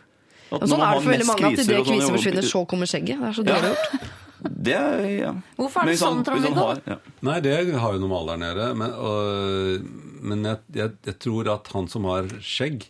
Sånn 0.53 0.81
er 0.85 0.91
det 0.93 1.03
for 1.03 1.13
veldig 1.13 1.27
mange, 1.29 1.47
at 1.47 1.53
idet 1.53 1.67
sånn, 1.69 1.87
kviser 1.89 2.13
forsvinner, 2.17 2.45
så 2.45 2.61
kommer 2.69 2.91
skjegget. 2.91 3.21
Det 3.23 3.29
er 3.29 3.37
så 3.39 3.45
Ja. 3.47 3.55
dårlig 3.55 3.73
gjort. 3.77 4.11
Det 4.43 4.75
er, 4.75 5.03
ja. 5.21 5.33
Hvorfor 5.59 5.85
er 5.85 5.93
det 5.93 5.99
sånn, 6.01 6.23
Trond-Viggo? 6.27 6.67
ja. 6.89 6.97
Nei, 7.27 7.39
det 7.45 7.55
har 7.79 7.95
jo 7.95 8.03
noe 8.03 8.11
med 8.11 8.19
alderen 8.19 8.45
å 8.45 8.49
gjøre. 8.51 8.69
Men, 8.81 8.95
og, 9.09 9.91
men 10.33 10.47
jeg, 10.49 10.63
jeg, 10.79 10.95
jeg 11.09 11.19
tror 11.23 11.51
at 11.53 11.71
han 11.75 11.89
som 11.93 12.09
har 12.11 12.31
skjegg, 12.43 12.87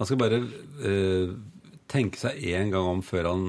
han 0.00 0.08
skal 0.08 0.20
bare 0.20 0.40
eh, 0.86 1.34
tenke 1.92 2.20
seg 2.20 2.40
én 2.50 2.72
gang 2.72 2.88
om 2.96 3.02
før 3.04 3.30
han 3.32 3.44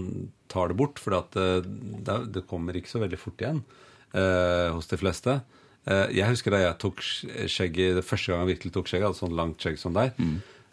tar 0.52 0.72
det 0.72 0.80
bort. 0.82 1.02
For 1.02 1.18
at, 1.20 1.38
eh, 1.40 1.62
det, 1.66 2.20
det 2.36 2.46
kommer 2.50 2.78
ikke 2.78 2.92
så 2.92 3.04
veldig 3.04 3.22
fort 3.22 3.46
igjen 3.46 3.64
eh, 4.12 4.68
hos 4.76 4.92
de 4.92 5.00
fleste. 5.00 5.40
Eh, 5.88 6.06
jeg 6.20 6.34
husker 6.34 6.56
da 6.56 6.62
jeg 6.66 6.80
tok 6.84 7.02
skjegget, 7.06 8.02
det 8.02 8.06
første 8.08 8.34
gang 8.34 8.44
jeg 8.46 8.56
virkelig 8.56 8.76
tok 8.76 8.92
skjegget, 8.92 9.10
hadde 9.12 9.22
sånn 9.24 9.40
langt 9.40 9.64
skjegg 9.64 9.80
som 9.82 9.96
deg, 9.96 10.16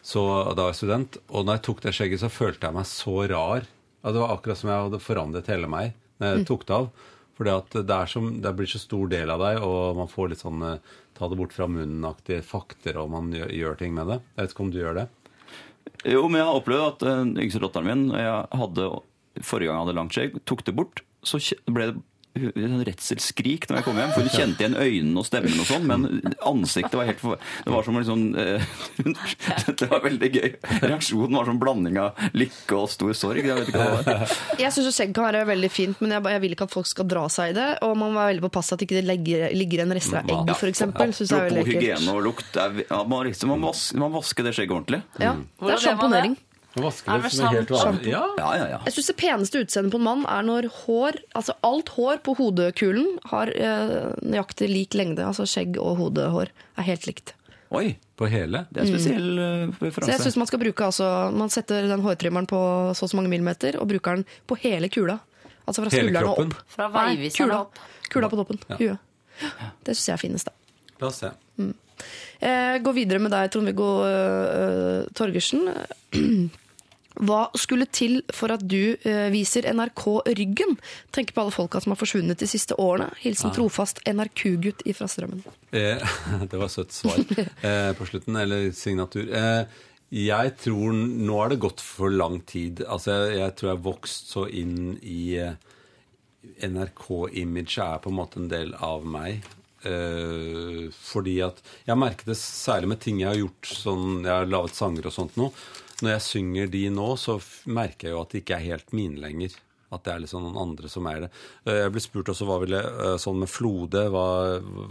så 0.02 0.22
da 0.50 0.64
var 0.64 0.72
jeg 0.72 0.82
student. 0.82 1.18
Og 1.30 1.46
når 1.46 1.60
jeg 1.60 1.66
tok 1.68 1.82
det 1.86 1.94
skjegget, 1.94 2.24
så 2.24 2.32
følte 2.32 2.66
jeg 2.66 2.74
meg 2.74 2.88
så 2.90 3.16
rar. 3.30 3.66
Ja, 4.02 4.10
det 4.10 4.18
var 4.18 4.32
akkurat 4.34 4.58
som 4.58 4.72
jeg 4.72 4.88
hadde 4.88 4.98
forandret 4.98 5.50
hele 5.52 5.68
meg 5.70 5.92
jeg 6.22 6.46
tok 6.48 6.66
det 6.68 6.76
av. 6.76 6.90
For 7.32 7.48
det, 7.48 7.82
er 7.96 8.10
som, 8.10 8.28
det 8.44 8.52
blir 8.54 8.68
så 8.68 8.78
stor 8.82 9.08
del 9.10 9.32
av 9.32 9.40
deg, 9.42 9.62
og 9.64 9.96
man 9.98 10.10
får 10.10 10.32
litt 10.32 10.42
sånn 10.44 10.62
eh, 10.68 10.92
ta 11.16 11.28
det 11.30 11.38
bort 11.40 11.54
fra 11.56 11.68
munnen-aktige 11.70 12.44
fakter, 12.44 12.98
og 13.00 13.10
man 13.14 13.32
gjør, 13.34 13.50
gjør 13.56 13.78
ting 13.80 13.96
med 13.96 14.12
det. 14.12 14.18
Jeg 14.34 14.42
vet 14.42 14.54
ikke 14.54 14.64
om 14.66 14.72
du 14.74 14.78
gjør 14.82 14.98
det? 15.00 15.06
Jo, 16.12 16.26
men 16.28 16.40
jeg 16.40 16.48
har 16.48 16.58
opplevd 16.60 16.84
at 16.86 17.06
eh, 17.06 17.18
den 17.22 17.32
yngste 17.46 17.62
datteren 17.64 17.88
min 17.88 18.04
jeg 18.18 18.60
hadde, 18.62 18.92
Forrige 19.40 19.70
gang 19.70 19.78
jeg 19.78 19.86
hadde 19.86 19.96
langt 19.96 20.12
skjegg, 20.12 20.34
tok 20.44 20.62
det 20.66 20.74
bort, 20.76 21.00
så 21.24 21.38
ble 21.72 21.86
det 21.88 22.00
sånn 22.32 22.84
redselsskrik 22.86 23.66
når 23.68 23.78
jeg 23.78 23.86
kom 23.86 23.98
hjem. 24.00 24.12
For 24.14 24.24
hun 24.24 24.32
kjente 24.32 24.64
igjen 24.64 24.76
øynene 24.78 25.20
og 25.22 25.26
stemmen 25.28 25.60
og 25.60 25.68
sånn, 25.68 25.86
men 25.88 26.34
ansiktet 26.48 26.96
var 26.98 27.08
helt 27.10 27.20
for... 27.22 27.40
Det 27.66 27.74
var 27.74 27.86
som 27.86 27.98
en 28.00 28.24
eh, 28.40 28.66
Det 29.82 29.88
var 29.90 30.04
veldig 30.06 30.30
gøy. 30.32 30.50
Reaksjonen 30.82 31.36
var 31.38 31.48
sånn 31.50 31.60
blanding 31.62 31.98
av 32.02 32.22
lykke 32.36 32.78
og 32.78 32.90
stor 32.92 33.12
sorg. 33.18 33.42
Jeg 33.44 33.58
vet 33.58 33.72
ikke 33.72 33.82
hva 33.82 34.00
det 34.00 34.16
var. 34.22 34.36
Jeg 34.62 34.74
syns 34.76 34.92
skjegg 34.96 35.14
kan 35.16 35.28
være 35.28 35.44
veldig 35.48 35.72
fint, 35.72 36.00
men 36.04 36.16
jeg, 36.16 36.26
jeg 36.36 36.44
vil 36.46 36.56
ikke 36.56 36.68
at 36.70 36.76
folk 36.76 36.90
skal 36.90 37.08
dra 37.10 37.26
seg 37.32 37.52
i 37.52 37.58
det. 37.58 37.68
Og 37.86 37.96
man 37.96 38.12
må 38.14 38.20
være 38.20 38.34
veldig 38.34 38.46
påpasselig 38.48 38.78
at 38.80 38.86
ikke 38.86 38.98
det 39.00 39.04
legger, 39.08 39.44
ligger 39.56 39.84
en 39.86 39.96
rester 39.98 40.22
av 40.22 40.32
egg, 40.36 40.54
f.eks. 40.56 40.84
Apropos 40.88 41.68
hygiene 41.68 42.16
og 42.16 42.24
lukt. 42.30 42.56
er- 42.56 42.80
man, 43.08 43.26
liksom, 43.28 43.52
man, 43.52 43.60
må 43.62 43.72
vaske, 43.72 43.98
man 44.00 44.14
vasker 44.14 44.46
det 44.48 44.56
skjegget 44.56 44.78
ordentlig. 44.78 45.02
Ja, 45.20 45.36
det 45.36 45.76
er 45.76 45.84
sjamponering. 45.86 46.38
Som 46.72 46.86
er 46.86 47.52
helt 47.52 47.70
vanlig. 47.70 48.08
Ja. 48.08 48.22
Ja, 48.38 48.48
ja, 48.56 48.68
ja. 48.70 48.78
Jeg 48.86 48.94
syns 48.96 49.10
det 49.10 49.16
peneste 49.20 49.60
utseendet 49.60 49.92
på 49.92 50.00
en 50.00 50.06
mann 50.06 50.22
er 50.24 50.46
når 50.46 50.70
hår 50.82 51.18
Altså 51.36 51.54
alt 51.68 51.92
hår 51.98 52.22
på 52.24 52.34
hodekulen 52.38 53.18
har 53.28 53.52
eh, 53.52 54.12
nøyaktig 54.24 54.70
lik 54.70 54.96
lengde. 54.96 55.26
Altså 55.26 55.44
skjegg 55.48 55.76
og 55.82 55.98
hodehår 56.00 56.52
er 56.52 56.88
helt 56.88 57.08
likt. 57.10 57.34
Oi, 57.72 57.94
På 58.20 58.28
hele? 58.28 58.66
det 58.68 58.82
er 58.82 58.84
en 58.84 58.90
spesiell 58.92 59.38
eh, 59.40 59.92
Så 59.96 60.10
jeg 60.10 60.20
synes 60.20 60.36
Man 60.42 60.48
skal 60.50 60.60
bruke 60.60 60.84
altså 60.84 61.06
Man 61.32 61.48
setter 61.52 61.86
den 61.88 62.02
hårtrimmeren 62.04 62.44
på 62.50 62.58
så 62.92 63.06
og 63.06 63.12
så 63.12 63.16
mange 63.16 63.32
millimeter 63.32 63.78
og 63.80 63.88
bruker 63.88 64.20
den 64.20 64.26
på 64.48 64.58
hele 64.60 64.90
kula. 64.92 65.18
Altså 65.64 65.84
fra 65.84 65.92
skulderen 65.92 66.28
og 66.28 66.42
opp. 66.46 66.58
Fra 66.72 66.88
Nei, 66.90 67.04
veiviseren 67.12 67.52
kula. 67.52 67.60
opp. 67.64 67.80
Kula 68.12 68.28
på 68.32 68.40
toppen. 68.40 68.60
Huet. 68.80 68.98
Det 69.84 69.94
syns 69.96 70.08
jeg 70.08 70.16
er 70.16 70.20
finest, 70.20 70.50
da. 70.50 70.56
La 71.00 71.08
oss 71.08 71.20
se. 71.22 71.30
Jeg 72.42 72.82
går 72.82 72.96
videre 72.96 73.22
med 73.22 73.32
deg, 73.32 73.50
Trond-Viggo 73.54 73.88
uh, 74.02 75.06
Torgersen. 75.16 76.50
Hva 77.20 77.42
skulle 77.58 77.86
til 77.92 78.20
for 78.32 78.54
at 78.54 78.64
du 78.64 78.96
eh, 78.96 79.28
viser 79.34 79.68
NRK 79.74 80.04
ryggen? 80.38 80.76
Tenk 81.12 81.34
på 81.34 81.44
alle 81.44 81.54
folka 81.54 81.82
som 81.82 81.92
har 81.92 82.00
forsvunnet 82.00 82.40
de 82.40 82.48
siste 82.48 82.76
årene. 82.80 83.10
Hilsen 83.20 83.52
trofast 83.54 84.00
NRK-gutt 84.08 84.84
ifra 84.88 85.08
Strømmen. 85.10 85.44
Eh, 85.76 86.00
det 86.50 86.60
var 86.60 86.72
søtt 86.72 86.94
svar 86.96 87.20
eh, 87.68 87.92
på 87.98 88.08
slutten, 88.08 88.38
eller 88.40 88.70
signatur. 88.76 89.28
Eh, 89.28 89.64
jeg 90.12 90.56
tror 90.60 90.92
nå 90.92 91.36
har 91.40 91.52
det 91.52 91.62
gått 91.62 91.80
for 91.84 92.12
lang 92.12 92.40
tid. 92.48 92.84
Altså, 92.84 93.14
jeg, 93.16 93.38
jeg 93.40 93.56
tror 93.56 93.70
jeg 93.70 93.78
har 93.78 93.86
vokst 93.86 94.32
så 94.34 94.46
inn 94.48 94.98
i 95.00 95.22
eh, 95.40 95.56
NRK-imaget 96.68 97.78
er 97.84 98.00
på 98.02 98.12
en 98.12 98.18
måte 98.18 98.40
en 98.42 98.50
del 98.52 98.74
av 98.80 99.06
meg. 99.08 99.44
Eh, 99.82 100.90
fordi 100.94 101.40
at 101.42 101.58
Jeg 101.88 101.98
merket 101.98 102.28
det 102.30 102.36
særlig 102.38 102.92
med 102.92 103.00
ting 103.02 103.18
jeg 103.18 103.32
har 103.32 103.40
gjort, 103.40 103.66
sånn 103.66 104.20
Jeg 104.22 104.30
har 104.30 104.46
laget 104.46 104.76
sanger 104.78 105.08
og 105.10 105.14
sånt 105.16 105.34
nå. 105.40 105.48
Når 106.02 106.16
jeg 106.16 106.24
synger 106.26 106.72
de 106.72 106.86
nå, 106.90 107.10
så 107.20 107.38
merker 107.70 108.08
jeg 108.08 108.16
jo 108.16 108.22
at 108.24 108.32
det 108.32 108.42
ikke 108.42 108.56
er 108.58 108.72
helt 108.72 108.96
mine 108.96 109.22
lenger. 109.22 109.54
At 109.92 110.06
det 110.06 110.12
er 110.14 110.22
liksom 110.22 110.46
noen 110.46 110.56
andre 110.56 110.88
som 110.88 111.06
er 111.10 111.26
det. 111.26 111.28
Eh, 111.68 111.82
Jeg 111.84 111.92
ble 111.92 112.00
spurt 112.00 112.30
også 112.32 112.46
hva 112.48 112.56
ville 112.62 112.78
eh, 112.80 113.16
sånn 113.20 113.42
med 113.42 113.50
Flode 113.52 114.06
hva, 114.14 114.24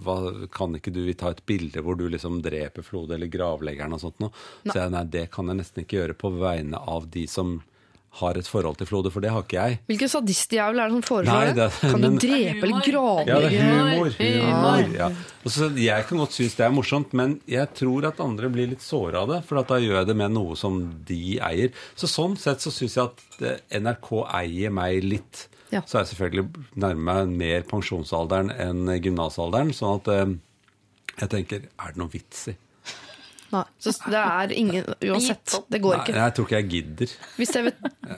hva, 0.05 0.16
Kan 0.53 0.78
ikke 0.78 0.93
du 0.93 1.01
vi 1.07 1.16
ta 1.18 1.32
et 1.34 1.41
bilde 1.49 1.82
hvor 1.82 1.97
du 1.97 2.05
liksom 2.12 2.38
dreper 2.45 2.86
Flode 2.86 3.18
eller 3.18 3.32
gravleggeren 3.34 3.97
og 3.97 4.03
sånt 4.03 4.22
noe? 4.22 4.30
Så 4.68 4.78
jeg 4.78 4.93
nei, 4.93 5.03
det 5.09 5.26
kan 5.34 5.49
jeg 5.49 5.57
nesten 5.64 5.84
ikke 5.84 6.03
gjøre 6.03 6.18
på 6.22 6.34
vegne 6.38 6.78
av 6.78 7.09
de 7.12 7.26
som 7.28 7.57
har 8.20 8.36
et 8.36 8.47
forhold 8.47 8.76
til 8.78 8.88
Flode, 8.89 9.07
for 9.14 9.24
det 9.24 9.30
har 9.32 9.43
ikke 9.45 9.55
jeg. 9.62 9.78
Hvilken 9.88 10.09
sadistjævel 10.12 10.80
er 10.84 10.89
det 10.89 10.95
som 10.97 11.03
foreslår 11.07 11.32
Nei, 11.32 11.53
det? 11.53 11.55
det- 11.55 11.91
Kan 11.91 12.01
du 12.01 12.07
men- 12.09 12.18
drepe 12.20 12.66
eller 12.68 12.82
grave? 12.84 13.26
Ja, 13.28 13.38
det 13.39 13.51
er 13.53 13.62
humor. 13.64 14.09
Humor. 14.18 14.82
humor 14.82 14.95
ja. 14.97 15.07
og 15.45 15.51
så 15.51 15.70
jeg 15.80 16.07
kan 16.09 16.18
godt 16.18 16.34
synes 16.36 16.55
det 16.55 16.66
er 16.66 16.74
morsomt, 16.76 17.14
men 17.14 17.39
jeg 17.47 17.68
tror 17.74 18.07
at 18.09 18.20
andre 18.20 18.49
blir 18.51 18.68
litt 18.74 18.82
såra 18.84 19.22
av 19.24 19.30
det. 19.30 19.39
For 19.47 19.59
at 19.59 19.68
da 19.72 19.76
gjør 19.80 19.97
jeg 20.01 20.07
det 20.07 20.16
med 20.18 20.32
noe 20.36 20.55
som 20.59 20.82
de 21.07 21.39
eier. 21.39 21.72
Så 21.95 22.07
sånn 22.12 22.36
sett 22.38 22.59
så 22.59 22.70
syns 22.72 22.95
jeg 22.99 23.05
at 23.05 23.41
eh, 23.72 23.80
NRK 23.80 24.12
eier 24.28 24.70
meg 24.72 25.03
litt. 25.03 25.47
Ja. 25.72 25.80
Så 25.88 25.95
er 25.95 26.03
jeg 26.03 26.12
selvfølgelig 26.18 26.66
nærmer 26.76 27.26
meg 27.26 27.38
mer 27.39 27.62
pensjonsalderen 27.64 28.51
enn 28.59 28.91
gymnasalderen. 29.01 29.72
Sånn 29.72 30.01
at 30.01 30.07
eh, 30.12 30.36
jeg 31.22 31.30
tenker 31.30 31.64
Er 31.80 31.93
det 31.93 31.97
noe 31.97 32.12
vits 32.12 32.49
i? 32.51 32.55
Nei, 33.51 33.63
så 33.83 33.91
det 34.07 34.19
er 34.21 34.51
ingen 34.55 34.85
Uansett, 35.11 35.57
det 35.69 35.81
går 35.83 35.97
ikke. 36.01 36.13
Nei, 36.15 36.23
jeg 36.23 36.33
tror 36.37 36.45
ikke 36.47 36.59
jeg 36.61 36.69
gidder. 36.71 37.13
Hvis 37.37 37.51
TV 37.55 37.71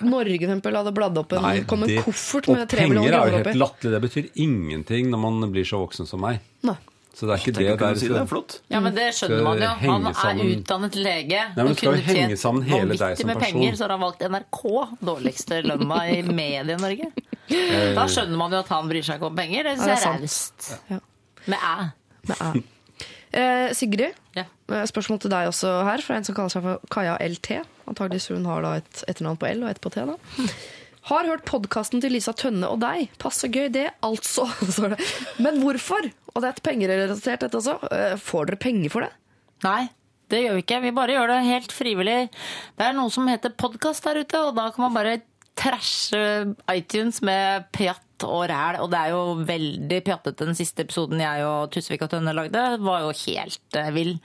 Norge 0.05 0.37
for 0.37 0.45
eksempel, 0.45 0.75
hadde 0.77 0.93
bladd 0.93 1.17
opp 1.17 1.33
en, 1.33 1.41
Nei, 1.47 1.53
kom 1.65 1.83
en 1.83 1.89
det- 1.89 2.03
koffert 2.05 2.47
med 2.53 2.67
tre 2.69 2.85
penger 2.85 3.01
er 3.09 3.13
jo 3.13 3.37
helt 3.37 3.47
oppi 3.47 3.57
latterlig. 3.57 3.93
Det 3.97 4.01
betyr 4.07 4.29
ingenting 4.45 5.09
når 5.09 5.23
man 5.25 5.51
blir 5.51 5.65
så 5.65 5.79
voksen 5.81 6.05
som 6.09 6.21
meg. 6.21 6.39
Nei. 6.63 6.75
Så 7.13 7.27
det 7.29 7.33
er 7.35 7.41
ikke 7.43 7.53
det 7.59 7.73
der 7.77 7.95
si 8.01 8.07
det. 8.09 8.17
Er 8.17 8.25
flott. 8.25 8.55
Ja, 8.73 8.79
men 8.81 8.95
det 8.95 9.03
skjønner 9.13 9.43
man 9.45 9.59
jo. 9.61 9.67
Han 9.83 10.07
er 10.09 10.15
sammen- 10.17 10.47
utdannet 10.55 10.95
lege. 10.97 11.41
Nei, 11.55 11.63
men 11.67 11.75
skal 11.77 11.91
kunne 11.93 12.01
jo 12.01 12.07
henge 12.07 12.37
sammen 12.41 12.63
hele 12.65 12.95
deg 12.97 13.17
som 13.19 13.27
med 13.29 13.37
person. 13.37 13.59
penger, 13.61 13.75
så 13.77 13.85
har 13.85 13.93
han 13.93 14.01
valgt 14.01 14.23
NRK. 14.33 14.63
Dårligste 15.11 15.59
lønna 15.65 15.99
i 16.09 16.21
Medie-Norge. 16.25 17.11
Eh, 17.53 17.93
Da 17.93 18.07
skjønner 18.09 18.37
man 18.41 18.51
jo 18.55 18.63
at 18.63 18.71
han 18.73 18.89
bryr 18.89 19.05
seg 19.05 19.19
ikke 19.21 19.29
om 19.29 19.35
penger. 19.37 19.63
Det 19.69 19.75
syns 19.77 19.87
jeg 19.93 20.01
er 20.01 20.21
raust. 20.21 20.73
Med 21.45 21.59
æ. 21.59 21.91
Med 22.31 22.37
æ. 22.41 22.63
Eh, 23.33 23.73
Sigrid, 23.73 24.13
Ja. 24.35 24.43
Eh, 24.73 24.85
spørsmål 24.89 25.19
til 25.23 25.33
deg 25.33 25.49
også 25.51 25.73
her, 25.87 26.03
fra 26.05 26.17
en 26.19 26.25
som 26.27 26.35
kaller 26.37 26.53
seg 26.53 26.65
for 26.65 26.93
Kaja 26.93 27.17
LT. 27.21 27.59
Antakeligvis 27.89 28.29
hun 28.33 28.47
har 28.49 28.63
da 28.65 28.75
et 28.81 29.03
etternavn 29.11 29.39
på 29.41 29.49
L 29.53 29.63
og 29.65 29.71
et 29.73 29.81
på 29.83 29.91
T. 29.93 30.03
da. 30.09 30.17
Har 31.09 31.27
hørt 31.27 31.43
podkasten 31.49 31.99
til 32.03 32.13
Lisa 32.15 32.31
Tønne 32.31 32.69
og 32.71 32.79
deg. 32.79 33.09
Passe 33.19 33.49
gøy, 33.51 33.67
det, 33.75 33.89
altså. 34.07 34.45
Men 35.43 35.59
hvorfor? 35.63 36.07
Og 36.33 36.39
det 36.39 36.47
er 36.47 36.53
et 36.55 36.63
pengerelatert, 36.63 37.43
dette 37.43 37.59
også. 37.59 37.75
Eh, 37.91 38.15
Får 38.23 38.47
dere 38.51 38.61
penger 38.63 38.93
for 38.93 39.03
det? 39.03 39.11
Nei, 39.65 39.89
det 40.31 40.39
gjør 40.45 40.55
vi 40.57 40.63
ikke. 40.63 40.79
Vi 40.85 40.93
bare 40.95 41.17
gjør 41.17 41.33
det 41.33 41.41
helt 41.49 41.75
frivillig. 41.75 42.17
Det 42.79 42.87
er 42.87 42.95
noe 42.95 43.11
som 43.13 43.27
heter 43.27 43.51
podkast 43.59 44.07
der 44.07 44.21
ute, 44.23 44.39
og 44.47 44.55
da 44.57 44.69
kan 44.71 44.87
man 44.87 44.95
bare 44.95 45.17
trashe 45.59 46.23
iTunes 46.73 47.21
med 47.25 47.67
pjatt 47.75 48.25
og 48.27 48.45
ræl. 48.51 48.79
Og 48.83 48.91
det 48.91 48.99
er 48.99 49.13
jo 49.13 49.23
veldig 49.47 50.01
pjattete. 50.05 50.47
Den 50.47 50.57
siste 50.57 50.85
episoden 50.85 51.23
jeg 51.23 51.47
og 51.47 51.71
Tusvik 51.73 52.05
og 52.05 52.13
Tønne 52.13 52.35
lagde, 52.35 52.63
var 52.83 53.05
jo 53.05 53.15
helt 53.25 53.79
eh, 53.79 53.91
vill. 53.95 54.15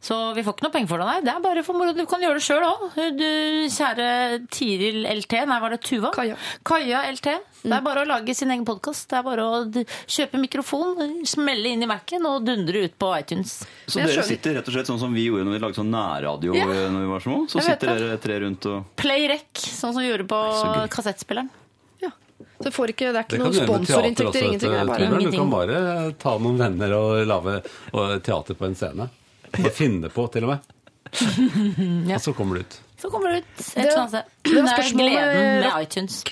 Så 0.00 0.16
vi 0.32 0.40
får 0.40 0.54
ikke 0.56 0.64
noe 0.64 0.72
penger 0.72 0.88
for 0.88 1.02
det, 1.02 1.06
nei. 1.10 1.20
Det 1.26 1.32
er 1.34 1.40
bare 1.44 1.62
for 1.62 1.76
moro. 1.76 1.92
Du 1.92 2.06
kan 2.08 2.22
gjøre 2.24 2.38
det 2.40 2.44
sjøl 2.46 2.62
òg. 2.64 2.84
Du 3.18 3.26
kjære 3.68 4.06
Tiril 4.48 5.02
LT, 5.10 5.34
nei, 5.50 5.58
var 5.60 5.74
det 5.74 5.80
Tuva? 5.84 6.08
Kaja. 6.14 6.38
Kaja 6.64 7.02
LT. 7.12 7.26
Det 7.60 7.74
er 7.76 7.82
bare 7.84 8.06
å 8.06 8.08
lage 8.08 8.32
sin 8.34 8.48
egen 8.54 8.64
podkast. 8.64 9.10
Det 9.10 9.18
er 9.18 9.26
bare 9.26 9.44
å 9.44 9.84
kjøpe 10.08 10.40
mikrofon, 10.40 11.20
smelle 11.28 11.74
inn 11.74 11.84
i 11.84 11.88
Mac-en 11.90 12.24
og 12.30 12.46
dundre 12.48 12.86
ut 12.88 12.96
på 12.96 13.10
iTunes. 13.18 13.58
Så 13.86 14.00
dere 14.00 14.08
skjønner- 14.14 14.30
sitter 14.32 14.54
rett 14.56 14.68
og 14.72 14.78
slett 14.78 14.88
sånn 14.88 15.02
som 15.04 15.12
vi 15.12 15.26
gjorde 15.28 15.44
når 15.44 15.58
vi 15.58 15.62
lagde 15.66 15.76
sånn 15.82 15.92
nærradio 15.92 16.54
Ja. 16.56 16.64
eh, 16.64 16.88
når 16.88 17.00
vi 17.04 17.12
var 17.12 17.20
små? 17.20 17.38
Så 17.52 17.60
sitter 17.60 17.92
det. 17.92 17.98
dere 18.00 18.16
tre 18.24 18.40
rundt 18.40 18.66
og 18.72 18.84
Play 18.96 19.28
rec, 19.28 19.52
sånn 19.52 19.92
som 19.92 20.00
vi 20.00 20.08
gjorde 20.08 20.26
på 20.32 20.88
kassettspilleren. 20.88 21.50
Så 22.60 22.68
får 22.72 22.90
ikke, 22.92 23.08
det 23.12 23.16
er 23.16 23.24
ikke 23.24 23.36
det 23.36 23.40
noen 23.40 23.54
sponsorinntekter, 23.56 24.42
ingenting. 24.44 24.86
Bare 24.86 25.20
Du 25.20 25.30
kan 25.32 25.50
bare 25.50 26.12
ta 26.20 26.36
noen 26.38 26.58
venner 26.60 26.92
og 26.92 27.26
lage 27.26 27.62
teater 28.22 28.54
på 28.54 28.66
en 28.66 28.74
scene. 28.74 29.08
Og 29.58 29.72
finne 29.74 30.08
på, 30.12 30.26
til 30.32 30.44
og 30.46 30.52
med. 30.54 30.58
Og 32.14 32.20
så 32.22 32.32
kommer 32.36 32.60
det 32.60 32.66
ut. 32.68 32.80
Så 33.00 33.10
kommer 33.10 33.32
det 33.32 33.38
ut 33.42 33.44
et 33.60 33.66
Det- 33.74 33.76
eller 33.86 33.98
annet 33.98 34.10
sted. 34.10 34.22
det 34.44 34.62
var 34.62 34.78
er 34.78 34.92
gleden 34.92 35.60
med 35.64 35.82
iTunes. 35.82 36.24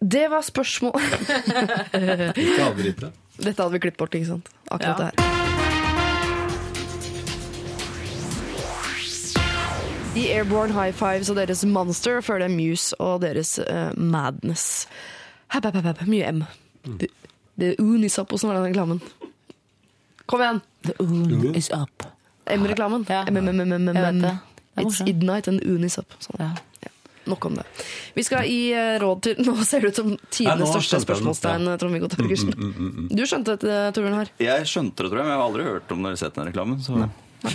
Det 0.00 0.26
var 0.32 0.42
spørsmål 0.42 0.92
Ikke. 1.94 3.12
Dette 3.40 3.62
hadde 3.62 3.72
vi 3.72 3.78
klippet 3.78 3.98
bort, 4.00 4.14
ikke 4.14 4.26
sant? 4.26 4.48
Akkurat 4.70 4.98
Ja. 4.98 5.10
det 5.10 5.20
her. 5.20 5.26
The 10.14 10.24
Airborne 10.34 10.72
High 10.74 10.92
Fives 10.92 11.30
og 11.30 11.36
deres 11.38 11.64
Monster, 11.64 12.20
før 12.20 12.38
det 12.42 12.50
Muse 12.50 12.96
og 13.00 13.20
deres 13.22 13.54
uh, 13.62 13.92
Madness. 13.96 14.86
Hepp, 15.54 15.64
hepp, 15.68 15.74
hepp, 15.78 15.86
hepp. 15.86 16.08
Mye 16.10 16.26
M. 16.32 16.42
Det, 16.98 17.08
det 17.60 17.68
er 17.76 17.82
Unisap 17.84 18.32
som 18.38 18.50
var 18.50 18.58
den 18.58 18.72
reklamen. 18.72 19.00
Kom 20.30 20.44
igjen! 20.44 20.60
The 20.86 20.94
oon 21.02 21.54
is 21.58 21.70
up. 21.74 22.06
M-reklamen. 22.50 23.04
Ja. 23.10 23.24
Det. 23.26 23.42
Det 23.42 24.38
It's 24.80 24.84
morsomt. 24.84 25.08
Idnight 25.10 25.48
and 25.50 25.62
Unisap. 25.66 26.14
Sånn. 26.22 26.38
Ja. 26.40 26.90
Nok 27.28 27.44
om 27.50 27.58
det. 27.58 27.64
Vi 28.16 28.22
skal 28.24 28.46
gi 28.48 28.70
eh, 28.72 28.94
råd 29.02 29.20
til 29.26 29.40
Nå 29.46 29.54
ser 29.66 29.84
det 29.84 29.92
ut 29.92 29.98
som 30.00 30.14
tidenes 30.32 30.70
største 30.72 31.02
spørsmålstegn, 31.04 31.68
Ja. 31.68 31.76
Trond-Viggo 31.80 32.08
Torgersen. 32.14 32.54
Du 33.10 33.22
skjønte 33.28 33.58
dette, 33.58 33.82
Torbjørn 33.96 34.16
her? 34.22 34.32
Jeg 34.40 34.70
skjønte 34.70 35.04
det, 35.04 35.10
tror 35.10 35.20
jeg, 35.20 35.26
men 35.26 35.34
jeg 35.34 35.42
har 35.42 35.46
aldri 35.50 35.68
hørt 35.68 35.94
om 35.94 36.06
dere 36.06 36.16
har 36.16 36.22
sett 36.22 36.38
den 36.38 36.48
reklamen. 36.50 36.80
Så. 36.86 36.96
Nei. 36.96 37.10
Nei. 37.44 37.52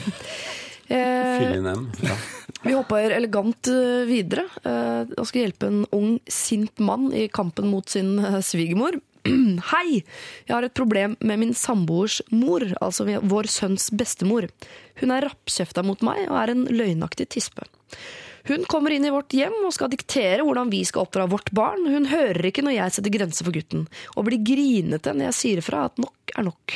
Ja. 2.06 2.16
Vi 2.62 2.74
hopper 2.76 3.14
elegant 3.16 3.68
eh, 3.72 4.04
videre 4.06 4.44
eh, 4.62 5.10
og 5.18 5.26
skal 5.26 5.48
hjelpe 5.48 5.70
en 5.72 5.80
ung, 5.96 6.12
sint 6.30 6.78
mann 6.78 7.08
i 7.10 7.26
kampen 7.34 7.72
mot 7.72 7.90
sin 7.90 8.20
eh, 8.22 8.38
svigermor. 8.46 9.00
Hei! 9.72 10.04
Jeg 10.46 10.54
har 10.54 10.66
et 10.66 10.76
problem 10.78 11.16
med 11.26 11.42
min 11.42 11.54
samboers 11.58 12.20
mor, 12.30 12.64
altså 12.84 13.08
vår 13.26 13.50
sønns 13.50 13.90
bestemor. 13.90 14.48
Hun 15.02 15.14
er 15.16 15.26
rappkjefta 15.26 15.82
mot 15.86 16.04
meg 16.06 16.28
og 16.28 16.38
er 16.44 16.54
en 16.54 16.66
løgnaktig 16.70 17.28
tispe. 17.34 17.66
Hun 18.46 18.68
kommer 18.70 18.94
inn 18.94 19.08
i 19.08 19.14
vårt 19.14 19.34
hjem 19.34 19.56
og 19.66 19.74
skal 19.74 19.90
diktere 19.90 20.44
hvordan 20.46 20.70
vi 20.70 20.84
skal 20.86 21.08
oppdra 21.08 21.26
vårt 21.32 21.50
barn. 21.58 21.88
Hun 21.90 22.06
hører 22.12 22.46
ikke 22.46 22.62
når 22.62 22.76
jeg 22.76 22.94
setter 22.94 23.14
grenser 23.16 23.48
for 23.48 23.56
gutten, 23.56 23.88
og 24.14 24.28
blir 24.28 24.44
grinete 24.46 25.16
når 25.16 25.32
jeg 25.32 25.38
sier 25.40 25.62
fra 25.66 25.88
at 25.90 25.98
nok 26.02 26.36
er 26.38 26.46
nok. 26.46 26.76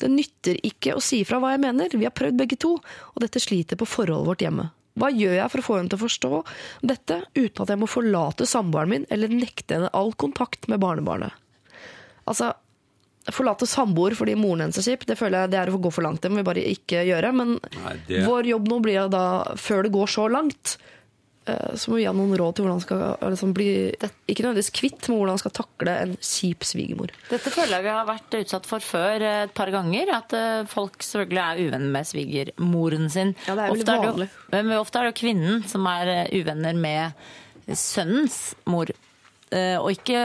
Det 0.00 0.08
nytter 0.08 0.62
ikke 0.64 0.96
å 0.96 1.04
si 1.04 1.20
fra 1.28 1.42
hva 1.42 1.52
jeg 1.52 1.64
mener, 1.66 1.92
vi 1.92 2.08
har 2.08 2.16
prøvd 2.16 2.40
begge 2.40 2.56
to, 2.64 2.78
og 2.80 3.20
dette 3.20 3.42
sliter 3.44 3.76
på 3.76 3.88
forholdet 3.88 4.30
vårt 4.32 4.46
hjemme. 4.46 4.70
Hva 5.00 5.12
gjør 5.12 5.36
jeg 5.36 5.52
for 5.52 5.60
å 5.60 5.66
få 5.68 5.76
henne 5.76 5.92
til 5.92 6.00
å 6.00 6.06
forstå 6.06 6.32
dette 6.88 7.20
uten 7.36 7.62
at 7.62 7.74
jeg 7.74 7.80
må 7.82 7.88
forlate 7.88 8.48
samboeren 8.48 8.90
min 8.90 9.06
eller 9.12 9.32
nekte 9.32 9.76
henne 9.76 9.92
all 9.96 10.16
kontakt 10.16 10.66
med 10.72 10.80
barnebarnet? 10.82 11.36
Altså, 12.30 12.52
forlate 13.30 13.66
samboer 13.68 14.14
fordi 14.16 14.32
moren 14.38 14.62
hennes 14.64 14.78
er 14.80 14.86
kjip, 14.94 15.02
det 15.10 15.18
føler 15.20 15.44
jeg 15.44 15.50
det 15.52 15.58
er 15.60 15.70
å 15.74 15.80
gå 15.82 15.90
for 15.92 16.06
langt. 16.06 16.22
Det 16.24 16.30
må 16.32 16.40
vi 16.40 16.46
bare 16.46 16.62
ikke 16.70 17.02
gjøre. 17.10 17.34
Men 17.36 17.58
Nei, 17.82 17.96
det- 18.08 18.24
vår 18.26 18.48
jobb 18.54 18.70
nå 18.70 18.78
blir 18.86 19.10
da, 19.12 19.24
før 19.60 19.82
det 19.84 19.92
går 19.92 20.08
så 20.08 20.24
langt, 20.32 20.76
eh, 21.46 21.74
så 21.76 21.90
må 21.92 21.98
vi 22.00 22.06
ha 22.08 22.14
noen 22.16 22.32
råd 22.38 22.54
til 22.56 22.64
hvordan 22.64 22.78
han 22.78 22.84
skal 22.86 23.30
liksom 23.34 23.52
bli 23.54 23.68
Ikke 24.30 24.44
nødvendigvis 24.46 24.72
kvitt, 24.72 25.08
men 25.08 25.18
hvordan 25.18 25.34
han 25.34 25.42
skal 25.42 25.54
takle 25.58 25.94
en 26.06 26.16
kjip 26.16 26.64
svigermor. 26.64 27.10
Dette 27.28 27.50
føler 27.52 27.76
jeg 27.76 27.82
vi 27.88 27.92
har 27.98 28.06
vært 28.08 28.38
utsatt 28.40 28.66
for 28.70 28.78
før 28.80 29.20
eh, 29.26 29.42
et 29.44 29.54
par 29.54 29.70
ganger. 29.74 30.14
At 30.16 30.32
eh, 30.32 30.64
folk 30.70 30.98
selvfølgelig 31.04 31.44
er 31.44 31.62
uvenner 31.68 31.92
med 31.98 32.08
svigermoren 32.08 33.10
sin. 33.10 33.34
Ja, 33.46 33.54
det 33.54 33.66
er 33.66 33.74
veldig 33.74 33.84
ofte, 33.84 33.92
er 33.92 34.00
det 34.00 34.10
vanlig. 34.14 34.30
jo, 34.30 34.62
men 34.64 34.78
ofte 34.78 34.96
er 34.96 35.02
det 35.04 35.12
jo 35.14 35.20
kvinnen 35.26 35.68
som 35.68 35.86
er 35.86 36.14
uvenner 36.32 36.74
med 36.74 37.12
sønnens 37.76 38.54
mor. 38.66 38.86
Eh, 39.50 39.76
Og 39.82 39.90
ikke, 39.90 40.18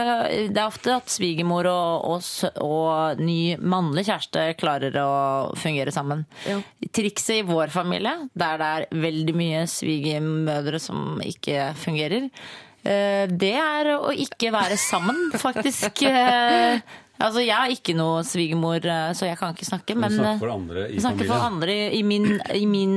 det 0.54 0.60
er 0.60 0.68
ofte 0.68 0.92
at 0.94 1.10
svigermor 1.10 1.66
og, 1.66 2.04
og, 2.14 2.60
og 2.62 3.18
ny 3.18 3.56
mannlig 3.58 4.04
kjæreste 4.06 4.44
klarer 4.60 4.94
å 5.02 5.08
fungere 5.58 5.90
sammen. 5.94 6.22
Jo. 6.46 6.60
Trikset 6.94 7.40
i 7.40 7.46
vår 7.48 7.72
familie, 7.74 8.12
der 8.38 8.60
det 8.62 8.68
er 8.76 8.86
veldig 9.02 9.34
mye 9.34 9.64
svigermødre 9.70 10.78
som 10.82 11.18
ikke 11.26 11.72
fungerer, 11.82 12.28
eh, 12.86 13.26
det 13.26 13.54
er 13.58 13.90
å 13.96 14.14
ikke 14.14 14.54
være 14.54 14.78
sammen, 14.78 15.26
faktisk. 15.42 16.04
Eh, 17.18 17.24
Altså, 17.26 17.40
jeg 17.40 17.56
har 17.56 17.68
ikke 17.72 17.94
noe 17.96 18.20
svigermor, 18.28 18.76
eh, 18.84 19.12
så 19.16 19.24
jeg 19.26 19.38
kan 19.40 19.54
ikke 19.54 19.64
snakke, 19.66 19.94
men 19.96 20.12
snakker 20.12 20.34
eh, 20.34 20.38
for 20.42 20.52
andre 20.52 20.82
i 20.92 20.98
for 21.00 21.08
familien. 21.08 21.44
andre 21.46 21.76
i 21.96 22.02
min, 22.02 22.26
i 22.54 22.66
min, 22.66 22.94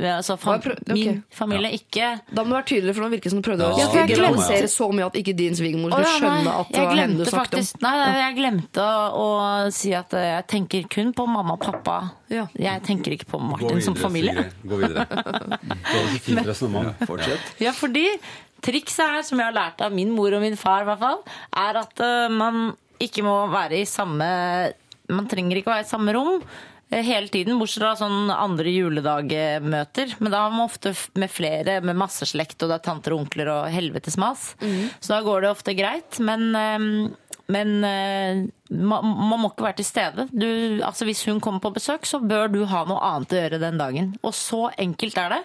altså, 0.00 0.36
fam, 0.40 0.54
Hva 0.54 0.56
er 0.56 0.62
pro- 0.64 0.78
ok. 0.80 0.94
min 0.96 1.22
familie, 1.30 1.70
ikke 1.76 2.08
Da 2.32 2.42
må 2.42 2.48
du 2.48 2.54
være 2.56 2.68
tydeligere, 2.72 2.94
for 2.96 3.04
nå 3.04 3.10
virker 3.12 3.28
det 3.28 3.32
som 3.34 3.42
du 3.42 3.48
prøvde 3.50 3.68
Ja, 3.68 3.86
å 3.86 3.90
for 3.90 3.98
jeg 4.00 4.08
generalisere 4.14 4.62
glemte- 4.64 4.72
så 4.74 4.88
mye 4.96 5.06
at 5.10 5.18
ikke 5.20 5.36
din 5.36 5.54
svigermor 5.60 5.92
skulle 5.92 6.14
skjønne 6.16 6.56
at 6.60 6.72
det 6.72 6.80
var 6.86 6.94
henne 7.02 7.16
du 7.20 7.24
snakket 7.30 7.58
om. 7.60 7.80
Nei, 7.84 7.94
nei, 8.00 8.18
jeg 8.24 8.36
glemte 8.40 8.88
å, 9.20 9.28
si 9.72 9.94
at 9.94 10.14
eh, 10.14 10.28
jeg 10.40 10.46
tenker 10.56 10.88
kun 10.88 11.12
på 11.12 11.26
mamma 11.28 11.52
og 11.58 11.60
pappa. 11.60 11.98
Ja. 12.30 12.46
Jeg 12.58 12.82
tenker 12.86 13.12
ikke 13.12 13.26
på 13.26 13.40
Martin 13.42 13.68
Martin 13.68 13.82
som 13.82 13.94
familie. 13.94 14.32
Sigrid. 14.34 14.68
Gå 14.70 14.76
videre. 14.80 15.06
Det 15.10 15.96
var 15.96 16.14
et 16.14 16.22
fint 16.22 16.46
resonnement. 16.46 16.94
Fortsett. 17.06 17.40
Ja, 17.60 17.72
fordi 17.76 18.06
trikset 18.64 19.04
her, 19.04 19.22
som 19.26 19.38
jeg 19.40 19.46
har 19.50 19.56
lært 19.56 19.80
av 19.84 19.92
min 19.92 20.10
mor 20.14 20.32
og 20.36 20.40
min 20.42 20.56
far, 20.56 20.82
i 20.84 20.88
hvert 20.90 21.00
fall, 21.00 21.22
er 21.56 21.78
at 21.80 22.00
uh, 22.04 22.28
man 22.32 22.76
ikke 23.00 23.24
må 23.26 23.36
være 23.52 23.80
i 23.80 23.86
samme 23.88 24.26
Man 25.10 25.30
trenger 25.30 25.58
ikke 25.58 25.72
være 25.72 25.86
i 25.86 25.88
samme 25.90 26.12
rom 26.14 26.36
eh, 26.92 27.00
hele 27.06 27.26
tiden, 27.32 27.58
bortsett 27.58 27.82
fra 27.82 27.94
sånn 27.98 28.30
andre 28.30 28.70
juledagmøter. 28.70 30.14
Men 30.20 30.30
da 30.34 30.44
er 30.44 30.54
man 30.54 30.68
ofte 30.68 30.92
med 31.18 31.32
flere, 31.32 31.80
med 31.82 31.98
masse 31.98 32.28
slekt, 32.30 32.60
og 32.62 32.70
det 32.70 32.78
er 32.78 32.86
tanter 32.86 33.16
og 33.16 33.24
onkler 33.24 33.50
og 33.50 33.72
helvetes 33.74 34.18
mas. 34.20 34.52
Så 35.00 35.14
da 35.16 35.18
går 35.26 35.42
det 35.42 35.50
ofte 35.50 35.74
greit. 35.78 36.20
Men 36.22 36.46
eh, 36.54 36.86
men 37.50 37.84
eh, 37.84 38.44
man, 38.70 39.06
man 39.30 39.40
må 39.42 39.50
ikke 39.50 39.66
være 39.66 39.80
til 39.80 39.88
stede. 39.88 40.28
Du, 40.30 40.46
altså 40.86 41.06
hvis 41.08 41.24
hun 41.26 41.40
kommer 41.42 41.62
på 41.64 41.72
besøk, 41.74 42.06
så 42.06 42.20
bør 42.22 42.50
du 42.52 42.62
ha 42.70 42.84
noe 42.86 43.02
annet 43.10 43.34
å 43.34 43.40
gjøre 43.40 43.62
den 43.62 43.80
dagen. 43.80 44.12
Og 44.22 44.36
så 44.38 44.68
enkelt 44.78 45.18
er 45.18 45.34
det. 45.34 45.40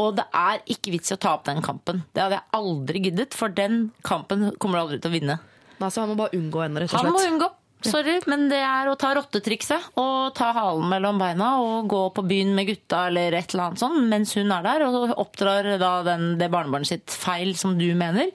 Og 0.00 0.16
det 0.18 0.24
er 0.34 0.62
ikke 0.74 0.94
vits 0.94 1.12
i 1.12 1.16
å 1.16 1.20
ta 1.20 1.34
opp 1.36 1.44
den 1.46 1.60
kampen. 1.62 2.02
Det 2.14 2.22
hadde 2.24 2.40
jeg 2.40 2.58
aldri 2.58 3.02
giddet, 3.04 3.36
for 3.36 3.52
den 3.52 3.90
kampen 4.06 4.48
kommer 4.58 4.80
du 4.80 4.86
aldri 4.86 5.02
til 5.02 5.12
å 5.12 5.14
vinne. 5.14 5.36
Nei, 5.84 5.92
seg. 5.92 6.02
han 6.04 6.14
må 6.14 6.16
bare 6.24 6.40
unngå 6.40 6.64
henne, 6.64 6.82
rett 6.82 6.90
og 6.92 6.98
slett. 6.98 7.12
Han 7.12 7.14
må 7.16 7.28
unngå. 7.34 7.50
Sorry, 7.84 8.14
men 8.30 8.46
det 8.48 8.60
er 8.64 8.88
å 8.88 8.94
ta 8.96 9.10
rottetrikset 9.16 9.90
og 10.00 10.32
ta 10.38 10.50
halen 10.56 10.86
mellom 10.88 11.18
beina 11.20 11.50
og 11.60 11.88
gå 11.92 12.00
på 12.16 12.24
byen 12.24 12.54
med 12.56 12.68
gutta 12.70 13.02
eller 13.10 13.36
et 13.36 13.52
eller 13.52 13.66
annet 13.66 13.82
sånn 13.82 14.06
mens 14.08 14.32
hun 14.38 14.52
er 14.56 14.64
der 14.64 14.86
og 14.86 15.12
oppdrar 15.20 15.68
da 15.80 15.90
den, 16.06 16.26
det 16.40 16.48
barnebarnet 16.52 16.88
sitt 16.88 17.12
feil 17.12 17.52
som 17.60 17.76
du 17.78 17.86
mener. 17.98 18.32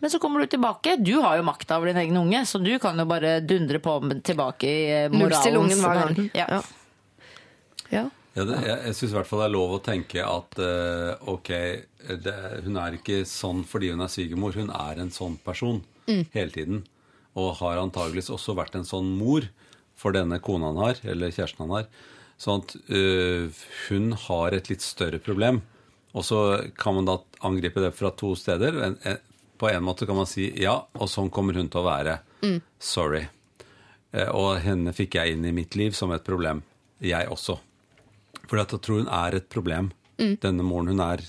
Men 0.00 0.12
så 0.12 0.20
kommer 0.22 0.40
du 0.40 0.48
tilbake. 0.56 0.96
Du 1.02 1.18
har 1.20 1.36
jo 1.36 1.44
makta 1.46 1.76
over 1.76 1.92
din 1.92 2.00
egen 2.06 2.16
unge, 2.22 2.44
så 2.48 2.60
du 2.62 2.72
kan 2.82 2.96
jo 2.98 3.04
bare 3.08 3.40
dundre 3.44 3.82
på 3.84 3.98
tilbake 4.24 4.70
i 4.70 5.08
moralens 5.12 5.84
verden. 5.84 6.30
Ja. 6.32 6.48
Ja. 6.56 6.62
Ja. 7.92 8.06
Ja, 8.36 8.44
det, 8.44 8.56
jeg 8.66 8.80
jeg 8.84 8.96
syns 8.98 9.12
i 9.12 9.16
hvert 9.16 9.28
fall 9.30 9.40
det 9.40 9.46
er 9.48 9.54
lov 9.54 9.70
å 9.78 9.82
tenke 9.84 10.20
at 10.20 10.58
uh, 10.60 11.14
ok, 11.32 11.50
det, 12.20 12.34
hun 12.66 12.76
er 12.76 12.98
ikke 12.98 13.22
sånn 13.28 13.62
fordi 13.64 13.88
hun 13.94 14.04
er 14.04 14.10
svigermor. 14.12 14.52
Hun 14.58 14.68
er 14.76 15.00
en 15.00 15.12
sånn 15.14 15.38
person 15.44 15.80
hele 16.34 16.52
tiden. 16.52 16.82
Og 17.36 17.54
har 17.62 17.80
antageligvis 17.80 18.28
også 18.32 18.54
vært 18.56 18.76
en 18.76 18.84
sånn 18.84 19.08
mor 19.18 19.46
for 19.96 20.12
denne 20.12 20.38
kona 20.44 20.68
han 20.68 20.82
har, 20.82 21.00
eller 21.08 21.32
kjæresten 21.32 21.64
han 21.64 21.72
har. 21.78 21.88
Sånn 22.36 22.60
at 22.60 22.74
uh, 22.92 23.48
hun 23.88 24.12
har 24.26 24.52
et 24.52 24.68
litt 24.68 24.84
større 24.84 25.18
problem. 25.18 25.62
Og 26.12 26.24
så 26.24 26.42
kan 26.76 26.96
man 26.96 27.08
da 27.08 27.18
angripe 27.44 27.80
det 27.80 27.94
fra 27.96 28.10
to 28.16 28.34
steder. 28.36 28.76
En, 28.84 28.98
en, 29.08 29.16
på 29.56 29.68
en 29.72 29.84
måte 29.84 30.04
kan 30.08 30.16
man 30.16 30.28
si 30.28 30.50
ja, 30.60 30.76
og 30.92 31.08
sånn 31.08 31.32
kommer 31.32 31.56
hun 31.56 31.72
til 31.72 31.80
å 31.80 31.88
være. 31.88 32.18
Sorry. 32.76 33.24
Uh, 34.12 34.28
Og 34.36 34.50
henne 34.60 34.92
fikk 34.96 35.16
jeg 35.16 35.32
inn 35.32 35.48
i 35.48 35.56
mitt 35.56 35.76
liv 35.76 35.96
som 35.96 36.12
et 36.12 36.24
problem. 36.24 36.60
Jeg 37.00 37.28
også. 37.32 37.58
For 38.46 38.60
jeg 38.60 38.70
tror 38.78 39.02
hun 39.02 39.10
er 39.12 39.38
et 39.38 39.50
problem. 39.52 39.90
Denne 40.16 40.64
moren, 40.64 40.88
hun 40.94 41.02
er, 41.04 41.22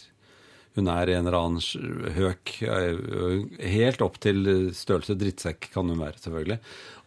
hun 0.78 0.88
er 0.92 1.12
en 1.12 1.28
eller 1.28 1.38
annen 1.40 2.14
høk. 2.16 2.54
øh, 2.64 3.44
Helt 3.60 4.04
opp 4.06 4.20
til 4.24 4.72
størrelse 4.78 5.18
drittsekk 5.20 5.70
kan 5.74 5.90
hun 5.90 6.00
være, 6.00 6.22
selvfølgelig. 6.24 6.60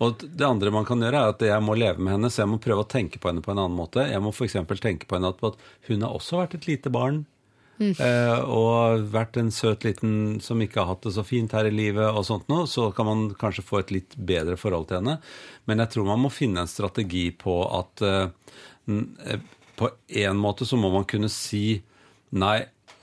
Og 0.04 0.24
det 0.26 0.46
andre 0.46 0.74
man 0.74 0.88
kan 0.88 1.00
gjøre, 1.00 1.24
er 1.24 1.34
at 1.34 1.44
jeg 1.48 1.64
må 1.64 1.76
leve 1.78 2.02
med 2.02 2.16
henne, 2.18 2.30
så 2.30 2.44
jeg 2.44 2.52
må 2.52 2.60
prøve 2.62 2.84
å 2.84 2.90
tenke 2.90 3.20
på 3.20 3.30
henne 3.30 3.44
på 3.44 3.54
en 3.54 3.62
annen 3.64 3.78
måte. 3.78 4.04
Jeg 4.10 4.22
må 4.24 4.34
f.eks. 4.34 4.58
tenke 4.80 5.08
på 5.08 5.16
henne 5.18 5.32
at, 5.32 5.40
på 5.40 5.52
at 5.54 5.60
hun 5.88 6.06
har 6.06 6.16
også 6.16 6.42
vært 6.42 6.58
et 6.60 6.70
lite 6.70 6.92
barn. 6.92 7.24
Mm. 7.80 7.94
og 8.44 9.06
vært 9.08 9.38
en 9.40 9.48
søt 9.48 9.86
liten 9.86 10.34
som 10.44 10.60
ikke 10.60 10.82
har 10.82 10.90
hatt 10.90 11.06
det 11.06 11.14
så 11.14 11.22
fint 11.24 11.54
her 11.56 11.64
i 11.64 11.72
livet, 11.72 12.10
og 12.12 12.26
sånt 12.28 12.50
noe, 12.52 12.66
så 12.68 12.90
kan 12.92 13.08
man 13.08 13.22
kanskje 13.40 13.64
få 13.64 13.80
et 13.80 13.92
litt 13.94 14.16
bedre 14.16 14.58
forhold 14.60 14.90
til 14.90 14.98
henne. 14.98 15.14
Men 15.64 15.80
jeg 15.80 15.94
tror 15.94 16.10
man 16.10 16.20
må 16.20 16.28
finne 16.28 16.60
en 16.60 16.68
strategi 16.68 17.30
på 17.32 17.54
at 17.78 18.04
eh, 18.04 18.52
eh, 19.32 19.48
på 19.80 19.88
en 20.26 20.36
måte 20.36 20.68
så 20.68 20.76
må 20.76 20.92
man 20.92 21.08
kunne 21.08 21.30
si 21.32 21.80
nei, 22.36 22.60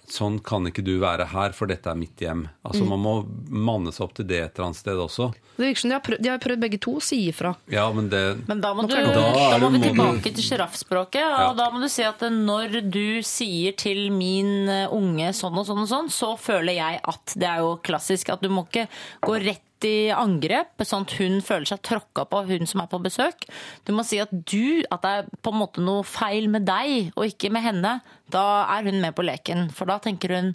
sånn 0.08 0.38
kan 0.40 0.64
ikke 0.70 0.84
du 0.88 0.94
være 1.02 1.26
her, 1.34 1.52
for 1.56 1.68
dette 1.68 1.90
er 1.92 1.98
mitt 2.00 2.22
hjem. 2.24 2.46
Altså 2.64 2.86
Man 2.88 3.02
må 3.04 3.14
manne 3.52 3.92
seg 3.92 4.06
opp 4.06 4.14
til 4.16 4.28
det 4.30 4.38
et 4.40 4.54
eller 4.56 4.70
annet 4.70 4.80
sted 4.80 5.02
også. 5.04 5.28
Det 5.58 5.66
virker 5.66 5.82
som 5.82 5.92
de 5.92 5.96
har 5.98 6.04
prøvd, 6.06 6.22
de 6.24 6.32
har 6.32 6.40
prøvd 6.40 6.62
begge 6.64 6.80
to 6.86 6.94
å 7.00 7.04
si 7.04 7.20
ifra. 7.28 7.52
Ja, 7.74 7.88
men 7.92 8.08
det 8.14 8.22
Men 8.48 8.62
da 8.64 8.72
må, 8.78 8.86
du, 8.88 8.94
da 8.96 9.26
Da 9.52 9.60
må 9.60 9.72
vi 9.74 9.82
tilbake 9.84 10.32
til 10.32 10.46
sjiraffspråket. 10.46 11.20
Ja. 11.20 11.50
Og 11.50 11.60
da 11.60 11.68
må 11.74 11.82
du 11.84 11.90
si 11.92 12.06
at 12.08 12.24
når 12.32 12.80
du 12.88 13.20
sier 13.26 13.76
til 13.76 14.06
min 14.16 14.70
eh, 14.72 14.94
unge 14.94 15.34
sånn 15.36 15.58
og 15.58 15.68
sånn 15.68 15.84
og 15.84 15.92
sånn, 15.92 16.12
så 16.14 16.36
føler 16.40 16.78
jeg 16.78 17.02
at 17.04 17.36
Det 17.36 17.50
er 17.50 17.66
jo 17.66 17.76
klassisk 17.84 18.32
at 18.32 18.46
du 18.46 18.54
må 18.54 18.68
ikke 18.70 18.88
gå 19.28 19.42
rett 19.44 19.67
i 19.86 20.10
angrep, 20.16 20.82
sånn 20.82 21.06
at 21.06 21.16
hun 21.20 21.38
føler 21.46 21.70
seg 21.70 21.84
tråkka 21.86 22.26
på, 22.32 22.42
hun 22.50 22.70
som 22.70 22.82
er 22.82 22.90
på 22.92 23.02
besøk. 23.04 23.46
Du 23.86 23.94
må 23.94 24.06
si 24.08 24.22
at 24.24 24.32
du, 24.34 24.82
at 24.90 25.04
det 25.04 25.14
er 25.20 25.30
på 25.46 25.54
en 25.54 25.62
måte 25.62 25.84
noe 25.86 26.06
feil 26.08 26.50
med 26.54 26.66
deg, 26.70 27.12
og 27.16 27.30
ikke 27.30 27.52
med 27.54 27.66
henne. 27.68 27.94
Da 28.34 28.46
er 28.78 28.90
hun 28.90 29.02
med 29.04 29.16
på 29.18 29.26
leken. 29.28 29.68
For 29.76 29.90
da 29.90 30.00
tenker 30.04 30.34
hun 30.38 30.54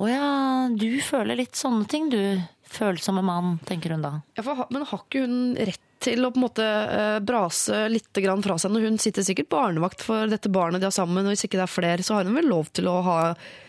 å 0.00 0.08
ja, 0.08 0.30
du 0.72 1.00
føler 1.04 1.40
litt 1.42 1.58
sånne 1.58 1.88
ting, 1.90 2.08
du. 2.12 2.22
Følsomme 2.70 3.22
mann, 3.26 3.58
tenker 3.66 3.96
hun 3.96 4.04
da. 4.06 4.12
Ja, 4.38 4.44
for, 4.46 4.68
men 4.70 4.86
har 4.86 5.02
ikke 5.02 5.24
hun 5.26 5.40
rett 5.58 5.86
til 6.00 6.24
å 6.24 6.30
på 6.32 6.40
en 6.40 6.44
måte 6.46 6.66
eh, 6.66 7.18
brase 7.24 7.84
litt 7.92 8.08
fra 8.10 8.56
seg 8.58 8.72
når 8.72 8.86
hun 8.88 9.00
sitter 9.00 9.26
sikkert 9.26 9.50
barnevakt 9.52 10.04
for 10.04 10.30
dette 10.30 10.52
barnet 10.52 10.80
de 10.80 10.88
har 10.88 10.94
sammen, 10.94 11.26
og 11.26 11.34
hvis 11.34 11.46
ikke 11.46 11.60
det 11.60 11.66
er 11.66 11.74
flere, 11.74 12.06
så 12.06 12.16
har 12.16 12.28
hun 12.28 12.38
vel 12.38 12.48
lov 12.50 12.70
til 12.76 12.88
å 12.90 12.96
ha, 13.06 13.18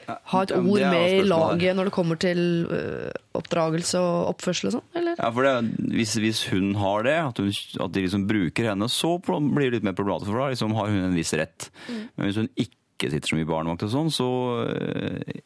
ha 0.08 0.44
et 0.44 0.54
ord 0.56 0.86
med 0.86 1.18
i 1.18 1.22
laget 1.28 1.78
når 1.78 1.90
det 1.90 1.96
kommer 1.96 2.20
til 2.22 2.44
eh, 2.72 3.12
oppdragelse 3.38 4.02
og 4.02 4.34
oppførsel 4.34 4.72
og 4.72 4.78
sånn, 4.78 4.88
eller? 5.02 5.20
Ja, 5.20 5.32
for 5.36 5.48
det, 5.48 5.56
hvis, 5.96 6.18
hvis 6.24 6.44
hun 6.52 6.74
har 6.80 7.08
det, 7.08 7.18
at, 7.30 7.42
hun, 7.44 7.52
at 7.88 7.96
de 7.96 8.06
liksom 8.08 8.28
bruker 8.30 8.72
henne, 8.72 8.92
så 8.92 9.18
blir 9.22 9.68
det 9.68 9.80
litt 9.80 9.90
mer 9.90 9.98
problematisk. 9.98 10.32
For 10.32 10.44
da 10.44 10.52
liksom 10.54 10.76
har 10.80 10.92
hun 10.92 11.10
en 11.10 11.18
viss 11.18 11.34
rett. 11.38 11.72
Men 11.88 12.28
hvis 12.28 12.40
hun 12.42 12.52
ikke 12.56 12.81
sitter 13.10 13.32
så 13.32 13.38
mye 13.40 13.50
barnevakt 13.50 13.86
og 13.88 13.94
sånn, 13.94 14.12
så 14.14 14.28
eh, 14.70 15.40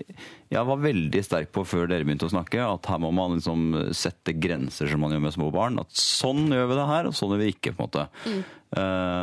Jeg 0.52 0.68
var 0.68 0.82
veldig 0.84 1.22
sterk 1.24 1.54
på 1.56 1.64
før 1.68 1.88
dere 1.92 2.04
begynte 2.08 2.28
å 2.28 2.34
snakke, 2.34 2.60
at 2.66 2.90
her 2.92 3.00
må 3.04 3.14
man 3.16 3.38
liksom 3.38 3.94
sette 3.96 4.36
grenser 4.36 4.92
som 4.92 5.00
man 5.06 5.16
gjør 5.16 5.24
med 5.24 5.36
små 5.38 5.48
barn. 5.56 5.80
At 5.80 5.96
sånn 5.96 6.50
gjør 6.52 6.68
vi 6.72 6.80
det 6.82 6.90
her, 6.92 7.10
og 7.10 7.16
sånn 7.16 7.36
gjør 7.36 7.44
vi 7.46 7.54
ikke, 7.54 7.76
på 7.78 7.86
en 7.86 7.88
måte. 7.88 8.08
Mm. 8.26 8.44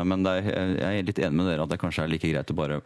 Men 0.08 0.24
det 0.24 0.32
er, 0.38 0.48
jeg 0.78 1.02
er 1.02 1.06
litt 1.10 1.20
enig 1.20 1.36
med 1.36 1.50
dere 1.50 1.66
at 1.66 1.72
det 1.74 1.80
kanskje 1.82 2.06
er 2.06 2.12
like 2.14 2.30
greit 2.30 2.52
å 2.54 2.56
bare 2.56 2.80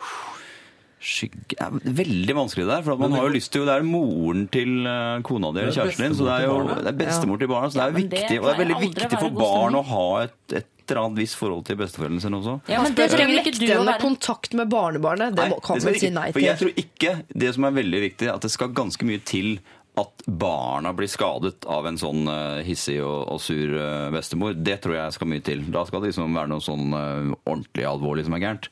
skygge 1.07 1.57
er 1.61 1.74
veldig 1.84 2.36
vanskelig 2.36 2.64
det 2.64 2.72
der, 2.72 2.84
for 2.86 2.97
at 2.97 3.03
man 3.03 3.14
har 3.14 3.26
jo 3.28 3.34
lyst 3.34 3.53
til 3.55 3.66
Det 3.68 3.74
er 3.74 3.84
moren 3.86 4.47
til 4.53 4.86
eh, 4.88 5.18
kona 5.26 5.53
di 5.53 5.62
eller 5.62 5.72
er 5.72 5.76
kjæresten 5.76 6.07
din, 6.07 6.16
så 6.18 6.28
det 6.28 6.36
er 6.36 6.47
jo 6.47 6.57
det 6.70 6.92
er 6.92 6.99
bestemor 7.03 7.42
til 7.42 7.51
barna. 7.53 7.70
Så 7.70 7.78
det 7.78 7.84
er 7.84 7.92
jo 7.92 8.01
viktig, 8.01 8.38
og 8.40 8.49
det 8.49 8.55
er 8.55 8.62
veldig 8.62 8.80
viktig 8.82 9.20
for 9.20 9.36
barn 9.36 9.78
å 9.78 9.84
ha 9.90 10.07
et, 10.24 10.38
et 10.62 10.70
eller 10.91 11.07
annet 11.07 11.22
visst 11.22 11.39
forhold 11.41 11.64
til 11.68 11.78
besteforeldrene 11.80 12.22
sine 12.24 12.41
også. 12.41 12.57
Ja, 12.70 12.82
men 12.82 12.95
Det 12.95 13.07
det 13.09 13.16
trenger 13.16 13.41
ikke 13.41 13.55
du 13.59 13.64
å 13.76 13.84
være. 13.84 14.01
kontakt 14.03 14.55
med 14.55 14.68
barnebarnet, 14.72 15.34
det 15.37 15.49
nei, 15.51 15.59
kan 15.64 15.80
det 15.80 15.84
man 15.91 15.99
si 16.01 16.11
nei 16.11 16.26
til. 16.30 16.37
For 16.37 16.45
jeg 16.47 16.61
tror 16.62 16.84
ikke 16.84 17.16
det 17.45 17.55
som 17.57 17.64
er 17.68 17.74
veldig 17.80 18.05
viktig, 18.11 18.30
at 18.34 18.47
det 18.47 18.51
skal 18.55 18.74
ganske 18.76 19.09
mye 19.09 19.24
til 19.24 19.59
at 19.97 20.26
barna 20.28 20.91
blir 20.93 21.09
skadet 21.09 21.64
av 21.72 21.87
en 21.89 21.97
sånn 21.97 22.26
eh, 22.28 22.59
hissig 22.66 22.99
og, 23.01 23.30
og 23.32 23.41
sur 23.41 23.70
eh, 23.80 24.11
bestemor. 24.12 24.53
Det 24.53 24.76
tror 24.84 24.99
jeg 24.99 25.14
skal 25.16 25.30
mye 25.30 25.45
til. 25.47 25.62
Da 25.72 25.87
skal 25.89 26.03
det 26.05 26.11
liksom 26.12 26.37
være 26.37 26.51
noe 26.53 26.61
sånn 26.61 26.93
uh, 26.93 27.32
ordentlig 27.49 27.87
alvorlig 27.89 28.26
som 28.26 28.37
er 28.37 28.43
gærent. 28.45 28.68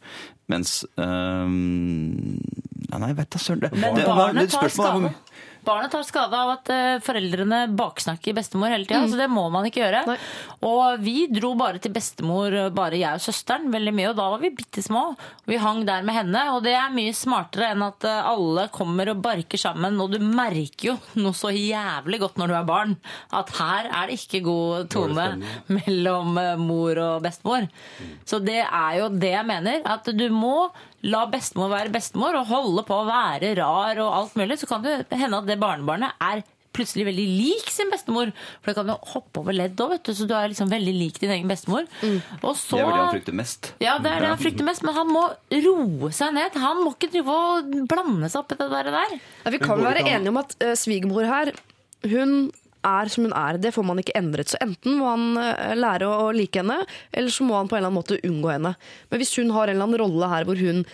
Mens 0.53 0.75
eh, 1.01 1.49
ja, 2.91 3.01
Nei, 3.01 3.13
vet 3.17 3.31
da 3.33 3.41
søren. 3.41 3.63
Det, 3.65 3.71
Men 3.73 3.97
det, 3.97 4.05
barnet 4.05 4.45
det 4.45 4.53
tar 4.53 4.69
spørsmålet 4.69 5.24
Barnet 5.65 5.93
tar 5.95 6.05
skade 6.07 6.39
av 6.39 6.53
at 6.57 6.71
eh, 6.73 6.99
foreldrene 7.05 7.65
baksnakker 7.77 8.37
bestemor 8.37 8.73
hele 8.73 8.87
tida, 8.89 9.03
så 9.09 9.19
det 9.19 9.29
må 9.33 9.47
man 9.53 9.67
ikke 9.69 9.83
gjøre. 9.83 10.03
Nei. 10.09 10.17
Og 10.65 11.01
vi 11.05 11.27
dro 11.33 11.55
bare 11.59 11.81
til 11.83 11.95
bestemor, 11.95 12.55
bare 12.75 13.01
jeg 13.01 13.19
og 13.19 13.25
søsteren, 13.25 13.71
veldig 13.73 13.95
mye, 13.97 14.11
og 14.13 14.19
da 14.21 14.29
var 14.35 14.43
vi 14.43 14.53
bitte 14.57 14.85
små. 14.85 15.05
Vi 15.49 15.59
hang 15.61 15.85
der 15.89 16.05
med 16.07 16.19
henne, 16.19 16.45
og 16.55 16.63
det 16.67 16.75
er 16.79 16.95
mye 16.95 17.15
smartere 17.17 17.73
enn 17.75 17.85
at 17.87 18.07
eh, 18.09 18.31
alle 18.35 18.69
kommer 18.75 19.13
og 19.13 19.23
barker 19.25 19.61
sammen, 19.61 19.99
og 20.03 20.15
du 20.15 20.21
merker 20.23 20.93
jo 20.93 20.97
noe 21.21 21.35
så 21.37 21.53
jævlig 21.55 22.21
godt 22.23 22.41
når 22.41 22.53
du 22.53 22.57
er 22.61 22.69
barn, 22.69 22.97
at 23.35 23.53
her 23.59 23.91
er 23.91 24.11
det 24.11 24.19
ikke 24.21 24.45
god 24.47 24.91
tone 24.93 25.29
mellom 25.77 26.39
eh, 26.41 26.55
mor 26.61 27.01
og 27.03 27.23
bestemor. 27.25 27.69
Så 28.29 28.41
det 28.45 28.63
er 28.65 28.99
jo 29.01 29.13
det 29.13 29.35
jeg 29.35 29.49
mener, 29.49 29.81
at 29.85 30.09
du 30.15 30.27
må 30.33 30.57
la 31.05 31.27
bestemor 31.29 31.69
være 31.73 31.93
bestemor 31.93 32.39
og 32.41 32.49
holde 32.49 32.85
på 32.89 32.97
å 33.03 33.07
være 33.09 33.55
rar 33.61 34.01
og 34.03 34.19
alt 34.23 34.37
mulig, 34.41 34.57
så 34.61 34.69
kan 34.71 34.85
det 34.85 35.03
hende 35.13 35.41
at 35.43 35.49
det 35.51 35.61
barnebarnet 35.61 36.17
er 36.25 36.45
plutselig 36.75 37.05
veldig 37.07 37.25
lik 37.39 37.69
sin 37.71 37.91
bestemor. 37.93 38.33
For 38.59 38.73
det 38.73 38.75
kan 38.81 38.89
jo 38.91 38.97
hoppe 39.13 39.43
over 39.45 39.55
ledd 39.55 39.79
òg, 39.79 39.93
vet 39.95 40.09
du, 40.09 40.15
så 40.19 40.27
du 40.27 40.33
er 40.35 40.51
liksom 40.51 40.73
veldig 40.73 40.95
lik 40.97 41.21
din 41.23 41.31
egen 41.31 41.51
bestemor. 41.51 41.87
Og 42.41 42.57
så 42.59 42.81
Det 42.81 42.83
er 42.83 42.89
vel 42.89 42.97
det 42.97 43.05
han 43.05 43.13
frykter 43.13 43.37
mest. 43.39 43.71
ja, 43.85 43.95
det 44.03 44.11
er 44.11 44.25
det 44.25 44.33
han 44.33 44.43
frykter 44.43 44.67
mest, 44.67 44.83
men 44.83 44.97
han 44.97 45.13
må 45.13 45.23
roe 45.69 46.11
seg 46.11 46.35
ned. 46.35 46.59
Han 46.65 46.83
må 46.83 46.97
ikke 46.97 47.13
drive 47.15 47.37
og 47.45 47.71
blande 47.93 48.33
seg 48.33 48.43
opp 48.43 48.57
i 48.57 48.59
det 48.59 48.69
der. 48.75 49.15
Ja, 49.45 49.55
vi 49.55 49.63
kan 49.63 49.85
være 49.85 50.03
enige 50.03 50.35
om 50.35 50.43
at 50.43 50.57
uh, 50.65 50.75
svigermor 50.75 51.31
her, 51.31 51.53
hun 52.11 52.51
er 52.87 53.11
som 53.13 53.27
hun 53.27 53.35
er. 53.39 53.59
Det 53.61 53.73
får 53.75 53.89
man 53.89 54.03
ikke 54.03 54.17
endret. 54.19 54.53
Så 54.53 54.61
enten 54.65 54.99
må 55.01 55.09
han 55.13 55.41
eh, 55.41 55.75
lære 55.79 56.11
å, 56.11 56.29
like 56.37 56.61
henne, 56.63 56.83
eller 57.13 57.35
så 57.35 57.47
må 57.49 57.59
han 57.59 57.71
på 57.71 57.79
en 57.79 57.83
eller 57.83 57.93
annen 57.93 58.03
måte 58.03 58.21
unngå 58.23 58.55
henne. 58.55 58.77
Men 59.11 59.23
hvis 59.23 59.35
hun 59.41 59.53
har 59.57 59.69
en 59.69 59.77
eller 59.77 59.89
annen 59.89 60.03
rolle 60.05 60.31
her 60.33 60.49
hvor 60.49 60.61
hun 60.61 60.85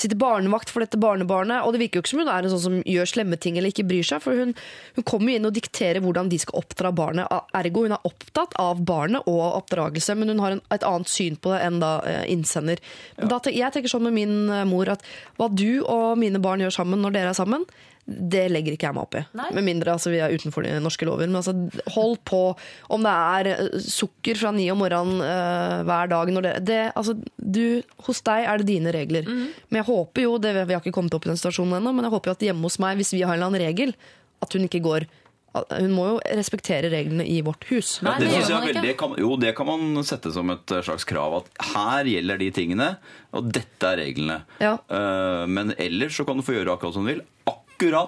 sitter 0.00 0.16
barnevakt 0.16 0.70
for 0.72 0.80
dette 0.80 0.98
barnebarnet, 1.00 1.64
og 1.64 1.74
det 1.74 1.82
virker 1.82 2.00
jo 2.00 2.04
ikke 2.04 2.12
som 2.14 2.22
hun 2.22 2.30
er 2.32 2.46
en 2.46 2.52
sånn 2.52 2.62
som 2.62 2.76
gjør 2.88 3.10
slemme 3.10 3.38
ting 3.40 3.58
eller 3.58 3.72
ikke 3.72 3.86
bryr 3.88 4.06
seg, 4.06 4.22
for 4.24 4.38
hun, 4.38 4.54
hun 4.96 5.06
kommer 5.08 5.32
jo 5.32 5.40
inn 5.40 5.48
og 5.48 5.56
dikterer 5.56 6.00
hvordan 6.04 6.30
de 6.32 6.38
skal 6.40 6.62
oppdra 6.62 6.92
barnet. 6.96 7.28
Ergo 7.56 7.84
hun 7.84 7.96
er 7.96 8.08
opptatt 8.08 8.56
av 8.60 8.80
barnet 8.88 9.28
og 9.30 9.42
oppdragelse, 9.60 10.16
men 10.18 10.32
hun 10.32 10.42
har 10.44 10.56
en, 10.56 10.64
et 10.72 10.86
annet 10.86 11.12
syn 11.12 11.36
på 11.36 11.52
det 11.54 11.60
enn 11.66 11.80
da 11.82 11.92
eh, 12.08 12.24
innsender. 12.32 12.80
Men 13.18 13.32
da, 13.32 13.42
jeg 13.52 13.76
tenker 13.76 13.92
sånn 13.92 14.06
med 14.08 14.16
min 14.16 14.36
eh, 14.48 14.66
mor 14.68 14.90
at 14.96 15.04
hva 15.36 15.50
du 15.52 15.82
og 15.82 16.16
mine 16.20 16.40
barn 16.42 16.64
gjør 16.64 16.80
sammen 16.80 17.04
når 17.04 17.18
dere 17.18 17.34
er 17.34 17.40
sammen, 17.40 17.68
det 18.10 18.46
legger 18.50 18.74
ikke 18.74 18.88
jeg 18.88 18.96
meg 18.96 19.06
opp 19.06 19.16
i. 19.18 19.22
Nei. 19.38 19.48
Med 19.56 19.66
mindre 19.66 19.94
altså, 19.94 20.10
vi 20.12 20.20
er 20.22 20.34
utenfor 20.34 20.66
de 20.66 20.74
norske 20.82 21.06
lover. 21.06 21.30
Men 21.30 21.40
altså, 21.40 21.54
hold 21.94 22.18
på 22.28 22.42
om 22.90 23.06
det 23.06 23.14
er 23.14 23.50
eh, 23.52 23.78
sukker 23.84 24.40
fra 24.40 24.52
ni 24.56 24.66
om 24.72 24.80
morgenen 24.82 25.22
uh, 25.22 25.80
hver 25.86 26.10
dag. 26.10 26.32
Når 26.34 26.46
det, 26.48 26.54
det, 26.68 26.80
altså, 26.98 27.16
du, 27.36 27.80
hos 28.08 28.22
deg 28.26 28.48
er 28.50 28.60
det 28.60 28.70
dine 28.72 28.94
regler. 28.96 29.28
Mhm. 29.28 29.48
Men 29.70 29.82
jeg 29.82 29.90
håper 29.90 30.26
jo, 30.26 30.36
det, 30.42 30.54
vi 30.58 30.76
har 30.76 30.82
ikke 30.82 30.96
kommet 30.96 31.14
opp 31.16 31.26
i 31.26 31.32
den 31.32 31.40
situasjonen 31.40 31.78
ennå, 31.78 31.94
men 31.94 32.08
jeg 32.08 32.14
håper 32.16 32.32
jo 32.32 32.36
at 32.38 32.46
hjemme 32.50 32.66
hos 32.66 32.80
meg, 32.82 32.98
hvis 33.00 33.14
vi 33.14 33.24
har 33.24 33.34
en 33.34 33.40
eller 33.40 33.52
annen 33.52 33.66
regel, 33.68 33.96
at 34.40 34.54
hun 34.56 34.66
ikke 34.68 34.82
går 34.84 35.08
Hun 35.50 35.90
må 35.90 36.04
jo 36.06 36.18
respektere 36.38 36.86
reglene 36.92 37.24
i 37.26 37.40
vårt 37.42 37.64
hus. 37.72 37.96
Nei, 38.06 38.12
det 38.22 38.28
det 38.28 38.34
synes 38.36 38.50
jeg 38.52 38.56
er 38.60 38.68
veldig, 38.68 38.92
kan, 39.00 39.16
jo, 39.18 39.32
det 39.34 39.50
kan 39.58 39.66
man 39.66 40.04
sette 40.06 40.30
som 40.30 40.52
et 40.54 40.74
eh, 40.76 40.84
slags 40.86 41.02
krav. 41.10 41.40
At 41.40 41.72
her 41.72 42.06
gjelder 42.06 42.38
de 42.38 42.50
tingene, 42.54 42.86
og 43.34 43.48
dette 43.50 43.88
er 43.88 43.98
reglene. 43.98 44.36
Ja. 44.62 44.76
Eh, 44.86 45.42
men 45.50 45.74
ellers 45.74 46.14
så 46.20 46.26
kan 46.28 46.38
du 46.38 46.46
få 46.46 46.54
gjøre 46.54 46.76
akkurat 46.76 46.94
som 46.94 47.02
du 47.02 47.10
vil. 47.10 47.24
Akkurat 47.50 47.59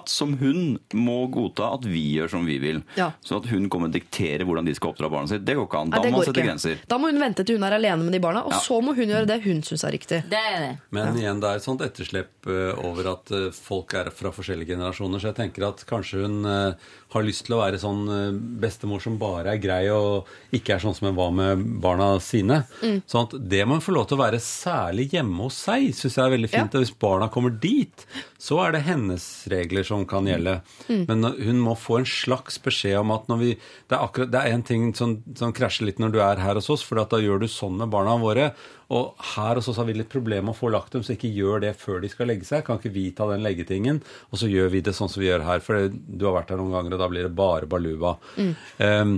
som 0.07 0.37
hun 0.37 0.77
må 0.93 1.15
godta 1.33 1.73
at 1.73 1.85
vi 1.89 2.01
gjør 2.17 2.29
som 2.29 2.45
vi 2.45 2.57
vil. 2.61 2.81
Ja. 2.95 3.11
Så 3.25 3.37
at 3.41 3.47
hun 3.49 3.69
kommer 3.69 3.89
og 3.89 3.93
dikterer 3.95 4.45
hvordan 4.45 4.65
de 4.65 4.73
skal 4.77 4.93
oppdra 4.93 5.09
barna 5.09 5.27
sitt, 5.27 5.45
det 5.45 5.55
går 5.57 5.65
ikke 5.67 5.81
an. 5.81 5.89
Da 5.93 6.01
det 6.03 6.11
må 6.13 6.17
man 6.21 6.25
sette 6.27 6.39
ikke. 6.39 6.47
grenser. 6.51 6.77
Da 6.87 6.97
må 7.01 7.09
hun 7.11 7.19
vente 7.19 7.43
til 7.47 7.57
hun 7.57 7.63
er 7.67 7.77
alene 7.79 8.03
med 8.03 8.13
de 8.13 8.19
barna, 8.23 8.43
og 8.45 8.51
Ja. 8.53 8.59
så 8.59 8.79
må 8.81 8.93
hun 8.95 9.09
gjøre 9.09 9.25
det 9.27 9.41
hun 9.43 9.61
syns 9.65 9.83
er 9.83 9.91
riktig. 9.91 10.23
Det 10.29 10.37
er 10.39 10.59
det. 10.67 10.71
Men 10.91 11.17
igjen, 11.17 11.39
det 11.41 11.49
er 11.49 11.55
et 11.55 11.63
sånt 11.65 11.81
etterslep 11.81 12.47
eh, 12.47 12.85
over 12.85 13.11
at 13.13 13.31
eh, 13.31 13.49
folk 13.51 13.93
er 13.93 14.11
fra 14.11 14.31
forskjellige 14.31 14.75
generasjoner, 14.75 15.19
så 15.19 15.31
jeg 15.33 15.35
tenker 15.41 15.67
at 15.67 15.83
kanskje 15.89 16.21
hun 16.25 16.45
eh, 16.45 16.73
har 17.13 17.25
lyst 17.25 17.45
til 17.47 17.55
å 17.55 17.61
være 17.61 17.79
sånn 17.81 18.01
eh, 18.11 18.35
bestemor 18.63 19.01
som 19.03 19.15
bare 19.21 19.53
er 19.53 19.61
grei 19.61 19.81
og 19.93 20.29
ikke 20.53 20.75
er 20.75 20.83
sånn 20.83 20.95
som 20.97 21.09
hun 21.09 21.17
var 21.17 21.33
med 21.35 21.63
barna 21.83 22.09
sine. 22.23 22.63
Sånn 23.09 23.27
at 23.27 23.35
det 23.53 23.63
må 23.67 23.77
hun 23.77 23.85
få 23.85 23.95
lov 23.95 24.09
til 24.09 24.17
å 24.17 24.23
være 24.23 24.41
særlig 24.43 25.09
hjemme 25.13 25.47
hos 25.47 25.61
seg, 25.65 25.89
syns 25.95 26.19
jeg 26.19 26.25
er 26.25 26.35
veldig 26.35 26.51
fint. 26.51 26.77
Ja. 26.77 26.83
Hvis 26.83 26.93
barna 27.03 27.29
kommer 27.33 27.53
dit, 27.53 28.05
så 28.41 28.59
er 28.65 28.75
det 28.75 28.83
hennes 28.87 29.25
regler 29.53 29.87
som 29.87 30.05
kan 30.09 30.27
gjelde. 30.29 30.59
Men 30.89 31.29
hun 31.31 31.63
må 31.63 31.77
få 31.79 32.01
en 32.01 32.09
slags 32.09 32.59
beskjed 32.63 32.99
om 32.99 33.13
at 33.15 33.29
vi 33.39 33.53
Det 33.53 33.95
er 33.95 34.03
akkurat, 34.03 34.31
det 34.31 34.39
er 34.39 34.53
en 34.53 34.63
ting 34.65 34.91
som, 34.97 35.17
som 35.37 35.53
krasjer 35.55 35.87
litt 35.87 35.99
når 36.01 36.13
du 36.13 36.19
er 36.23 36.41
her 36.41 36.57
hos 36.59 36.69
oss, 36.73 36.83
for 36.85 36.99
da 36.99 37.19
gjør 37.21 37.43
du 37.43 37.47
sånn 37.51 37.77
med 37.79 37.91
barna 37.93 38.17
våre. 38.21 38.51
Og 38.91 39.25
her 39.33 39.59
hos 39.59 39.69
oss 39.71 39.79
har 39.79 39.87
vi 39.87 39.95
litt 39.97 40.11
problemer 40.11 40.49
med 40.49 40.55
å 40.55 40.59
få 40.59 40.71
lagt 40.73 40.95
dem, 40.95 41.03
så 41.05 41.15
ikke 41.15 41.31
gjør 41.31 41.63
det 41.63 41.73
før 41.79 42.01
de 42.03 42.11
skal 42.11 42.29
legge 42.31 42.47
seg. 42.47 42.65
Kan 42.67 42.81
ikke 42.81 42.93
vi 42.93 43.09
ta 43.15 43.27
den 43.29 43.45
leggetingen, 43.45 44.01
og 44.31 44.41
så 44.41 44.49
gjør 44.51 44.73
vi 44.73 44.83
det 44.85 44.95
sånn 44.97 45.11
som 45.11 45.23
vi 45.23 45.29
gjør 45.29 45.45
her. 45.47 45.63
For 45.63 45.87
du 45.91 46.25
har 46.27 46.37
vært 46.39 46.53
her 46.53 46.59
noen 46.61 46.75
ganger, 46.75 46.97
og 46.97 47.03
da 47.03 47.11
blir 47.11 47.29
det 47.29 47.37
bare 47.37 47.69
baluba. 47.69 48.17
Um, 48.35 49.15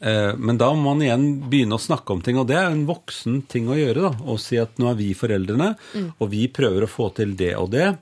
eh, 0.00 0.32
men 0.38 0.60
da 0.60 0.70
må 0.72 0.92
man 0.92 1.04
igjen 1.04 1.26
begynne 1.52 1.78
å 1.78 1.82
snakke 1.82 2.16
om 2.16 2.24
ting, 2.24 2.40
og 2.40 2.48
det 2.50 2.58
er 2.60 2.70
en 2.70 2.86
voksen 2.88 3.42
ting 3.52 3.68
å 3.70 3.78
gjøre. 3.78 4.08
da, 4.08 4.32
Å 4.32 4.40
si 4.40 4.60
at 4.62 4.80
nå 4.82 4.90
er 4.92 4.98
vi 5.02 5.12
foreldrene, 5.18 5.74
og 6.16 6.32
vi 6.32 6.48
prøver 6.48 6.86
å 6.86 6.90
få 6.90 7.12
til 7.18 7.36
det 7.38 7.54
og 7.60 7.70
det. 7.76 7.92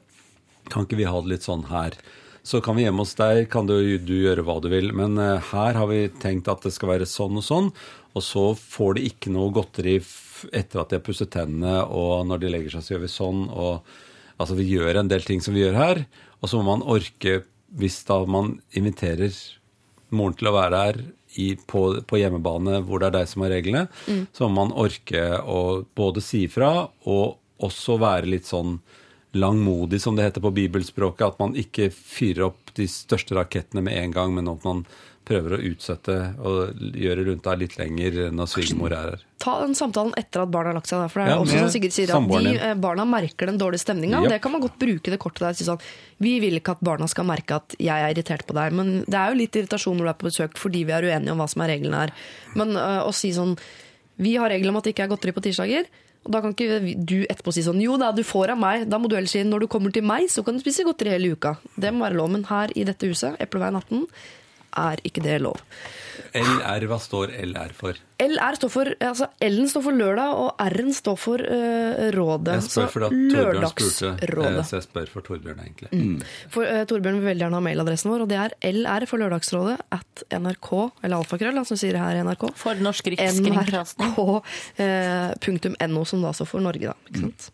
Kan 0.71 0.87
ikke 0.87 1.01
vi 1.01 1.11
ha 1.11 1.21
det 1.21 1.35
litt 1.35 1.47
sånn 1.47 1.67
her? 1.73 1.99
Så 2.47 2.63
kan 2.65 2.77
vi 2.79 2.87
hjemme 2.87 3.05
hos 3.05 3.13
deg, 3.19 3.45
kan 3.53 3.67
du, 3.69 3.77
du 4.01 4.15
gjøre 4.17 4.43
hva 4.47 4.57
du 4.65 4.71
vil. 4.73 4.95
Men 4.97 5.19
eh, 5.21 5.51
her 5.53 5.77
har 5.77 5.91
vi 5.91 6.07
tenkt 6.23 6.49
at 6.49 6.65
det 6.65 6.73
skal 6.75 6.95
være 6.95 7.09
sånn 7.09 7.37
og 7.37 7.45
sånn. 7.45 7.69
Og 8.17 8.25
så 8.25 8.45
får 8.59 8.97
de 8.97 9.07
ikke 9.11 9.33
noe 9.35 9.53
godteri 9.55 9.99
etter 10.53 10.83
at 10.83 10.91
de 10.91 10.99
har 10.99 11.05
pusset 11.07 11.31
tennene, 11.33 11.83
og 11.85 12.27
når 12.29 12.43
de 12.43 12.53
legger 12.55 12.77
seg, 12.77 12.85
så 12.85 12.95
gjør 12.95 13.05
vi 13.05 13.13
sånn. 13.13 13.47
og 13.51 13.91
Altså 14.41 14.57
vi 14.57 14.71
gjør 14.71 15.03
en 15.03 15.11
del 15.11 15.25
ting 15.27 15.43
som 15.45 15.53
vi 15.53 15.61
gjør 15.61 15.77
her, 15.77 15.99
og 16.41 16.49
så 16.49 16.61
må 16.61 16.71
man 16.71 16.87
orke, 16.89 17.43
hvis 17.77 17.99
da 18.09 18.23
man 18.25 18.55
inviterer 18.77 19.35
moren 20.17 20.37
til 20.39 20.49
å 20.49 20.55
være 20.57 20.79
der 20.79 21.03
i, 21.39 21.53
på, 21.55 21.83
på 22.09 22.19
hjemmebane 22.19 22.81
hvor 22.87 23.03
det 23.03 23.11
er 23.11 23.19
deg 23.21 23.29
som 23.31 23.45
har 23.45 23.53
reglene, 23.53 23.85
så 24.33 24.49
må 24.49 24.65
man 24.65 24.73
orke 24.73 25.23
å 25.45 25.85
både 25.97 26.25
si 26.25 26.47
fra 26.51 26.89
og 27.05 27.37
også 27.61 27.99
være 28.01 28.33
litt 28.33 28.49
sånn 28.49 28.79
langmodig, 29.37 30.01
som 30.03 30.17
det 30.17 30.25
heter 30.27 30.43
på 30.43 30.51
bibelspråket. 30.57 31.27
At 31.27 31.39
man 31.43 31.55
ikke 31.59 31.91
fyrer 31.95 32.49
opp 32.49 32.73
de 32.75 32.89
største 32.91 33.37
rakettene 33.37 33.85
med 33.87 33.99
en 34.01 34.17
gang, 34.17 34.35
men 34.35 34.49
at 34.51 34.65
man 34.67 34.83
prøver 35.31 35.55
å 35.57 35.61
utsette 35.71 36.15
og 36.43 36.81
gjøre 36.99 37.25
rundt 37.29 37.47
deg 37.47 37.61
litt 37.63 37.77
lenger 37.79 38.19
når 38.35 38.51
svigermor 38.51 38.95
er 38.97 39.13
her. 39.13 39.23
Ta 39.41 39.55
den 39.63 39.77
samtalen 39.79 40.13
etter 40.21 40.43
at 40.43 40.51
barna 40.53 40.73
har 40.73 40.77
lagt 40.81 40.91
seg. 40.91 41.01
Der, 41.01 41.13
for 41.13 41.23
det 41.23 41.29
er 41.29 41.33
Ja, 41.33 41.39
også 41.45 41.61
som 41.63 41.71
Sigrid 41.73 41.95
sier, 41.97 42.13
at 42.13 42.27
de 42.29 42.55
eh, 42.59 42.75
barna 42.83 43.07
merker 43.09 43.49
den 43.49 43.61
dårlige 43.61 43.85
stemninga. 43.87 44.25
Ja. 44.27 44.35
Det 44.35 44.41
kan 44.45 44.53
man 44.53 44.65
godt 44.65 44.77
bruke 44.83 45.15
det 45.15 45.21
kortet 45.23 45.47
der. 45.47 45.57
Si 45.57 45.69
sånn, 45.69 45.81
vi 46.21 46.35
vil 46.43 46.59
ikke 46.59 46.75
at 46.77 46.85
barna 46.85 47.09
skal 47.11 47.29
merke 47.31 47.57
at 47.63 47.79
jeg 47.81 47.95
er 47.95 48.13
irritert 48.13 48.45
på 48.49 48.57
deg. 48.59 48.77
Men 48.77 48.93
det 49.07 49.17
er 49.17 49.33
jo 49.33 49.41
litt 49.41 49.57
irritasjon 49.57 49.97
når 49.97 50.11
du 50.11 50.13
er 50.13 50.21
på 50.21 50.29
besøk 50.29 50.61
fordi 50.61 50.85
vi 50.89 50.97
er 50.97 51.09
uenige 51.09 51.33
om 51.33 51.41
hva 51.41 51.49
som 51.49 51.65
er 51.65 51.73
reglene 51.77 52.05
her. 52.05 52.15
Men 52.59 52.77
øh, 52.77 53.01
å 53.07 53.15
si 53.17 53.33
sånn 53.37 53.57
Vi 54.21 54.35
har 54.37 54.51
regler 54.53 54.69
om 54.75 54.77
at 54.77 54.85
det 54.85 54.93
ikke 54.93 55.07
er 55.07 55.13
godteri 55.15 55.33
på 55.33 55.43
tirsdager. 55.47 55.87
Og 56.21 56.35
da 56.35 56.43
kan 56.45 56.53
ikke 56.53 56.81
du 57.09 57.23
etterpå 57.25 57.53
si 57.57 57.63
sånn 57.65 57.81
Jo 57.81 57.95
da, 58.01 58.11
du 58.13 58.21
får 58.27 58.53
av 58.53 58.61
meg. 58.61 58.85
Da 58.93 58.99
må 59.01 59.09
du 59.09 59.17
ellers 59.17 59.33
si 59.33 59.41
når 59.47 59.65
du 59.65 59.71
kommer 59.73 59.95
til 59.95 60.05
meg, 60.05 60.29
så 60.29 60.45
kan 60.45 60.59
du 60.59 60.61
spise 60.61 60.85
godteri 60.85 61.15
hele 61.15 61.33
uka. 61.33 61.55
Det 61.81 61.95
må 61.95 62.05
være 62.05 62.19
lov. 62.21 62.29
Men 62.35 62.45
her 62.51 62.75
i 62.77 62.85
dette 62.85 63.09
huset, 63.09 63.41
Epleveien 63.41 63.79
18, 63.81 64.05
er 64.77 65.03
ikke 65.07 65.23
det 65.25 65.41
lov. 65.43 65.59
LR, 66.37 66.85
hva 66.87 66.99
står 67.01 67.33
LR 67.43 67.73
for? 67.75 67.99
LR 68.21 68.57
står 68.59 68.71
for, 68.71 68.91
altså 69.03 69.27
L-en 69.43 69.69
står 69.71 69.83
for 69.87 69.97
lørdag, 69.97 70.35
og 70.43 70.61
R-en 70.63 70.93
står 70.95 71.17
for 71.19 71.43
uh, 71.43 72.11
rådet. 72.15 72.57
Jeg 72.59 72.67
spør 72.69 72.91
for 72.93 73.07
at 73.07 73.15
Torbjørn 73.17 73.67
spurte, 73.73 74.11
eh, 74.27 74.59
så 74.69 74.77
jeg 74.79 74.87
spør 74.87 75.11
for 75.15 75.27
Torbjørn, 75.27 75.63
egentlig. 75.65 76.29
For 76.53 76.69
uh, 76.69 76.83
Torbjørn 76.91 77.19
vil 77.21 77.31
veldig 77.31 77.47
gjerne 77.47 77.59
ha 77.59 77.65
mailadressen 77.65 78.13
vår, 78.13 78.27
og 78.27 78.31
det 78.31 78.39
er 78.43 78.55
LR 78.71 79.07
for 79.11 79.23
Lørdagsrådet 79.23 79.77
at 79.97 80.25
NRK, 80.37 80.71
eller 81.03 81.17
alfakrøll, 81.19 81.63
som 81.69 81.81
sier 81.81 81.97
det 81.97 82.03
her 82.05 82.21
i 82.21 82.25
NRK. 82.29 82.47
For 82.61 82.83
Norsk 82.85 83.11
Rikskringkasting. 83.15 84.13
NRK 84.13 84.85
eh, 84.85 86.05
som 86.11 86.23
da 86.25 86.33
står 86.37 86.49
for 86.49 86.63
Norge, 86.65 86.93
da. 86.93 86.97
Ikke 87.11 87.25
sant? 87.27 87.49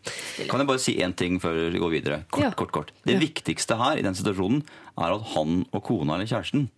Kan 0.49 0.61
jeg 0.63 0.69
bare 0.69 0.83
si 0.83 0.97
én 1.03 1.15
ting 1.17 1.39
før 1.41 1.57
vi 1.71 1.81
går 1.81 1.93
videre? 1.93 2.19
Kort, 2.29 2.43
Ja. 2.43 2.51
kort, 2.51 2.71
kort. 2.75 2.91
Det 3.05 3.15
Ja. 3.15 3.19
viktigste 3.19 3.77
her 3.77 3.97
i 3.97 4.03
den 4.05 4.13
situasjonen 4.13 4.63
er 4.97 5.13
at 5.15 5.23
han 5.33 5.65
og 5.71 5.83
kona 5.83 6.15
eller 6.15 6.25
kjæresten 6.27 6.69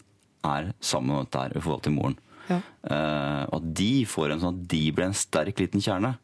er 0.45 0.71
sammen 0.79 1.15
med 1.15 1.25
dette 1.27 1.43
her 1.45 1.55
i 1.57 1.61
forhold 1.63 1.83
til 1.87 1.95
moren. 1.97 2.17
Ja. 2.49 2.61
Uh, 2.81 3.43
og 3.51 3.55
at 3.59 3.69
de 3.77 3.91
får 4.09 4.31
en 4.33 4.41
sånn 4.41 4.55
at 4.57 4.67
de 4.71 4.83
blir 4.95 5.09
en 5.09 5.17
sterk 5.17 5.59
liten 5.61 5.83
kjerne. 5.85 6.15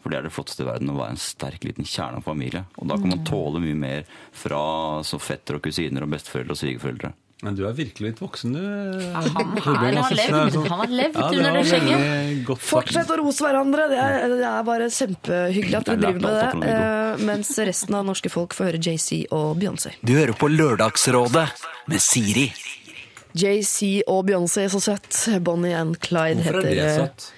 For 0.00 0.08
det 0.08 0.16
er 0.16 0.24
det 0.24 0.32
flotteste 0.32 0.64
i 0.64 0.68
verden, 0.70 0.88
å 0.94 0.96
være 0.96 1.12
en 1.12 1.20
sterk 1.20 1.64
liten 1.68 1.84
kjerne 1.84 2.22
av 2.22 2.24
familie. 2.24 2.62
Og 2.80 2.88
da 2.88 2.96
kan 2.96 3.10
man 3.12 3.24
tåle 3.28 3.60
mye 3.60 3.76
mer 3.76 4.06
fra 4.32 4.60
så 5.04 5.18
fetter 5.20 5.58
og 5.58 5.66
kusiner 5.66 6.06
og 6.06 6.14
besteforeldre 6.14 6.56
og 6.56 6.60
svigerforeldre. 6.62 7.10
Men 7.40 7.54
du 7.56 7.62
er 7.64 7.72
virkelig 7.72 8.10
litt 8.10 8.18
voksen, 8.20 8.52
du. 8.52 8.64
Han, 9.14 9.28
han, 9.32 9.52
har 9.64 9.86
jeg 9.86 10.02
synes 10.08 10.10
det 10.10 10.24
er 10.24 10.32
levd, 10.32 10.56
sånn- 10.56 10.66
han 10.72 10.80
har 10.82 10.90
levd 10.92 11.14
Ja, 11.20 11.28
under 11.36 11.54
det 11.56 11.62
skjegget. 11.70 12.50
Fortsett 12.68 13.12
å 13.12 13.16
rose 13.20 13.44
hverandre! 13.46 13.86
Det 13.92 14.00
er, 14.04 14.26
det 14.34 14.48
er 14.50 14.66
bare 14.68 14.88
kjempehyggelig 14.92 15.78
at 15.78 15.88
dere 15.88 16.02
driver 16.02 16.20
med 16.26 16.64
det. 16.64 16.74
eh, 16.74 17.24
mens 17.30 17.52
resten 17.70 17.96
av 17.96 18.04
norske 18.10 18.32
folk 18.32 18.56
får 18.56 18.68
høre 18.72 18.82
JC 18.84 19.22
og 19.32 19.54
Beyoncé. 19.60 19.94
Du 20.04 20.12
hører 20.18 20.36
på 20.36 20.50
Lørdagsrådet 20.52 21.46
med 21.88 22.04
Siri. 22.04 22.48
JC 23.34 24.02
og 24.06 24.24
Beyoncé, 24.28 24.68
så 24.72 24.80
søtt. 24.80 25.12
Bonnie 25.44 25.74
and 25.76 25.96
Clyde 26.02 26.42
Hvorfor 26.42 26.64
er 26.64 26.74
det 26.74 26.78
eh, 26.86 26.96
søtt? 27.04 27.30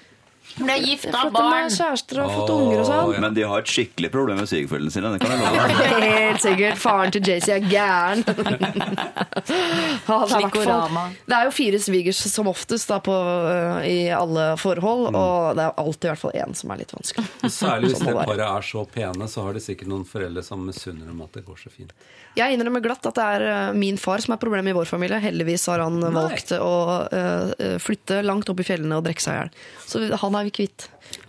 Ble 0.53 0.75
gift 0.83 1.07
av 1.09 1.31
Fått 1.31 1.33
barn. 1.33 1.63
med 1.65 1.71
kjærester 1.73 2.19
og 2.21 2.29
fått 2.29 2.49
unger 2.53 2.81
og 2.83 2.85
sånn. 2.85 3.13
Men 3.23 3.33
de 3.33 3.41
har 3.49 3.63
et 3.63 3.71
skikkelig 3.73 4.11
problem 4.13 4.37
med 4.37 4.45
svigerforeldrene 4.51 4.93
sine. 4.93 5.09
Det 5.15 5.21
kan 5.23 5.31
jeg 5.33 5.39
love 5.41 5.63
deg. 6.03 6.03
Helt 6.27 6.43
sikkert. 6.43 6.77
Faren 6.83 7.13
til 7.15 7.25
JC 7.25 7.47
er 7.55 7.65
gæren. 7.71 8.21
det, 8.27 10.13
er 10.13 10.27
Slikorama. 10.29 11.07
det 11.25 11.37
er 11.39 11.47
jo 11.47 11.53
fire 11.57 11.79
svigers 11.81 12.21
som 12.29 12.51
oftest 12.51 12.91
da, 12.93 12.99
på, 13.01 13.15
øh, 13.17 13.81
i 13.89 13.97
alle 14.13 14.45
forhold, 14.61 15.09
Mm. 15.13 15.17
og 15.19 15.55
det 15.57 15.63
er 15.65 15.73
alltid 15.81 16.05
i 16.05 16.11
hvert 16.13 16.21
fall 16.21 16.37
én 16.43 16.53
som 16.55 16.71
er 16.75 16.83
litt 16.83 16.93
vanskelig. 16.93 17.25
Særlig 17.49 17.89
hvis 17.89 17.97
Sånn 18.03 18.11
det 18.11 18.13
det 18.19 18.27
paret 18.29 18.45
er 18.45 18.67
så 18.69 18.85
pene, 18.93 19.27
så 19.33 19.47
har 19.47 19.57
de 19.57 19.63
sikkert 19.65 19.89
noen 19.89 20.05
foreldre 20.07 20.43
som 20.45 20.61
misunner 20.69 21.09
dem 21.09 21.25
at 21.25 21.33
det 21.33 21.43
går 21.49 21.57
så 21.65 21.73
fint. 21.73 21.91
Jeg 22.37 22.55
innrømmer 22.55 22.81
glatt 22.81 23.05
at 23.05 23.17
det 23.17 23.25
er 23.35 23.43
øh, 23.49 23.75
min 23.77 23.99
far 24.01 24.23
som 24.23 24.33
er 24.33 24.41
problemet 24.41 24.73
i 24.73 24.77
vår 24.77 24.89
familie. 24.89 25.19
Heldigvis 25.21 25.67
har 25.69 25.83
han 25.85 25.99
valgt 26.15 26.55
å 26.57 26.73
uh, 27.13 27.77
flytte 27.81 28.23
langt 28.25 28.49
opp 28.49 28.63
i 28.63 28.65
fjellene 28.65 28.97
og 28.97 29.05
drikke 29.05 29.21
seg 29.21 29.35
i 29.35 29.41
hjel. 29.41 29.53
Så 29.85 30.01
han 30.23 30.39
er 30.39 30.47
vi 30.49 30.55
kvitt. 30.61 30.87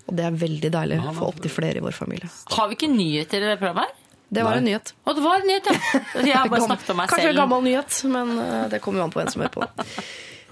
Og 0.09 0.17
det 0.17 0.25
er 0.25 0.39
veldig 0.41 0.71
deilig 0.73 1.01
å 1.01 1.05
få 1.11 1.15
for 1.19 1.35
opptil 1.35 1.53
flere 1.53 1.81
i 1.81 1.85
vår 1.85 1.97
familie. 1.97 2.31
Har 2.57 2.71
vi 2.71 2.79
ikke 2.79 2.91
nyheter 2.93 3.45
i 3.45 3.53
det 3.53 3.61
programmet 3.61 3.89
her? 3.89 4.01
Det 4.35 4.43
var 4.43 4.57
Nei. 4.57 4.59
en 4.59 4.69
nyhet. 4.71 4.95
Og 5.05 5.17
det 5.17 5.23
var 5.25 5.43
en 5.43 5.49
nyhet, 5.49 5.69
ja. 5.69 6.01
Jeg 6.27 6.37
har 6.37 6.51
bare 6.51 6.67
snakket 6.67 6.93
om 6.95 6.99
meg 6.99 7.11
Kanskje 7.13 7.31
en 7.31 7.39
gammel 7.39 7.67
nyhet, 7.69 7.99
men 8.11 8.33
eh, 8.43 8.63
det 8.73 8.81
kommer 8.83 9.03
jo 9.03 9.07
an 9.07 9.13
på 9.15 9.21
hvem 9.21 9.31
som 9.31 9.45
hører 9.45 9.55
på. 9.55 9.85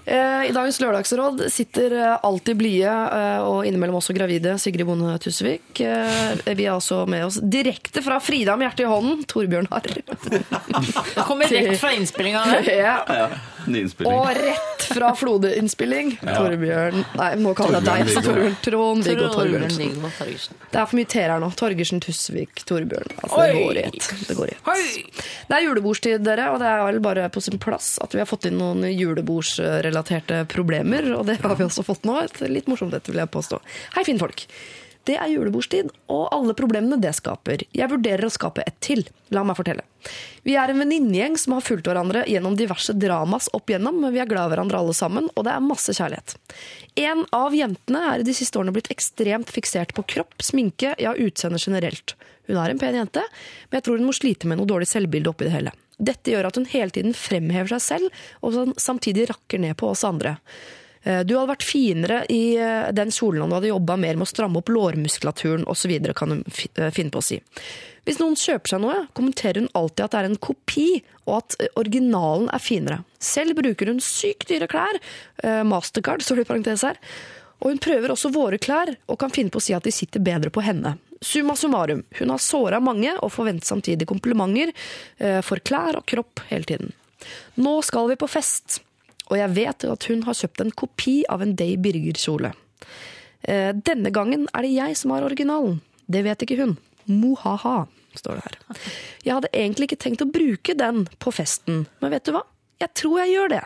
Eh, 0.05 0.49
I 0.49 0.51
dagens 0.51 0.79
lørdagsråd 0.83 1.45
sitter 1.53 1.93
eh, 1.95 2.15
alltid 2.27 2.57
blide 2.59 2.91
eh, 2.91 3.39
og 3.47 3.61
innimellom 3.67 3.95
også 4.01 4.15
gravide 4.17 4.57
Sigrid 4.59 4.83
Bonde 4.89 5.13
Tusvik. 5.23 5.79
Eh, 5.79 6.43
Vi 6.53 6.65
er 6.67 6.73
altså 6.73 7.05
med 7.07 7.23
oss 7.29 7.39
direkte 7.39 8.03
fra 8.03 8.19
Frida 8.23 8.57
med 8.59 8.67
hjertet 8.67 8.83
i 8.83 8.91
hånden, 8.91 9.23
Torbjørn 9.31 9.69
Harr. 9.71 9.87
Kommer 11.29 11.47
rett 11.55 11.79
fra 11.79 11.93
innspillinga. 11.95 12.43
Ja. 12.83 12.97
Og 13.63 14.27
rett 14.37 14.85
fra 14.93 15.13
Flode-innspilling, 15.15 16.17
Torbjørn 16.21 16.97
Nei, 17.15 17.29
nå 17.39 17.53
kaller 17.57 17.79
jeg 17.79 17.85
deg 17.87 18.11
Torbjørn 18.17 18.25
Torbjørn. 18.25 18.57
Trond-Viggo. 18.65 19.29
Torgersen. 19.33 20.57
Det 20.73 20.81
er 20.81 20.89
for 20.89 20.99
mye 20.99 21.09
T 21.13 21.21
her 21.21 21.33
nå. 21.41 21.49
Torgersen, 21.59 22.01
Tusvik, 22.03 22.63
Torbjørn. 22.67 23.15
Altså, 23.21 23.45
det 23.47 23.63
går 23.63 23.79
i 23.79 23.85
ett. 23.87 24.09
Det 24.27 24.37
går 24.37 24.51
i 24.51 24.57
ett. 24.57 25.23
Det 25.47 25.57
er 25.57 25.65
julebordstid, 25.67 26.25
dere, 26.25 26.49
og 26.53 26.61
det 26.63 26.69
er 26.69 26.83
vel 26.89 27.01
bare 27.03 27.27
på 27.33 27.43
sin 27.43 27.59
plass 27.61 27.95
at 28.03 28.13
vi 28.15 28.21
har 28.23 28.29
fått 28.29 28.49
inn 28.49 28.59
noen 28.59 28.83
julebordsrelaterte 28.91 30.43
problemer. 30.51 31.11
Og 31.17 31.27
det 31.29 31.39
har 31.43 31.55
vi 31.59 31.67
også 31.67 31.85
fått 31.87 32.07
nå. 32.09 32.19
Et 32.25 32.43
litt 32.51 32.69
morsomt 32.71 32.93
et, 32.97 33.09
vil 33.09 33.21
jeg 33.23 33.31
påstå. 33.33 33.61
Hei, 33.97 34.05
finnfolk. 34.07 34.47
Det 35.03 35.17
er 35.19 35.31
julebordstid, 35.33 35.89
og 36.11 36.29
alle 36.31 36.53
problemene 36.55 36.95
det 37.03 37.11
skaper. 37.17 37.65
Jeg 37.75 37.91
vurderer 37.91 38.23
å 38.23 38.31
skape 38.31 38.63
et 38.63 38.77
til. 38.83 39.03
La 39.35 39.43
meg 39.43 39.57
fortelle. 39.59 39.83
Vi 40.47 40.55
er 40.59 40.71
en 40.71 40.79
venninnegjeng 40.79 41.35
som 41.39 41.57
har 41.57 41.65
fulgt 41.65 41.87
hverandre 41.89 42.23
gjennom 42.29 42.55
diverse 42.59 42.95
dramas 42.95 43.49
opp 43.55 43.71
igjennom, 43.71 43.99
men 43.99 44.13
vi 44.15 44.21
er 44.23 44.29
glad 44.29 44.47
i 44.47 44.53
hverandre 44.53 44.79
alle 44.79 44.95
sammen, 44.95 45.27
og 45.35 45.47
det 45.47 45.51
er 45.51 45.65
masse 45.65 45.95
kjærlighet. 45.97 46.37
En 47.03 47.25
av 47.35 47.55
jentene 47.55 48.03
er 48.13 48.23
i 48.23 48.27
de 48.27 48.35
siste 48.37 48.59
årene 48.59 48.75
blitt 48.75 48.91
ekstremt 48.93 49.51
fiksert 49.51 49.91
på 49.97 50.05
kropp, 50.15 50.37
sminke, 50.43 50.95
ja, 50.99 51.15
utseende 51.15 51.59
generelt. 51.59 52.15
Hun 52.47 52.59
er 52.59 52.71
en 52.71 52.79
pen 52.79 52.95
jente, 52.95 53.23
men 53.69 53.79
jeg 53.79 53.87
tror 53.87 53.99
hun 53.99 54.07
må 54.07 54.15
slite 54.15 54.47
med 54.47 54.59
noe 54.59 54.69
dårlig 54.69 54.87
selvbilde 54.91 55.31
oppi 55.31 55.47
det 55.47 55.55
hele. 55.55 55.75
Dette 55.99 56.31
gjør 56.31 56.47
at 56.49 56.57
hun 56.59 56.69
hele 56.71 56.95
tiden 56.95 57.15
fremhever 57.15 57.75
seg 57.75 57.83
selv, 57.83 58.23
og 58.41 58.55
sånn 58.55 58.73
samtidig 58.79 59.27
rakker 59.31 59.61
ned 59.61 59.77
på 59.79 59.91
oss 59.91 60.03
andre. 60.07 60.37
Eh, 61.03 61.23
Du 61.23 61.35
hadde 61.35 61.51
vært 61.51 61.65
finere 61.67 62.23
i 62.31 62.55
eh, 62.57 62.91
den 62.95 63.11
kjolen 63.11 63.43
om 63.43 63.51
du 63.51 63.57
hadde 63.57 63.71
jobba 63.71 63.97
mer 63.99 64.19
med 64.19 64.27
å 64.27 64.31
stramme 64.31 64.61
opp 64.61 64.71
lårmuskulaturen 64.71 65.65
osv., 65.69 65.95
kan 66.15 66.35
hun 66.35 66.43
eh, 66.47 66.91
finne 66.95 67.13
på 67.13 67.21
å 67.21 67.25
si. 67.25 67.39
Hvis 68.07 68.19
noen 68.19 68.35
kjøper 68.39 68.73
seg 68.73 68.83
noe, 68.83 68.97
kommenterer 69.15 69.63
hun 69.63 69.71
alltid 69.79 70.05
at 70.05 70.15
det 70.15 70.21
er 70.21 70.29
en 70.31 70.41
kopi, 70.47 70.87
og 71.23 71.37
at 71.37 71.55
originalen 71.79 72.49
er 72.51 72.63
finere. 72.63 72.97
Selv 73.23 73.55
bruker 73.59 73.87
hun 73.87 74.01
sykt 74.03 74.49
dyre 74.49 74.67
klær, 74.67 74.99
mastercard 75.63 76.19
står 76.25 76.41
det 76.41 76.43
i 76.43 76.49
parentes 76.49 76.83
her, 76.83 76.99
og 77.63 77.71
hun 77.71 77.79
prøver 77.79 78.11
også 78.11 78.33
våre 78.35 78.59
klær, 78.59 78.91
og 79.07 79.21
kan 79.21 79.31
finne 79.31 79.55
på 79.55 79.61
å 79.61 79.63
si 79.63 79.71
at 79.71 79.87
de 79.87 79.95
sitter 79.95 80.19
bedre 80.19 80.51
på 80.51 80.65
henne. 80.67 80.97
Summa 81.23 81.55
summarum, 81.55 82.03
hun 82.19 82.35
har 82.35 82.43
såra 82.43 82.83
mange, 82.83 83.15
og 83.23 83.31
forventer 83.31 83.71
samtidig 83.71 84.09
komplimenter 84.11 84.75
for 85.47 85.63
klær 85.63 86.01
og 86.01 86.03
kropp 86.03 86.43
hele 86.49 86.67
tiden. 86.67 86.91
Nå 87.63 87.77
skal 87.87 88.11
vi 88.11 88.19
på 88.19 88.27
fest, 88.27 88.81
og 89.31 89.37
jeg 89.39 89.53
vet 89.55 89.85
at 89.87 90.07
hun 90.11 90.23
har 90.27 90.37
kjøpt 90.37 90.63
en 90.65 90.71
kopi 90.83 91.15
av 91.31 91.43
en 91.45 91.55
Day 91.59 91.77
Birger-kjole. 91.79 92.53
Eh, 93.43 93.71
Denne 93.73 94.11
gangen 94.15 94.47
er 94.53 94.65
det 94.65 94.73
jeg 94.75 94.97
som 94.99 95.13
har 95.15 95.25
originalen. 95.27 95.79
Det 96.07 96.23
vet 96.25 96.43
ikke 96.45 96.59
hun. 96.59 96.77
Mohaha, 97.07 97.85
står 98.15 98.39
det 98.39 98.43
her. 98.47 98.81
Jeg 99.25 99.33
hadde 99.37 99.53
egentlig 99.55 99.89
ikke 99.89 100.01
tenkt 100.05 100.23
å 100.25 100.29
bruke 100.31 100.75
den 100.77 101.05
på 101.23 101.33
festen, 101.35 101.85
men 102.01 102.13
vet 102.13 102.27
du 102.27 102.33
hva? 102.35 102.43
Jeg 102.83 102.91
tror 102.99 103.19
jeg 103.21 103.31
gjør 103.31 103.51
det. 103.53 103.61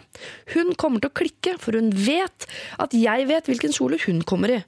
Hun 0.54 0.74
kommer 0.78 1.02
til 1.02 1.10
å 1.10 1.18
klikke, 1.18 1.56
for 1.62 1.74
hun 1.78 1.90
vet 1.96 2.46
at 2.78 2.94
jeg 2.94 3.26
vet 3.30 3.48
hvilken 3.50 3.74
kjole 3.74 3.98
hun 4.04 4.20
kommer 4.30 4.54
i. 4.54 4.60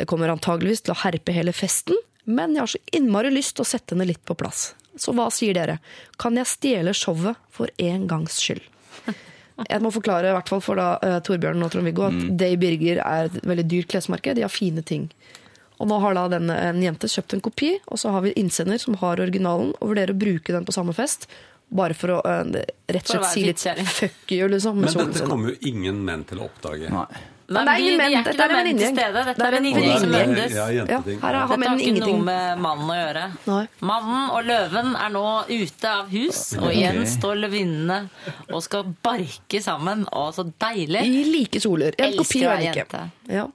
Det 0.00 0.08
kommer 0.10 0.32
antageligvis 0.32 0.82
til 0.82 0.94
å 0.96 1.00
herpe 1.04 1.34
hele 1.36 1.54
festen, 1.54 1.98
men 2.26 2.56
jeg 2.56 2.62
har 2.64 2.72
så 2.72 2.80
innmari 2.98 3.30
lyst 3.34 3.54
til 3.58 3.66
å 3.66 3.68
sette 3.68 3.94
henne 3.94 4.08
litt 4.10 4.22
på 4.26 4.34
plass. 4.38 4.72
Så 4.98 5.14
hva 5.16 5.28
sier 5.32 5.54
dere? 5.56 5.78
Kan 6.20 6.36
jeg 6.40 6.50
stjele 6.50 6.94
showet 6.96 7.38
for 7.54 7.70
en 7.82 8.08
gangs 8.10 8.40
skyld? 8.42 8.64
Jeg 9.68 9.82
må 9.84 9.92
forklare 9.92 10.30
i 10.30 10.34
hvert 10.34 10.48
fall 10.48 10.62
for 10.64 10.80
da, 10.80 10.96
uh, 11.02 11.18
Torbjørn 11.24 11.64
og 11.64 11.72
Trond-Viggo 11.74 12.08
at 12.08 12.18
Day 12.40 12.56
Birger 12.60 13.02
er 13.04 13.28
et 13.28 13.38
veldig 13.46 13.66
dyrt 13.68 13.90
klesmerke. 13.92 14.34
De 14.36 14.44
har 14.44 14.52
fine 14.52 14.84
ting. 14.86 15.08
Og 15.82 15.88
nå 15.90 15.98
har 16.02 16.14
da 16.16 16.26
den, 16.30 16.50
en 16.54 16.82
jente 16.82 17.10
kjøpt 17.10 17.36
en 17.36 17.42
kopi, 17.44 17.72
og 17.90 17.98
så 17.98 18.12
har 18.14 18.24
vi 18.24 18.34
innsender 18.38 18.78
som 18.78 18.96
har 19.00 19.22
originalen, 19.22 19.72
og 19.80 19.92
vurderer 19.92 20.14
å 20.14 20.20
bruke 20.20 20.54
den 20.54 20.68
på 20.68 20.74
samme 20.74 20.94
fest. 20.96 21.26
Bare 21.72 21.96
for 21.96 22.16
å 22.16 22.22
uh, 22.22 22.42
rett 22.46 23.02
og 23.02 23.12
slett 23.16 23.28
si 23.32 23.44
litt 23.48 23.62
fuck 23.96 24.34
you, 24.34 24.48
liksom. 24.52 24.80
Men 24.82 24.92
dette 24.92 25.26
kommer 25.26 25.52
jo 25.52 25.72
ingen 25.72 26.02
menn 26.06 26.24
til 26.28 26.42
å 26.42 26.48
oppdage. 26.50 26.92
Nei. 26.92 27.06
Er 27.60 27.64
de, 27.76 27.82
ingen 27.82 27.98
de 27.98 28.04
er 28.04 28.10
ikke 28.10 28.24
Dette 28.32 28.42
er 28.42 28.48
noe 28.48 28.58
en 28.58 28.64
menn 28.64 28.78
til 28.78 28.86
venninnegjeng. 28.86 28.96
stede. 28.96 29.24
Dette 29.24 29.34
Det 29.36 29.46
er 29.46 29.52
er 29.52 29.52
som 29.52 29.64
venninnegjeng. 29.64 30.32
møtes. 30.32 30.52
Ja, 30.52 30.66
Ja, 30.72 30.82
her 30.82 30.94
har 30.94 31.48
Dette 31.48 31.68
har 31.68 31.76
ikke 31.78 32.06
noe 32.06 32.22
med 32.24 32.58
mannen 32.58 32.90
å 32.90 32.96
gjøre. 32.98 33.24
Nei. 33.46 33.66
Mannen 33.80 34.30
og 34.30 34.44
løven 34.44 34.96
er 34.96 35.08
nå 35.10 35.24
ute 35.48 35.88
av 35.92 36.08
hus, 36.08 36.40
og 36.58 36.70
igjen 36.72 37.06
står 37.06 37.34
løvinnene 37.44 38.00
og 38.52 38.62
skal 38.62 38.84
barke 39.02 39.62
sammen. 39.62 40.06
Å, 40.12 40.32
så 40.32 40.44
deilig. 40.58 41.02
I 41.04 41.24
like 41.30 41.60
soler. 41.60 41.92
En 41.98 42.04
Elsker 42.12 42.24
kopi 42.24 42.44
være 42.46 42.58
det 42.58 42.72
ikke. 42.72 42.86
jente. 42.86 43.10
Ja. 43.28 43.46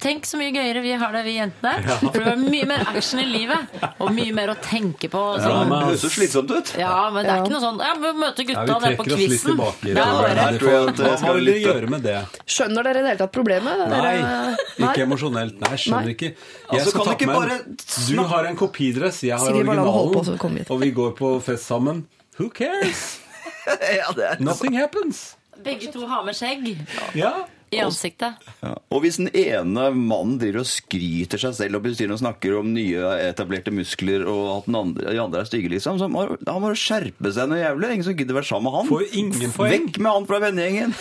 Tenk 0.00 0.24
så 0.24 0.38
mye 0.40 0.50
gøyere 0.54 0.80
vi 0.82 0.92
har 0.96 1.12
det, 1.12 1.20
vi 1.26 1.34
jentene. 1.36 1.82
For 2.00 2.16
det 2.16 2.24
var 2.24 2.38
mye 2.40 2.66
mer 2.66 2.80
action 2.88 3.20
i 3.20 3.26
livet, 3.28 3.74
og 4.00 4.10
mye 4.16 4.32
mer 4.34 4.48
å 4.48 4.56
tenke 4.64 5.10
på. 5.12 5.20
Ja, 5.36 5.44
Sånn. 5.44 5.68
men 5.68 5.74
Det 5.78 5.86
høres 5.90 6.04
så 6.06 6.10
slitsomt 6.14 6.50
ut. 6.56 6.72
Ja, 6.80 7.10
men 7.12 7.24
det 7.26 7.30
er 7.32 7.36
Ja. 7.36 7.42
ikke 7.44 7.52
noe 7.52 7.60
sånn 7.60 7.78
Ja, 7.84 7.92
vi 8.00 8.12
møter 8.18 8.42
Ja, 8.42 8.48
gutta 8.48 8.78
vi 8.80 8.86
nede 8.88 8.96
på 8.96 9.04
quizen. 9.04 9.60
er 9.60 10.58
Hva 10.98 11.18
skal 11.18 11.34
vil 11.36 11.44
dere 11.44 11.60
gjøre 11.66 11.90
med 11.90 12.02
det? 12.02 12.16
Skjønner 12.46 12.82
dere 12.82 12.96
i 12.98 13.02
det 13.02 13.10
hele 13.12 13.18
tatt 13.18 13.32
problemet? 13.32 13.88
Nei, 13.88 14.00
Dere- 14.00 14.56
ikke 14.88 15.04
emosjonelt. 15.06 15.60
Nei, 15.60 15.76
skjønner 15.76 16.04
Nei. 16.08 16.14
ikke. 16.14 16.30
Jeg 16.32 16.80
Altså, 16.80 16.88
skal 16.90 17.04
kan 17.04 17.18
ta 17.18 17.26
bare 17.26 17.52
en- 17.52 17.76
Du 18.08 18.22
har 18.24 18.44
en 18.46 18.56
kopidress, 18.56 19.20
jeg 19.22 19.38
har 19.38 19.52
originalen. 19.52 20.70
Og 20.70 20.80
vi 20.80 20.90
går 20.92 21.12
på 21.16 21.42
fest 21.42 21.66
sammen. 21.68 22.06
Who 22.38 22.48
cares? 22.50 23.18
Ja, 23.68 24.12
det 24.16 24.24
er 24.24 24.36
Nothing 24.40 24.74
happens. 24.78 25.34
Begge 25.62 25.92
to 25.92 26.06
har 26.06 26.24
med 26.24 26.34
skjegg 26.34 26.78
Ja. 27.14 27.44
I 27.74 27.80
ansiktet. 27.84 28.48
Ja. 28.62 28.74
Og 28.92 29.02
hvis 29.04 29.18
den 29.20 29.30
ene 29.36 29.88
mannen 29.94 30.38
driver 30.40 30.62
og 30.62 30.70
skryter 30.70 31.40
seg 31.42 31.56
selv 31.58 31.80
og 31.80 32.18
snakker 32.22 32.58
om 32.60 32.72
nye 32.74 33.12
etablerte 33.28 33.74
muskler, 33.74 34.24
og 34.28 34.58
at 34.58 34.68
den 34.70 34.78
andre, 34.80 35.12
de 35.12 35.22
andre 35.22 35.42
er 35.42 35.50
stygge, 35.50 35.72
liksom, 35.74 36.00
så 36.00 36.08
må, 36.10 36.26
han 36.34 36.62
må 36.64 36.72
skjerpe 36.78 37.32
seg 37.34 37.50
noe 37.50 37.60
jævlig. 37.60 37.92
Ingen 37.98 38.08
som 38.08 38.18
gidder 38.18 38.38
være 38.38 38.50
sammen 38.50 38.68
med 38.68 38.78
han. 38.78 38.90
Får 38.90 39.06
ingen 39.22 39.54
poeng. 39.56 39.74
Vekk 39.76 40.02
med 40.02 40.12
han 40.14 40.28
fra 40.28 40.42
vennegjengen. 40.46 40.94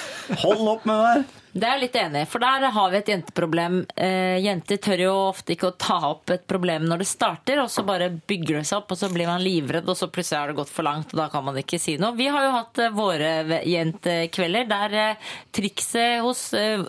Hold 0.43 0.71
opp 0.75 0.87
med 0.89 0.99
det 0.99 1.11
der. 1.11 1.43
Det 1.57 1.65
er 1.65 1.77
jeg 1.77 1.83
litt 1.85 1.97
enig 1.97 2.21
i, 2.23 2.29
for 2.29 2.43
der 2.43 2.65
har 2.73 2.91
vi 2.93 2.99
et 2.99 3.09
jenteproblem. 3.11 3.79
Eh, 3.97 4.37
jenter 4.43 4.79
tør 4.83 5.01
jo 5.01 5.13
ofte 5.31 5.55
ikke 5.55 5.71
å 5.71 5.75
ta 5.79 5.97
opp 6.11 6.33
et 6.33 6.45
problem 6.49 6.85
når 6.85 7.01
det 7.01 7.09
starter, 7.09 7.61
og 7.63 7.71
så 7.73 7.83
bare 7.87 8.11
bygger 8.29 8.59
det 8.59 8.65
seg 8.69 8.81
opp, 8.81 8.93
og 8.93 8.99
så 8.99 9.09
blir 9.13 9.29
man 9.29 9.43
livredd, 9.43 9.89
og 9.89 9.97
så 9.97 10.09
plutselig 10.13 10.39
har 10.39 10.51
det 10.51 10.57
gått 10.59 10.73
for 10.73 10.87
langt, 10.87 11.13
og 11.15 11.21
da 11.21 11.27
kan 11.33 11.45
man 11.47 11.57
ikke 11.57 11.79
si 11.81 11.97
noe. 12.01 12.13
Vi 12.17 12.29
har 12.31 12.45
jo 12.45 12.53
hatt 12.59 12.83
eh, 12.83 12.93
våre 12.93 13.61
jentekvelder 13.65 14.69
der 14.69 14.97
eh, 15.01 15.33
trikset 15.55 16.21
hos, 16.25 16.47
eh, 16.57 16.85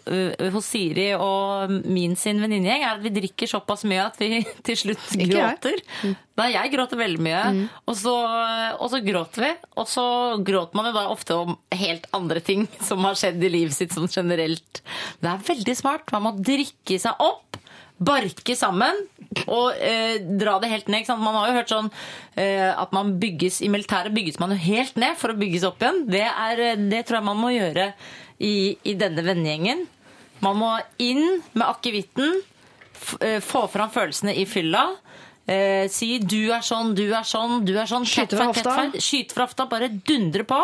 hos 0.52 0.68
Siri 0.68 1.10
og 1.16 1.72
min 1.88 2.16
sin 2.18 2.42
venninnegjeng 2.42 2.84
er 2.84 2.96
at 2.96 3.04
vi 3.04 3.14
drikker 3.14 3.48
såpass 3.48 3.86
mye 3.88 4.04
at 4.04 4.20
vi 4.20 4.42
til 4.66 4.82
slutt 4.84 5.12
Ikke 5.16 5.32
jeg. 5.32 6.16
Nei, 6.38 6.52
jeg 6.54 6.70
gråter 6.70 7.00
veldig 7.00 7.22
mye, 7.24 7.42
og, 7.82 7.94
så, 7.98 8.14
og 8.78 8.90
så 8.92 9.00
gråter 9.02 9.42
vi. 9.42 9.50
Og 9.80 9.88
så 9.90 10.04
gråter 10.46 10.78
man 10.78 10.86
jo 10.90 10.94
da 10.94 11.04
ofte 11.10 11.34
om 11.34 11.56
helt 11.74 12.06
andre 12.14 12.42
ting 12.44 12.68
som 12.88 13.02
har 13.06 13.18
skjedd 13.18 13.42
i 13.42 13.52
livet 13.56 13.74
sitt 13.74 13.94
sånn 13.96 14.10
generelt. 14.12 14.82
Det 15.18 15.32
er 15.32 15.46
veldig 15.50 15.76
smart. 15.78 16.14
Man 16.14 16.26
må 16.28 16.34
drikke 16.38 17.00
seg 17.02 17.18
opp, 17.24 17.58
barke 17.98 18.54
sammen 18.54 18.94
og 19.50 19.74
eh, 19.82 20.22
dra 20.38 20.56
det 20.62 20.70
helt 20.70 20.90
ned. 20.92 21.08
Man 21.18 21.34
har 21.34 21.48
jo 21.50 21.56
hørt 21.56 21.72
sånn 21.72 21.90
eh, 22.38 22.70
at 22.70 22.94
man 22.94 23.16
bygges 23.18 23.58
i 23.66 23.70
militæret 23.72 24.14
bygges 24.14 24.38
man 24.38 24.54
jo 24.54 24.60
helt 24.62 24.98
ned 25.00 25.18
for 25.18 25.34
å 25.34 25.38
bygges 25.38 25.66
opp 25.66 25.82
igjen. 25.82 26.04
Det, 26.06 26.22
er, 26.22 26.62
eh, 26.62 26.78
det 26.90 27.02
tror 27.08 27.18
jeg 27.18 27.28
man 27.28 27.40
må 27.42 27.50
gjøre 27.56 27.90
i, 28.38 28.78
i 28.86 28.94
denne 28.98 29.24
vennegjengen. 29.26 29.88
Man 30.44 30.60
må 30.60 30.70
inn 31.02 31.40
med 31.52 31.66
akevitten, 31.66 32.38
eh, 33.26 33.40
få 33.42 33.66
fram 33.72 33.90
følelsene 33.94 34.36
i 34.38 34.46
fylla. 34.46 34.86
Eh, 35.48 35.88
si 35.88 36.18
'du 36.20 36.52
er 36.52 36.60
sånn, 36.60 36.94
du 36.94 37.06
er 37.08 37.24
sånn', 37.24 37.64
du 37.64 37.72
er 37.78 37.88
sånn. 37.88 38.04
Skyte 38.04 38.36
fra 38.36 38.48
hofta. 38.50 38.74
Skyte 39.00 39.32
fra 39.32 39.46
hofta, 39.46 39.64
bare 39.70 39.88
dundre 39.88 40.44
på. 40.44 40.58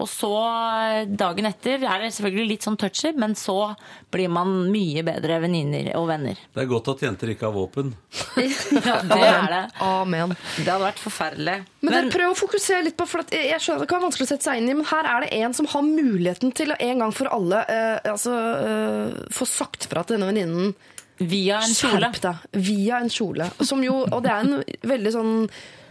Og 0.00 0.08
så, 0.08 0.32
eh, 0.32 1.04
dagen 1.04 1.44
etter, 1.44 1.84
er 1.84 2.00
det 2.00 2.12
selvfølgelig 2.16 2.48
litt 2.48 2.62
sånn 2.64 2.78
touchy, 2.80 3.12
men 3.14 3.34
så 3.34 3.76
blir 4.10 4.30
man 4.32 4.72
mye 4.72 5.04
bedre 5.04 5.38
venninner 5.42 5.92
og 5.96 6.08
venner. 6.08 6.36
Det 6.54 6.62
er 6.64 6.70
godt 6.70 6.88
at 6.88 7.04
jenter 7.04 7.28
ikke 7.34 7.50
har 7.50 7.52
våpen. 7.52 7.94
Ja, 8.82 9.02
det 9.02 9.20
er 9.20 9.46
det. 9.52 9.64
Amen. 9.84 10.32
Det 10.56 10.66
hadde 10.66 10.86
vært 10.86 10.98
forferdelig. 11.02 11.58
Men, 11.82 11.92
men 11.92 12.10
prøv 12.10 12.32
å 12.32 12.38
fokusere 12.38 12.84
litt 12.86 12.96
på 12.96 13.06
for 13.06 13.22
jeg 13.30 13.50
jeg 13.52 13.60
skjønner 13.60 13.84
det 13.84 13.88
kan 13.90 14.00
være 14.00 14.08
vanskelig 14.08 14.26
å 14.26 14.30
sette 14.32 14.48
seg 14.48 14.60
inn 14.60 14.70
i, 14.70 14.76
men 14.78 14.88
her 14.88 15.08
er 15.08 15.24
det 15.24 15.30
en 15.42 15.54
som 15.56 15.68
har 15.72 15.84
muligheten 15.86 16.54
til 16.56 16.72
å 16.72 16.78
en 16.78 17.04
gang 17.04 17.12
for 17.14 17.30
alle 17.34 17.62
eh, 17.68 18.10
altså, 18.10 18.32
eh, 18.32 19.20
få 19.34 19.48
sagt 19.48 19.88
fra 19.90 20.04
til 20.06 20.16
denne 20.16 20.30
venninnen 20.30 20.74
via 21.18 21.60
en 21.60 21.74
kjole. 21.74 22.00
Skjerp 22.00 22.18
deg. 22.24 22.48
Via 22.70 22.98
en 23.02 23.12
kjole. 23.12 23.50
Som 23.60 23.84
jo, 23.84 24.02
og 24.08 24.24
det 24.24 24.32
er 24.32 24.48
en 24.48 24.90
veldig 24.94 25.14
sånn 25.14 25.32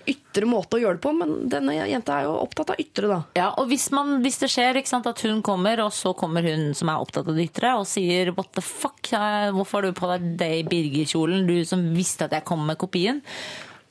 ytre 0.10 0.48
måte 0.49 0.77
å 0.77 0.81
gjøre 0.81 0.98
det 0.98 1.03
på, 1.03 1.11
men 1.14 1.34
denne 1.52 1.76
jenta 1.88 2.18
er 2.18 2.27
jo 2.27 2.35
opptatt 2.41 2.73
av 2.73 2.81
ytre, 2.81 3.10
da. 3.11 3.19
Ja, 3.38 3.49
og 3.61 3.69
hvis, 3.72 3.89
man, 3.93 4.18
hvis 4.23 4.39
det 4.41 4.49
skjer 4.52 4.80
sant, 4.89 5.10
at 5.10 5.22
hun 5.27 5.43
kommer, 5.45 5.84
og 5.85 5.91
så 5.95 6.15
kommer 6.18 6.45
hun 6.45 6.72
som 6.77 6.89
er 6.91 7.03
opptatt 7.03 7.30
av 7.30 7.38
det 7.38 7.49
ytre, 7.52 7.76
og 7.77 7.88
sier 7.89 8.34
'what 8.34 8.52
the 8.57 8.64
fuck', 8.65 9.11
hvorfor 9.53 9.81
har 9.81 9.91
du 9.91 9.99
på 9.99 10.10
deg 10.14 10.38
det 10.38 10.52
i 10.60 10.64
Birger-kjolen, 10.64 11.45
du 11.48 11.65
som 11.65 11.93
visste 11.93 12.26
at 12.26 12.31
jeg 12.31 12.45
kom 12.45 12.65
med 12.65 12.77
kopien? 12.77 13.22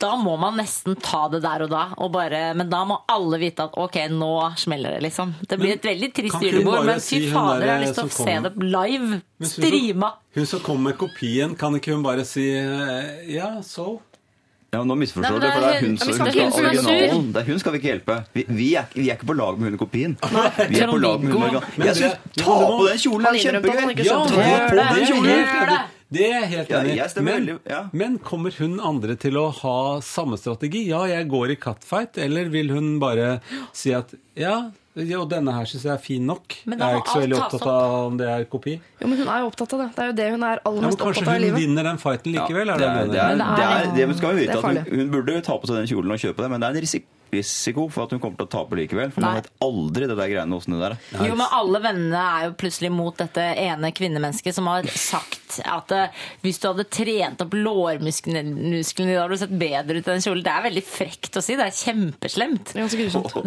Da 0.01 0.15
må 0.17 0.33
man 0.41 0.57
nesten 0.57 0.95
ta 0.97 1.27
det 1.29 1.43
der 1.45 1.67
og 1.67 1.71
da, 1.75 1.81
og 2.01 2.11
bare, 2.15 2.55
men 2.57 2.71
da 2.73 2.79
må 2.89 2.97
alle 3.13 3.37
vite 3.43 3.67
at 3.69 3.75
ok, 3.77 3.99
nå 4.15 4.31
smeller 4.57 4.95
det, 4.97 5.03
liksom. 5.11 5.35
Det 5.47 5.59
blir 5.61 5.75
et 5.77 5.85
veldig 5.85 6.09
trist 6.17 6.41
julebord, 6.41 6.87
men 6.89 7.03
fy 7.05 7.19
si 7.21 7.31
fader, 7.31 7.67
jeg 7.67 7.75
har 7.75 7.83
lyst 7.85 7.99
til 8.01 8.09
å 8.09 8.15
se 8.17 8.37
det 8.47 8.53
live, 8.65 9.21
strima. 9.21 9.21
hun 9.41 9.51
som- 9.51 9.65
streama. 9.65 10.13
Hun 10.39 10.47
som 10.47 10.61
kom 10.61 10.83
med 10.89 10.97
kopien, 10.97 11.53
kan 11.59 11.75
ikke 11.77 11.93
hun 11.93 12.03
bare 12.07 12.25
si 12.25 12.47
eh, 12.57 13.27
ja, 13.35 13.51
så? 13.61 14.01
Ja, 14.73 14.85
nå 14.87 14.95
misforstår 14.97 15.35
du, 15.37 15.41
det 15.43 15.53
for 15.53 15.61
det 15.61 15.71
er 15.75 15.81
hun- 15.81 15.89
hun 15.91 15.97
som 15.99 16.09
hun 16.09 16.15
skal 16.15 16.27
ha 16.31 16.33
hun 16.45 16.53
som 16.53 16.65
er 16.65 16.69
originalen. 16.71 17.33
Det 17.35 17.41
er 17.43 17.47
hun 17.51 17.59
skal 17.59 17.73
vi 17.73 17.79
ikke 17.81 17.91
hjelpe. 17.93 18.17
Vi, 18.33 18.45
vi, 18.49 18.69
er, 18.77 18.83
ikke- 18.89 19.01
vi 19.03 19.09
er 19.11 19.17
ikke 19.19 19.27
på 19.27 19.37
lag 19.37 19.59
med 19.59 19.65
hun 19.69 19.75
i 19.75 19.83
kopien. 19.85 20.17
Vi 20.71 20.81
er 20.81 20.87
på 20.87 21.01
lag 21.03 21.21
med 21.21 21.33
hun 21.33 21.43
originalen. 21.43 21.63
Jeg 21.77 22.17
Ta 22.41 22.57
på 22.57 22.89
den 22.89 22.99
kjolen, 23.05 23.33
det 23.33 23.45
er 23.45 23.53
kjempegøy! 23.53 24.05
Ja, 24.07 24.19
ta 24.25 24.69
på 24.71 24.77
den 24.97 25.07
kjolen! 25.13 25.91
Det. 26.11 26.27
Er 26.27 26.41
jeg 26.43 26.51
helt 26.55 26.75
enig 26.81 26.93
i. 26.93 26.99
Ja, 26.99 27.09
men, 27.23 27.49
ja. 27.71 27.81
men 27.93 28.19
kommer 28.25 28.55
hun 28.59 28.79
andre 28.83 29.17
til 29.21 29.39
å 29.41 29.47
ha 29.63 29.77
samme 30.05 30.39
strategi? 30.41 30.85
Ja, 30.91 31.05
jeg 31.11 31.29
går 31.31 31.55
i 31.55 31.59
catfight. 31.61 32.19
Eller 32.23 32.51
vil 32.53 32.73
hun 32.75 32.97
bare 33.03 33.39
si 33.77 33.95
at 33.97 34.15
ja, 34.39 34.57
og 34.99 35.29
denne 35.31 35.53
her 35.55 35.69
syns 35.71 35.85
jeg 35.87 35.93
er 35.95 36.03
fin 36.03 36.25
nok. 36.27 36.57
Men 36.67 36.81
Jeg 36.83 36.97
er 36.97 36.99
ikke 36.99 37.15
så 37.15 37.23
veldig 37.23 37.39
opptatt 37.39 37.69
av 37.71 37.95
om 38.09 38.19
det 38.19 38.27
er 38.27 38.49
kopi. 38.51 38.75
Jo, 38.99 39.07
men 39.07 39.23
hun 39.23 39.31
er 39.31 39.45
jo 39.45 39.53
opptatt 39.53 39.77
av 39.77 39.85
det. 39.85 39.89
Det 39.95 40.03
er 40.03 40.11
jo 40.11 40.17
det 40.19 40.29
hun 40.35 40.49
er 40.49 40.65
aller 40.67 40.87
mest 40.89 40.99
ja, 40.99 41.07
opptatt 41.07 41.31
av 41.31 41.39
i 41.39 41.53
hun 41.53 41.61
vinner 41.61 41.89
den 41.93 42.03
fighten 42.03 42.35
likevel? 42.35 42.75
Ja, 42.75 42.75
er 42.75 42.83
det, 42.83 42.91
det 42.91 42.91
er, 42.91 43.07
det 43.07 43.15
det, 43.15 43.23
er, 43.23 43.87
det 43.95 44.05
er- 44.05 44.11
det 44.11 44.19
skal 44.19 44.35
vi 44.35 44.43
det 44.43 44.51
vite 44.51 44.59
at 44.59 44.91
hun, 44.91 45.01
hun 45.01 45.15
burde 45.15 45.41
ta 45.47 45.57
på 45.63 45.71
seg 45.71 45.81
den 45.81 45.91
kjolen 45.95 46.17
og 46.17 46.23
kjøpe 46.27 46.43
det, 46.43 46.51
men 46.51 46.63
det 46.63 46.71
er 46.71 46.79
en 46.79 46.87
risiko 46.89 47.17
risiko 47.31 47.87
for 47.95 48.09
at 48.09 48.15
hun 48.15 48.21
kommer 48.23 48.41
til 48.41 48.49
å 48.49 48.51
tape 48.51 48.79
likevel. 48.79 49.13
For 49.15 49.23
Nei. 49.23 49.29
man 49.31 49.39
vet 49.39 49.51
aldri 49.63 50.09
det 50.11 50.17
der 50.19 50.33
greiene 50.33 50.57
åssen 50.57 50.75
det 50.75 50.81
der 50.83 50.97
er. 50.97 51.29
Jo, 51.29 51.37
men 51.39 51.55
alle 51.61 51.81
vennene 51.85 52.23
er 52.27 52.49
jo 52.49 52.57
plutselig 52.59 52.91
mot 52.95 53.17
dette 53.21 53.45
ene 53.63 53.93
kvinnemennesket 53.95 54.57
som 54.57 54.67
har 54.71 54.89
sagt 54.91 55.40
at 55.65 55.95
eh, 55.97 56.21
hvis 56.45 56.61
du 56.63 56.69
hadde 56.71 56.87
trent 56.93 57.43
opp 57.45 57.55
lårmusklene 57.57 58.43
da 59.11 59.25
hadde 59.25 59.35
du 59.35 59.41
sett 59.41 59.55
bedre 59.61 59.99
ut 59.99 60.07
i 60.07 60.11
den 60.11 60.23
kjolen. 60.25 60.43
Det 60.47 60.53
er 60.53 60.65
veldig 60.69 60.83
frekt 60.87 61.39
å 61.39 61.43
si. 61.45 61.57
Det 61.59 61.67
er 61.67 61.77
kjempeslemt. 61.77 62.73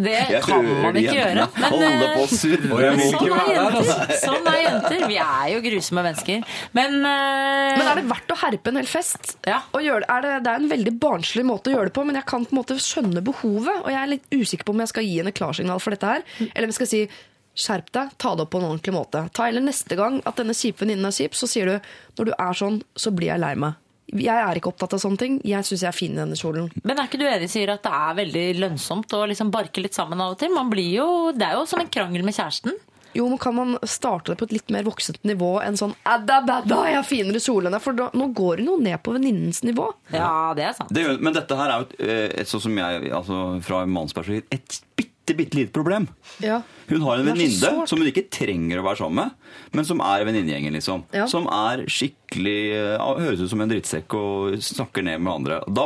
Det 0.03 0.41
kan 0.45 0.69
man 0.83 0.99
ikke 0.99 1.15
gjøre. 1.17 1.47
holde 1.63 2.91
eh, 2.91 3.03
sånn 3.13 3.35
er 3.37 3.51
jenter. 3.53 4.15
Sånn 4.23 4.49
er 4.51 4.59
jenter. 4.61 5.05
Vi 5.09 5.19
er 5.23 5.49
jo 5.53 5.63
grusomme 5.67 6.05
mennesker. 6.09 6.47
Men, 6.77 6.99
eh, 6.99 7.73
Men 7.79 7.91
er 7.91 8.01
det 8.01 8.07
verdt 8.11 8.35
å 8.35 8.39
herpe 8.43 8.73
en 8.73 8.81
hel 8.81 8.89
fest? 8.89 9.35
Ja. 9.47 9.61
Og 9.73 9.85
gjøre 9.85 10.05
det, 10.05 10.09
er 10.13 10.25
det, 10.27 10.33
det 10.45 10.53
er 10.53 10.63
en 10.63 10.71
veldig 10.73 10.95
barnslig 11.01 11.45
måte 11.47 11.71
å 11.71 11.77
gjøre 11.77 11.91
det 11.91 11.97
på, 11.97 12.07
men 12.07 12.19
jeg 12.19 12.29
kan 12.29 12.47
på 12.47 12.55
en 12.55 12.61
måte 12.61 12.79
skjønne 12.81 13.25
behovet. 13.25 13.83
Og 13.83 13.91
jeg 13.93 14.01
er 14.01 14.13
litt 14.15 14.33
usikker 14.33 14.67
på 14.67 14.75
om 14.75 14.83
jeg 14.83 14.93
skal 14.93 15.07
gi 15.07 15.19
henne 15.21 15.35
klarsignal 15.35 15.83
for 15.83 15.95
dette 15.95 16.09
her, 16.15 16.25
eller 16.49 16.67
om 16.67 16.73
jeg 16.73 16.81
skal 16.81 16.91
si 16.91 17.05
skjerp 17.53 17.91
deg, 17.93 18.15
ta 18.17 18.33
det 18.35 18.45
opp 18.45 18.51
på 18.53 18.59
en 18.61 18.67
ordentlig 18.71 18.95
måte. 18.95 19.27
Ta 19.33 19.47
heller 19.47 19.63
neste 19.65 19.97
gang 19.99 20.19
at 20.25 20.39
denne 20.39 20.55
kjipe 20.57 20.83
venninnen 20.83 21.09
er 21.09 21.15
kjip, 21.15 21.37
så 21.37 21.49
sier 21.49 21.69
du 21.69 21.89
når 22.19 22.29
du 22.29 22.33
er 22.37 22.59
sånn, 22.59 22.81
så 22.97 23.13
blir 23.13 23.33
jeg 23.33 23.43
lei 23.43 23.53
meg. 23.59 23.79
Jeg 24.13 24.35
er 24.35 24.59
ikke 24.59 24.69
opptatt 24.73 24.93
av 24.93 25.01
sånne 25.01 25.17
ting. 25.17 25.37
Jeg 25.47 25.65
syns 25.65 25.85
jeg 25.85 25.89
er 25.89 25.95
fin 25.95 26.13
i 26.13 26.19
denne 26.19 26.37
kjolen. 26.37 26.67
Men 26.83 26.99
er 26.99 27.07
ikke 27.07 27.21
du 27.21 27.25
enig 27.25 27.47
sier 27.49 27.71
at 27.73 27.85
det 27.85 27.93
er 27.97 28.17
veldig 28.19 28.47
lønnsomt 28.59 29.13
å 29.15 29.23
liksom 29.31 29.49
barke 29.53 29.81
litt 29.81 29.95
sammen 29.95 30.21
av 30.21 30.35
og 30.35 30.41
til? 30.41 30.51
Man 30.53 30.69
blir 30.69 30.89
jo, 30.99 31.07
det 31.33 31.47
er 31.47 31.55
jo 31.57 31.63
som 31.69 31.81
en 31.81 31.89
krangel 31.93 32.25
med 32.25 32.35
kjæresten. 32.35 32.75
Jo, 33.13 33.27
men 33.29 33.37
Kan 33.37 33.55
man 33.55 33.77
starte 33.85 34.33
det 34.33 34.39
på 34.39 34.47
et 34.49 34.55
litt 34.57 34.73
mer 34.73 34.85
voksent 34.87 35.21
nivå 35.27 35.55
enn 35.61 35.77
sånn 35.77 35.93
Adda, 36.09 36.39
badda, 36.47 36.79
jeg 36.89 36.97
har 36.97 37.05
finere 37.05 37.41
kjole 37.43 37.69
enn 37.69 37.75
deg? 37.77 37.83
For 37.85 37.97
da, 37.97 38.09
nå 38.17 38.31
går 38.33 38.59
det 38.59 38.67
noe 38.67 38.81
ned 38.81 38.97
på 39.05 39.13
venninnens 39.13 39.61
nivå. 39.65 39.85
Ja, 40.13 40.51
det 40.57 40.65
er 40.65 40.77
sant. 40.77 40.93
Det, 40.93 41.05
men 41.21 41.35
dette 41.35 41.57
her 41.57 41.73
er 41.73 41.83
jo 41.83 41.89
et, 41.93 42.37
eh, 42.41 42.45
sånn 42.49 42.65
som 42.67 42.79
jeg, 42.81 43.11
altså 43.13 43.41
fra 43.65 43.83
mannsperspektiv, 43.85 44.49
et 44.49 44.79
bitte, 44.97 45.12
bitte 45.31 45.55
lite 45.55 45.71
problem. 45.71 46.09
Ja. 46.43 46.59
Hun 46.89 47.01
har 47.05 47.21
en 47.21 47.29
venninne 47.31 47.87
som 47.87 48.01
hun 48.01 48.09
ikke 48.09 48.25
trenger 48.27 48.81
å 48.81 48.85
være 48.85 48.99
sammen 48.99 49.21
med, 49.21 49.51
men 49.71 49.87
som 49.87 50.03
er 50.03 50.25
venninnegjengen, 50.27 50.75
liksom. 50.75 51.05
Ja. 51.15 51.29
Som 51.31 51.47
er 51.47 51.85
skikkelig 51.87 52.59
Høres 52.99 53.43
ut 53.43 53.51
som 53.51 53.61
en 53.63 53.69
drittsekk 53.69 54.15
og 54.17 54.57
snakker 54.65 55.05
ned 55.05 55.21
med 55.23 55.31
andre. 55.31 55.59
Da 55.69 55.85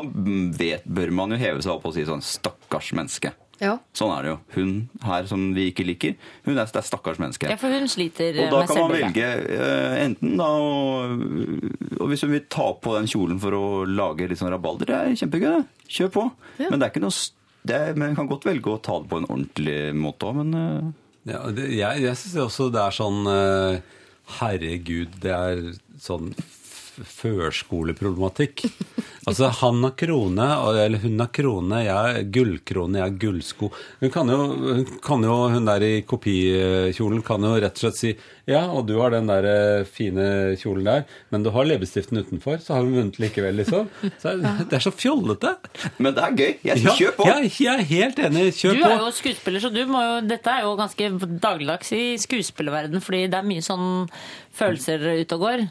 vet, 0.58 0.88
bør 0.88 1.12
man 1.14 1.36
jo 1.36 1.42
heve 1.42 1.62
seg 1.62 1.76
opp 1.76 1.86
og 1.90 1.94
si 1.94 2.08
sånn 2.08 2.24
Stakkars 2.26 2.94
menneske. 2.98 3.34
Ja. 3.62 3.78
Sånn 3.98 4.12
er 4.14 4.26
det 4.26 4.32
jo. 4.32 4.38
Hun 4.54 4.74
her 5.06 5.26
som 5.30 5.48
vi 5.56 5.68
ikke 5.72 5.86
liker, 5.88 6.14
hun 6.46 6.54
er 6.54 6.68
det 6.68 6.78
er 6.78 6.86
stakkars 6.86 7.18
menneske. 7.22 7.50
Ja, 7.50 7.58
for 7.60 7.74
hun 7.74 7.90
sliter 7.90 8.38
Og 8.44 8.52
da 8.54 8.60
med 8.62 8.70
kan 8.70 8.84
man 8.84 8.94
velge 8.94 9.30
uh, 9.50 9.96
enten 10.04 10.36
da 10.38 10.50
og, 10.62 11.24
Og 11.98 12.12
hvis 12.12 12.26
hun 12.26 12.36
vil 12.36 12.46
ta 12.54 12.68
på 12.78 12.94
den 13.00 13.10
kjolen 13.10 13.42
for 13.42 13.58
å 13.58 13.66
lage 13.90 14.30
litt 14.30 14.42
sånn 14.42 14.54
rabalder, 14.54 14.92
det 14.92 15.00
er 15.00 15.18
kjempegøy, 15.24 15.50
det. 15.58 15.90
Kjør 15.98 16.14
på. 16.14 16.28
Ja. 16.60 16.70
Men 16.70 16.78
det 16.78 16.88
er 16.88 16.94
ikke 16.94 17.06
noe 17.08 17.16
er, 17.76 17.94
Men 18.00 18.16
kan 18.16 18.30
godt 18.30 18.46
velge 18.48 18.72
å 18.72 18.80
ta 18.84 19.00
det 19.02 19.10
på 19.12 19.20
en 19.22 19.28
ordentlig 19.30 19.80
måte 19.98 20.30
òg, 20.30 20.40
men 20.42 20.54
eh, 20.62 20.88
Ja, 21.34 21.42
det, 21.52 21.68
jeg 21.76 22.04
jeg 22.06 22.20
syns 22.22 22.38
også 22.46 22.70
det 22.72 22.84
er 22.84 22.96
sånn 22.96 23.28
eh, 23.32 23.82
Herregud, 24.38 25.18
det 25.24 25.34
er 25.34 25.62
sånn 26.04 26.34
førskoleproblematikk. 27.06 28.66
Altså, 29.28 29.50
han 29.62 29.84
har 29.84 29.94
krone, 30.00 30.48
eller 30.86 31.02
hun 31.04 31.20
har 31.20 31.30
krone, 31.36 31.82
jeg 31.84 31.94
har 31.94 32.22
gullkrone, 32.34 33.00
jeg 33.00 33.06
har 33.06 33.20
gullsko. 33.22 33.72
Hun 34.02 34.14
kan 34.14 34.32
jo, 34.32 34.40
hun 34.64 34.86
kan 35.04 35.28
jo, 35.28 35.36
hun 35.54 35.68
der 35.68 35.86
i 35.86 35.94
kopikjolen 36.08 37.24
kan 37.28 37.44
jo 37.44 37.56
rett 37.60 37.78
og 37.78 37.86
slett 37.88 38.02
si 38.02 38.16
ja, 38.48 38.62
og 38.72 38.86
du 38.88 38.94
har 38.96 39.12
den 39.12 39.28
der 39.28 39.44
eh, 39.44 39.88
fine 39.92 40.56
kjolen 40.56 40.86
der, 40.88 41.02
men 41.36 41.44
du 41.44 41.50
har 41.52 41.68
leppestiften 41.68 42.22
utenfor, 42.22 42.62
så 42.64 42.78
har 42.78 42.86
hun 42.86 42.94
vunnet 42.96 43.18
likevel, 43.20 43.58
liksom. 43.60 43.90
Så 44.24 44.38
det 44.40 44.78
er 44.78 44.86
så 44.86 44.94
fjollete. 44.96 45.52
Men 46.00 46.16
det 46.16 46.24
er 46.24 46.38
gøy. 46.38 46.54
Jeg 46.70 46.84
Ja, 46.86 46.94
Kjør 46.96 47.18
på! 47.18 47.28
Ja, 47.28 47.36
jeg 47.44 47.68
er 47.74 47.84
helt 47.90 48.22
enig. 48.24 48.46
Kjør 48.56 48.80
Du 48.80 48.86
er 48.88 49.04
jo 49.04 49.10
skuespiller, 49.18 49.66
så 49.66 49.74
du 49.74 49.82
må 49.92 50.00
jo, 50.06 50.14
dette 50.30 50.54
er 50.54 50.64
jo 50.64 50.78
ganske 50.80 51.10
dagligdags 51.44 51.92
i 51.98 52.06
skuespillerverden, 52.24 53.04
fordi 53.04 53.26
det 53.28 53.42
er 53.42 53.50
mye 53.52 53.66
sånn 53.68 54.08
følelser 54.56 55.04
ute 55.20 55.36
og 55.36 55.44
går. 55.44 55.68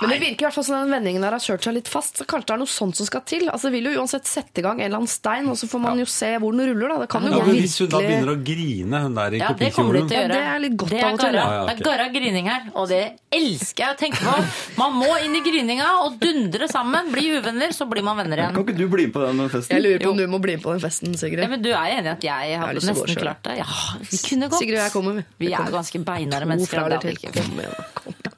Men 0.00 0.10
det 0.10 0.18
virker 0.20 0.42
i 0.42 0.46
hvert 0.48 0.54
fall 0.56 0.64
som 0.66 0.74
den 0.80 0.90
vendingen 0.90 1.22
der 1.22 1.30
har 1.36 1.38
kjørt 1.38 1.62
seg 1.62 1.74
litt 1.76 1.86
fast. 1.88 2.16
Så 2.18 2.24
kanskje 2.26 2.46
det 2.48 2.54
er 2.56 2.60
noe 2.64 2.70
sånt 2.72 2.96
som 2.98 3.06
skal 3.06 3.20
til. 3.30 3.44
Altså, 3.48 3.68
det 3.70 3.74
vil 3.76 3.92
jo 3.92 4.00
uansett 4.02 4.26
sette 4.26 4.58
i 4.58 4.64
gang 4.66 4.80
en 4.80 4.86
eller 4.88 4.98
annen 4.98 5.10
stein, 5.12 5.46
og 5.48 5.54
så 5.60 5.68
får 5.70 5.80
man 5.84 5.98
jo 6.02 6.06
se 6.10 6.30
hvor 6.42 6.50
den 6.56 6.66
ruller. 6.72 6.88
Da. 6.88 6.96
Det 7.04 7.08
kan 7.14 7.22
jo 7.22 7.30
Ja, 7.30 7.38
gå 7.38 7.46
men 7.46 7.60
hvis 7.62 7.78
hun 7.78 7.88
da 7.92 8.00
begynner 8.02 8.32
å 8.34 8.36
grine, 8.42 9.00
hun 9.04 9.14
der 9.14 9.36
i 9.36 9.38
Ja, 9.38 9.52
det 9.54 9.70
kommer 9.76 9.92
du 9.94 10.00
kopikjolen 10.02 10.08
til 10.10 10.18
å 10.18 10.22
gjøre. 10.24 10.34
Ja, 10.34 10.40
det 10.40 10.54
er 10.56 10.58
litt 10.64 10.76
godt 10.82 10.90
Det 10.90 11.02
av 11.04 11.12
og 11.14 11.20
til, 11.20 11.30
garra. 11.30 11.44
ja. 11.44 11.54
Ja, 11.54 11.66
Det 11.70 11.74
er 11.78 11.84
garra 11.90 12.08
grining 12.16 12.48
her, 12.50 12.62
og 12.74 12.88
det 12.88 13.02
elsker 13.38 13.84
jeg 13.84 13.94
å 13.94 13.98
tenke 14.02 14.18
på. 14.24 14.34
Man 14.82 14.92
må 14.98 15.10
inn 15.24 15.34
i 15.38 15.42
grininga 15.46 15.88
og 16.02 16.18
dundre 16.18 16.68
sammen. 16.68 17.12
Bli 17.14 17.26
uvenner, 17.38 17.70
så 17.76 17.86
blir 17.88 18.02
man 18.02 18.16
venner 18.18 18.36
Kan 18.36 18.50
igjen. 18.50 18.64
ikke 18.66 18.76
du 18.76 18.88
bli 18.88 19.06
med 19.06 19.14
på 19.14 19.22
den 19.26 19.48
festen? 19.48 19.76
Jeg 19.78 19.82
lurer 19.86 20.02
på 20.04 20.10
om 20.10 20.16
du 20.16 20.26
må 20.26 20.40
bli 20.42 20.56
med 20.58 20.62
på 20.66 20.72
den 20.74 20.80
festen, 20.82 21.14
Sigrid. 21.14 21.38
Ja, 21.46 21.48
men 21.54 21.62
du 21.62 21.70
er 21.70 21.86
enig 22.00 22.06
i 22.10 22.14
at 22.18 22.26
jeg 22.26 22.58
har 22.58 22.66
hadde 22.66 22.74
lyst 22.82 22.86
til 22.90 22.94
å 22.94 22.98
gå 22.98 23.06
nesten 23.06 23.14
selv. 23.14 23.22
klart 23.22 23.42
det? 23.46 23.56
Ja, 23.62 23.70
vi 24.10 24.18
kunne 24.28 24.48
gått. 24.50 24.58
Sigrid 24.58 24.78
og 24.78 24.84
jeg 24.84 24.92
kommer. 24.92 25.12
vi. 25.14 25.24
Vi 25.38 25.46
Vi 25.46 25.52
er 25.52 25.56
kommer. 25.58 25.70
ganske 25.78 26.04
beinharde 26.04 26.42
To 26.42 26.50
mennesker. 26.50 26.74
fra 26.74 26.88
det 26.88 26.98
eller 26.98 26.98
er 26.98 27.14
til. 27.14 27.30
ikke. 27.30 27.32
Kom 27.38 27.58
igjen, 27.62 27.74
kom 27.94 28.12
igjen. 28.18 28.34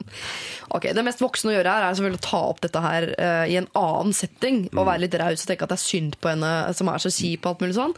Ok, 0.75 0.89
Det 0.93 1.03
mest 1.05 1.23
voksne 1.23 1.53
å 1.53 1.57
gjøre 1.57 1.73
her 1.73 1.87
er 1.87 1.97
selvfølgelig 1.97 2.21
å 2.21 2.27
ta 2.27 2.43
opp 2.51 2.61
dette 2.65 2.83
her 2.83 3.09
uh, 3.15 3.45
i 3.47 3.57
en 3.59 3.69
annen 3.77 4.15
setting. 4.15 4.65
Og 4.75 4.87
være 4.87 5.05
litt 5.05 5.17
raus 5.19 5.45
og 5.45 5.51
tenke 5.51 5.67
at 5.67 5.73
det 5.73 5.79
er 5.79 5.85
synd 5.85 6.17
på 6.21 6.33
henne 6.33 6.53
som 6.77 6.91
er 6.91 7.03
så 7.03 7.13
kjip 7.13 7.45
og 7.45 7.53
alt 7.53 7.65
mulig 7.65 7.77
sånn. 7.79 7.95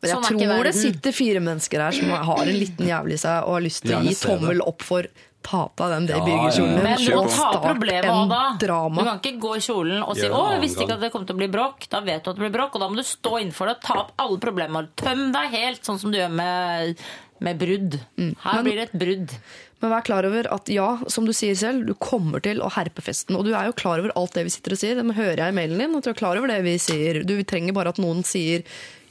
Men 0.00 0.08
jeg 0.08 0.16
Sånn 0.16 0.38
tror 0.40 0.64
det 0.64 0.76
sitter 0.76 1.12
fire 1.12 1.40
mennesker 1.44 1.82
her 1.84 1.96
som 1.96 2.12
har 2.30 2.46
en 2.46 2.56
liten 2.56 2.88
jævel 2.88 3.16
i 3.16 3.18
seg 3.20 3.44
og 3.44 3.58
har 3.58 3.66
lyst 3.66 3.84
til 3.84 3.98
å 3.98 4.04
gi 4.06 4.14
tommel 4.16 4.62
opp 4.64 4.84
for 4.86 5.08
ta 5.44 5.62
på 5.72 5.88
deg 5.88 6.06
den 6.06 6.08
Ja, 6.12 6.24
Birger-kjolen 6.24 6.74
ja, 6.76 6.92
ja. 6.92 6.96
Men 7.00 7.18
å 7.18 7.24
ta 7.32 7.48
problemet 7.62 8.10
òg, 8.12 8.28
da. 8.28 8.42
drama. 8.60 9.00
Du 9.00 9.08
kan 9.08 9.20
ikke 9.22 9.40
gå 9.40 9.54
i 9.56 9.62
kjolen 9.64 10.02
og 10.04 10.18
si 10.18 10.28
'Å, 10.28 10.42
jeg 10.54 10.62
visste 10.64 10.84
ikke 10.84 10.98
at 10.98 11.04
det 11.06 11.12
kom 11.14 11.24
til 11.26 11.36
å 11.36 11.40
bli 11.40 11.48
bråk'. 11.52 11.88
Da 11.88 12.02
vet 12.04 12.24
du 12.24 12.30
at 12.30 12.36
det 12.36 12.44
blir 12.44 12.54
bråk, 12.56 12.76
og 12.76 12.84
da 12.84 12.88
må 12.92 13.00
du 13.00 13.06
stå 13.06 13.40
innenfor 13.40 13.70
det 13.70 13.76
og 13.78 13.82
ta 13.88 13.98
opp 14.04 14.12
alle 14.20 14.38
problemer. 14.38 14.88
Tøm 15.00 15.32
deg 15.32 15.56
helt, 15.56 15.84
sånn 15.84 16.00
som 16.00 16.12
du 16.12 16.18
gjør 16.18 16.32
med, 16.32 17.04
med 17.44 17.60
brudd. 17.60 17.98
Her 18.44 18.62
blir 18.66 18.78
det 18.78 18.88
et 18.88 18.96
brudd. 19.00 19.34
Men 19.80 19.92
vær 19.94 20.04
klar 20.04 20.26
over 20.28 20.48
at 20.52 20.68
ja, 20.72 20.88
som 21.08 21.24
du 21.24 21.32
sier 21.36 21.56
selv, 21.56 21.86
du 21.88 21.94
kommer 21.96 22.42
til 22.44 22.60
å 22.60 22.68
herpe 22.74 23.00
festen. 23.04 23.38
Og 23.38 23.46
du 23.48 23.54
er 23.56 23.70
jo 23.70 23.76
klar 23.80 24.02
over 24.02 24.12
alt 24.18 24.36
det 24.36 24.44
vi 24.46 24.52
sitter 24.52 24.76
og 24.76 24.82
sier. 24.82 24.98
Det 25.00 25.16
hører 25.16 25.40
jeg 25.40 25.54
i 25.54 25.56
mailen 25.56 25.80
din. 25.80 25.96
at 25.96 26.04
Du 26.04 26.12
er 26.12 26.18
klar 26.20 26.40
over 26.40 26.52
det 26.52 26.60
vi 26.66 26.76
sier. 26.82 27.22
Du 27.24 27.38
trenger 27.48 27.76
bare 27.76 27.94
at 27.94 28.02
noen 28.02 28.20
sier 28.28 28.66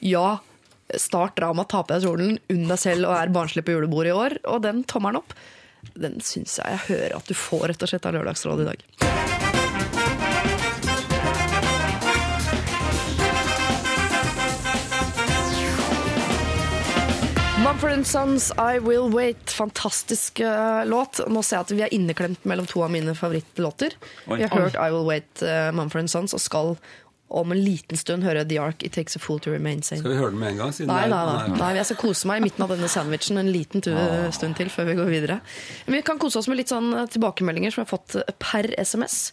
ja, 0.06 0.38
start 0.94 1.38
drama, 1.42 1.66
ta 1.66 1.82
på 1.84 1.96
deg 1.96 2.06
kjolen, 2.06 2.38
unn 2.54 2.70
deg 2.70 2.82
selv 2.82 3.10
og 3.10 3.18
er 3.18 3.34
barnslig 3.34 3.66
på 3.66 3.76
julebordet 3.78 4.14
i 4.14 4.20
år. 4.26 4.38
Og 4.54 4.62
den 4.66 4.86
tommelen 4.90 5.24
opp, 5.24 5.34
den 5.98 6.22
syns 6.22 6.60
jeg 6.62 6.78
jeg 6.78 6.86
hører 6.92 7.18
at 7.18 7.30
du 7.30 7.38
får 7.38 7.70
rett 7.74 7.86
og 7.86 7.94
slett 7.94 8.10
av 8.10 8.18
Lørdagsrådet 8.20 8.68
i 8.68 8.72
dag. 8.74 9.29
Mumford 17.80 18.06
Sons, 18.06 18.52
I 18.58 18.80
Will 18.80 19.14
Wait. 19.14 19.52
Fantastisk 19.52 20.40
uh, 20.40 20.86
låt. 20.86 21.22
Nå 21.32 21.40
ser 21.48 21.56
jeg 21.56 21.64
at 21.64 21.70
vi 21.72 21.84
er 21.86 21.94
inneklemt 21.96 22.44
mellom 22.44 22.66
to 22.68 22.82
av 22.84 22.92
mine 22.92 23.14
favorittlåter. 23.16 23.96
Oi. 24.28 24.36
Vi 24.42 24.50
har 24.50 24.52
hørt 24.52 24.76
I 24.76 24.90
Will 24.92 25.06
Wait, 25.08 25.30
uh, 25.40 25.70
Mumford 25.72 26.10
Sons, 26.12 26.36
og 26.36 26.44
skal 26.44 26.74
om 27.32 27.54
en 27.56 27.62
liten 27.64 27.96
stund 27.96 28.28
høre 28.28 28.44
The 28.50 28.58
Ark, 28.60 28.84
It 28.84 28.98
Takes 28.98 29.16
a 29.16 29.22
Fool 29.24 29.40
to 29.46 29.54
Remain 29.54 29.80
Sane. 29.80 30.02
Skal 30.02 30.12
vi 30.12 30.20
høre 30.20 30.34
den 30.34 30.42
med 30.42 30.58
en 30.58 30.60
gang? 30.66 30.76
Nei, 30.90 31.06
nei, 31.08 31.22
nei, 31.30 31.56
nei. 31.56 31.72
Jeg 31.78 31.88
skal 31.88 32.02
kose 32.02 32.28
meg 32.28 32.42
i 32.42 32.46
midten 32.50 32.68
av 32.68 32.74
denne 32.76 32.92
sandwichen 32.92 33.40
en 33.40 33.54
liten 33.54 33.86
ah. 33.96 34.28
stund 34.36 34.60
til 34.60 34.74
før 34.74 34.90
vi 34.92 34.98
går 35.00 35.14
videre. 35.14 35.40
Men 35.88 36.02
vi 36.02 36.04
kan 36.10 36.20
kose 36.20 36.42
oss 36.42 36.52
med 36.52 36.60
litt 36.60 36.74
sånn 36.74 36.92
tilbakemeldinger 37.16 37.72
som 37.72 37.86
vi 37.86 37.88
har 37.88 37.94
fått 37.94 38.20
per 38.44 38.68
SMS. 38.76 39.30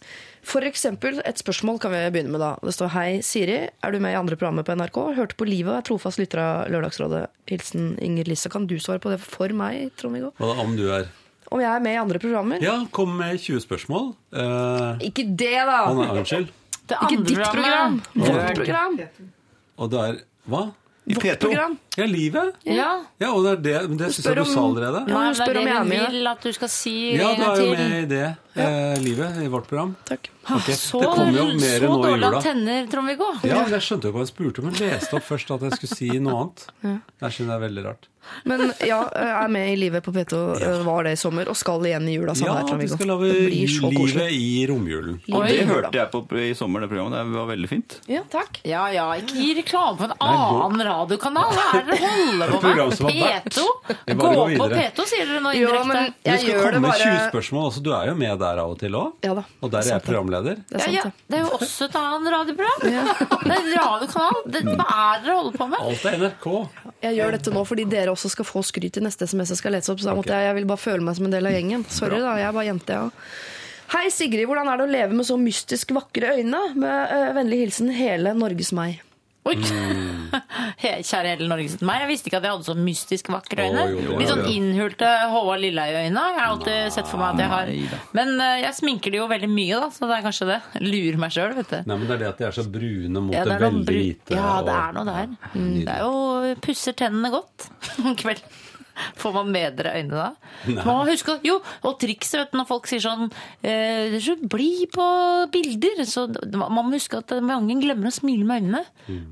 For 0.47 0.63
eksempel 0.63 1.17
et 1.27 1.39
spørsmål 1.41 1.79
kan 1.83 1.91
vi 1.91 1.99
begynne 2.13 2.31
med 2.31 2.39
da. 2.39 2.53
Det 2.63 2.71
står 2.75 2.91
Hei 2.93 3.07
Siri, 3.25 3.57
er 3.67 3.91
du 3.91 3.97
med 4.03 4.13
i 4.13 4.19
andre 4.19 4.37
programmer 4.39 4.63
på 4.67 4.75
NRK? 4.79 4.99
Hørte 5.17 5.35
på 5.39 5.47
Livet 5.47 5.73
og 5.73 5.79
er 5.81 5.87
trofast 5.89 6.21
lytter 6.21 6.39
av 6.39 6.69
Lørdagsrådet. 6.71 7.25
Hilsen 7.51 7.89
Inger 8.03 8.29
Lisse. 8.31 8.51
Kan 8.53 8.67
du 8.69 8.77
svare 8.79 9.01
på 9.03 9.11
det 9.11 9.19
for 9.23 9.51
meg, 9.57 9.89
Trond-Viggo? 9.99 10.31
Hva 10.39 10.53
da, 10.53 10.63
om 10.63 10.77
du 10.79 10.85
er 10.95 11.09
Om 11.51 11.61
jeg 11.63 11.67
er 11.71 11.83
med 11.83 11.95
i 11.95 11.99
andre 11.99 12.19
programmer? 12.23 12.63
Ja, 12.63 12.77
kom 12.95 13.13
med 13.19 13.39
20 13.43 13.61
spørsmål. 13.63 14.09
Eh, 14.35 15.03
Ikke 15.09 15.23
det, 15.39 15.53
da! 15.67 15.81
Oh, 15.91 15.99
nei, 15.99 16.07
unnskyld. 16.21 16.47
Det 16.87 16.95
Ikke 16.95 17.11
andre 17.11 17.27
ditt 17.27 17.43
program! 17.43 17.99
Vårt 18.15 18.61
program! 18.61 18.97
Og 19.77 19.91
det 19.91 20.01
er 20.05 20.17
Hva? 20.47 20.63
I 21.07 21.15
P2. 21.15 21.51
Ja, 21.97 22.05
livet? 22.05 22.53
Ja. 22.63 22.89
Ja, 23.19 23.31
og 23.33 23.43
det 23.43 23.51
er 23.55 23.61
det, 23.65 23.89
men 23.89 23.97
det 23.97 24.11
syns 24.13 24.25
jeg 24.29 24.35
du 24.37 24.41
om- 24.43 24.51
sa 24.53 24.61
allerede. 24.67 24.99
Ja, 25.07 25.13
Nei, 25.13 25.23
hun 25.25 25.33
det 25.33 25.37
spør 25.41 25.55
er 25.55 25.57
om 25.57 25.65
det 25.65 25.95
jeg 25.97 26.05
er 26.05 26.11
vil 26.11 26.27
at 26.27 26.41
du 26.41 26.51
skal 26.53 26.69
si 26.69 26.95
Ja, 27.17 27.29
en 27.31 27.39
du 27.39 27.45
er 27.49 27.61
jo 27.65 27.71
med 27.71 28.03
i 28.03 28.05
det 28.13 28.37
eh, 28.55 28.97
livet 29.01 29.37
i 29.43 29.47
vårt 29.47 29.67
program. 29.67 29.95
Takk. 30.05 30.29
Okay. 30.47 30.75
Så, 30.79 31.01
Det 31.01 31.07
kommer 31.11 31.33
jo 31.35 31.45
mer 31.59 31.79
så 31.81 31.87
nå 31.91 32.05
i 32.05 32.11
jula. 32.13 32.27
antenner, 32.37 32.85
Trond-Viggo. 32.87 33.31
Ja, 33.43 33.63
men 33.63 33.71
Jeg 33.73 33.81
skjønte 33.81 34.03
jo 34.07 34.13
ikke 34.13 34.19
hva 34.21 34.27
jeg 34.27 34.31
spurte 34.35 34.59
om. 34.61 34.69
Hun 34.69 34.77
leste 34.79 35.13
opp 35.17 35.23
først 35.27 35.51
at 35.57 35.61
jeg 35.67 35.71
skulle 35.75 35.97
si 35.97 36.07
noe 36.19 36.37
annet. 36.45 36.67
Jeg 36.85 37.31
synes 37.35 37.49
det 37.49 37.55
er 37.57 37.65
veldig 37.67 37.83
rart. 37.89 38.07
Men 38.43 38.59
ja, 38.83 38.97
jeg 39.15 39.35
er 39.39 39.47
med 39.47 39.69
i 39.71 39.75
Livet 39.79 40.03
på 40.03 40.11
P2, 40.11 40.35
eh, 40.59 40.81
var 40.83 41.03
det 41.07 41.13
i 41.15 41.19
sommer, 41.19 41.47
og 41.47 41.55
skal 41.55 41.79
igjen 41.87 42.07
i 42.11 42.15
jula. 42.17 42.33
Ja, 42.35 42.55
her, 42.59 42.75
vi 42.75 42.87
skal 42.91 43.07
lage 43.07 43.29
så 43.71 43.87
livet 43.89 44.31
i 44.35 44.65
romjulen. 44.67 45.21
Og 45.31 45.45
det 45.47 45.61
hørte 45.69 45.93
jeg 45.95 46.11
på 46.11 46.23
i 46.35 46.49
sommer, 46.53 46.81
det 46.83 46.89
programmet. 46.91 47.23
Det 47.23 47.37
var 47.39 47.47
veldig 47.47 47.69
fint. 47.71 47.95
Ja, 48.11 48.21
takk. 48.31 48.59
Ja 48.67 48.87
ja, 48.91 49.05
ikke 49.15 49.31
gi 49.39 49.53
reklame 49.61 49.95
på 49.97 50.03
en 50.09 50.15
annen 50.19 50.83
radiokanal. 50.89 51.53
Hva 51.55 51.67
er 51.79 51.85
det 51.86 51.86
dere 51.87 52.09
holder 52.13 52.51
på 52.53 52.59
program 52.63 52.89
med? 52.91 52.97
som 52.97 53.07
har 53.07 53.17
vært. 53.17 53.47
P2? 53.57 53.65
Gå 54.21 54.31
på 54.33 54.45
videre. 54.51 54.79
P2, 54.81 55.05
sier 55.11 55.25
dere 55.31 55.41
nå 55.45 55.53
Jo, 55.57 55.67
indirekte. 55.71 55.87
men 55.87 56.13
Du 56.13 56.31
skal 56.31 56.49
gjør 56.51 56.61
komme 56.67 56.81
med 56.81 56.87
bare 56.91 57.07
20 57.07 57.29
spørsmål 57.31 57.65
Altså, 57.67 57.83
Du 57.87 57.89
er 57.97 58.07
jo 58.11 58.15
med 58.21 58.39
der 58.43 58.61
av 58.63 58.71
og 58.73 58.79
til 58.81 58.97
òg. 58.99 59.11
Ja. 59.27 59.35
Og 59.61 59.71
der 59.73 59.79
er 59.81 59.91
jeg 59.95 60.03
programleder. 60.07 60.55
Det 60.67 60.77
er 60.77 60.77
Ja, 60.77 60.85
sant, 60.85 60.95
ja, 60.97 61.03
det. 61.03 61.13
det 61.27 61.39
er 61.39 61.43
jo 61.45 61.51
også 61.57 61.89
et 61.89 61.97
annet 62.01 62.31
radioprogram. 62.37 62.79
Det 62.83 62.93
er 62.93 63.57
en 63.57 63.69
radiokanal. 63.77 64.41
Det, 64.47 64.63
hva 64.67 64.87
er 64.97 65.25
dere 65.25 65.37
holder 65.41 65.57
på 65.57 65.69
med? 65.73 65.79
Alt 65.87 66.05
er 66.11 66.17
NRK. 66.23 66.47
Jeg 67.07 67.19
gjør 67.21 67.31
dette 67.37 67.55
nå 67.57 67.65
fordi 67.67 67.87
dere 67.97 68.11
også 68.15 68.29
skal 68.33 68.45
få 68.47 68.63
skryt 68.65 68.97
i 68.97 69.05
neste 69.07 69.27
SMS 69.29 69.53
jeg 69.55 69.61
skal 69.63 69.71
lese 69.77 69.91
opp. 69.93 70.01
Så 70.03 70.15
måtte 70.17 70.33
jeg, 70.33 70.49
jeg 70.51 70.55
vil 70.61 70.65
bare 70.69 70.81
føle 70.81 71.03
meg 71.07 71.15
som 71.19 71.25
en 71.29 71.35
del 71.37 71.45
av 71.49 71.53
gjengen. 71.55 71.85
Sorry, 71.89 72.19
da. 72.23 72.35
Jeg 72.41 72.49
er 72.49 72.55
bare 72.57 72.67
jente, 72.71 72.93
jeg 72.93 73.09
òg. 73.09 73.11
Hei, 73.87 74.09
Sigrid. 74.11 74.43
Hvordan 74.49 74.67
er 74.67 74.81
det 74.81 74.83
å 74.83 74.91
leve 74.91 75.15
med 75.15 75.23
så 75.23 75.37
mystisk 75.39 75.93
vakre 75.95 76.33
øyne? 76.41 76.59
Med 76.75 77.13
uh, 77.13 77.29
vennlig 77.37 77.61
hilsen 77.63 77.87
hele 77.95 78.33
Norges 78.35 78.73
meg. 78.75 78.97
Oi. 79.47 79.55
Mm. 79.55 80.17
Kjære 81.07 81.31
hele 81.31 81.47
Norge 81.49 81.77
meg. 81.87 82.01
Jeg 82.03 82.09
visste 82.09 82.29
ikke 82.29 82.39
at 82.41 82.47
jeg 82.47 82.55
hadde 82.55 82.67
så 82.67 82.75
mystisk 82.77 83.29
vakre 83.31 83.67
øyne. 83.67 83.85
Litt 84.19 84.31
sånn 84.31 84.43
innhulte 84.51 85.07
Håvard 85.31 85.63
Lilleheie-øyne. 85.63 86.25
Jeg 86.33 86.39
har 86.39 86.49
alltid 86.51 86.93
sett 86.95 87.09
for 87.09 87.21
meg 87.21 87.37
at 87.37 87.43
jeg 87.43 87.51
har. 87.53 88.03
Men 88.17 88.33
eh, 88.43 88.57
jeg 88.65 88.77
sminker 88.81 89.13
de 89.13 89.21
jo 89.21 89.29
veldig 89.31 89.49
mye, 89.51 89.79
da, 89.85 89.89
så 89.93 90.09
det 90.09 90.17
er 90.19 90.27
kanskje 90.27 90.49
det. 90.51 90.59
Lurer 90.83 91.19
meg 91.23 91.35
sjøl, 91.35 91.55
vet 91.57 91.73
du. 91.73 91.79
Nei, 91.87 91.97
men 91.97 92.05
Det 92.09 92.17
er 92.17 92.23
det 92.25 92.29
at 92.33 92.43
de 92.43 92.47
er 92.49 92.57
så 92.59 92.67
brune 92.77 93.23
mot 93.27 93.35
Ja, 93.35 93.45
det, 93.47 93.55
det 93.55 93.63
veldig 93.67 93.97
hvite. 93.97 94.37
Ja, 94.37 94.53
det 94.67 94.77
er 94.77 94.97
noe 94.97 95.07
der. 95.09 95.35
Mm, 95.55 95.73
det 95.87 95.95
er 95.95 96.05
jo 96.05 96.55
Pusser 96.67 96.97
tennene 96.97 97.31
godt 97.33 97.69
om 98.03 98.15
kvelden. 98.19 98.57
Får 99.21 99.33
man 99.35 99.51
bedre 99.55 99.93
øyne 99.99 100.11
da? 100.21 100.27
Man 100.67 100.85
må 100.89 100.97
huske, 101.11 101.35
at- 101.37 101.45
jo, 101.47 101.59
og 101.85 101.97
trikset 102.01 102.39
vet 102.41 102.51
du, 102.53 102.57
når 102.61 102.67
folk 102.69 102.87
sier 102.89 103.03
sånn 103.03 103.27
eh, 103.63 104.17
så 104.23 104.35
Bli 104.41 104.87
på 104.93 105.07
bilder! 105.53 106.03
Så 106.07 106.27
man 106.57 106.71
må 106.77 106.85
huske 106.95 107.19
at 107.23 107.33
mange 107.45 107.79
glemmer 107.81 108.09
å 108.11 108.15
smile 108.15 108.45
med 108.47 108.63
øynene. 108.63 108.83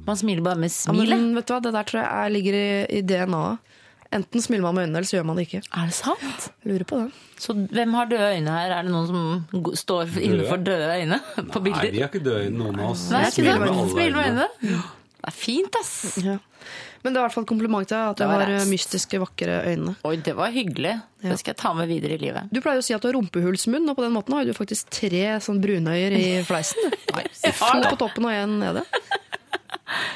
Man 0.08 0.18
smiler 0.20 0.44
bare 0.46 0.60
med 0.62 0.72
Ja, 0.74 0.94
men 0.96 1.32
vet 1.38 1.48
du 1.50 1.54
hva, 1.56 1.62
Det 1.66 1.74
der 1.76 1.88
tror 1.90 2.02
jeg 2.04 2.10
er, 2.12 2.34
ligger 2.36 2.58
i, 2.60 2.68
i 3.00 3.02
DNA-et. 3.06 3.72
Enten 4.16 4.40
smiler 4.40 4.62
man 4.64 4.76
med 4.78 4.86
øynene, 4.86 5.00
eller 5.02 5.08
så 5.10 5.18
gjør 5.18 5.26
man 5.28 5.40
det 5.40 5.44
ikke. 5.48 5.60
Er 5.76 5.88
det 5.90 5.96
sant? 5.98 6.44
Lurer 6.64 6.86
på 6.88 7.00
det. 7.02 7.08
Så 7.42 7.56
hvem 7.58 7.96
har 7.98 8.06
døde 8.08 8.28
øyne 8.38 8.54
her? 8.54 8.72
Er 8.78 8.86
det 8.86 8.92
noen 8.94 9.08
som 9.10 9.74
står 9.76 10.14
inne 10.22 10.46
for 10.48 10.62
døde 10.64 10.92
øyne 11.02 11.18
på 11.52 11.60
Nei, 11.60 11.64
bilder? 11.66 11.90
vi 11.92 12.04
har 12.06 12.12
ikke 12.14 12.22
døde, 12.24 12.52
noen 12.56 12.80
av 12.80 12.94
oss. 12.94 13.08
Nei, 13.12 13.24
smiler 13.34 13.60
med 13.66 13.74
alle 13.74 13.90
Smil 13.92 14.16
med 14.16 14.30
øynene. 14.30 14.48
øynene. 14.62 14.84
Det 15.26 15.34
er 15.34 15.36
fint, 15.36 15.80
ass. 15.82 15.96
Ja. 16.24 16.38
Men 17.06 17.14
det 17.14 17.22
var 17.22 17.28
i 17.28 17.30
hvert 17.30 17.36
fall 17.38 17.46
kompliment 17.46 17.86
til 17.86 17.94
deg 17.94 18.08
at 18.10 18.18
du 18.18 18.24
Det 18.24 18.30
var 18.32 18.42
har 18.42 18.52
eh, 18.56 18.64
mystiske, 18.72 19.20
vakre 19.22 19.60
øyne. 19.70 19.92
Oi, 20.10 20.16
det 20.26 20.34
var 20.38 20.50
hyggelig. 20.56 20.96
Det 21.22 21.36
skal 21.38 21.54
jeg 21.54 21.60
ta 21.62 21.74
med 21.78 21.90
videre 21.92 22.18
i 22.18 22.22
livet. 22.22 22.50
Du 22.50 22.58
pleier 22.66 22.82
å 22.82 22.86
si 22.86 22.96
at 22.98 23.04
du 23.04 23.12
har 23.12 23.16
rumpehullsmunn, 23.20 23.86
og 23.92 23.98
på 24.00 24.06
den 24.06 24.16
måten 24.18 24.34
har 24.34 24.48
du 24.50 24.54
faktisk 24.58 24.90
tre 24.94 25.36
sånn 25.46 25.62
brunøyer 25.62 26.18
i 26.18 26.26
fleisen. 26.50 26.90
Nei, 27.14 27.28
To 27.46 27.94
på 27.94 28.00
toppen 28.02 28.26
og 28.26 28.34
én 28.34 28.58
nede. 28.64 28.82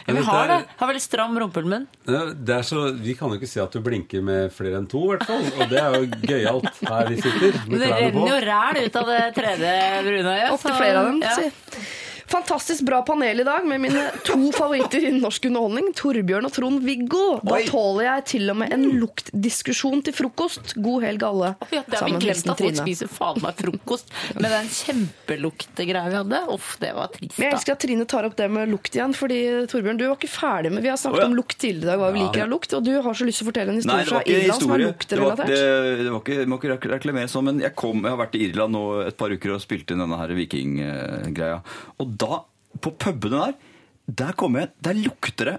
Ja, 0.07 0.13
vi 0.17 0.21
har 0.25 0.47
det. 0.49 0.57
Har 0.79 0.89
veldig 0.89 1.01
stram 1.03 1.37
rumpehullmunn. 1.39 1.85
Ja, 2.09 2.23
Det 2.33 2.57
så, 2.65 2.87
vi 2.97 3.13
kan 3.17 3.29
jo 3.29 3.37
ikke 3.37 3.49
si 3.51 3.61
at 3.61 3.75
du 3.75 3.83
blinker 3.85 4.23
med 4.25 4.49
flere 4.55 4.79
enn 4.81 4.87
to, 4.89 5.03
i 5.05 5.11
hvert 5.13 5.27
fall. 5.29 5.45
Og 5.45 5.69
det 5.69 5.81
er 5.83 5.93
jo 5.93 6.21
gøyalt 6.25 6.81
her 6.89 7.11
vi 7.13 7.19
sitter 7.21 7.59
med 7.69 7.83
Det 7.85 7.91
renner 7.93 8.31
jo 8.33 8.39
ræl 8.49 8.81
ut 8.87 8.99
av 9.03 9.11
det 9.13 9.21
tredje 9.37 9.73
brunøyet. 10.09 10.47
Opptil 10.57 10.79
flere 10.81 11.03
av 11.03 11.11
dem. 11.11 11.21
Ja. 11.21 11.35
Si. 11.37 12.08
Fantastisk 12.29 12.85
bra 12.87 13.01
panel 13.05 13.41
i 13.41 13.45
dag 13.47 13.65
med 13.67 13.81
mine 13.81 14.03
to 14.27 14.37
favoritter 14.59 15.03
innen 15.03 15.23
norsk 15.25 15.45
underholdning. 15.49 15.91
Torbjørn 15.97 16.49
og 16.49 16.53
Trond-Viggo. 16.55 17.23
Da 17.43 17.57
Oi. 17.57 17.63
tåler 17.69 18.07
jeg 18.07 18.25
til 18.33 18.53
og 18.53 18.59
med 18.61 18.73
en 18.75 18.85
luktdiskusjon 19.01 20.03
til 20.05 20.15
frokost. 20.15 20.75
God 20.77 21.05
helg, 21.07 21.25
alle. 21.25 21.53
Ja, 21.73 21.83
det 21.87 22.01
har 22.01 22.09
vi 22.09 22.21
glemt 22.21 22.51
at 22.53 22.63
folk 22.63 22.79
spiser 22.81 23.11
faen 23.11 23.41
meg 23.43 23.57
frokost 23.59 24.13
med 24.37 24.49
den 24.49 24.69
kjempeluktegreia 24.75 26.11
vi 26.11 26.19
hadde. 26.19 26.43
Uff, 26.53 26.75
det 26.81 26.93
var 26.97 27.11
trist. 27.13 27.37
Men 27.37 27.49
jeg 27.49 27.57
elsker 27.57 27.77
at 27.77 27.83
Trine 27.85 28.07
tar 28.09 28.27
opp 28.29 28.37
det 28.39 28.49
med 28.53 28.69
lukt 28.71 28.95
igjen, 28.95 29.15
fordi 29.17 29.39
Torbjørn, 29.71 29.99
du 29.99 30.05
var 30.07 30.17
ikke 30.19 30.31
ferdig 30.31 30.73
med 30.73 30.85
Vi 30.85 30.91
har 30.91 30.99
snakket 31.01 31.21
oh, 31.21 31.25
ja. 31.25 31.31
om 31.31 31.37
lukt 31.37 31.57
tidligere 31.59 31.87
i 31.87 31.91
dag, 31.91 32.01
hva 32.03 32.11
vi 32.13 32.23
liker 32.23 32.45
av 32.45 32.53
lukt, 32.53 32.73
og 32.77 32.85
du 32.85 32.93
har 32.99 33.17
så 33.17 33.27
lyst 33.27 33.41
til 33.41 33.47
å 33.47 33.51
fortelle 33.51 33.73
en 33.73 33.81
historie 33.81 34.07
fra 34.09 34.21
Irland 34.25 34.65
som 34.65 34.75
er 34.75 34.85
luktrelatert. 34.85 35.49
Det 35.49 35.59
det, 35.59 36.03
det 36.03 36.13
var 36.13 36.23
ikke, 36.23 36.45
må 36.49 36.59
ikke 36.59 36.91
reklamere 36.93 37.31
sånn, 37.31 37.49
men 37.49 37.61
jeg, 37.63 37.73
kom, 37.79 38.03
jeg 38.03 38.13
har 38.13 38.19
vært 38.21 38.37
i 38.37 38.43
Irland 38.47 38.75
nå 38.75 38.83
et 39.05 39.17
par 39.19 39.33
uker 39.33 39.55
og 39.55 39.63
spilte 39.63 39.95
inn 39.95 40.03
denne 40.03 40.19
her 40.19 40.33
vikinggreia. 40.37 41.59
Og 41.99 42.13
da, 42.21 42.41
på 42.83 42.93
pubene 43.01 43.45
der, 43.49 43.57
der 44.23 44.33
kommer 44.39 44.65
jeg, 44.65 44.73
der 44.85 44.97
lukter 45.03 45.53
det 45.53 45.57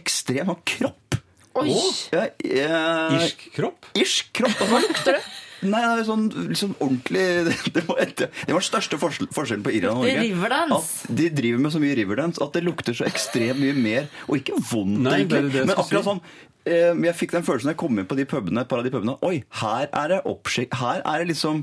ekstrem 0.00 0.50
sånn 0.52 0.62
kropp. 0.68 1.16
Oi! 1.60 1.72
Ja, 2.14 2.26
jeg- 2.38 3.20
Irsk 3.20 3.46
kropp? 3.56 3.88
Irsk 3.98 4.28
kropp. 4.38 4.60
Hva 4.70 4.78
lukter 4.84 5.16
det? 5.18 5.22
Nei, 5.60 5.80
det 5.82 5.88
er 6.00 6.06
sånn 6.08 6.22
liksom 6.48 6.70
ordentlig 6.80 7.24
Det 7.74 7.82
var, 7.84 7.98
det 8.16 8.28
var 8.48 8.62
den 8.62 8.64
største 8.64 8.96
forskjell, 9.02 9.26
forskjellen 9.34 9.64
på 9.66 9.74
Irland 9.76 9.98
og 9.98 10.06
Norge. 10.06 10.22
riverdance. 10.24 11.02
At 11.04 11.16
de 11.18 11.26
driver 11.36 11.60
med 11.66 11.74
så 11.74 11.82
mye 11.82 11.96
riverdance 11.98 12.40
at 12.40 12.54
det 12.56 12.62
lukter 12.64 12.96
så 12.96 13.04
ekstremt 13.04 13.60
mye 13.60 13.74
mer. 13.76 14.06
Og 14.30 14.38
ikke 14.40 14.56
vondt, 14.70 15.02
Nei, 15.04 15.18
egentlig. 15.18 15.42
det 15.52 15.60
jeg 15.60 15.68
Men 15.68 15.82
akkurat 15.82 16.06
sånn 16.08 16.22
eh, 16.24 16.38
Jeg 16.66 17.14
fikk 17.16 17.32
den 17.32 17.44
følelsen 17.46 17.70
da 17.70 17.72
jeg 17.72 17.80
kom 17.80 17.98
inn 17.98 18.06
på 18.10 18.16
de 18.18 18.26
pubene, 18.28 18.60
et 18.64 18.68
par 18.68 18.82
av 18.82 18.84
de 18.84 18.92
pubene. 18.92 19.14
Oi, 19.26 19.40
her 19.62 19.88
er 19.96 20.12
det 20.12 20.18
oppsjekk 20.28 20.74
Her 20.80 21.00
er 21.08 21.22
det 21.22 21.30
liksom 21.32 21.62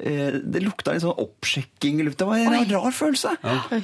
eh, 0.00 0.34
Det 0.42 0.62
lukta 0.64 0.92
litt 0.96 1.04
sånn 1.04 1.14
oppsjekking 1.22 2.00
i 2.02 2.08
lufta. 2.08 2.26
Det 2.26 2.30
var 2.50 2.58
en 2.58 2.70
rar 2.74 2.90
følelse. 2.96 3.36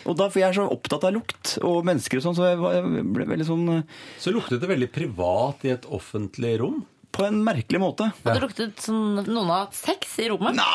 Og 0.02 0.18
da, 0.18 0.26
for 0.28 0.42
jeg 0.42 0.48
er 0.50 0.58
så 0.58 0.66
opptatt 0.74 1.06
av 1.08 1.14
lukt 1.14 1.54
og 1.62 1.86
mennesker 1.88 2.18
og 2.18 2.26
sånn, 2.26 2.36
så 2.40 2.50
jeg, 2.50 2.60
var, 2.62 2.78
jeg 2.80 3.06
ble 3.14 3.28
veldig 3.30 3.46
sånn 3.48 3.66
eh, 3.78 3.98
Så 4.18 4.34
luktet 4.34 4.60
det 4.64 4.70
veldig 4.74 4.90
privat 4.94 5.66
i 5.68 5.74
et 5.78 5.86
offentlig 5.94 6.56
rom. 6.64 6.82
På 7.18 7.24
en 7.24 7.38
merkelig 7.42 7.78
måte. 7.80 8.10
Og 8.20 8.28
det 8.28 8.40
luktet 8.42 8.82
som 8.84 9.16
noen 9.16 9.48
har 9.48 9.62
hatt 9.64 9.74
sex 9.78 10.18
i 10.22 10.26
rommet. 10.28 10.58
Nå, 10.58 10.66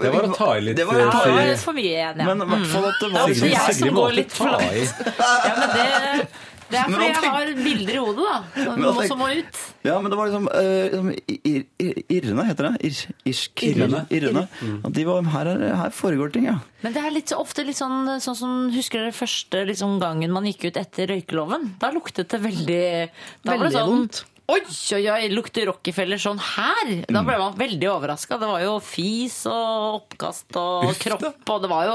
Det 0.00 0.12
var 0.14 0.28
å 0.28 0.32
ta 0.36 0.52
i 0.56 0.62
litt, 0.62 0.78
Det 0.78 0.86
var 0.88 1.00
eh, 1.02 1.10
ta 1.10 1.24
Det 1.24 1.32
i 1.32 1.34
var 1.34 1.42
Sigrid. 1.48 1.64
for 1.64 1.76
mye 1.80 1.90
igjen, 1.90 2.20
ja. 2.22 2.28
Men 2.30 2.44
i 2.44 2.50
hvert 2.52 2.68
fall 2.70 2.86
at 2.92 3.00
det 3.02 3.08
er 3.08 3.14
var 3.16 3.34
Sigrid, 3.34 3.40
Sigrid, 3.42 3.78
Sigrid 3.80 3.96
går 3.98 4.18
måtte 4.20 4.24
ta 4.38 4.60
i. 4.70 4.84
Ja, 5.44 5.54
men 5.58 5.74
det, 5.74 6.28
det 6.70 6.80
er 6.80 6.90
fordi 6.90 7.08
jeg 7.08 7.32
har 7.34 7.52
bilder 7.58 7.94
i 7.94 8.02
hodet, 8.02 8.24
da. 8.28 8.36
Som 8.64 8.84
også 8.90 9.18
må 9.20 9.30
ut. 9.38 9.62
Ja, 9.84 9.96
men 10.00 10.12
det 10.12 10.18
var 10.18 10.30
liksom 10.30 10.48
ir, 10.54 11.64
ir, 11.82 12.02
Irrene, 12.08 12.46
heter 12.48 12.70
det? 12.70 12.74
Ir, 12.88 13.16
irsk 13.32 13.64
Irrene. 13.68 14.04
Irrene. 14.14 14.46
Ja, 14.64 14.92
de 14.98 15.06
var, 15.08 15.32
her, 15.36 15.52
er, 15.54 15.64
her 15.82 15.94
foregår 15.94 16.34
ting, 16.34 16.48
ja. 16.48 16.58
Men 16.84 16.96
det 16.96 17.04
er 17.04 17.14
litt 17.14 17.32
så 17.32 17.40
ofte 17.40 17.64
litt 17.64 17.78
sånn, 17.80 18.16
sånn 18.20 18.36
som 18.36 18.54
Husker 18.74 19.00
dere 19.04 19.16
første 19.16 19.62
liksom, 19.68 19.96
gangen 20.02 20.32
man 20.34 20.46
gikk 20.48 20.68
ut 20.68 20.78
etter 20.80 21.08
røykeloven? 21.12 21.74
Da 21.80 21.92
luktet 21.94 22.32
det 22.32 22.40
veldig 22.44 22.84
Da 23.44 23.54
var 23.54 23.64
det 23.64 23.64
Veldig 23.64 23.74
sånn, 23.78 23.92
vondt. 23.94 24.24
Oi, 24.44 24.58
oi, 24.92 25.04
oi, 25.08 25.28
lukter 25.32 25.64
Rockefeller 25.70 26.20
sånn 26.20 26.36
her? 26.36 26.90
Da 27.08 27.22
ble 27.24 27.38
man 27.40 27.54
veldig 27.56 27.86
overraska. 27.88 28.36
Det 28.36 28.48
var 28.50 28.60
jo 28.60 28.74
fis 28.84 29.38
og 29.48 30.02
oppkast 30.02 30.58
og 30.60 30.90
Uff 30.90 31.00
kropp, 31.00 31.40
og 31.48 31.62
det 31.64 31.70
var 31.72 31.86
jo 31.88 31.94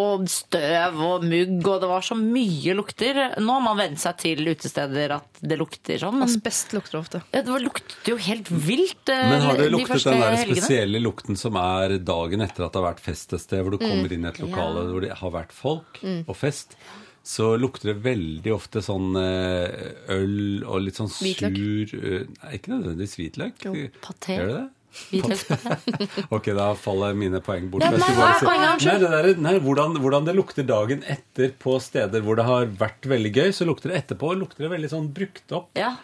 og 0.00 0.24
støv 0.32 0.96
og 1.04 1.26
mugg, 1.28 1.58
og 1.68 1.82
det 1.82 1.90
var 1.90 2.06
så 2.06 2.16
mye 2.16 2.72
lukter. 2.78 3.20
Nå 3.44 3.58
har 3.58 3.64
man 3.66 3.76
vent 3.82 4.00
seg 4.00 4.16
til 4.24 4.40
utesteder 4.48 5.18
at 5.18 5.42
det 5.44 5.60
lukter 5.60 6.00
sånn. 6.00 6.22
Asbest 6.24 6.72
lukter 6.72 7.02
ofte. 7.02 7.20
ja, 7.28 7.44
det 7.44 7.60
lukter 7.60 7.92
luktet 7.92 8.08
jo 8.08 8.16
helt 8.20 8.48
vilt 8.50 9.12
eh, 9.12 9.28
Men 9.28 9.44
har 9.46 9.60
du 9.60 9.68
luktet 9.72 10.02
de 10.02 10.10
den 10.10 10.20
der 10.24 10.36
helgene. 10.36 10.56
spesielle 10.62 11.00
lukten 11.02 11.36
som 11.36 11.56
er 11.60 11.98
dagen 12.00 12.40
etter 12.44 12.66
at 12.66 12.72
det 12.72 12.80
har 12.80 12.88
vært 12.88 13.04
fest 13.04 13.36
et 13.36 13.44
sted, 13.44 13.62
hvor 13.62 13.76
du 13.76 13.80
kommer 13.82 14.12
inn 14.12 14.24
i 14.24 14.30
et 14.32 14.40
lokale 14.42 14.88
hvor 14.88 15.04
det 15.04 15.12
har 15.20 15.32
vært 15.34 15.52
folk 15.52 16.00
og 16.02 16.36
fest? 16.36 16.76
Så 17.22 17.52
lukter 17.60 17.92
det 17.92 17.98
veldig 18.02 18.52
ofte 18.54 18.82
sånn 18.82 19.14
eh, 19.16 19.92
øl 20.10 20.64
og 20.66 20.80
litt 20.82 20.96
sånn 20.98 21.08
sur 21.12 21.26
Hvitløk. 21.28 21.94
eh, 22.02 22.24
Nei, 22.42 22.54
ikke 22.58 22.72
nødvendigvis 22.74 23.14
hvitløk. 23.20 23.66
Paté. 24.02 24.38
Gjør 24.40 24.48
det 24.50 24.60
det? 24.60 24.70
Ok, 26.36 26.50
da 26.52 26.66
faller 26.76 27.14
mine 27.16 27.38
poeng 27.40 27.70
bort. 27.72 27.80
Ja, 27.86 27.92
nei, 27.96 28.10
nei, 28.12 29.06
nei, 29.08 29.30
nei 29.40 29.52
hvordan, 29.64 29.94
hvordan 30.02 30.26
det 30.28 30.34
lukter 30.36 30.66
dagen 30.68 31.00
etter 31.08 31.54
på 31.62 31.78
steder 31.80 32.20
hvor 32.26 32.36
det 32.36 32.44
har 32.44 32.66
vært 32.76 33.08
veldig 33.08 33.32
gøy, 33.32 33.48
så 33.56 33.64
lukter 33.68 33.88
det 33.92 34.02
etterpå 34.02 34.34
lukter 34.36 34.66
det 34.66 34.72
veldig 34.74 34.90
sånn 34.92 35.08
brukt 35.16 35.54
opp. 35.56 35.70
Ja. 35.80 35.94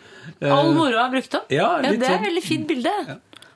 All 0.40 0.72
moroa 0.76 1.04
er 1.06 1.12
brukt 1.18 1.36
opp. 1.36 1.52
ja, 1.52 1.68
ja 1.82 1.90
det 1.90 1.98
er 2.00 2.04
sånn- 2.14 2.16
et 2.22 2.26
veldig 2.30 2.44
fint 2.46 2.66
bilde. 2.70 2.94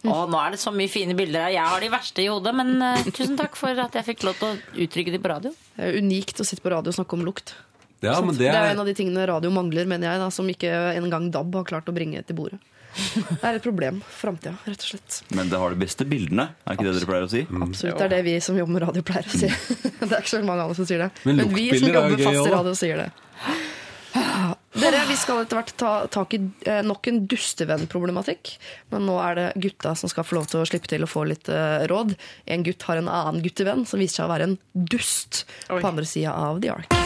Å, 0.03 0.15
nå 0.27 0.39
er 0.43 0.55
det 0.57 0.59
så 0.59 0.73
mye 0.75 0.91
fine 0.91 1.15
bilder 1.19 1.45
her. 1.47 1.53
Jeg 1.55 1.67
har 1.75 1.83
de 1.85 1.91
verste 1.93 2.25
i 2.25 2.31
hodet, 2.31 2.53
men 2.59 2.73
eh, 2.83 3.05
tusen 3.15 3.37
takk 3.39 3.55
for 3.59 3.79
at 3.85 3.95
jeg 3.95 4.09
fikk 4.09 4.25
lov 4.27 4.41
til 4.41 4.49
å 4.49 4.81
uttrykke 4.87 5.13
de 5.15 5.21
på 5.23 5.31
radio. 5.31 5.53
Det 5.77 5.91
er 5.93 6.01
unikt 6.03 6.43
å 6.43 6.47
sitte 6.49 6.65
på 6.65 6.73
radio 6.75 6.91
og 6.91 6.97
snakke 6.99 7.19
om 7.19 7.23
lukt. 7.29 7.55
Ja, 8.03 8.17
men 8.19 8.35
det 8.35 8.49
det 8.49 8.51
er 8.51 8.65
er, 8.65 8.73
en 8.75 8.83
av 8.83 8.89
de 8.91 8.97
tingene 8.99 9.23
radio 9.31 9.53
mangler, 9.55 9.87
mener 9.87 10.11
jeg, 10.11 10.19
da, 10.25 10.27
som 10.35 10.49
ikke 10.51 10.73
engang 10.99 11.29
DAB 11.31 11.55
har 11.61 11.69
klart 11.69 11.91
å 11.91 11.95
bringe 11.95 12.19
til 12.27 12.35
bordet. 12.41 12.59
Det 12.93 13.39
er 13.47 13.57
et 13.57 13.65
problem 13.65 14.01
for 14.03 14.27
framtida, 14.27 14.57
rett 14.67 14.83
og 14.83 14.89
slett. 14.91 15.21
Men 15.33 15.49
det 15.49 15.61
har 15.63 15.73
de 15.73 15.79
beste 15.81 16.05
bildene, 16.05 16.49
er 16.67 16.77
ikke 16.77 16.89
det 16.89 16.97
dere 16.99 17.09
pleier 17.09 17.29
å 17.29 17.31
si? 17.33 17.45
Absolutt. 17.47 17.95
Det 18.03 18.05
er 18.09 18.13
det 18.17 18.19
vi 18.27 18.35
som 18.45 18.59
jobber 18.59 18.75
med 18.75 18.85
radio, 18.85 19.05
pleier 19.07 19.31
å 19.31 19.39
si. 19.39 19.49
Det 20.03 20.11
er 20.11 20.19
ikke 20.19 20.33
så 20.35 20.43
mange 20.43 20.67
andre 20.67 20.77
som 20.77 20.89
sier 20.91 21.07
det. 21.07 21.09
Men 21.23 21.39
Men, 21.39 21.55
vi 21.55 21.69
som 21.71 21.87
luktbilder 21.87 21.95
er 21.95 22.03
jobber 22.03 22.19
gøy 22.19 22.27
fast 22.27 22.35
i 22.35 22.43
også. 22.43 22.57
radio, 22.59 22.75
sier 22.83 23.01
det. 23.05 24.59
Dere, 24.73 25.03
Vi 25.09 25.17
skal 25.21 25.43
etter 25.43 25.59
hvert 25.59 25.73
ta 25.77 25.91
tak 26.09 26.33
i 26.33 26.39
eh, 26.65 26.81
nok 26.87 27.09
en 27.11 27.19
dustevennproblematikk. 27.29 28.55
Men 28.93 29.05
nå 29.05 29.19
er 29.21 29.37
det 29.37 29.47
gutta 29.61 29.93
som 29.99 30.09
skal 30.09 30.25
få 30.25 30.39
lov 30.39 30.49
til 30.49 30.63
å 30.63 30.69
slippe 30.69 30.89
til 30.89 31.05
å 31.05 31.11
få 31.11 31.27
litt 31.29 31.51
eh, 31.53 31.85
råd. 31.91 32.15
En 32.49 32.65
gutt 32.65 32.87
har 32.89 33.01
en 33.01 33.11
annen 33.13 33.43
guttevenn 33.45 33.85
som 33.89 34.01
viser 34.01 34.23
seg 34.23 34.31
å 34.31 34.33
være 34.33 34.49
en 34.49 34.57
dust 34.73 35.43
Oi. 35.69 35.83
på 35.83 35.91
andre 35.91 36.09
sida 36.09 36.33
av 36.33 36.63
The 36.65 36.73
Ark. 36.73 36.97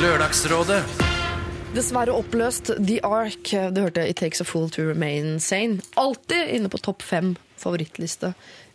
Lørdagsrådet. 0.00 0.80
Dessverre 1.76 2.16
oppløst 2.16 2.72
The 2.78 2.98
Ark. 3.04 3.52
Du 3.52 3.82
hørte 3.84 4.08
It 4.08 4.22
Takes 4.24 4.40
a 4.40 4.48
Fool 4.48 4.72
to 4.72 4.88
Remain 4.88 5.36
Sane. 5.44 5.84
Alltid 6.00 6.56
inne 6.56 6.72
på 6.72 6.80
topp 6.80 7.04
fem 7.04 7.34
favorittliste 7.60 8.32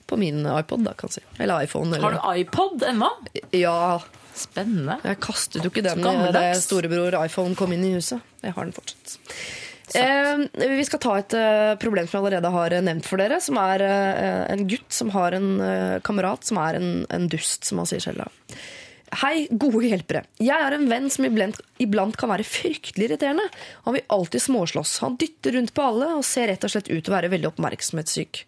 på 0.08 0.22
min 0.22 0.46
iPod, 0.46 0.86
da, 0.86 0.94
kan 0.94 1.10
jeg 1.10 1.20
si. 1.20 1.26
Eller 1.42 1.66
iPhone. 1.66 1.98
Har 2.00 2.14
du 2.16 2.22
iPod 2.40 2.86
ennå? 2.88 3.10
Ja, 3.58 4.00
Spennende. 4.38 5.00
jeg 5.04 5.22
kastet 5.24 5.66
jo 5.66 5.72
ikke 5.72 5.86
den 5.86 6.04
da 6.34 6.50
storebror 6.62 7.18
iPhone 7.24 7.58
kom 7.58 7.74
inn 7.76 7.86
i 7.88 7.96
huset. 7.98 8.22
Jeg 8.44 8.56
har 8.56 8.68
den 8.68 8.76
fortsatt. 8.76 9.18
Eh, 9.96 10.42
vi 10.68 10.84
skal 10.84 11.00
ta 11.00 11.14
et 11.18 11.34
eh, 11.38 11.74
problem 11.80 12.10
som 12.10 12.18
jeg 12.18 12.26
allerede 12.26 12.52
har 12.52 12.74
eh, 12.76 12.84
nevnt 12.84 13.08
for 13.08 13.22
dere. 13.22 13.40
Som 13.44 13.60
er 13.62 13.84
eh, 13.86 14.42
en 14.54 14.66
gutt 14.68 14.92
som 14.94 15.14
har 15.16 15.38
en 15.38 15.54
eh, 15.64 16.00
kamerat 16.08 16.48
som 16.48 16.60
er 16.62 16.80
en, 16.80 16.90
en 17.14 17.30
dust, 17.32 17.64
som 17.68 17.80
han 17.82 17.90
sier 17.90 18.04
selv. 18.04 18.26
da. 18.26 18.58
Hei, 19.22 19.48
gode 19.56 19.86
hjelpere. 19.88 20.26
Jeg 20.44 20.52
er 20.52 20.76
en 20.76 20.90
venn 20.92 21.08
som 21.14 21.24
iblant, 21.24 21.62
iblant 21.80 22.18
kan 22.20 22.34
være 22.34 22.44
fryktelig 22.44 23.08
irriterende. 23.08 23.46
Han 23.86 23.96
vil 23.96 24.04
alltid 24.12 24.44
småslåss. 24.44 24.98
Han 25.06 25.16
dytter 25.22 25.56
rundt 25.56 25.72
på 25.78 25.86
alle 25.86 26.10
og 26.18 26.26
ser 26.28 26.52
rett 26.52 26.68
og 26.68 26.74
slett 26.74 26.92
ut 26.92 27.00
til 27.00 27.14
å 27.14 27.16
være 27.16 27.32
veldig 27.32 27.54
oppmerksomhetssyk. 27.54 28.44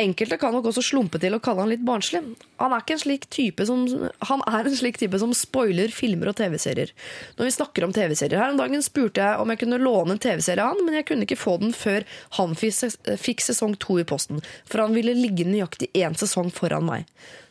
Enkelte 0.00 0.38
kan 0.40 0.54
nok 0.54 0.70
også 0.70 0.82
slumpe 0.84 1.18
til 1.20 1.34
å 1.36 1.40
kalle 1.42 1.64
han 1.64 1.70
litt 1.72 1.82
barnslig. 1.84 2.22
Han 2.60 2.74
er, 2.76 2.84
en 2.94 3.00
slik 3.02 3.26
som, 3.68 3.82
han 4.30 4.44
er 4.48 4.68
en 4.68 4.76
slik 4.76 4.96
type 5.00 5.18
som 5.20 5.34
spoiler 5.36 5.92
filmer 5.92 6.30
og 6.30 6.38
TV-serier. 6.38 6.92
Når 7.36 7.48
vi 7.48 7.54
snakker 7.56 7.84
om 7.84 7.92
TV-serier 7.96 8.40
Her 8.40 8.54
om 8.54 8.60
dagen 8.60 8.84
spurte 8.84 9.20
jeg 9.20 9.42
om 9.42 9.52
jeg 9.52 9.62
kunne 9.64 9.80
låne 9.82 10.16
en 10.16 10.22
TV-serie 10.22 10.64
av 10.64 10.72
han, 10.72 10.84
men 10.86 10.96
jeg 10.98 11.08
kunne 11.10 11.28
ikke 11.28 11.40
få 11.40 11.58
den 11.60 11.74
før 11.76 12.06
han 12.38 12.56
fikk 12.56 13.44
sesong 13.44 13.76
to 13.82 13.98
i 14.00 14.06
posten. 14.08 14.40
For 14.70 14.84
han 14.84 14.96
ville 14.96 15.16
ligge 15.16 15.48
nøyaktig 15.48 15.90
én 15.92 16.16
sesong 16.16 16.52
foran 16.54 16.88
meg. 16.88 17.06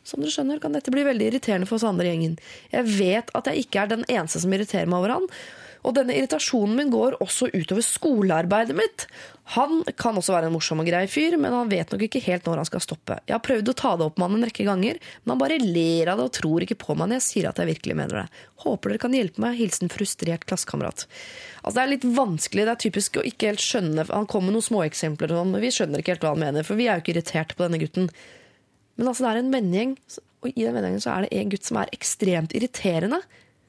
Som 0.08 0.24
dere 0.24 0.34
skjønner, 0.34 0.62
kan 0.64 0.74
dette 0.74 0.94
bli 0.94 1.06
veldig 1.06 1.30
irriterende 1.30 1.70
for 1.70 1.78
oss 1.78 1.86
andre 1.86 2.08
i 2.08 2.14
gjengen. 2.14 2.38
Jeg 2.74 2.90
vet 2.98 3.34
at 3.38 3.50
jeg 3.52 3.66
ikke 3.66 3.84
er 3.84 3.94
den 3.94 4.08
eneste 4.10 4.42
som 4.42 4.54
irriterer 4.56 4.90
meg 4.90 5.04
over 5.04 5.20
han. 5.20 5.28
Og 5.88 5.96
denne 5.96 6.16
irritasjonen 6.18 6.76
min 6.76 6.92
går 6.92 7.18
også 7.24 7.50
utover 7.54 7.84
skolearbeidet 7.86 8.76
mitt. 8.76 9.06
Han 9.56 9.80
kan 9.98 10.18
også 10.20 10.36
være 10.36 10.50
en 10.50 10.54
morsom 10.54 10.82
og 10.84 10.90
grei 10.90 11.06
fyr, 11.10 11.38
men 11.40 11.56
han 11.56 11.72
vet 11.72 11.94
nok 11.94 12.04
ikke 12.06 12.22
helt 12.26 12.46
når 12.46 12.62
han 12.62 12.68
skal 12.68 12.84
stoppe. 12.84 13.18
Jeg 13.26 13.34
har 13.38 13.44
prøvd 13.46 13.72
å 13.72 13.76
ta 13.80 13.94
det 13.98 14.06
opp 14.10 14.20
med 14.20 14.28
han 14.28 14.38
en 14.38 14.48
rekke 14.50 14.68
ganger, 14.68 15.00
men 15.24 15.34
han 15.34 15.42
bare 15.42 15.60
ler 15.64 16.12
av 16.12 16.20
det 16.20 16.28
og 16.28 16.36
tror 16.36 16.66
ikke 16.66 16.78
på 16.84 16.98
meg 17.00 17.10
når 17.10 17.22
jeg 17.22 17.28
sier 17.30 17.50
at 17.50 17.62
jeg 17.62 17.72
virkelig 17.72 17.98
mener 17.98 18.22
det. 18.22 18.44
Håper 18.66 18.94
dere 18.94 19.04
kan 19.06 19.16
hjelpe 19.16 19.44
meg. 19.46 19.58
Hilsen 19.58 19.94
frustrert 19.94 20.46
klassekamerat. 20.50 21.08
Altså, 21.64 21.76
det 21.80 21.86
er 21.86 21.94
litt 21.96 22.10
vanskelig, 22.20 22.68
det 22.68 22.76
er 22.76 22.84
typisk 22.86 23.20
å 23.20 23.26
ikke 23.28 23.50
helt 23.50 23.64
skjønne 23.64 24.06
Han 24.12 24.28
kom 24.32 24.46
med 24.48 24.56
noen 24.56 24.68
småeksempler, 24.68 25.34
sånn, 25.34 25.56
men 25.56 25.64
vi 25.64 25.74
skjønner 25.76 26.04
ikke 26.04 26.16
helt 26.16 26.28
hva 26.28 26.36
han 26.36 26.44
mener, 26.44 26.68
for 26.68 26.80
vi 26.80 26.88
er 26.88 27.00
jo 27.00 27.06
ikke 27.06 27.16
irritert 27.16 27.56
på 27.56 27.66
denne 27.66 27.82
gutten. 27.82 28.12
Men 29.00 29.12
altså, 29.12 29.26
det 29.26 29.32
er 29.32 29.42
en 29.42 29.54
vennegjeng, 29.56 29.98
og 30.44 30.54
i 30.54 30.64
den 30.64 30.76
vennegjengen 30.76 31.04
så 31.04 31.16
er 31.16 31.26
det 31.26 31.36
en 31.36 31.52
gutt 31.52 31.68
som 31.68 31.82
er 31.82 31.92
ekstremt 31.96 32.56
irriterende. 32.56 33.20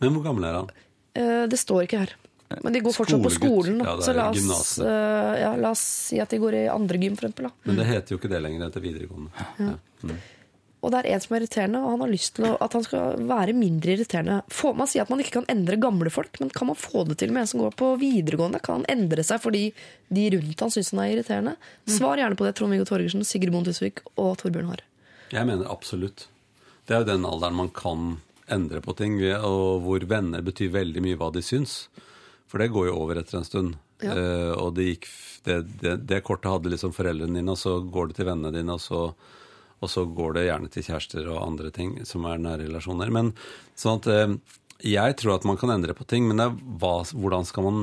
Men 0.03 0.15
hvor 0.17 0.27
gammel 0.29 0.47
er 0.47 0.59
han? 0.61 0.71
Eh, 1.15 1.47
Det 1.51 1.59
står 1.59 1.87
ikke 1.87 1.99
her. 2.05 2.17
Men 2.65 2.73
de 2.75 2.81
går 2.83 2.93
fortsatt 2.97 3.23
på 3.23 3.31
skolen. 3.31 3.79
Ja, 3.85 3.95
så 4.03 4.13
la 4.15 4.31
oss, 4.31 4.79
eh, 4.83 5.35
ja, 5.41 5.55
la 5.57 5.71
oss 5.71 5.83
si 6.11 6.19
at 6.19 6.31
de 6.31 6.39
går 6.43 6.55
i 6.55 6.69
andre 6.69 6.99
gym, 6.99 7.15
for 7.17 7.29
eksempel. 7.29 7.47
Da. 7.47 7.51
Men 7.65 7.77
det 7.79 7.87
heter 7.87 8.11
jo 8.15 8.19
ikke 8.19 8.31
det 8.33 8.43
lenger 8.43 8.67
etter 8.67 8.83
videregående. 8.83 9.31
Ja. 9.61 10.15
Og 10.81 10.91
det 10.91 11.03
er 11.05 11.09
en 11.13 11.21
som 11.21 11.35
er 11.37 11.43
irriterende, 11.43 11.81
og 11.85 11.91
han 11.93 12.01
har 12.01 12.09
lyst 12.09 12.35
til 12.39 12.47
at 12.57 12.73
han 12.73 12.83
skal 12.87 13.19
være 13.29 13.53
mindre 13.55 13.93
irriterende. 13.93 14.39
Får 14.49 14.75
man 14.79 14.89
si 14.89 14.99
at 14.99 15.11
man 15.13 15.21
ikke 15.21 15.35
kan 15.37 15.47
endre 15.53 15.77
gamle 15.77 16.11
folk, 16.11 16.41
men 16.41 16.49
kan 16.57 16.67
man 16.71 16.79
få 16.81 17.05
det 17.07 17.19
til 17.21 17.31
med 17.37 17.43
en 17.45 17.51
som 17.53 17.61
går 17.61 17.75
på 17.77 17.91
videregående? 18.01 18.63
Kan 18.65 18.81
han 18.81 18.87
endre 18.99 19.23
seg 19.23 19.43
fordi 19.45 19.75
de 20.09 20.25
rundt 20.33 20.59
han 20.65 20.73
syns 20.73 20.91
han 20.95 21.03
er 21.05 21.13
irriterende? 21.19 21.57
Svar 21.87 22.17
gjerne 22.17 22.35
på 22.41 22.49
det, 22.49 22.55
Trond-Viggo 22.57 22.89
Torgersen, 22.89 23.23
Sigrid 23.29 23.53
Bonde 23.53 23.71
Tusvik 23.75 24.01
og 24.17 24.39
Torbjørn 24.41 24.73
Haar. 24.73 24.81
Jeg 25.31 25.47
mener 25.47 25.69
absolutt. 25.71 26.27
Det 26.89 26.97
er 26.97 27.05
jo 27.05 27.11
den 27.13 27.29
alderen 27.29 27.55
man 27.61 27.69
kan 27.69 28.17
endre 28.53 28.83
på 28.85 28.95
ting, 28.99 29.19
og 29.37 29.85
hvor 29.85 30.05
venner 30.11 30.45
betyr 30.45 30.73
veldig 30.75 31.03
mye 31.05 31.19
hva 31.21 31.31
de 31.35 31.43
syns. 31.45 31.85
For 32.51 32.63
det 32.63 32.73
går 32.75 32.91
jo 32.91 32.99
over 32.99 33.21
etter 33.21 33.39
en 33.39 33.47
stund. 33.47 33.77
Ja. 34.03 34.15
Uh, 34.17 34.53
og 34.57 34.75
det, 34.79 34.87
gikk, 34.95 35.11
det, 35.47 35.59
det, 35.83 35.97
det 36.09 36.23
kortet 36.27 36.51
hadde 36.51 36.73
liksom 36.73 36.95
foreldrene 36.97 37.39
dine, 37.39 37.53
og 37.55 37.61
så 37.61 37.79
går 37.85 38.11
det 38.11 38.19
til 38.19 38.31
vennene 38.31 38.55
dine, 38.57 38.77
og 38.77 38.83
så, 38.83 39.03
og 39.81 39.93
så 39.93 40.07
går 40.09 40.39
det 40.39 40.47
gjerne 40.49 40.71
til 40.73 40.87
kjærester 40.89 41.29
og 41.29 41.43
andre 41.45 41.73
ting 41.75 41.99
som 42.09 42.27
er 42.29 42.41
nære 42.43 42.67
relasjoner. 42.67 43.13
Men 43.15 43.35
sånn 43.79 44.01
at 44.01 44.11
uh, 44.11 44.57
jeg 44.81 45.19
tror 45.21 45.37
at 45.37 45.45
man 45.45 45.61
kan 45.61 45.73
endre 45.75 45.95
på 45.97 46.07
ting, 46.09 46.27
men 46.31 46.41
hva, 46.81 46.95
hvordan 47.13 47.45
skal 47.49 47.67
man 47.69 47.81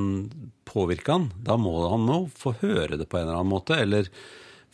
påvirke 0.68 1.14
han? 1.14 1.30
Da 1.46 1.58
må 1.62 1.76
han 1.86 2.10
jo 2.10 2.24
få 2.34 2.56
høre 2.64 2.98
det 2.98 3.06
på 3.10 3.20
en 3.20 3.28
eller 3.28 3.40
annen 3.40 3.54
måte. 3.54 3.78
eller 3.78 4.10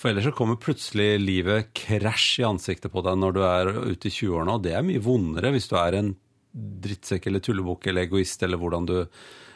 for 0.03 0.11
ellers 0.11 0.25
så 0.27 0.33
kommer 0.35 0.59
plutselig 0.59 1.13
livet 1.23 1.69
krasj 1.79 2.41
i 2.41 2.47
ansiktet 2.47 2.91
på 2.91 3.01
deg 3.05 3.15
når 3.21 3.35
du 3.37 3.41
er 3.47 3.69
ute 3.93 4.09
i 4.09 4.11
20-årene, 4.11 4.57
og 4.57 4.65
det 4.65 4.73
er 4.75 4.83
mye 4.83 5.01
vondere 5.03 5.53
hvis 5.55 5.69
du 5.71 5.77
er 5.79 5.95
en 6.01 6.09
drittsekk 6.53 7.29
eller 7.31 7.41
tullebukk 7.41 7.87
eller 7.89 8.05
egoist 8.05 8.43
eller 8.45 8.59
hvordan 8.61 8.85
du 8.89 8.97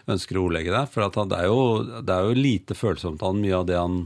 ønsker 0.07 0.39
å 0.39 0.45
ordlegge 0.47 0.71
deg. 0.73 0.87
For 0.93 1.03
at 1.05 1.17
det, 1.29 1.41
er 1.43 1.49
jo, 1.51 1.59
det 1.99 2.15
er 2.15 2.29
jo 2.29 2.37
lite 2.39 2.77
følsomt 2.79 3.25
av 3.27 3.35
mye 3.37 3.57
av 3.59 3.67
det 3.67 3.75
han 3.77 3.99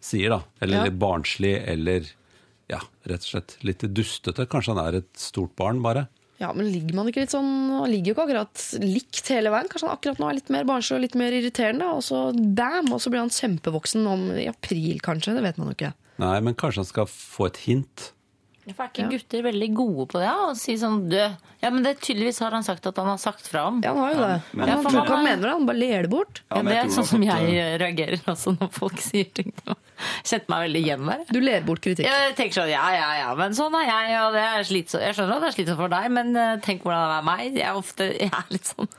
sier, 0.00 0.30
da. 0.36 0.40
Eller 0.62 0.86
Ja. 0.86 0.94
barnslig, 0.94 1.56
eller 1.74 2.06
ja, 2.70 2.78
rett 3.10 3.26
og 3.26 3.32
slett 3.32 3.56
litt 3.66 3.82
dustete. 3.90 4.46
Kanskje 4.46 4.76
han 4.76 4.84
er 4.86 5.00
et 5.02 5.10
stort 5.18 5.56
barn, 5.58 5.82
bare. 5.82 6.06
Ja, 6.38 6.52
men 6.54 6.68
ligger 6.70 6.94
man 6.94 7.08
ikke 7.10 7.24
litt 7.24 7.32
sånn 7.34 7.48
Han 7.74 7.90
ligger 7.90 8.12
jo 8.12 8.14
ikke 8.14 8.26
akkurat 8.28 8.64
likt 8.82 9.30
hele 9.34 9.50
veien. 9.50 9.66
Kanskje 9.70 9.88
han 9.88 9.96
akkurat 9.96 10.20
nå 10.22 10.28
er 10.28 10.38
litt 10.38 10.52
mer 10.54 10.68
barnslig 10.68 10.98
og 10.98 11.02
litt 11.02 11.16
mer 11.18 11.34
irriterende, 11.34 11.88
og 11.98 12.04
så 12.06 12.28
bam, 12.34 12.92
og 12.94 13.02
så 13.02 13.10
blir 13.10 13.24
han 13.24 13.34
kjempevoksen 13.34 14.06
om 14.06 14.28
i 14.38 14.46
april, 14.50 15.00
kanskje. 15.04 15.34
Det 15.34 15.42
vet 15.44 15.58
man 15.58 15.72
jo 15.72 15.78
ikke. 15.78 15.92
Nei, 16.22 16.36
men 16.46 16.56
kanskje 16.58 16.84
han 16.84 16.90
skal 16.92 17.10
få 17.10 17.50
et 17.50 17.60
hint. 17.66 18.12
For 18.76 18.86
er 18.86 18.92
ikke 18.92 19.08
gutter 19.12 19.44
veldig 19.46 19.68
gode 19.76 20.06
på 20.12 20.20
det? 20.20 20.26
Ja? 20.26 20.34
Å 20.50 20.56
si 20.58 20.76
sånn 20.80 21.04
du 21.10 21.16
Ja, 21.18 21.70
men 21.74 21.82
det 21.82 21.96
tydeligvis 22.04 22.38
har 22.44 22.54
han 22.54 22.66
sagt 22.66 22.86
at 22.86 22.98
han 23.00 23.08
har 23.10 23.18
sagt 23.18 23.48
fra 23.50 23.64
om. 23.70 23.80
Ja, 23.82 23.94
han 23.94 24.02
har 24.04 24.12
jo 24.12 24.20
det. 24.20 24.28
Ja. 24.30 24.52
Men 24.52 24.68
Ja, 24.70 24.76
han 24.84 25.08
han 25.08 25.24
mener 25.24 25.42
det, 25.42 25.54
han 25.56 25.66
bare 25.66 25.80
ler 25.80 26.06
det 26.06 26.12
bort. 26.12 26.42
Ja, 26.48 26.60
men 26.60 26.70
det 26.70 26.78
er 26.78 26.92
sånn 26.94 27.08
som 27.08 27.24
jeg 27.26 27.56
reagerer 27.82 28.22
også 28.34 28.54
når 28.58 28.70
folk 28.76 29.02
sier 29.02 29.30
ting. 29.34 29.50
Kjente 30.28 30.46
meg 30.52 30.68
veldig 30.68 30.82
igjen 30.84 31.10
der. 31.10 31.24
Du 31.34 31.40
ler 31.42 31.66
bort 31.66 31.82
kritikk. 31.82 32.06
Jeg 32.06 32.36
tenker 32.38 32.60
sånn, 32.60 32.70
ja, 32.70 32.84
ja, 32.94 33.08
ja, 33.24 33.34
men 33.38 33.56
sånn 33.58 33.74
er 33.80 33.88
jeg, 33.90 34.14
og 34.22 34.36
det 34.38 34.46
er 34.46 34.68
slitsomt. 34.70 35.04
Jeg 35.08 35.18
skjønner 35.18 35.38
at 35.40 35.46
det 35.46 35.50
er 35.50 35.58
slitsomt 35.58 35.82
for 35.82 35.94
deg, 35.96 36.08
men 36.14 36.32
eh, 36.38 36.54
tenk 36.64 36.86
hvordan 36.86 37.10
det 37.10 37.18
er 37.18 37.28
meg. 37.32 37.46
Jeg 37.58 37.66
er 37.72 37.80
ofte 37.82 38.10
jeg 38.14 38.30
er 38.30 38.54
litt 38.54 38.70
sånn. 38.70 38.90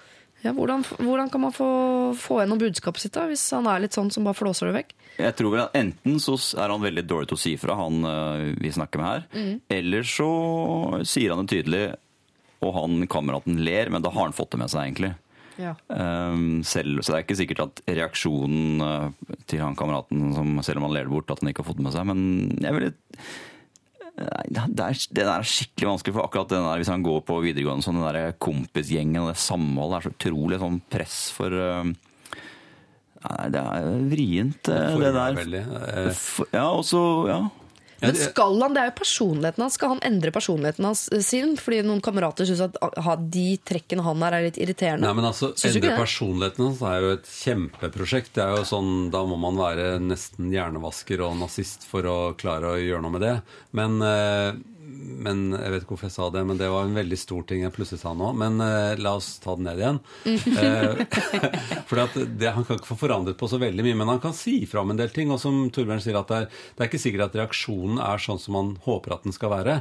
Ja, 0.45 0.53
hvordan, 0.55 0.85
hvordan 1.01 1.29
kan 1.31 1.41
man 1.43 1.53
få, 1.55 1.69
få 2.15 2.39
gjennom 2.39 2.61
budskapet 2.61 3.03
sitt 3.03 3.15
da, 3.17 3.25
hvis 3.27 3.43
han 3.51 3.67
er 3.67 3.81
litt 3.83 3.95
sånn 3.95 4.11
som 4.13 4.27
bare 4.27 4.39
flåser 4.39 4.69
det 4.69 4.77
vekk? 4.77 4.93
Jeg 5.19 5.35
tror 5.35 5.51
vel 5.51 5.63
at 5.65 5.75
Enten 5.75 6.19
så 6.23 6.37
er 6.55 6.71
han 6.71 6.83
veldig 6.83 7.03
dårlig 7.03 7.27
til 7.31 7.39
å 7.39 7.41
si 7.41 7.55
fra, 7.59 7.75
han 7.75 8.05
øh, 8.07 8.45
vi 8.59 8.71
snakker 8.71 9.01
med 9.01 9.09
her. 9.09 9.25
Eller 9.79 10.07
så 10.07 10.29
sier 11.03 11.35
han 11.35 11.43
det 11.43 11.57
tydelig, 11.57 11.83
og 12.63 12.75
han 12.75 13.03
kameraten 13.11 13.59
ler, 13.65 13.91
men 13.91 14.05
da 14.05 14.13
har 14.15 14.29
han 14.29 14.37
fått 14.37 14.55
det 14.55 14.61
med 14.63 14.71
seg, 14.71 14.87
egentlig. 14.87 15.11
Ja. 15.59 15.73
Um, 15.91 16.61
selv, 16.63 17.01
så 17.03 17.11
det 17.11 17.17
er 17.17 17.25
ikke 17.25 17.39
sikkert 17.41 17.65
at 17.65 17.81
reaksjonen 17.89 18.83
øh, 18.85 19.37
til 19.51 19.59
han 19.59 19.75
kameraten, 19.79 20.31
som, 20.37 20.55
selv 20.63 20.79
om 20.79 20.87
han 20.87 20.95
ler 20.95 21.09
det 21.09 21.13
bort, 21.17 21.35
at 21.35 21.43
han 21.43 21.51
ikke 21.51 21.65
har 21.65 21.71
fått 21.73 21.81
det 21.81 21.87
med 21.89 21.95
seg. 21.97 22.07
Men 22.07 22.23
jeg 22.63 22.77
vil 22.77 22.89
Nei, 22.89 22.95
det 24.19 24.83
er, 24.83 24.99
det 25.15 25.23
er 25.25 25.47
skikkelig 25.47 25.87
vanskelig, 25.93 26.13
for 26.17 26.25
akkurat 26.27 26.49
den 26.51 26.65
der, 26.65 26.81
hvis 26.81 26.91
han 26.91 27.03
går 27.05 27.21
på 27.27 27.37
videregående, 27.45 27.85
sånn, 27.85 27.99
den 28.01 28.07
der 28.15 28.33
kompisgjengen 28.41 29.21
og 29.23 29.29
det 29.31 29.39
samholdet 29.39 29.99
er 29.99 30.07
så 30.07 30.13
utrolig 30.15 30.59
sånn 30.59 30.79
press 30.91 31.17
for 31.35 31.55
uh, 31.55 31.83
Nei, 33.19 33.47
det 33.51 33.59
er 33.59 33.87
vrient, 34.13 34.59
det, 34.63 34.75
det 35.01 35.09
der. 35.11 35.33
veldig. 35.35 35.61
Eh, 35.75 36.11
For- 36.15 36.47
Ja, 36.55 36.69
og 36.71 36.85
så 36.87 37.01
Ja. 37.27 37.39
Men 38.01 38.15
skal 38.17 38.55
han, 38.61 38.75
det 38.75 38.81
er 38.81 38.89
jo 38.91 38.95
personligheten 38.99 39.63
hans, 39.65 39.77
skal 39.79 39.93
han 39.95 40.01
endre 40.07 40.31
personligheten 40.35 40.87
hans 40.87 41.05
eh, 41.13 41.23
sin? 41.25 41.55
Fordi 41.59 41.81
noen 41.87 42.01
kamerater 42.03 42.47
syns 42.49 42.63
at 42.69 42.79
ah, 42.81 43.11
de 43.19 43.47
trekkene 43.67 44.05
han 44.05 44.25
har 44.25 44.37
er 44.37 44.47
litt 44.47 44.59
irriterende. 44.61 45.05
Nei, 45.07 45.15
men 45.17 45.29
altså, 45.29 45.51
Endre 45.69 45.95
personligheten 45.99 46.67
hans 46.69 46.83
er 46.85 47.03
jo 47.03 47.13
et 47.17 47.29
kjempeprosjekt. 47.29 48.33
Det 48.37 48.45
er 48.45 48.57
jo 48.57 48.65
sånn, 48.67 48.91
Da 49.13 49.23
må 49.27 49.39
man 49.41 49.59
være 49.59 49.91
nesten 50.03 50.51
hjernevasker 50.53 51.25
og 51.27 51.37
nazist 51.41 51.87
for 51.89 52.07
å 52.09 52.17
klare 52.39 52.75
å 52.75 52.81
gjøre 52.81 53.03
noe 53.05 53.15
med 53.17 53.25
det. 53.25 53.35
Men, 53.77 53.99
eh, 54.05 54.59
men 54.99 55.53
Jeg 55.53 55.71
vet 55.71 55.83
ikke 55.83 55.93
hvorfor 55.95 56.09
jeg 56.09 56.15
sa 56.15 56.27
det, 56.33 56.43
men 56.47 56.59
det 56.59 56.67
var 56.71 56.85
en 56.87 56.97
veldig 56.97 57.19
stor 57.19 57.45
ting 57.47 57.63
jeg 57.63 57.73
plutselig 57.75 58.01
sa 58.01 58.13
nå. 58.17 58.31
Men 58.39 58.59
eh, 58.63 58.99
la 58.99 59.15
oss 59.19 59.31
ta 59.43 59.55
det 59.57 59.67
ned 59.67 59.81
igjen. 59.83 60.03
Eh, 60.59 61.01
for 61.87 62.01
Han 62.01 62.65
kan 62.65 62.77
ikke 62.77 62.89
få 62.89 62.97
forandret 62.99 63.37
på 63.39 63.47
så 63.49 63.59
veldig 63.61 63.85
mye, 63.85 63.97
men 64.01 64.11
han 64.11 64.21
kan 64.23 64.35
si 64.35 64.61
fra 64.69 64.83
om 64.83 64.91
en 64.93 64.99
del 64.99 65.11
ting. 65.15 65.31
Og 65.33 65.39
som 65.41 65.67
Torbjørn 65.73 66.03
sier, 66.03 66.19
at 66.19 66.31
det 66.31 66.39
er, 66.43 66.47
det 66.75 66.83
er 66.83 66.91
ikke 66.91 67.01
sikkert 67.01 67.29
at 67.29 67.37
reaksjonen 67.39 68.01
er 68.03 68.23
sånn 68.23 68.41
som 68.41 68.57
man 68.57 68.71
håper 68.85 69.15
at 69.15 69.27
den 69.27 69.35
skal 69.35 69.53
være. 69.53 69.79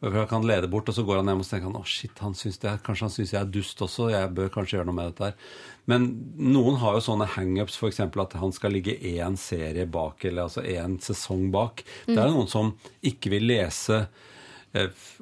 For 0.00 0.12
Han 0.12 0.28
kan 0.28 0.46
lede 0.46 0.68
bort, 0.68 0.88
og 0.88 0.94
så 0.94 1.04
går 1.06 1.22
han 1.22 1.30
hjem 1.30 1.40
og 1.42 1.48
tenker 1.48 1.70
han, 1.70 1.78
å 1.80 1.88
shit, 1.88 2.18
han 2.20 2.36
syns 2.36 2.60
det, 2.60 2.74
kanskje 2.84 3.06
han 3.06 3.14
syns 3.14 3.32
jeg 3.32 3.40
er 3.40 3.52
dust 3.52 3.80
også. 3.82 4.10
Jeg 4.12 4.32
bør 4.36 4.52
kanskje 4.52 4.76
gjøre 4.76 4.88
noe 4.90 4.98
med 4.98 5.10
dette 5.10 5.30
her. 5.30 5.56
Men 5.88 6.06
noen 6.36 6.78
har 6.82 6.96
jo 6.96 7.04
sånne 7.06 7.28
hangups, 7.36 7.78
f.eks. 7.80 8.02
at 8.04 8.38
han 8.40 8.54
skal 8.54 8.74
ligge 8.76 8.96
én 8.98 9.38
serie 9.40 9.86
bak, 9.88 10.24
eller 10.26 10.48
altså 10.48 10.64
én 10.66 10.98
sesong 11.02 11.48
bak. 11.54 11.84
Det 12.08 12.18
er 12.18 12.32
noen 12.34 12.50
som 12.50 12.74
ikke 13.06 13.32
vil 13.36 13.48
lese 13.48 14.04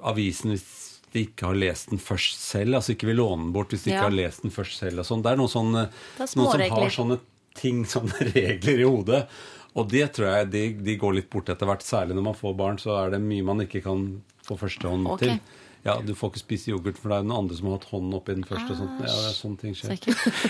avisen 0.05 0.55
hvis 0.55 0.66
de 1.14 1.24
ikke 1.28 1.47
har 1.47 1.59
lest 1.59 1.93
den 1.93 2.02
først 2.02 2.40
selv. 2.43 2.78
Altså 2.81 2.94
ikke 2.94 3.09
vil 3.10 3.20
låne 3.22 3.47
den 3.47 3.52
bort 3.55 3.74
hvis 3.74 3.86
de 3.86 3.93
Ja. 3.93 4.01
ikke 4.01 4.10
har 4.10 4.18
lest 4.18 4.43
den 4.43 4.55
først 4.55 4.78
selv. 4.82 5.02
Og 5.02 5.09
sånn. 5.09 5.22
Det 5.22 5.32
er 5.32 5.40
noen, 5.40 5.52
sånne, 5.52 5.85
Det 6.18 6.26
er 6.26 6.39
noen 6.39 6.51
som 6.51 6.78
har 6.82 6.97
sånne 6.98 7.18
ting, 7.55 7.85
sånne 7.94 8.31
regler 8.35 8.81
i 8.82 8.89
hodet. 8.89 9.26
Og 9.74 9.90
det 9.90 10.06
tror 10.14 10.31
jeg 10.31 10.51
de, 10.51 10.64
de 10.86 10.97
går 10.98 11.14
litt 11.18 11.31
bort 11.31 11.51
etter 11.51 11.66
hvert. 11.66 11.82
Særlig 11.86 12.18
når 12.18 12.28
man 12.31 12.39
får 12.39 12.56
barn, 12.59 12.78
så 12.78 12.98
er 13.05 13.14
det 13.14 13.22
mye 13.22 13.47
man 13.47 13.62
ikke 13.64 13.82
kan 13.82 14.09
få 14.47 14.59
førstehånd 14.59 15.09
okay. 15.14 15.39
til. 15.39 15.62
Ja, 15.85 15.98
Du 16.01 16.14
får 16.16 16.32
ikke 16.32 16.44
spise 16.44 16.70
yoghurt, 16.72 16.98
for 16.98 17.12
det 17.12 17.18
er 17.18 17.26
noen 17.28 17.44
andre 17.44 17.56
som 17.59 17.68
har 17.68 17.76
hatt 17.76 17.90
hånden 17.90 18.14
oppi 18.16 18.36
den 18.39 18.47
først. 18.48 18.70
og 18.72 18.78
sånt. 18.78 19.02
Ja, 19.05 19.32
sånne 19.36 19.60
ting 19.60 19.74
skjer. 19.76 19.98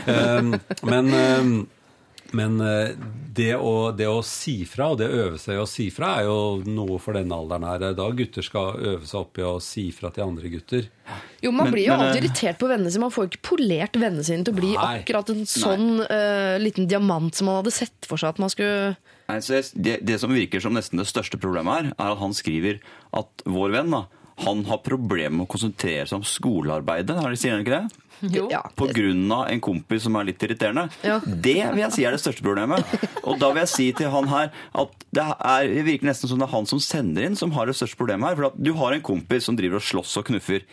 Um, 0.07 0.53
men 0.93 1.11
um, 1.11 1.55
men 2.35 2.59
uh, 2.61 2.91
det, 3.35 3.53
å, 3.57 3.91
det 3.97 4.07
å 4.11 4.21
si 4.27 4.61
fra, 4.69 4.91
og 4.93 4.99
det 5.01 5.09
å 5.11 5.21
øve 5.29 5.39
seg 5.43 5.57
i 5.57 5.63
å 5.63 5.67
si 5.69 5.89
fra, 5.95 6.13
er 6.21 6.29
jo 6.29 6.63
noe 6.67 6.99
for 7.03 7.17
denne 7.17 7.35
alderen 7.35 7.67
her. 7.67 7.87
Er 7.91 7.97
Da 7.99 8.09
gutter 8.15 8.47
skal 8.47 8.79
øve 8.79 9.09
seg 9.09 9.21
opp 9.23 9.41
i 9.41 9.47
å 9.47 9.55
si 9.63 9.89
fra 9.95 10.11
til 10.15 10.27
andre 10.27 10.51
gutter. 10.53 10.89
Jo, 11.43 11.51
Man 11.53 11.69
Men- 11.69 11.75
blir 11.75 11.87
jo 11.87 11.97
men, 11.97 12.07
alltid 12.07 12.21
eh, 12.23 12.25
irritert 12.25 12.61
på 12.61 12.69
vennene 12.71 12.91
sine. 12.91 13.05
Man 13.07 13.15
får 13.15 13.31
ikke 13.31 13.43
polert 13.51 13.99
vennene 13.99 14.25
sine 14.27 14.47
til 14.47 14.55
å 14.55 14.61
bli 14.61 14.73
Nei. 14.75 14.91
akkurat 15.01 15.31
en 15.35 15.45
sånn 15.51 15.89
uh, 16.05 16.57
liten 16.63 16.89
diamant 16.91 17.35
som 17.35 17.51
man 17.51 17.63
hadde 17.63 17.75
sett 17.75 18.09
for 18.09 18.21
seg 18.21 18.35
at 18.35 18.43
man 18.43 18.53
skulle 18.53 18.97
Nei, 19.25 19.39
så 19.41 19.63
det, 19.73 20.03
det 20.05 20.19
som 20.21 20.33
virker 20.37 20.61
som 20.61 20.75
nesten 20.77 21.01
det 21.01 21.09
største 21.09 21.39
problemet 21.41 21.73
her, 21.73 21.87
er 21.97 22.13
at 22.13 22.21
han 22.21 22.35
skriver 22.37 22.83
at 23.17 23.45
vår 23.49 23.73
venn 23.73 23.95
da, 23.95 24.03
han 24.43 24.65
har 24.67 24.81
problemer 24.83 25.37
med 25.37 25.47
å 25.47 25.53
konsentrere 25.53 26.09
seg 26.09 26.19
om 26.19 26.27
skolearbeidet. 26.27 27.17
Har 27.21 27.31
de 27.31 27.39
sier 27.39 27.55
han 27.55 27.63
ikke 27.63 27.79
det? 27.79 28.05
Jo. 28.35 28.47
Ja. 28.51 28.63
På 28.77 28.89
grunn 28.95 29.27
av 29.33 29.49
en 29.51 29.61
kompis 29.63 30.05
som 30.07 30.17
er 30.19 30.29
litt 30.29 30.43
irriterende. 30.43 30.87
Ja. 31.07 31.19
Det 31.25 31.57
vil 31.61 31.83
jeg 31.83 31.95
si 31.95 32.07
er 32.07 32.15
det 32.15 32.23
største 32.23 32.45
problemet. 32.45 32.87
Og 33.23 33.39
da 33.43 33.51
vil 33.53 33.63
jeg 33.65 33.73
si 33.73 33.89
til 33.97 34.11
han 34.15 34.31
her 34.31 34.51
at 34.51 35.05
det, 35.15 35.25
er, 35.25 35.69
det 35.71 35.85
virker 35.87 36.11
nesten 36.11 36.31
som 36.31 36.41
det 36.41 36.49
er 36.49 36.55
han 36.55 36.69
som 36.71 36.83
sender 36.83 37.29
inn, 37.29 37.39
som 37.39 37.55
har 37.57 37.71
det 37.71 37.77
største 37.79 38.01
problemet 38.01 38.33
her. 38.33 38.41
For 38.41 38.51
at 38.51 38.59
du 38.59 38.73
har 38.81 38.97
en 38.97 39.05
kompis 39.05 39.47
som 39.49 39.59
driver 39.59 39.83
og 39.83 39.87
slåss 39.87 40.17
og 40.21 40.29
knuffer. 40.31 40.67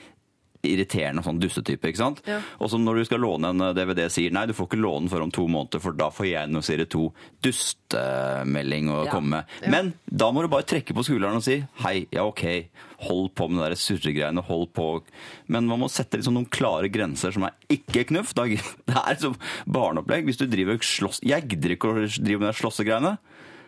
Irriterende 0.64 1.24
sånn 1.26 1.40
dussetype. 1.42 1.90
ikke 1.90 1.98
sant? 1.98 2.20
Ja. 2.30 2.40
Og 2.62 2.70
som 2.70 2.84
når 2.86 3.00
du 3.02 3.06
skal 3.10 3.24
låne 3.24 3.50
en 3.50 3.62
eh, 3.66 3.74
DVD, 3.74 4.04
sier 4.14 4.32
nei, 4.36 4.44
du 4.46 4.54
får 4.54 4.68
ikke 4.70 4.78
låne 4.82 5.08
den 5.08 5.10
før 5.10 5.24
om 5.26 5.32
to 5.34 5.48
måneder, 5.50 5.82
for 5.82 5.92
da 5.98 6.12
får 6.14 6.28
jeg 6.30 6.52
noe 6.54 6.62
serie 6.62 6.86
to 6.86 7.08
dustemelding 7.42 8.90
å 8.92 9.06
Ja. 9.06 9.12
komme 9.12 9.30
med. 9.30 9.46
Men 9.72 9.94
da 10.08 10.32
må 10.32 10.42
du 10.44 10.48
bare 10.48 10.64
trekke 10.64 10.94
på 10.94 11.04
skulderen 11.04 11.36
og 11.40 11.44
si 11.44 11.64
hei, 11.84 12.08
ja 12.12 12.24
ok, 12.26 12.68
hold 13.08 13.34
på 13.36 13.50
med 13.50 13.72
de 13.72 13.76
surregreiene, 13.76 14.44
hold 14.46 14.72
på. 14.74 15.02
Men 15.48 15.66
man 15.68 15.80
må 15.80 15.90
sette 15.90 16.18
liksom 16.20 16.34
noen 16.38 16.50
klare 16.50 16.90
grenser 16.92 17.32
som 17.34 17.44
er 17.44 17.54
ikke 17.70 18.06
knuff. 18.12 18.34
Det 18.38 18.60
er 18.96 19.16
liksom 19.16 19.36
barneopplegg. 19.68 20.26
Hvis 20.26 20.38
du 20.38 20.46
driver 20.48 20.78
slåss 20.78 21.22
Jeg 21.26 21.48
gidder 21.50 21.72
ikke 21.76 21.90
å 21.90 22.06
drive 22.06 22.40
med 22.40 22.54
de 22.54 22.60
slåssegreiene. 22.60 23.18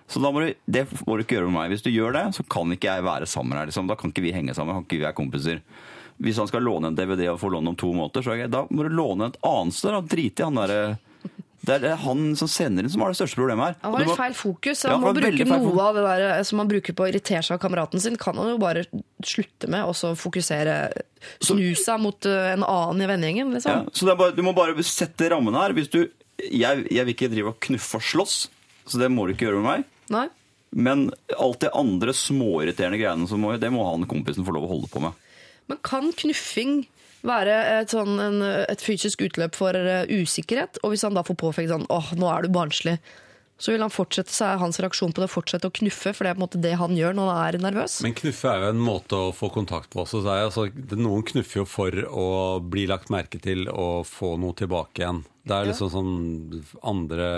Så 0.08 0.20
må 0.20 0.34
du, 0.44 0.54
det 0.68 0.86
må 1.08 1.16
du 1.18 1.24
ikke 1.24 1.38
gjøre 1.40 1.50
med 1.50 1.56
meg. 1.58 1.70
Hvis 1.72 1.82
du 1.86 1.90
gjør 1.90 2.14
det, 2.14 2.24
så 2.36 2.44
kan 2.46 2.70
ikke 2.76 2.92
jeg 2.92 3.04
være 3.08 3.26
sammen 3.26 3.58
her. 3.58 3.66
Liksom. 3.70 3.88
Da 3.88 3.96
kan 3.96 4.12
ikke 4.12 4.22
vi 4.26 4.34
henge 4.36 4.54
sammen. 4.54 4.76
Kan 4.76 4.84
ikke 4.86 5.00
vi 5.00 5.06
være 5.08 5.16
kompiser. 5.18 5.62
Hvis 6.24 6.38
han 6.40 6.48
skal 6.48 6.64
låne 6.64 6.88
en 6.92 6.96
DVD 6.96 7.26
og 7.34 7.42
få 7.42 7.50
låne 7.52 7.74
om 7.74 7.76
to 7.80 7.90
måneder, 7.92 8.24
så 8.24 8.32
er 8.32 8.38
det, 8.38 8.46
greit. 8.46 8.54
da 8.56 8.62
må 8.72 8.86
du 8.88 8.94
låne 8.96 9.28
et 9.28 9.40
annet 9.44 9.76
sted. 9.76 9.98
Drit 10.08 10.40
i 10.40 10.46
han 10.48 10.56
derre 10.62 10.78
Det 11.64 11.78
er 11.80 11.96
han 12.04 12.34
som 12.36 12.50
sender 12.52 12.84
inn 12.84 12.92
som 12.92 13.04
har 13.06 13.14
det 13.14 13.18
største 13.22 13.40
problemet 13.40 13.70
her. 13.70 13.76
Han 13.86 13.94
har 13.96 14.04
litt 14.04 14.18
feil 14.20 14.34
fokus. 14.36 14.82
Ja, 14.84 14.98
Han 14.98 15.04
må 15.06 15.14
bruke 15.16 15.46
noe 15.48 15.86
av 15.86 15.96
det 15.96 16.04
der 16.04 16.24
eh, 16.30 16.42
som 16.48 16.60
han 16.60 16.68
bruker 16.72 16.96
på 16.96 17.06
å 17.06 17.08
irritere 17.12 17.40
seg 17.44 17.56
av 17.56 17.62
kameraten 17.64 18.04
sin, 18.04 18.18
kan 18.20 18.36
han 18.40 18.50
jo 18.52 18.58
bare 18.60 18.84
slutte 19.24 19.70
med, 19.72 19.86
og 19.88 19.96
så 19.96 20.12
fokusere 20.20 20.76
Snu 21.40 21.64
seg 21.80 22.02
mot 22.04 22.28
eh, 22.28 22.50
en 22.58 22.66
annen 22.68 23.06
i 23.06 23.08
vennegjengen, 23.08 23.54
Ja, 23.56 23.56
liksom. 23.56 23.92
så 23.96 24.10
det 24.10 24.12
er 24.16 24.20
bare, 24.20 24.36
du 24.36 24.44
må 24.44 24.52
bare 24.58 24.84
sette 24.84 25.32
rammen 25.32 25.56
her. 25.56 25.72
Hvis 25.78 25.88
du, 25.94 26.02
jeg, 26.44 26.84
jeg 26.92 27.08
vil 27.08 27.16
ikke 27.16 27.32
drive 27.32 27.54
og 27.56 27.60
knuffe 27.64 28.00
og 28.02 28.08
slåss, 28.12 28.38
så 28.84 29.00
det 29.00 29.08
må 29.12 29.28
du 29.28 29.36
ikke 29.38 29.48
gjøre 29.48 29.64
med 29.64 29.70
meg. 29.70 29.88
Nei? 30.12 30.28
Men 30.76 31.06
alt 31.40 31.62
det 31.64 31.72
andre 31.78 32.12
småirriterende 32.18 33.00
greiene, 33.00 33.28
så 33.30 33.40
må, 33.40 33.54
det 33.62 33.72
må 33.72 33.86
han 33.88 34.04
kompisen 34.10 34.44
få 34.44 34.56
lov 34.56 34.68
å 34.68 34.72
holde 34.76 34.92
på 34.92 35.00
med. 35.04 35.16
Men 35.72 35.80
kan 35.86 36.12
knuffing 36.20 36.84
være 37.24 37.58
et, 37.80 37.94
sånn, 37.94 38.18
en, 38.20 38.42
et 38.44 38.84
fysisk 38.84 39.24
utløp 39.24 39.56
for 39.56 39.78
eh, 39.78 40.10
usikkerhet? 40.12 40.82
Og 40.84 40.94
hvis 40.94 41.06
han 41.08 41.16
da 41.16 41.24
får 41.26 41.40
påfekt 41.40 41.72
sånn 41.72 41.88
åh, 41.94 42.14
nå 42.20 42.30
er 42.32 42.44
du 42.44 42.54
barnslig, 42.54 42.98
så 43.64 43.72
vil 43.72 43.84
han 43.86 43.94
fortsette, 43.94 44.34
så 44.34 44.48
er 44.50 44.60
hans 44.60 44.80
reaksjon 44.82 45.14
på 45.16 45.22
det 45.22 45.30
å 45.30 45.32
fortsette 45.32 45.70
å 45.70 45.74
knuffe, 45.78 46.12
for 46.12 46.26
det 46.26 46.34
er 46.34 46.36
på 46.36 46.42
en 46.42 46.44
måte 46.44 46.62
det 46.64 46.74
han 46.80 46.96
gjør 46.98 47.14
når 47.16 47.30
han 47.30 47.44
er 47.46 47.58
nervøs. 47.64 48.00
Men 48.04 48.16
knuffe 48.18 48.50
er 48.50 48.64
jo 48.66 48.72
en 48.74 48.82
måte 48.84 49.20
å 49.20 49.30
få 49.36 49.48
kontakt 49.54 49.92
på 49.94 50.02
også. 50.04 50.24
Så 50.26 50.34
altså, 50.34 50.66
det, 50.74 50.98
noen 51.00 51.24
knuffer 51.30 51.62
jo 51.62 51.68
for 51.70 52.00
å 52.10 52.28
bli 52.60 52.88
lagt 52.92 53.14
merke 53.14 53.40
til 53.44 53.70
og 53.72 54.08
få 54.10 54.34
noe 54.42 54.58
tilbake 54.60 55.06
igjen. 55.06 55.22
Det 55.48 55.56
er 55.56 55.70
liksom 55.70 55.92
sånn 55.94 56.12
andre 56.88 57.30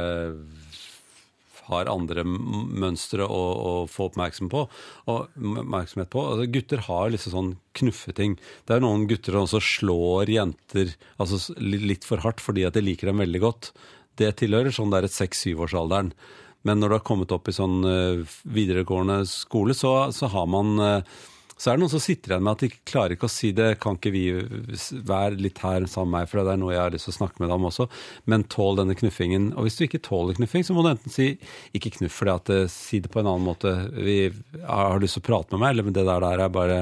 har 1.68 1.90
andre 1.92 2.24
mønstre 2.26 3.26
å, 3.26 3.42
å 3.56 3.74
få 3.92 4.10
oppmerksom 4.10 4.50
på, 4.54 4.66
oppmerksomhet 5.12 6.12
på. 6.14 6.24
Altså, 6.32 6.48
gutter 6.54 6.86
har 6.88 7.12
liksom 7.14 7.36
sånn 7.36 7.52
knuffeting. 7.80 8.38
Det 8.68 8.78
er 8.78 8.86
noen 8.86 9.06
gutter 9.10 9.36
som 9.36 9.48
også 9.48 9.62
slår 9.66 10.32
jenter 10.36 10.96
altså, 11.22 11.42
litt 11.60 12.08
for 12.08 12.24
hardt 12.26 12.44
fordi 12.44 12.66
at 12.68 12.78
de 12.78 12.86
liker 12.86 13.12
dem 13.12 13.24
veldig 13.24 13.44
godt. 13.44 13.72
Det 14.20 14.32
tilhører 14.40 14.74
sånn 14.76 14.94
der 14.94 15.08
et 15.08 15.16
seks-syvårsalderen. 15.16 16.14
Men 16.66 16.82
når 16.82 16.90
du 16.90 16.98
har 16.98 17.06
kommet 17.06 17.34
opp 17.36 17.50
i 17.50 17.54
sånn 17.54 17.86
eh, 17.86 18.38
videregående 18.50 19.20
skole, 19.30 19.76
så, 19.78 20.10
så 20.16 20.30
har 20.34 20.48
man 20.50 20.80
eh, 20.82 21.18
så 21.56 21.72
er 21.72 21.78
det 21.78 21.86
noen 21.86 21.92
som 21.94 22.02
sitter 22.04 22.34
igjen 22.34 22.44
med 22.44 22.58
at 22.58 22.64
de 22.66 22.70
klarer 22.84 23.16
ikke 23.16 23.30
å 23.30 23.32
si 23.32 23.54
det. 23.56 23.78
Kan 23.84 23.96
ikke 23.96 24.12
vi 24.12 24.26
være 25.08 25.40
litt 25.40 25.62
her 25.64 25.86
sammen 25.88 26.12
med 26.12 26.26
meg, 26.26 26.30
for 26.32 26.42
det 26.44 26.52
er 26.52 26.60
noe 26.60 26.74
jeg 26.74 26.82
har 26.82 26.92
lyst 26.92 27.08
til 27.08 27.14
å 27.14 27.18
snakke 27.22 27.40
med 27.40 27.48
deg 27.48 27.56
om 27.56 27.68
også. 27.70 27.86
Men 28.32 28.44
tål 28.52 28.82
denne 28.82 28.98
knuffingen. 29.00 29.46
Og 29.56 29.68
hvis 29.68 29.80
du 29.80 29.86
ikke 29.86 30.04
tåler 30.04 30.36
knuffing, 30.36 30.66
så 30.68 30.76
må 30.76 30.84
du 30.84 30.92
enten 30.92 31.16
si 31.16 31.30
ikke 31.78 31.94
knuff 31.96 32.20
det, 32.28 32.36
at 32.36 32.52
eh, 32.52 32.66
si 32.72 33.00
det 33.00 33.12
på 33.14 33.24
en 33.24 33.30
annen 33.32 33.48
måte. 33.48 33.72
Vi 33.96 34.18
har 34.68 35.00
lyst 35.00 35.16
til 35.16 35.24
å 35.24 35.30
prate 35.30 35.56
med 35.56 35.64
meg, 35.64 35.78
eller 35.78 35.96
det 35.96 36.04
der, 36.04 36.28
der 36.28 36.44
er 36.44 36.52
bare 36.60 36.82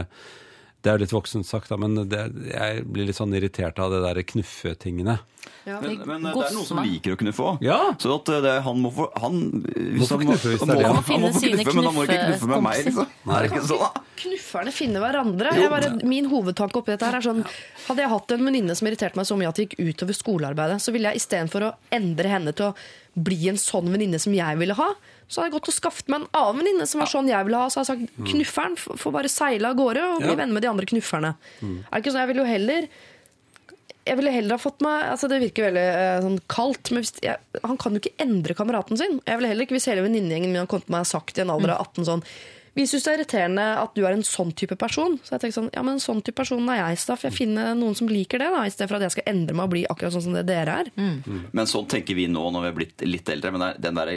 Det 0.84 0.91
er 0.91 1.00
litt 1.00 1.14
voksent 1.16 1.48
sagt, 1.48 1.70
da, 1.70 1.78
men 1.80 2.10
det, 2.10 2.26
jeg 2.50 2.82
blir 2.90 3.06
litt 3.08 3.16
sånn 3.16 3.38
irritert 3.38 3.78
av 3.80 3.94
det 3.94 4.02
der 4.04 4.26
knuffetingene. 4.34 5.20
Men, 5.65 5.98
men 6.06 6.26
eh, 6.28 6.34
det 6.36 6.45
er 6.48 6.56
noen 6.57 6.65
som 6.68 6.80
liker 6.84 7.14
å 7.15 7.20
knuffe 7.20 7.44
òg. 7.53 7.61
Ja. 7.64 7.78
Så 8.02 8.15
at 8.18 8.30
eh, 8.34 8.41
det, 8.44 8.53
han 8.65 8.82
må 8.84 8.91
få 8.95 9.07
han, 9.24 9.38
hvis 9.64 10.10
få 10.11 10.18
knuffe 10.22 10.53
hvis 10.53 10.64
det 10.64 10.70
er 10.70 10.74
må, 10.74 10.80
det. 10.82 10.88
han, 10.88 11.03
Han 11.07 11.22
må 11.24 11.32
få 11.34 11.44
knuffe, 11.44 11.76
men 11.78 11.88
han 11.90 11.95
må 11.98 12.03
ikke 12.07 12.20
knuffe 12.26 12.49
med 12.52 12.64
meg, 12.68 12.82
liksom. 12.90 13.14
Nei. 13.30 13.38
Er 13.40 13.48
ikke 13.49 13.61
sånn, 13.70 13.84
da? 13.86 14.03
Knufferne 14.24 14.74
finner 14.76 15.03
hverandre. 15.03 15.53
Jeg 15.60 15.72
bare, 15.74 15.94
min 16.07 16.28
hovedtanke 16.32 16.80
oppi 16.82 16.94
dette 16.94 17.07
her 17.10 17.18
er 17.20 17.26
sånn 17.26 17.41
Hadde 17.88 17.99
jeg 18.06 18.11
hatt 18.14 18.32
en 18.38 18.45
venninne 18.48 18.76
som 18.80 18.88
irriterte 18.88 19.20
meg 19.20 19.26
så 19.28 19.36
mye 19.40 19.49
at 19.52 19.57
det 19.60 19.65
gikk 19.68 19.80
utover 19.94 20.15
skolearbeidet, 20.15 20.78
så 20.84 20.94
ville 20.95 21.10
jeg 21.11 21.20
istedenfor 21.24 21.65
å 21.68 21.72
endre 21.91 22.30
henne 22.32 22.53
til 22.56 22.70
å 22.72 22.76
bli 23.14 23.49
en 23.52 23.60
sånn 23.61 23.91
venninne 23.94 24.18
som 24.24 24.34
jeg 24.34 24.57
ville 24.57 24.74
ha, 24.78 24.88
så 25.30 25.41
hadde 25.41 25.52
jeg 25.52 25.56
gått 25.57 25.68
og 25.70 25.76
skaffet 25.76 26.07
meg 26.10 26.24
en 26.24 26.30
annen 26.40 26.61
venninne 26.64 26.88
som 26.90 27.02
var 27.03 27.10
sånn 27.11 27.28
jeg 27.30 27.45
ville 27.45 27.60
ha. 27.60 27.68
Så 27.70 27.82
hadde 27.84 27.98
jeg 27.99 28.07
sagt 28.07 28.32
knufferen 28.32 28.78
f- 28.80 28.95
får 29.03 29.14
bare 29.18 29.30
seile 29.30 29.70
av 29.70 29.78
gårde 29.78 30.06
og 30.15 30.24
bli 30.24 30.32
Ja. 30.32 30.38
venner 30.40 30.56
med 30.57 30.64
de 30.65 30.70
andre 30.72 30.88
knufferne. 30.90 31.34
Er 31.61 31.76
det 31.91 32.02
ikke 32.02 32.14
sånn, 32.15 32.22
Jeg 32.24 32.32
ville 32.32 32.45
jo 32.45 32.49
heller 32.53 32.88
jeg 34.03 34.19
ville 34.19 34.34
heller 34.34 34.57
ha 34.57 34.61
fått 34.61 34.81
meg 34.84 35.05
altså 35.13 35.30
Det 35.31 35.39
virker 35.43 35.69
veldig 35.69 35.84
eh, 35.84 36.17
sånn 36.25 36.41
kaldt, 36.51 36.91
men 36.91 37.03
hvis, 37.03 37.13
jeg, 37.23 37.39
han 37.63 37.80
kan 37.80 37.95
jo 37.95 38.01
ikke 38.03 38.17
endre 38.23 38.57
kameraten 38.57 38.99
sin. 38.99 39.21
Jeg 39.23 39.39
ville 39.39 39.53
heller 39.53 39.67
ikke 39.67 39.77
hvis 39.77 39.88
hele 39.91 40.03
venninnegjengen 40.05 40.51
min 40.51 40.63
hadde 40.63 40.71
kommet 40.73 40.89
til 40.89 40.95
meg 40.97 41.07
og 41.07 41.11
sagt 41.13 41.39
i 41.39 41.45
en 41.45 41.53
alder 41.53 41.75
av 41.75 41.88
18 41.88 42.09
sånn 42.09 42.25
Vi 42.75 42.85
syns 42.89 43.05
det 43.05 43.13
er 43.13 43.19
irriterende 43.21 43.65
at 43.80 43.95
du 43.95 44.01
er 44.03 44.15
en 44.15 44.25
sånn 44.27 44.51
type 44.57 44.75
person. 44.81 45.19
Så 45.21 45.35
jeg 45.35 45.43
tenkte 45.43 45.59
sånn, 45.59 45.71
ja, 45.75 45.84
men 45.85 45.99
en 45.99 46.03
sånn 46.03 46.23
type 46.25 46.39
person 46.41 46.69
er 46.73 46.80
jeg, 46.81 47.01
Staff. 47.03 47.23
Jeg 47.27 47.38
finner 47.38 47.75
noen 47.77 47.95
som 47.95 48.09
liker 48.09 48.41
det, 48.41 48.47
da, 48.49 48.63
i 48.65 48.73
stedet 48.73 48.89
for 48.89 48.97
at 48.97 49.05
jeg 49.07 49.15
skal 49.19 49.30
endre 49.30 49.55
meg 49.55 49.67
og 49.69 49.75
bli 49.75 49.84
akkurat 49.85 50.15
sånn 50.15 50.25
som 50.25 50.38
det 50.39 50.47
dere 50.49 50.80
er. 50.84 50.89
Men 51.53 51.69
sånn 51.69 51.85
tenker 51.91 52.17
vi 52.17 52.25
nå 52.34 52.47
når 52.49 52.65
vi 52.65 52.71
er 52.71 52.80
blitt 52.80 53.05
litt 53.05 53.30
eldre. 53.30 53.53
Men 53.53 53.67
den 53.77 54.01
der 54.01 54.15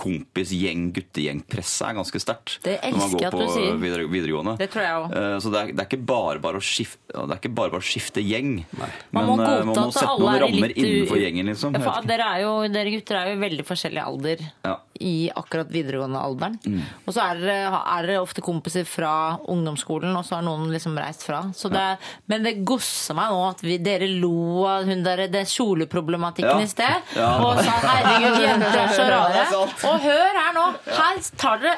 kompis-gjeng, 0.00 0.86
guttegjeng-presset 0.96 1.84
er 1.90 1.96
ganske 1.98 2.20
sterkt. 2.22 2.54
Det 2.64 2.78
når 2.82 2.98
man 2.98 3.12
går 3.12 3.34
på 3.34 3.40
du 3.42 3.52
sier. 3.52 3.76
videre, 3.82 4.06
videregående. 4.08 4.54
Det 4.58 4.70
tror 4.72 4.82
jeg 4.86 5.00
også. 5.02 5.20
Eh, 5.20 5.38
Så 5.42 5.52
det 5.52 5.60
er, 5.60 5.72
det 5.72 5.80
er 5.84 5.88
ikke 5.90 6.06
bare 6.06 6.38
bare 6.42 6.60
å 6.60 6.64
skifte, 6.64 7.00
det 7.12 7.36
er 7.36 7.40
ikke 7.42 7.54
bare 7.54 7.70
bare 7.74 7.84
å 7.84 7.88
skifte 7.92 8.24
gjeng. 8.24 8.64
Man 8.72 9.26
må 9.26 9.36
Men 9.36 9.42
godta 9.42 9.64
man 9.64 9.74
må 9.76 9.92
sette 9.92 10.06
noen 10.18 10.34
er 10.34 10.40
rammer 10.46 10.68
litt 10.72 10.80
innenfor 10.82 11.20
gjengen, 11.22 11.46
liksom. 11.52 11.76
Ja, 11.76 11.80
for 11.86 12.08
dere, 12.08 12.30
er 12.36 12.40
jo, 12.46 12.54
dere 12.72 12.94
gutter 12.96 13.20
er 13.20 13.26
jo 13.32 13.36
i 13.36 13.42
veldig 13.48 13.66
forskjellig 13.68 14.02
alder 14.06 14.46
Ja. 14.64 14.76
I 15.00 15.30
akkurat 15.34 15.70
videregående 15.72 16.20
alderen. 16.20 16.58
Mm. 16.66 16.80
Og 17.06 17.14
så 17.14 17.22
er 17.24 17.40
dere, 17.40 17.80
er 17.96 18.20
ofte 18.20 18.42
kompiser 18.44 18.84
fra 18.86 19.38
ungdomsskolen, 19.50 20.12
og 20.16 20.24
så 20.26 20.36
har 20.38 20.44
noen 20.46 20.68
liksom 20.72 20.96
reist 21.00 21.24
fra. 21.26 21.40
Så 21.56 21.70
det, 21.72 21.80
ja. 21.80 21.96
Men 22.30 22.44
det 22.46 22.52
gosser 22.68 23.16
meg 23.18 23.32
nå 23.32 23.40
at 23.48 23.62
vi, 23.64 23.78
dere 23.82 24.06
lo 24.20 24.66
av 24.68 24.84
hun 24.86 25.02
der, 25.06 25.24
det 25.32 25.46
kjoleproblematikken 25.50 26.60
Ja. 26.60 26.60
i 26.60 26.68
sted. 26.70 27.14
Ja. 27.16 27.30
Og 27.42 27.58
sa 27.64 27.78
'herregud, 27.82 28.38
jenter 28.42 28.78
er 28.82 28.88
så 28.94 29.08
rare'. 29.14 29.46
Og 29.90 30.00
hør 30.06 30.38
her 30.42 30.52
nå! 30.54 30.66
Her 30.86 31.18
tar 31.36 31.58
dere 31.62 31.76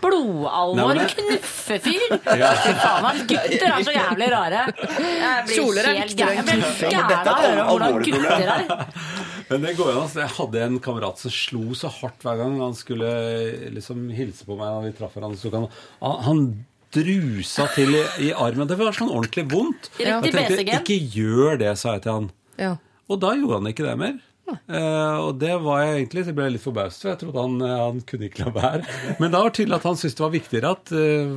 blodalvor. 0.00 1.00
Knuffefyr! 1.12 2.06
Fy 2.64 2.72
faen, 2.80 3.02
meg, 3.04 3.22
gutter 3.30 3.66
er 3.70 3.84
så 3.86 3.94
jævlig 3.94 4.30
rare. 4.32 4.64
Jeg 4.76 5.46
blir 5.46 5.56
Kjoler 5.56 5.88
er 5.90 5.98
helt 6.00 6.14
viktigere 6.14 6.36
enn 6.40 6.50
knuffer. 6.50 6.90
gæren 6.90 7.08
Dette 7.12 7.20
er 7.20 7.32
av 7.32 7.36
å 7.36 7.46
høre 7.46 7.64
hvordan 7.66 7.88
alvorlig 7.88 8.12
gutter 8.12 8.28
problem. 8.28 8.70
er. 8.70 9.35
Men 9.50 9.62
det 9.62 9.76
går 9.78 9.92
an. 9.92 10.00
altså. 10.04 10.22
Jeg 10.24 10.34
hadde 10.36 10.62
en 10.66 10.78
kamerat 10.82 11.20
som 11.22 11.32
slo 11.34 11.74
så 11.78 11.90
hardt 12.00 12.24
hver 12.26 12.40
gang 12.40 12.56
han 12.60 12.74
skulle 12.74 13.10
liksom 13.74 14.08
hilse 14.14 14.46
på 14.48 14.56
meg. 14.58 14.72
når 14.74 14.88
vi 14.88 14.96
traff 14.98 15.14
hverandre. 15.14 15.38
Så 15.38 15.52
kan 15.54 15.68
han, 15.68 16.24
han 16.26 16.42
drusa 16.96 17.68
til 17.74 17.94
i, 17.94 18.04
i 18.28 18.32
armen. 18.32 18.68
Det 18.68 18.78
var 18.80 18.96
sånn 18.96 19.12
ordentlig 19.12 19.46
vondt. 19.52 19.90
Ja. 20.00 20.18
Jeg 20.24 20.34
tenkte, 20.34 20.80
ikke 20.80 20.98
gjør 21.18 21.60
det, 21.62 21.72
sa 21.78 21.96
jeg 21.96 22.06
til 22.06 22.18
han. 22.20 22.30
Ja. 22.60 22.72
Og 23.06 23.20
da 23.22 23.34
gjorde 23.38 23.60
han 23.60 23.70
ikke 23.70 23.86
det 23.86 23.96
mer. 24.00 24.16
Eh, 24.46 25.16
og 25.26 25.38
det 25.40 25.52
var 25.62 25.80
jeg 25.82 25.94
egentlig, 26.00 26.22
så 26.26 26.32
ble 26.36 26.44
jeg 26.46 26.54
litt 26.56 26.62
forbauset, 26.64 27.00
for 27.02 27.10
jeg 27.10 27.18
trodde 27.22 27.42
han, 27.42 27.54
eh, 27.66 27.74
han 27.82 28.00
kunne 28.06 28.28
ikke 28.28 28.44
la 28.44 28.52
være. 28.54 28.80
Men 29.20 29.32
da 29.34 29.40
var 29.42 29.50
det 29.50 29.58
tydelig 29.58 29.76
at 29.80 29.86
han 29.88 29.98
syntes 29.98 30.16
det 30.18 30.24
var 30.24 30.32
viktigere 30.34 30.72
at 30.76 30.92
uh, 30.94 31.32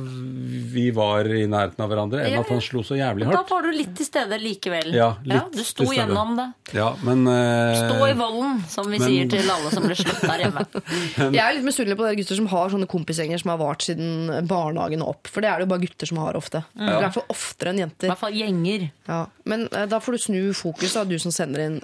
vi 0.74 0.84
var 0.94 1.30
i 1.30 1.42
nærheten 1.50 1.84
av 1.84 1.90
hverandre, 1.90 2.22
enn 2.26 2.38
at 2.40 2.52
han 2.54 2.62
slo 2.64 2.84
så 2.86 2.98
jævlig 2.98 3.26
hardt. 3.28 3.38
Da 3.40 3.54
var 3.54 3.66
du 3.66 3.74
litt 3.74 3.92
til 3.98 4.08
stede 4.08 4.38
likevel. 4.42 4.92
Ja, 4.94 5.10
litt 5.26 5.50
du 5.56 5.62
sto 5.64 5.82
til 5.84 5.90
stede. 5.90 5.98
gjennom 5.98 6.36
det. 6.38 6.46
Ja, 6.78 6.90
men 7.06 7.26
uh, 7.26 7.80
Stå 7.80 8.10
i 8.10 8.14
volden, 8.20 8.60
som 8.70 8.90
vi 8.90 9.00
men- 9.00 9.06
sier 9.10 9.30
til 9.34 9.50
alle 9.56 9.74
som 9.74 9.88
blir 9.88 9.98
slått 9.98 10.22
der 10.26 10.44
hjemme. 10.46 10.66
Jeg 11.40 11.42
er 11.44 11.58
litt 11.58 11.66
misunnelig 11.66 11.98
på 11.98 12.06
dere 12.06 12.20
gutter 12.20 12.40
som 12.40 12.50
har 12.54 12.74
sånne 12.74 12.90
kompisgjenger 12.90 13.42
som 13.42 13.54
har 13.54 13.60
vart 13.62 13.86
siden 13.86 14.46
barnehagen 14.50 15.02
og 15.06 15.16
opp. 15.16 15.30
For 15.34 15.42
det 15.42 15.50
er 15.50 15.60
det 15.60 15.66
jo 15.68 15.72
bare 15.74 15.84
gutter 15.86 16.10
som 16.12 16.22
har 16.22 16.38
ofte. 16.38 16.62
I 16.78 16.94
hvert 16.94 17.16
fall 17.18 17.26
oftere 17.34 17.74
enn 17.74 17.82
I 17.82 17.84
jenter. 17.86 18.12
hvert 18.12 18.22
fall 18.22 18.38
gjenger. 18.38 18.86
Ja, 19.10 19.20
men 19.50 19.66
da 19.70 19.98
får 20.02 20.16
du 20.16 20.22
snu 20.22 20.40
fokus, 20.56 20.94
du 21.10 21.16
som 21.22 21.34
sender 21.34 21.64
inn. 21.66 21.78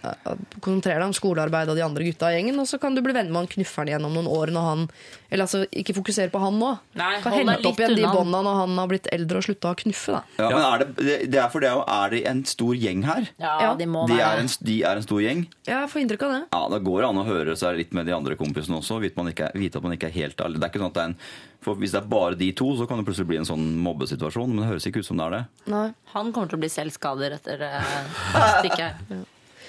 Konsentrere 0.62 1.00
deg 1.02 1.08
om 1.10 1.15
skolearbeid 1.16 1.68
og 1.72 1.76
de 1.78 1.82
andre 1.84 2.04
gutta 2.06 2.28
i 2.30 2.36
gjengen, 2.38 2.58
og 2.62 2.68
så 2.70 2.78
kan 2.82 2.94
du 2.94 3.00
bli 3.02 3.12
venner 3.16 3.32
med 3.32 3.42
han 3.46 3.50
knufferen 3.56 3.88
igjen 3.90 4.04
om 4.08 4.12
noen 4.14 4.28
år 4.30 4.52
når 4.54 4.66
han 4.70 4.84
Eller 5.30 5.42
altså, 5.42 5.64
ikke 5.74 5.94
fokusere 5.96 6.30
på 6.30 6.38
han 6.38 6.54
nå. 6.60 6.68
Nei, 6.94 7.16
kan 7.24 7.32
hente 7.34 7.66
opp 7.66 7.80
igjen 7.82 7.96
de 7.98 8.04
bånda 8.06 8.42
når 8.46 8.58
han 8.60 8.76
har 8.78 8.86
blitt 8.92 9.08
eldre 9.12 9.40
og 9.40 9.46
slutta 9.48 9.72
å 9.72 9.78
knuffe, 9.80 10.12
da. 10.14 10.20
Ja, 10.38 10.50
men 10.54 10.62
er 10.62 10.78
det, 10.84 10.86
det- 11.00 11.30
det 11.34 11.40
er 11.42 11.48
for 11.50 11.60
det 11.64 11.72
er 11.74 12.10
det 12.14 12.20
en 12.30 12.44
stor 12.46 12.74
gjeng 12.78 13.02
her? 13.08 13.26
Ja, 13.42 13.56
Ja. 13.64 13.72
de 13.74 13.86
må 13.90 14.06
De 14.06 14.14
være 14.14 14.36
er 14.36 14.44
en, 14.44 14.48
de 14.62 14.76
er 14.84 14.96
en 15.00 15.02
stor 15.02 15.20
gjeng. 15.24 15.42
Ja, 15.66 15.80
jeg 15.82 15.90
får 15.90 16.02
inntrykk 16.04 16.22
av 16.28 16.32
det. 16.36 16.42
Ja, 16.52 16.62
Det 16.76 16.82
går 16.86 17.08
an 17.08 17.16
å 17.18 17.26
høre 17.26 17.56
seg 17.58 17.76
litt 17.76 17.92
med 17.92 18.06
de 18.06 18.12
andre 18.14 18.36
kompisene 18.38 18.78
også. 18.78 19.00
Vite, 19.02 19.16
man 19.16 19.32
ikke 19.32 19.48
er, 19.50 19.58
vite 19.58 19.76
at 19.76 19.82
man 19.82 19.92
ikke 19.96 20.06
er 20.06 20.14
helt 20.20 20.36
ærlig. 20.36 20.60
Det 20.60 20.64
er 20.68 20.70
ikke 20.70 20.82
sånn 20.84 20.92
at 20.94 20.94
det 20.94 21.02
er 21.02 21.10
en, 21.10 21.18
for 21.66 21.74
Hvis 21.74 21.90
det 21.90 21.98
er 22.04 22.06
bare 22.06 22.36
de 22.38 22.52
to, 22.52 22.68
så 22.78 22.86
kan 22.86 22.98
det 23.02 23.06
plutselig 23.08 23.26
bli 23.26 23.36
en 23.42 23.44
sånn 23.48 23.66
mobbesituasjon. 23.82 24.46
Men 24.54 24.62
det 24.62 24.68
høres 24.70 24.86
ikke 24.86 25.02
ut 25.02 25.06
som 25.10 25.16
det 25.18 25.26
er 25.26 25.30
det. 25.34 25.44
Nei. 25.74 25.86
Han 26.14 26.30
kommer 26.32 26.48
til 26.48 26.58
å 26.58 26.62
bli 26.62 26.70
selvskader 26.70 27.34
etter 27.34 27.58
uh, 27.66 28.60
stikket. 28.60 28.94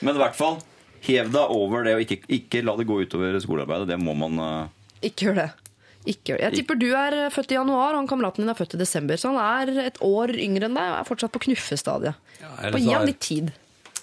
Men 0.06 0.14
i 0.14 0.20
hvert 0.22 0.36
fall, 0.38 0.60
hev 1.08 1.32
deg 1.34 1.54
over 1.56 1.84
det, 1.88 1.94
og 1.98 2.04
ikke, 2.04 2.20
ikke 2.38 2.62
la 2.66 2.76
det 2.80 2.86
gå 2.90 3.00
utover 3.04 3.40
skolearbeidet. 3.44 3.88
Det 3.94 3.98
må 4.02 4.14
man 4.18 4.40
uh... 4.40 4.92
Ikke 5.02 5.28
gjør 5.30 5.40
det. 5.42 5.48
Ikke 6.08 6.32
gjør 6.32 6.38
det. 6.40 6.44
Jeg 6.46 6.56
tipper 6.62 6.80
du 6.80 6.88
er 6.96 7.16
eh, 7.26 7.30
født 7.34 7.52
i 7.52 7.58
januar, 7.58 7.94
og 7.94 8.02
han 8.02 8.08
kameraten 8.10 8.44
din 8.46 8.52
er 8.54 8.58
født 8.58 8.78
i 8.78 8.82
desember. 8.82 9.20
Så 9.20 9.32
han 9.34 9.40
er 9.44 9.84
et 9.88 10.00
år 10.06 10.32
yngre 10.36 10.70
enn 10.70 10.78
deg 10.78 10.92
og 10.94 10.98
er 11.02 11.08
fortsatt 11.10 11.34
på 11.36 11.42
knuffestadiet. 11.48 12.16
Ja, 12.42 12.52
gi 12.72 12.88
ham 12.92 13.02
er- 13.04 13.10
litt 13.12 13.20
tid. 13.26 13.52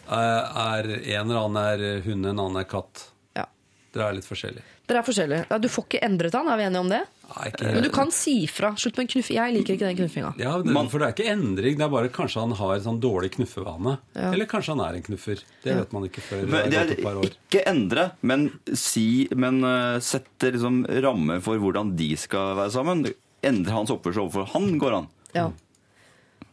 eh, 0.05 0.15
er 0.15 0.91
en 0.93 1.31
eller 1.31 1.41
annen 1.47 1.61
er 1.65 2.01
hund, 2.05 2.27
en 2.27 2.39
annen 2.39 2.61
er 2.61 2.69
katt. 2.69 3.07
Ja. 3.37 3.47
Dere 3.95 4.11
er 4.11 4.19
litt 4.21 4.29
forskjellige. 4.29 4.67
Dere 4.87 5.01
er 5.01 5.07
forskjellige. 5.07 5.47
Ja, 5.49 5.59
du 5.59 5.69
får 5.73 5.87
ikke 5.89 6.03
endret 6.05 6.35
han, 6.37 6.49
er 6.53 6.61
vi 6.61 6.67
enige 6.69 6.85
om 6.85 6.91
det? 6.93 7.03
Nei, 7.35 7.49
ikke, 7.51 7.71
Men 7.75 7.83
du 7.87 7.91
kan 7.95 8.11
si 8.15 8.35
fra. 8.51 8.73
Slutt 8.79 8.99
med 8.99 9.07
en 9.07 9.11
knuff. 9.15 9.31
Jeg 9.35 9.55
liker 9.57 9.77
ikke 9.77 9.89
den 9.89 9.99
knuffinga. 9.99 10.33
Ja, 10.41 10.53
det, 10.63 10.75
for 10.93 11.03
det 11.03 11.09
er 11.09 11.17
ikke 11.17 11.33
endring, 11.33 11.79
det 11.81 11.87
er 11.87 11.93
bare 11.95 12.13
kanskje 12.15 12.45
han 12.45 12.55
har 12.59 12.83
sånn 12.85 13.01
dårlig 13.03 13.33
knuffevane. 13.39 13.97
Eller 14.29 14.49
kanskje 14.51 14.77
han 14.77 14.85
er 14.85 14.99
en 14.99 15.07
knuffer. 15.09 15.43
Det 15.65 15.77
vet 15.81 15.97
man 15.97 16.07
ikke 16.09 16.25
før 16.25 16.47
Men 16.47 16.71
det 16.71 16.81
er 16.81 16.95
et 16.95 17.03
par 17.03 17.19
år. 17.21 17.33
ikke 17.33 17.65
endre, 17.71 18.09
men 18.23 18.49
si 18.77 19.27
Men 19.35 19.63
uh, 19.65 19.99
sette 20.05 20.53
liksom 20.55 20.85
rammer 21.05 21.43
for 21.45 21.61
hvordan 21.63 21.95
de 21.99 22.13
skal 22.21 22.55
være 22.61 22.75
sammen. 22.77 23.07
Endre 23.45 23.77
hans 23.77 23.93
oppførsel 23.93 24.27
overfor 24.27 24.49
han 24.55 24.79
går 24.81 24.99
an. 25.03 25.11
Ja. 25.35 25.49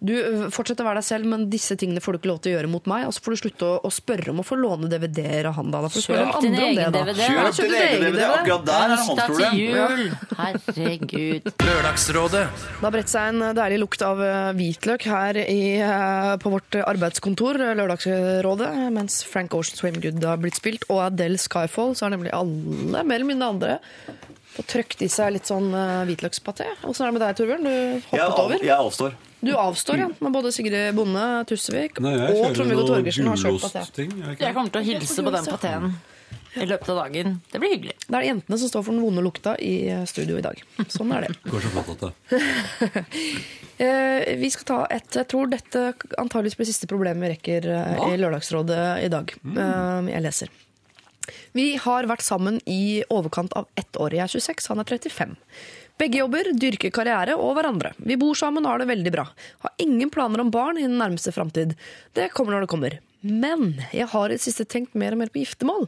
Du 0.01 0.15
fortsetter 0.49 0.81
å 0.81 0.87
være 0.87 0.97
deg 0.97 1.05
selv, 1.05 1.27
men 1.29 1.43
disse 1.53 1.75
tingene 1.77 2.01
får 2.01 2.15
du 2.15 2.17
ikke 2.17 2.29
lov 2.31 2.39
til 2.41 2.49
å 2.49 2.55
gjøre 2.55 2.69
mot 2.73 2.87
meg. 2.89 3.03
Og 3.05 3.13
så 3.13 3.21
får 3.21 3.35
du 3.35 3.39
slutte 3.43 3.67
å, 3.67 3.73
å 3.85 3.91
spørre 3.93 4.31
om 4.33 4.39
å 4.41 4.45
få 4.45 4.57
låne 4.57 4.89
DVD-er 4.89 5.51
av 5.51 5.59
han. 5.59 5.69
da. 5.69 5.83
Kjøp 5.93 6.39
din 6.41 6.55
andre 6.57 6.63
om 6.65 6.73
det, 6.73 6.79
egen. 6.81 6.95
DVD. 6.95 7.21
Kjøp 7.21 7.59
din 7.61 7.75
egen 7.77 8.05
DVD! 8.07 8.23
Akkurat 8.25 8.65
der 8.65 8.81
er 8.81 8.95
hans 8.95 9.11
problem. 9.21 9.59
jul! 9.59 10.01
Herregud. 10.39 11.51
Lørdagsrådet 11.67 12.41
Det 12.41 12.81
har 12.87 12.95
bredt 12.97 13.13
seg 13.13 13.29
en 13.35 13.45
deilig 13.61 13.77
lukt 13.83 14.05
av 14.07 14.23
hvitløk 14.57 15.05
her 15.11 15.41
i, 15.43 15.61
på 16.41 16.53
vårt 16.55 16.79
arbeidskontor, 16.81 17.61
Lørdagsrådet, 17.77 18.71
mens 18.97 19.21
Frank 19.29 19.53
Ocean 19.57 19.77
Swim 19.77 20.01
Good 20.01 20.25
har 20.25 20.41
blitt 20.41 20.57
spilt, 20.57 20.89
og 20.89 21.05
Adele 21.11 21.37
Skyfall, 21.41 21.93
så 21.93 22.07
har 22.07 22.15
nemlig 22.15 22.33
alle, 22.33 23.05
mer 23.05 23.19
eller 23.19 23.29
mindre 23.29 23.53
andre, 23.53 23.77
fått 24.55 24.67
trøkt 24.73 25.01
i 25.05 25.09
seg 25.11 25.33
litt 25.37 25.47
sånn 25.49 25.69
uh, 25.73 26.01
hvitløkspaté. 26.07 26.67
Åssen 26.87 27.05
er 27.07 27.11
det 27.11 27.17
med 27.17 27.23
deg, 27.25 27.35
Torbjørn? 27.39 27.67
Du 27.67 27.71
Jeg, 27.71 28.01
hoppet 28.11 28.23
av, 28.27 28.45
over? 28.45 28.63
jeg 28.67 28.75
avstår. 28.77 29.15
Du 29.41 29.51
avstår, 29.57 29.97
ja. 30.03 30.07
Med 30.21 30.33
både 30.35 30.51
Sigrid 30.53 30.93
Bonde 30.93 31.21
Tusvik 31.49 31.97
Nei, 32.03 32.11
jeg 32.13 32.35
og 32.45 32.51
Trond-Viggo 32.53 32.83
Torgersen 32.85 33.25
har 33.31 33.39
kjøpt 33.41 33.63
paté. 33.65 34.03
jeg 34.05 34.35
Jeg 34.43 34.53
kommer 34.53 34.69
til 34.75 34.81
å 34.83 34.85
hilse 34.85 35.23
på 35.25 35.33
den 35.33 35.47
pateen. 35.49 35.87
i 36.61 36.65
løpet 36.67 36.89
av 36.93 36.97
dagen. 36.99 37.33
Det 37.49 37.59
blir 37.63 37.71
hyggelig. 37.73 37.95
Det 38.05 38.17
er 38.19 38.27
jentene 38.27 38.57
som 38.61 38.69
står 38.69 38.83
for 38.85 38.91
den 38.93 39.01
vonde 39.01 39.23
lukta 39.25 39.55
i 39.63 39.73
eh, 39.89 40.03
studio 40.05 40.37
i 40.37 40.43
dag. 40.45 40.61
Sånn 40.91 41.09
er 41.15 41.25
det. 41.25 41.33
Går 41.49 41.63
så 41.63 41.71
flott 41.73 41.91
at 41.95 42.05
det. 42.05 42.13
Eh, 43.81 44.35
vi 44.37 44.49
skal 44.53 44.65
ta 44.67 44.75
et 44.93 45.15
Jeg 45.15 45.25
tror 45.31 45.47
dette 45.49 45.79
antageligvis 46.21 46.57
blir 46.59 46.67
siste 46.69 46.85
problem 46.91 47.23
vi 47.23 47.31
rekker 47.31 47.65
eh, 47.65 48.03
i 48.11 48.17
Lørdagsrådet 48.21 48.83
i 49.01 49.09
dag. 49.09 49.31
Mm. 49.41 50.11
jeg 50.11 50.21
leser. 50.21 50.51
Vi 51.57 51.75
har 51.83 52.07
vært 52.07 52.23
sammen 52.23 52.59
i 52.69 53.03
overkant 53.11 53.53
av 53.59 53.67
ett 53.79 53.97
år. 53.99 54.15
Jeg 54.15 54.23
er 54.25 54.33
26, 54.39 54.71
han 54.71 54.83
er 54.83 54.87
35. 54.87 55.37
Begge 56.01 56.21
jobber, 56.21 56.47
dyrker 56.57 56.93
karriere 56.95 57.35
og 57.37 57.53
hverandre. 57.57 57.91
Vi 58.01 58.17
bor 58.17 58.37
sammen 58.37 58.65
og 58.65 58.73
har 58.73 58.81
det 58.81 58.89
veldig 58.89 59.11
bra. 59.13 59.27
Har 59.65 59.73
ingen 59.83 60.09
planer 60.13 60.41
om 60.41 60.51
barn 60.53 60.79
i 60.79 60.87
den 60.87 60.97
nærmeste 61.01 61.33
framtid. 61.35 61.75
Det 62.17 62.31
kommer 62.33 62.55
når 62.55 62.65
det 62.65 62.71
kommer. 62.71 62.95
Men 63.21 63.75
jeg 63.93 64.07
har 64.09 64.31
i 64.31 64.37
det 64.39 64.41
siste 64.41 64.65
tenkt 64.65 64.95
mer 64.97 65.13
og 65.13 65.21
mer 65.21 65.29
på 65.29 65.43
giftermål. 65.43 65.85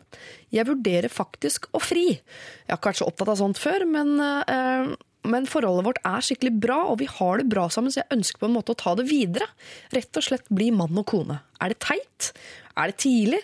Jeg 0.53 0.67
vurderer 0.69 1.09
faktisk 1.09 1.65
å 1.73 1.81
fri. 1.81 2.11
Jeg 2.19 2.69
har 2.69 2.77
ikke 2.77 2.91
vært 2.91 3.01
så 3.01 3.09
opptatt 3.09 3.33
av 3.33 3.39
sånt 3.39 3.61
før, 3.61 3.87
men, 3.89 4.13
øh, 4.21 4.93
men 5.33 5.49
forholdet 5.49 5.87
vårt 5.87 6.03
er 6.05 6.27
skikkelig 6.27 6.53
bra, 6.61 6.77
og 6.91 6.99
vi 7.01 7.09
har 7.09 7.41
det 7.41 7.49
bra 7.49 7.65
sammen, 7.73 7.89
så 7.89 8.03
jeg 8.03 8.19
ønsker 8.19 8.43
på 8.43 8.51
en 8.51 8.57
måte 8.59 8.75
å 8.75 8.77
ta 8.77 8.93
det 8.99 9.07
videre. 9.09 9.49
Rett 9.95 10.21
og 10.21 10.27
slett 10.27 10.45
bli 10.53 10.69
mann 10.75 10.93
og 10.99 11.07
kone. 11.09 11.39
Er 11.63 11.73
det 11.73 11.81
teit? 11.81 12.33
Er 12.73 12.89
det 12.89 12.97
tidlig? 13.03 13.39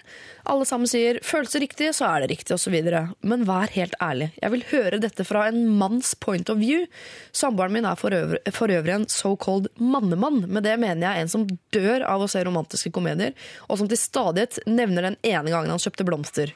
Alle 0.50 0.66
sammen 0.66 0.90
sier 0.90 1.20
'føles 1.22 1.52
det 1.54 1.62
riktig, 1.62 1.90
så 1.94 2.06
er 2.10 2.22
det 2.22 2.30
riktig', 2.32 2.54
osv. 2.58 2.74
Men 3.22 3.46
vær 3.46 3.70
helt 3.70 3.94
ærlig. 4.02 4.32
Jeg 4.42 4.52
vil 4.52 4.64
høre 4.72 5.00
dette 5.00 5.24
fra 5.24 5.48
en 5.48 5.68
manns 5.78 6.16
point 6.16 6.50
of 6.50 6.58
view. 6.58 6.88
Samboeren 7.32 7.72
min 7.72 7.86
er 7.86 7.96
for 7.96 8.10
øvrig, 8.10 8.42
for 8.52 8.68
øvrig 8.68 8.96
en 8.96 9.06
so-called 9.06 9.68
mannemann. 9.78 10.48
Med 10.48 10.64
det 10.64 10.80
mener 10.80 11.14
jeg 11.14 11.22
en 11.22 11.28
som 11.28 11.48
dør 11.72 12.06
av 12.08 12.22
å 12.22 12.30
se 12.30 12.44
romantiske 12.44 12.92
komedier, 12.92 13.34
og 13.70 13.78
som 13.78 13.88
til 13.88 13.98
stadighet 13.98 14.60
nevner 14.66 15.02
den 15.02 15.18
ene 15.24 15.50
gangen 15.50 15.70
han 15.70 15.80
kjøpte 15.80 16.06
blomster. 16.06 16.54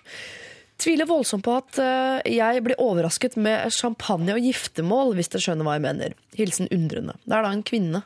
Tviler 0.82 1.06
voldsomt 1.06 1.46
på 1.46 1.54
at 1.56 1.78
eh, 1.78 2.34
jeg 2.34 2.64
blir 2.66 2.82
overrasket 2.82 3.38
med 3.38 3.70
champagne 3.72 4.34
og 4.34 4.42
giftermål, 4.42 5.14
hvis 5.14 5.30
dere 5.30 5.46
skjønner 5.46 5.68
hva 5.68 5.78
jeg 5.78 5.86
mener. 5.86 6.16
Hilsen 6.34 6.72
undrende. 6.74 7.14
Det 7.24 7.38
er 7.38 7.46
da 7.46 7.54
en 7.54 7.64
kvinne 7.64 8.02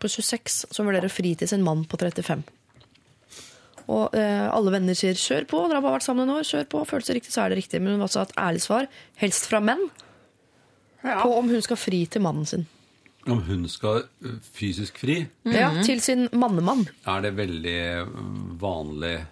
på 0.00 0.08
26 0.08 0.64
som 0.72 0.88
vurderer 0.88 1.12
fri 1.12 1.34
til 1.36 1.50
sin 1.50 1.62
mann 1.66 1.84
på 1.84 2.00
35. 2.00 2.46
Og 3.88 4.14
eh, 4.14 4.48
alle 4.52 4.70
venner 4.74 4.94
sier 4.94 5.14
'kjør 5.16 5.46
på', 5.48 5.62
dere 5.68 5.78
har 5.80 5.84
bare 5.86 5.96
vært 5.98 6.04
sammen 6.04 6.28
en 6.28 6.36
år, 6.36 6.44
kjør 6.44 6.66
på. 6.68 6.82
Føles 6.86 7.06
det 7.08 7.14
riktig, 7.16 7.32
så 7.32 7.44
er 7.46 7.48
det 7.54 7.58
riktig. 7.62 7.80
Men 7.80 7.92
hun 7.96 8.00
har 8.02 8.08
også 8.10 8.20
et 8.26 8.34
ærlig 8.36 8.60
svar, 8.60 8.88
helst 9.16 9.46
fra 9.48 9.60
menn, 9.64 9.86
på 11.02 11.30
om 11.38 11.48
hun 11.48 11.62
skal 11.64 11.76
fri 11.80 12.02
til 12.06 12.20
mannen 12.22 12.44
sin. 12.46 12.66
Om 13.28 13.40
hun 13.44 13.64
skal 13.68 14.02
ø, 14.24 14.34
fysisk 14.56 14.98
fri, 14.98 15.26
Ja, 15.44 15.82
Til 15.84 16.00
sin 16.00 16.28
mannemann. 16.32 16.86
er 17.06 17.20
det 17.22 17.34
veldig 17.36 17.80
vanlig 18.60 19.26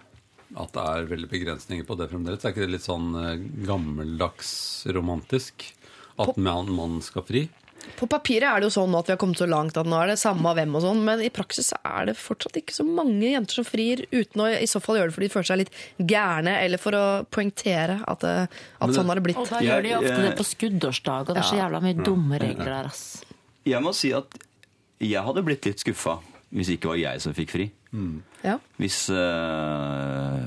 at 0.57 0.71
det 0.73 0.83
er 0.83 1.05
veldig 1.09 1.29
begrensninger 1.29 1.85
på 1.85 1.97
det 1.97 2.09
fremdeles? 2.11 2.45
Er 2.45 2.49
ikke 2.53 2.65
det 2.65 2.71
litt 2.75 2.85
sånn 2.85 3.13
ø, 3.15 3.65
gammeldags 3.65 4.85
romantisk? 4.93 5.73
At 6.19 6.37
man, 6.37 6.69
man 6.73 7.01
skal 7.01 7.21
fri? 7.23 7.49
På 7.97 8.05
papiret 8.11 8.43
er 8.49 8.59
det 8.61 8.67
jo 8.67 8.73
sånn 8.75 8.93
at 8.99 9.07
vi 9.07 9.13
har 9.15 9.19
kommet 9.21 9.39
så 9.39 9.47
langt 9.49 9.77
at 9.79 9.87
nå 9.89 9.95
er 10.03 10.11
det 10.11 10.17
samme 10.21 10.45
av 10.51 10.57
hvem 10.59 10.75
og 10.77 10.83
sånn, 10.83 10.99
men 11.07 11.21
i 11.25 11.29
praksis 11.33 11.71
er 11.79 12.09
det 12.09 12.17
fortsatt 12.19 12.59
ikke 12.59 12.75
så 12.75 12.85
mange 12.85 13.31
jenter 13.31 13.59
som 13.61 13.67
frir, 13.67 14.03
uten 14.11 14.43
å 14.43 14.49
i 14.53 14.67
så 14.69 14.81
fall 14.83 14.99
gjøre 14.99 15.09
det 15.11 15.15
fordi 15.17 15.29
de 15.29 15.33
føler 15.33 15.49
seg 15.51 15.61
litt 15.63 15.71
gærne, 16.11 16.53
eller 16.65 16.81
for 16.83 16.97
å 16.99 17.05
poengtere 17.33 17.99
at, 18.05 18.19
det, 18.25 18.35
at 18.47 18.87
det- 18.89 18.95
sånn 18.99 19.07
har 19.09 19.15
det 19.21 19.25
blitt. 19.29 19.37
Og 19.41 19.49
da 19.49 19.63
gjør 19.63 19.83
de 19.87 19.95
ofte 20.01 20.21
det 20.27 20.35
på 20.37 20.47
skuddårsdag, 20.51 21.29
og 21.29 21.33
det 21.35 21.43
er 21.43 21.49
så 21.53 21.61
jævla 21.61 21.81
mye 21.87 22.03
dumme 22.03 22.39
regler 22.43 22.71
der, 22.75 22.91
ass. 22.91 23.23
Jeg 23.67 23.81
må 23.83 23.93
si 23.95 24.13
at 24.15 24.37
jeg 24.99 25.21
hadde 25.23 25.43
blitt 25.45 25.65
litt 25.65 25.79
skuffa 25.83 26.19
hvis 26.53 26.67
det 26.71 26.77
ikke 26.79 26.93
var 26.93 26.97
jeg 27.01 27.21
som 27.21 27.33
fikk 27.35 27.49
fri. 27.51 27.65
Ja. 28.45 28.55
Hvis 28.79 29.09
uh, 29.11 30.45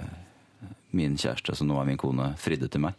min 0.97 1.17
kjæreste, 1.21 1.55
som 1.57 1.69
nå 1.69 1.77
er 1.81 1.85
min 1.91 1.99
kone, 2.01 2.31
fridde 2.41 2.71
til 2.73 2.81
meg. 2.87 2.95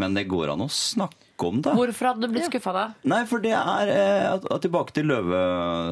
Men 0.00 0.16
det 0.16 0.26
går 0.30 0.54
an 0.54 0.64
å 0.64 0.70
snakke 0.70 1.48
om 1.48 1.60
det. 1.62 1.74
Hvorfor 1.74 2.10
hadde 2.10 2.26
du 2.26 2.34
blitt 2.34 2.48
skuffa 2.48 2.72
da? 2.74 2.84
Nei, 3.10 3.22
for 3.30 3.42
det 3.42 3.52
er 3.56 3.90
eh, 3.90 4.26
at, 4.30 4.46
at 4.54 4.62
Tilbake 4.64 4.94
til 4.94 5.08
løve 5.10 5.38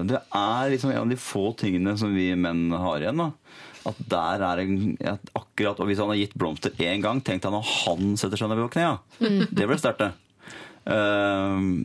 Det 0.09 0.21
er 0.39 0.73
liksom 0.73 0.93
en 0.93 1.03
av 1.03 1.11
de 1.11 1.19
få 1.19 1.51
tingene 1.59 1.97
som 1.99 2.15
vi 2.15 2.31
menn 2.39 2.69
har 2.71 3.03
igjen. 3.03 3.23
da 3.23 3.91
At 3.91 4.03
der 4.13 4.47
er 4.49 4.63
en, 4.63 4.77
at 5.15 5.33
akkurat 5.39 5.83
Og 5.83 5.91
hvis 5.91 6.03
han 6.03 6.13
har 6.13 6.21
gitt 6.21 6.37
blomster 6.39 6.75
én 6.83 7.03
gang, 7.05 7.23
tenk 7.25 7.43
deg 7.45 7.55
når 7.55 7.67
han 7.83 8.15
setter 8.21 8.41
seg 8.41 8.53
ned 8.53 8.63
på 8.65 8.75
knea. 8.79 8.97
Det 9.51 9.69
ble 9.69 9.81
sterkt, 9.81 10.07
det. 10.07 10.13
Uh, 10.83 11.83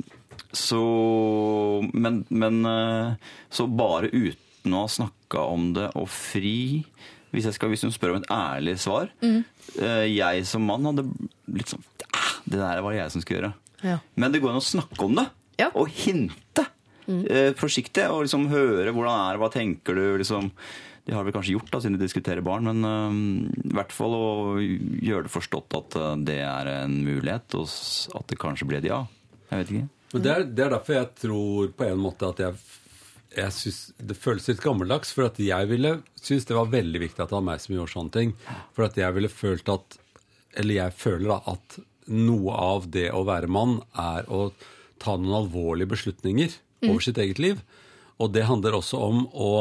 så 0.57 0.81
men, 1.93 2.23
men 2.33 2.63
uh, 2.65 3.13
Så 3.53 3.67
bare 3.69 4.09
uten 4.09 4.73
å 4.73 4.85
ha 4.85 4.89
snakka 4.89 5.43
om 5.53 5.69
det 5.75 5.91
og 5.95 6.07
fri 6.09 6.83
hvis, 7.33 7.45
jeg 7.49 7.53
skal, 7.57 7.69
hvis 7.73 7.83
hun 7.85 7.91
spør 7.95 8.13
om 8.15 8.21
et 8.21 8.29
ærlig 8.31 8.77
svar 8.79 9.09
eh, 9.21 10.05
Jeg 10.09 10.45
som 10.47 10.63
mann 10.65 10.85
hadde 10.87 11.03
blitt 11.47 11.73
sånn 11.73 11.83
"Ah, 12.13 12.33
Det 12.47 12.59
der 12.59 12.81
var 12.81 12.91
det 12.93 13.01
jeg 13.01 13.11
som 13.11 13.21
skulle 13.21 13.41
gjøre. 13.41 13.53
Ja. 13.83 13.97
Men 14.15 14.31
det 14.31 14.41
går 14.41 14.51
an 14.55 14.61
å 14.61 14.63
snakke 14.63 15.03
om 15.05 15.15
det. 15.19 15.27
Ja. 15.59 15.69
Og 15.75 15.89
hinte. 15.91 16.65
Eh, 17.07 17.53
forsiktig. 17.55 18.05
Og 18.11 18.23
liksom 18.25 18.47
høre 18.51 18.91
hvordan 18.93 19.15
er 19.27 19.33
det, 19.35 19.41
hva 19.43 19.51
tenker 19.53 19.95
du? 19.95 20.17
liksom 20.17 20.51
De 21.07 21.13
har 21.15 21.23
vel 21.23 21.31
kanskje 21.31 21.53
gjort 21.55 21.69
da, 21.71 21.79
siden 21.79 21.95
de 21.97 22.03
diskuterer 22.03 22.41
barn, 22.43 22.65
men 22.67 22.83
uh, 22.83 23.13
i 23.63 23.71
hvert 23.71 23.93
fall 23.95 24.11
å 24.11 24.57
gjøre 24.59 25.23
det 25.23 25.31
forstått 25.31 25.75
at 25.77 25.95
eh, 25.95 26.15
det 26.27 26.41
er 26.43 26.67
en 26.83 26.97
mulighet, 27.05 27.55
og 27.55 27.63
at 28.19 28.27
det 28.27 28.35
kanskje 28.41 28.67
blir 28.67 28.81
et 28.81 28.89
ja. 28.89 29.05
Jeg 29.47 29.61
vet 29.61 29.71
ikke. 29.71 29.87
Men 30.11 30.25
det 30.25 30.33
er, 30.33 30.43
det 30.43 30.65
er 30.65 30.73
derfor 30.75 30.97
jeg 30.97 31.07
tror 31.21 31.69
på 31.79 31.87
en 31.87 32.01
måte 32.03 32.27
at 32.27 32.41
jeg, 32.43 32.59
jeg 33.37 33.53
synes 33.53 33.79
Det 34.09 34.17
føles 34.17 34.47
litt 34.49 34.63
gammeldags. 34.63 35.13
For 35.15 35.27
at 35.29 35.39
jeg 35.41 35.69
ville 35.71 35.97
synes 36.19 36.47
det 36.49 36.57
var 36.57 36.71
veldig 36.73 37.03
viktig 37.05 37.23
at 37.23 37.31
det 37.31 37.37
var 37.37 37.47
meg 37.49 37.63
som 37.63 37.75
gjorde 37.77 37.93
sånne 37.93 38.15
ting. 38.15 38.35
For 38.75 38.87
at 38.87 38.99
jeg 38.99 39.17
ville 39.17 39.31
følt 39.31 39.71
at 39.73 39.99
Eller 40.57 40.81
jeg 40.81 40.97
føler 40.97 41.29
da 41.35 41.41
at 41.53 41.79
noe 42.07 42.53
av 42.55 42.87
det 42.91 43.09
å 43.11 43.25
være 43.27 43.49
mann 43.51 43.81
er 43.99 44.29
å 44.31 44.47
ta 44.97 45.17
noen 45.19 45.43
alvorlige 45.43 45.91
beslutninger 45.91 46.53
over 46.87 47.03
sitt 47.03 47.19
eget 47.19 47.41
liv. 47.43 47.59
Og 48.17 48.31
det 48.33 48.47
handler 48.47 48.77
også 48.79 49.01
om 49.09 49.27
å 49.33 49.51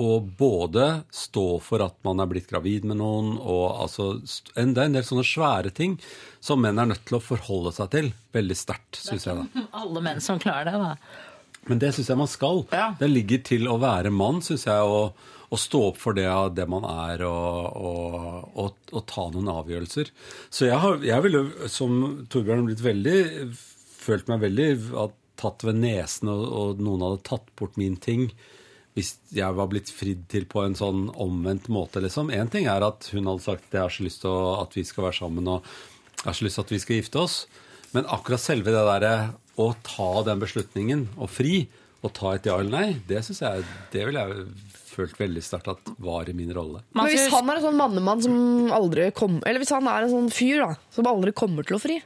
å 0.00 0.20
både 0.22 1.02
stå 1.12 1.58
for 1.60 1.82
at 1.84 1.96
man 2.06 2.22
er 2.22 2.28
blitt 2.30 2.48
gravid 2.48 2.86
med 2.88 3.00
noen, 3.00 3.34
og 3.36 3.82
altså 3.84 4.06
en, 4.54 4.72
Det 4.72 4.80
er 4.80 4.86
en 4.88 4.96
del 4.96 5.04
sånne 5.04 5.26
svære 5.26 5.72
ting 5.76 5.98
som 6.40 6.62
menn 6.62 6.78
er 6.80 6.88
nødt 6.92 7.02
til 7.08 7.18
å 7.18 7.24
forholde 7.24 7.72
seg 7.76 7.90
til 7.92 8.12
veldig 8.32 8.56
sterkt, 8.56 9.00
syns 9.02 9.26
jeg. 9.28 9.36
da. 9.42 9.64
Alle 9.82 10.04
menn 10.04 10.22
som 10.24 10.40
klarer 10.40 10.70
det, 10.70 10.78
da. 10.80 10.94
Men 11.68 11.80
det 11.82 11.92
syns 11.94 12.08
jeg 12.08 12.20
man 12.20 12.30
skal. 12.30 12.64
Ja. 12.72 12.88
Det 12.98 13.10
ligger 13.10 13.42
til 13.44 13.68
å 13.68 13.76
være 13.82 14.12
mann, 14.14 14.40
syns 14.44 14.66
jeg, 14.68 14.80
Og, 14.80 15.18
og 15.50 15.58
stå 15.58 15.80
opp 15.90 15.98
for 15.98 16.16
det, 16.16 16.28
det 16.56 16.66
man 16.70 16.86
er, 16.86 17.24
og, 17.26 17.80
og, 18.54 18.76
og, 18.92 19.00
ta 19.10 19.26
noen 19.34 19.50
avgjørelser. 19.50 20.12
Så 20.48 20.68
jeg, 20.68 20.78
har, 20.78 21.00
jeg 21.04 21.26
ville, 21.26 21.42
som 21.72 22.24
Torbjørn, 22.30 22.68
blitt 22.68 22.84
veldig 22.84 23.18
følt 24.00 24.30
meg 24.30 24.44
veldig 24.46 24.68
tatt 25.40 25.64
ved 25.66 25.80
nesen, 25.82 26.30
og, 26.32 26.46
og 26.46 26.82
noen 26.84 27.04
hadde 27.06 27.24
tatt 27.26 27.52
bort 27.58 27.78
min 27.80 27.98
ting. 28.00 28.28
Hvis 28.96 29.14
jeg 29.34 29.54
var 29.56 29.68
blitt 29.70 29.90
fridd 29.94 30.24
til 30.30 30.46
på 30.50 30.64
en 30.64 30.76
sånn 30.78 31.08
omvendt 31.14 31.70
måte, 31.72 32.02
liksom. 32.02 32.32
Én 32.34 32.50
ting 32.50 32.66
er 32.70 32.84
at 32.86 33.10
hun 33.14 33.28
hadde 33.30 33.44
sagt 33.44 33.68
at 33.68 33.76
jeg 33.78 33.84
har 33.86 33.94
så 33.94 34.06
lyst 34.06 34.22
til 34.24 34.48
at 34.54 34.78
vi 34.78 34.86
skal 34.86 35.06
være 35.06 35.18
sammen, 35.20 35.50
og 35.50 35.68
jeg 36.20 36.26
har 36.26 36.38
så 36.38 36.46
lyst 36.46 36.58
til 36.58 36.66
at 36.66 36.74
vi 36.74 36.80
skal 36.84 37.00
gifte 37.00 37.22
oss. 37.22 37.36
Men 37.94 38.06
akkurat 38.06 38.42
selve 38.42 38.74
det 38.74 38.82
derre 38.86 39.14
å 39.60 39.70
ta 39.86 40.10
den 40.26 40.42
beslutningen, 40.42 41.06
og 41.20 41.30
fri, 41.32 41.64
og 42.00 42.14
ta 42.16 42.34
et 42.36 42.48
ja 42.48 42.56
eller 42.56 42.72
nei, 42.72 43.00
det 43.08 43.20
synes 43.26 43.42
jeg 43.44 43.64
Det 43.92 44.06
vil 44.08 44.16
jeg 44.16 44.44
følt 44.90 45.18
veldig 45.20 45.42
sterkt 45.44 45.68
at 45.70 45.90
var 46.02 46.28
i 46.28 46.34
min 46.36 46.52
rolle. 46.54 46.80
Men 46.96 47.10
hvis 47.10 47.28
han 47.32 47.50
er 47.50 47.60
en 47.60 47.66
sånn 47.68 47.78
mannemann 47.78 48.22
som 48.24 48.72
aldri 48.74 49.10
kommer 49.16 49.44
Eller 49.46 49.62
hvis 49.62 49.74
han 49.74 49.86
er 49.90 50.06
en 50.06 50.14
sånn 50.14 50.32
fyr 50.34 50.64
da 50.64 50.72
som 50.94 51.08
aldri 51.10 51.34
kommer 51.36 51.66
til 51.66 51.78
å 51.78 51.82
fri. 51.82 52.00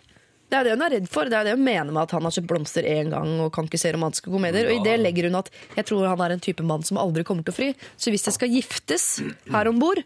Det 0.50 0.58
er 0.58 0.66
det 0.68 0.74
hun 0.76 0.84
er 0.86 0.92
redd 0.98 1.06
for. 1.10 1.30
Det 1.30 1.38
er 1.38 1.48
det 1.48 1.54
hun 1.56 1.64
mener 1.64 1.90
med 1.90 2.02
at 2.04 2.12
han 2.14 2.26
har 2.26 2.34
kjøpt 2.34 2.50
blomster 2.50 2.86
én 2.86 3.08
gang 3.10 3.30
og 3.42 3.48
kan 3.54 3.66
ikke 3.66 3.80
se 3.80 3.94
romantiske 3.94 4.30
komedier. 4.30 4.68
Og 4.68 4.76
i 4.76 4.84
det 4.84 4.98
legger 5.00 5.30
hun 5.30 5.40
at 5.40 5.48
jeg 5.74 5.88
tror 5.88 6.04
han 6.10 6.22
er 6.26 6.36
en 6.36 6.44
type 6.44 6.66
mann 6.66 6.84
som 6.86 7.00
aldri 7.00 7.24
kommer 7.26 7.46
til 7.46 7.54
å 7.54 7.56
fri. 7.56 7.70
Så 7.96 8.12
hvis 8.14 8.26
det 8.28 8.36
skal 8.36 8.52
giftes 8.52 9.08
her 9.50 9.70
om 9.70 9.80
bord, 9.82 10.02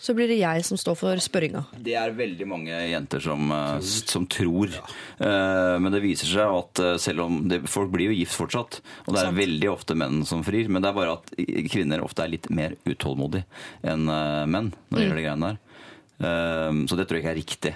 så 0.00 0.14
blir 0.16 0.30
det 0.32 0.38
jeg 0.40 0.64
som 0.64 0.78
står 0.80 0.96
for 0.96 1.20
spørringa. 1.20 1.60
Det 1.76 1.92
er 2.00 2.14
veldig 2.16 2.46
mange 2.48 2.72
jenter 2.88 3.20
som, 3.20 3.50
eh, 3.52 3.80
som 3.84 4.24
tror. 4.32 4.72
Ja. 4.72 5.76
Men 5.78 5.92
det 5.92 6.00
viser 6.02 6.30
seg 6.30 6.54
at 6.56 6.80
eh, 6.80 6.96
selv 7.02 7.26
om 7.26 7.40
det, 7.50 7.60
Folk 7.68 7.90
blir 7.92 8.08
jo 8.08 8.16
gift 8.16 8.34
fortsatt, 8.38 8.80
og 9.06 9.12
det 9.14 9.22
er 9.26 9.36
veldig 9.36 9.68
ofte 9.70 9.94
menn 9.98 10.22
som 10.28 10.42
frir. 10.46 10.70
Men 10.72 10.82
det 10.82 10.88
er 10.90 10.96
bare 10.96 11.18
at 11.18 11.34
kvinner 11.70 12.00
ofte 12.04 12.24
er 12.24 12.32
litt 12.32 12.48
mer 12.50 12.74
utålmodige 12.88 13.44
enn 13.84 14.08
eh, 14.08 14.46
menn 14.48 14.72
når 14.88 14.96
det 14.96 15.04
gjelder 15.04 15.20
de 15.20 15.26
greiene 15.28 15.50
der. 15.52 15.60
Eh, 16.24 16.80
Så 16.88 16.96
det 16.98 17.06
tror 17.08 17.20
jeg 17.20 17.24
ikke 17.26 17.34
er 17.36 17.40
riktig. 17.42 17.74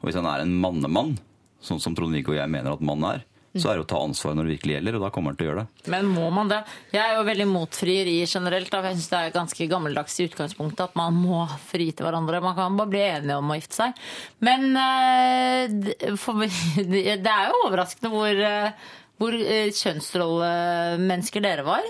Og 0.00 0.08
hvis 0.08 0.16
han 0.18 0.26
er 0.30 0.42
en 0.44 0.54
mannemann, 0.60 1.16
sånn 1.64 1.80
som 1.82 1.94
Trond-Viggo 1.96 2.34
og 2.34 2.38
jeg 2.38 2.50
mener 2.52 2.74
at 2.76 2.82
mann 2.84 3.04
er, 3.08 3.22
så 3.54 3.70
er 3.70 3.78
det 3.78 3.84
å 3.84 3.88
ta 3.92 4.00
ansvar 4.02 4.34
når 4.34 4.48
det 4.48 4.54
virkelig 4.56 4.74
gjelder, 4.74 4.96
og 4.98 5.04
da 5.04 5.10
kommer 5.14 5.30
han 5.30 5.38
til 5.38 5.46
å 5.46 5.50
gjøre 5.50 5.62
det. 5.62 5.90
Men 5.94 6.08
må 6.10 6.26
man 6.34 6.50
det? 6.50 6.60
Jeg 6.94 7.02
er 7.04 7.18
jo 7.18 7.26
veldig 7.28 7.46
mot 7.50 7.78
frieri 7.78 8.16
generelt. 8.26 8.70
Da. 8.72 8.80
Jeg 8.88 8.98
syns 8.98 9.12
det 9.12 9.20
er 9.20 9.36
ganske 9.36 9.68
gammeldags 9.70 10.18
i 10.18 10.26
utgangspunktet 10.26 10.82
at 10.88 10.98
man 10.98 11.14
må 11.14 11.44
fri 11.68 11.90
til 11.94 12.08
hverandre. 12.08 12.42
Man 12.42 12.56
kan 12.58 12.78
bare 12.80 12.90
bli 12.90 13.04
enige 13.04 13.38
om 13.38 13.52
å 13.54 13.58
gifte 13.60 13.78
seg. 13.78 14.04
Men 14.44 14.74
eh, 14.80 16.14
for, 16.20 16.42
det 16.94 17.20
er 17.20 17.52
jo 17.52 17.62
overraskende 17.68 18.10
hvor, 18.14 18.42
eh, 18.50 18.88
hvor 19.22 19.38
eh, 19.38 19.70
kjønnsrollemennesker 19.70 21.46
dere 21.46 21.66
var. 21.68 21.86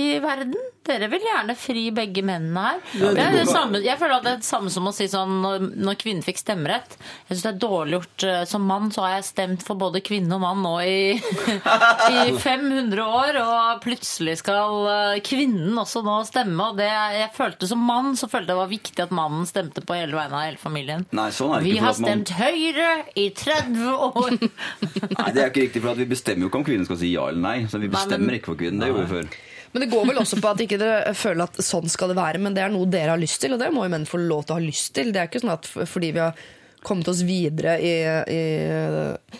I 0.00 0.18
verden. 0.24 0.56
Dere 0.90 1.06
vil 1.12 1.20
gjerne 1.22 1.54
fri 1.60 1.82
begge 1.94 2.22
mennene 2.24 2.62
her. 2.64 2.78
Det 3.14 3.20
er 3.20 3.34
det 3.36 3.42
samme, 3.50 3.78
jeg 3.84 3.98
føler 4.00 4.14
at 4.16 4.24
det 4.24 4.30
er 4.32 4.38
det 4.40 4.46
samme 4.48 4.70
som 4.72 4.88
å 4.88 4.92
si 4.96 5.04
sånn 5.12 5.34
når, 5.44 5.66
når 5.86 5.98
kvinnen 6.00 6.24
fikk 6.24 6.40
stemmerett. 6.40 6.96
Jeg 7.28 7.36
syns 7.36 7.44
det 7.44 7.50
er 7.52 7.58
dårlig 7.62 7.98
gjort. 7.98 8.24
eh, 8.26 8.44
Som 8.48 8.64
mann 8.66 8.88
så 8.94 9.04
har 9.04 9.12
jeg 9.18 9.26
stemt 9.28 9.62
for 9.66 9.78
både 9.78 10.00
kvinne 10.02 10.34
og 10.38 10.40
mann 10.42 10.62
nå 10.64 10.72
i, 10.82 11.20
i 12.16 12.32
500 12.40 13.04
år, 13.04 13.38
og 13.44 13.82
plutselig 13.84 14.38
skal 14.40 14.88
eh, 14.94 15.20
kvinnen 15.26 15.76
også 15.84 16.02
nå 16.06 16.16
stemme. 16.28 16.70
Og 16.72 16.80
det, 16.80 16.88
jeg 17.20 17.28
følte 17.36 17.68
som 17.70 17.84
mann 17.86 18.16
så 18.18 18.26
følte 18.32 18.48
jeg 18.48 18.56
det 18.56 18.58
var 18.62 18.72
viktig 18.72 19.04
at 19.04 19.14
mannen 19.14 19.46
stemte 19.46 19.84
på 19.86 19.94
hele 20.00 20.16
vegne 20.16 20.40
av 20.40 20.46
hele 20.48 20.58
familien. 20.64 21.04
Nei, 21.14 21.28
sånn 21.36 21.54
det 21.58 21.62
Vi 21.68 21.76
har 21.84 21.94
stemt 22.00 22.32
man- 22.32 22.38
Høyre 22.40 22.90
i 23.20 23.28
30 23.36 23.84
år! 24.08 24.34
Nei, 24.40 25.30
det 25.36 25.44
er 25.44 25.52
ikke 25.52 25.66
riktig, 25.68 25.84
for 25.84 25.92
at 25.92 26.00
vi 26.00 26.08
bestemmer 26.10 26.46
jo 26.46 26.50
ikke 26.50 26.60
om 26.64 26.66
kvinnen 26.66 26.88
skal 26.88 26.98
si 27.04 27.12
ja 27.12 27.28
eller 27.30 27.44
nei. 27.44 27.56
Så 27.70 27.78
vi 27.78 27.86
Nei, 27.86 27.94
bestemmer 27.94 28.32
men- 28.32 28.40
ikke 28.40 28.54
for 28.54 28.60
kvinnen. 28.64 28.80
Det 28.82 28.90
gjorde 28.90 29.06
vi 29.06 29.14
før. 29.20 29.32
Men 29.72 29.84
det 29.84 29.90
går 29.92 30.08
vel 30.08 30.18
også 30.18 30.40
på 30.42 30.50
at 30.50 30.62
ikke 30.64 30.78
dere 30.80 31.12
føler 31.14 31.44
at 31.46 31.60
sånn 31.62 31.90
skal 31.92 32.10
det 32.10 32.18
være, 32.18 32.40
men 32.42 32.56
det 32.56 32.64
er 32.64 32.72
noe 32.74 32.88
dere 32.90 33.14
har 33.14 33.20
lyst 33.20 33.38
til, 33.42 33.54
og 33.54 33.60
det 33.62 33.70
må 33.74 33.84
jo 33.86 33.92
menn 33.92 34.08
få 34.08 34.18
lov 34.22 34.46
til 34.46 34.56
å 34.56 34.58
ha 34.58 34.64
lyst 34.64 34.94
til. 34.96 35.12
Det 35.14 35.22
er 35.22 35.30
ikke 35.30 35.44
sånn 35.44 35.54
at 35.54 35.68
fordi 35.70 36.10
vi 36.16 36.24
har 36.24 36.48
kommet 36.82 37.08
oss 37.12 37.20
videre 37.28 37.76
i, 37.78 37.92
i, 38.34 39.38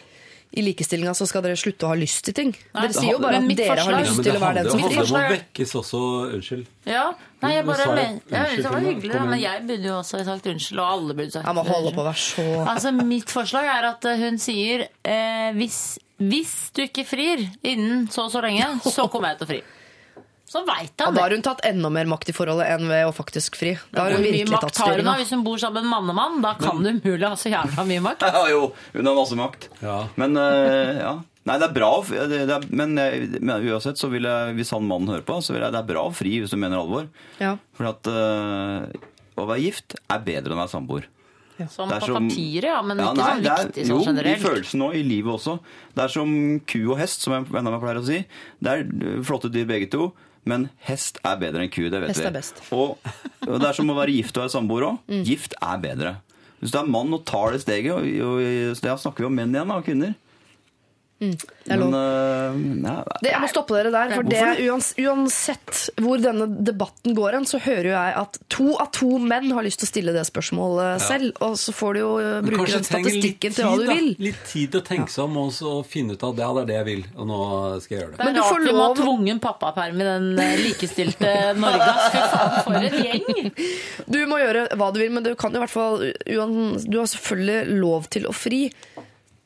i 0.51 0.65
likestillinga, 0.67 1.15
så 1.15 1.27
skal 1.27 1.43
dere 1.45 1.59
slutte 1.59 1.87
å 1.87 1.93
ha 1.93 1.97
lyst 1.99 2.25
til 2.29 2.37
ting. 2.37 2.53
Nei, 2.75 2.85
Dere 2.85 2.95
sier 2.97 3.15
jo 3.15 3.23
bare 3.23 3.41
at 3.41 3.49
dere 3.49 3.57
dere 3.75 3.87
har 3.87 3.97
lyst 4.03 4.21
ja, 4.21 4.25
til 4.27 4.37
å 4.37 4.43
være 4.43 4.61
den 4.61 4.71
som 4.71 4.83
Det 4.83 4.91
handler 4.91 5.09
om 5.09 5.19
å 5.19 5.33
vekkes 5.35 5.75
også 5.81 6.03
Unnskyld. 6.37 6.69
Ja, 6.91 7.07
nei, 7.43 7.53
jeg 7.57 7.67
bare 7.71 7.89
jeg 7.89 8.13
unnskyld, 8.21 8.63
Det 8.63 8.75
var 8.75 8.87
hyggelig, 8.87 9.13
da, 9.15 9.25
men 9.33 9.43
jeg 9.43 9.65
burde 9.73 9.91
jo 9.91 9.97
også 9.97 10.21
ha 10.21 10.29
sagt 10.29 10.49
unnskyld, 10.53 10.85
og 10.85 10.95
alle 10.99 11.19
burde 11.23 11.35
sagt 11.35 11.49
Jeg 11.49 11.59
må 11.59 11.67
holde 11.71 11.95
på 11.97 12.05
å 12.05 12.07
være 12.11 12.23
så 12.27 12.47
Altså, 12.67 12.95
Mitt 13.01 13.35
forslag 13.35 13.73
er 13.73 13.91
at 13.95 14.09
eh, 14.11 14.25
hun 14.27 14.41
sier 14.43 14.87
eh, 14.87 15.51
hvis, 15.59 15.81
hvis 16.23 16.57
du 16.77 16.85
ikke 16.87 17.07
frir 17.09 17.47
innen 17.67 18.07
så 18.13 18.29
og 18.29 18.35
så 18.35 18.43
lenge, 18.45 18.69
så 18.85 19.09
kommer 19.11 19.33
jeg 19.33 19.41
til 19.43 19.49
å 19.49 19.53
fri. 19.55 19.63
Så 20.51 20.65
veit 20.67 20.91
ja, 20.99 21.07
han 21.07 21.15
Da 21.15 21.23
har 21.23 21.31
hun 21.37 21.43
tatt 21.47 21.61
enda 21.69 21.91
mer 21.95 22.09
makt 22.11 22.33
i 22.33 22.35
forholdet 22.35 22.67
enn 22.75 22.89
ved 22.91 23.05
å 23.07 23.13
faktisk 23.15 23.55
fri. 23.61 23.77
Da 23.95 24.03
har 24.03 24.11
Hvor 24.11 24.17
hun 24.19 24.25
mye 24.27 24.33
virkelig 24.35 24.51
makt 24.57 24.65
tatt 24.67 24.79
har 24.83 24.89
hun 24.89 24.97
da 24.97 25.01
styringa. 25.05 25.17
hvis 25.21 25.31
hun 25.37 25.45
bor 25.47 25.59
sammen 25.63 25.85
med 25.85 25.85
en 25.87 25.93
mannemann? 25.95 26.41
Da 26.43 26.55
kan 26.59 26.83
det 26.83 26.95
umulig 26.99 27.29
ha 27.29 27.37
så 27.39 27.53
jævla 27.53 27.85
mye 27.87 28.03
makt. 28.09 28.25
Ja, 28.35 28.43
jo, 28.51 28.65
hun 28.97 29.07
har 29.07 29.15
masse 29.21 29.39
makt. 29.39 29.69
Ja. 29.81 29.99
Men 30.19 30.35
uh, 30.37 30.99
ja. 30.99 31.13
Nei, 31.47 31.55
det 31.57 31.69
er 31.71 31.73
bra 31.73 31.91
det, 32.05 32.41
det 32.51 32.53
er, 32.53 32.65
Men 32.69 32.99
jeg 33.01 33.31
mener 33.41 33.63
uansett, 33.73 33.97
så 33.97 34.11
vil 34.13 34.27
jeg, 34.29 34.57
hvis 34.59 34.75
han 34.75 34.85
mannen 34.91 35.09
hører 35.09 35.23
på, 35.25 35.39
så 35.43 35.55
vil 35.55 35.63
jeg 35.65 35.73
det 35.73 35.81
er 35.81 35.89
bra 35.89 36.03
å 36.11 36.13
fri 36.13 36.35
hvis 36.43 36.51
du 36.53 36.59
mener 36.61 36.83
alvor. 36.83 37.07
Ja. 37.41 37.55
For 37.79 37.89
at 37.95 38.11
uh, 38.11 38.91
å 39.41 39.47
være 39.49 39.63
gift 39.65 39.95
er 40.11 40.21
bedre 40.27 40.51
enn 40.53 40.59
å 40.59 40.63
være 40.65 40.75
samboer. 40.75 41.07
Som 41.69 41.91
er 41.93 42.01
på 42.01 42.07
som- 42.09 42.27
papiret, 42.29 42.65
ja, 42.73 42.81
men 42.83 42.99
Ja, 42.99 43.11
ikke 43.13 43.21
nei, 43.21 43.31
sånn 43.31 43.43
det 43.45 43.51
er- 43.53 43.67
viktig 43.71 43.83
sånn 43.87 43.91
Jo, 43.95 44.01
i 44.01 44.07
generelt. 44.11 44.43
følelsen 44.45 44.83
og 44.87 44.95
i 44.97 45.03
livet 45.05 45.33
også. 45.35 45.55
Det 45.95 46.03
er 46.05 46.09
som 46.09 46.31
ku 46.67 46.79
og 46.91 46.99
hest, 46.99 47.21
som 47.23 47.35
en 47.37 47.45
venn 47.45 47.67
av 47.69 47.75
meg 47.77 47.83
pleier 47.85 48.01
å 48.01 48.07
si. 48.07 48.19
Det 48.61 48.71
er 48.73 48.85
eh, 48.89 49.23
flotte 49.29 49.51
dyr 49.53 49.67
begge 49.69 49.91
to, 49.93 50.11
men 50.49 50.69
hest 50.89 51.19
er 51.27 51.37
bedre 51.41 51.67
enn 51.67 51.71
ku. 51.73 51.83
Det 51.93 52.01
vet 52.01 52.13
Hest 52.15 52.23
vi. 52.23 52.27
er 52.31 52.35
best. 52.35 52.63
Og, 52.73 52.97
og 53.47 53.61
det 53.61 53.69
er 53.69 53.77
som 53.77 53.91
å 53.93 53.97
være 53.99 54.15
gift 54.17 54.37
og 54.39 54.47
være 54.47 54.55
samboer 54.55 54.87
òg. 54.89 54.99
Mm. 55.11 55.23
Gift 55.29 55.55
er 55.61 55.83
bedre. 55.83 56.15
Hvis 56.61 56.73
du 56.75 56.79
er 56.81 56.89
mann 56.93 57.13
og 57.17 57.23
tar 57.29 57.53
det 57.55 57.63
steget, 57.63 57.93
og, 57.93 58.05
og, 58.05 58.41
og 58.73 58.83
da 58.85 58.97
snakker 59.01 59.25
vi 59.25 59.29
om 59.31 59.37
menn 59.37 59.55
igjen, 59.55 59.71
da, 59.73 59.79
og 59.81 59.87
kvinner. 59.87 60.17
Mm, 61.21 61.35
Det 61.37 61.75
er 61.75 61.81
lov. 61.81 61.91
Men 61.93 62.87
uh, 62.87 62.89
ja, 62.89 63.19
Det, 63.21 63.31
jeg 63.35 63.41
må 63.43 63.49
stoppe 63.53 63.77
dere 63.77 63.91
der, 63.93 64.13
for 64.17 64.25
det, 64.25 64.45
uans, 64.65 64.87
uansett 64.97 65.81
hvor 66.01 66.23
denne 66.23 66.47
debatten 66.65 67.17
går 67.17 67.37
hen, 67.37 67.47
så 67.49 67.61
hører 67.61 67.89
jo 67.91 67.93
jeg 67.93 68.15
at 68.23 68.39
to 68.53 68.69
av 68.81 68.89
to 68.97 69.19
menn 69.21 69.51
har 69.53 69.67
lyst 69.67 69.83
til 69.83 69.89
å 69.89 69.91
stille 69.91 70.15
det 70.17 70.25
spørsmålet 70.29 71.05
selv. 71.05 71.35
Og 71.45 71.59
så 71.61 71.75
får 71.77 71.99
du 71.99 72.01
jo 72.01 72.11
eh, 72.23 72.39
bruke 72.47 72.71
den 72.73 72.87
statistikken 72.89 73.53
tid, 73.53 73.59
til 73.59 73.69
hva 73.69 73.75
du 73.77 73.85
du 73.85 73.91
da. 73.91 73.99
vil. 73.99 74.09
Litt 74.31 74.41
tid 74.49 74.73
til 74.73 74.81
å 74.81 74.87
tenke 74.87 75.13
seg 75.13 75.27
om 75.27 75.39
og 75.45 75.53
så 75.57 75.75
finne 75.87 76.17
ut 76.17 76.25
at 76.31 76.41
ja, 76.41 76.51
det 76.57 76.63
er 76.65 76.71
det 76.71 76.79
jeg 76.79 76.89
vil, 76.89 77.05
og 77.17 77.31
nå 77.31 77.41
skal 77.85 77.97
jeg 77.97 78.03
gjøre 78.03 78.17
det. 78.17 78.25
Men 78.25 78.39
du 78.39 78.43
får 78.47 78.65
lov 78.67 78.81
må 78.81 78.87
ha 78.87 78.99
tvungen 79.03 79.43
pappaperm 79.45 80.01
i 80.01 80.09
den 80.09 80.31
eh, 80.41 80.55
likestilte 80.65 81.35
Norge. 81.61 81.91
Fy 82.15 82.25
faen, 82.33 82.57
for 82.65 82.81
en 82.81 83.01
gjeng! 83.05 83.53
Du 84.11 84.21
må 84.31 84.41
gjøre 84.41 84.67
hva 84.81 84.91
du 84.95 85.03
vil, 85.03 85.13
men 85.13 85.27
du 85.27 85.35
kan 85.39 85.53
jo 85.53 85.61
i 85.61 85.65
hvert 85.67 85.73
fall 85.75 86.01
Du 86.89 86.97
har 86.99 87.11
selvfølgelig 87.11 87.81
lov 87.81 88.09
til 88.13 88.29
å 88.31 88.35
fri. 88.35 88.65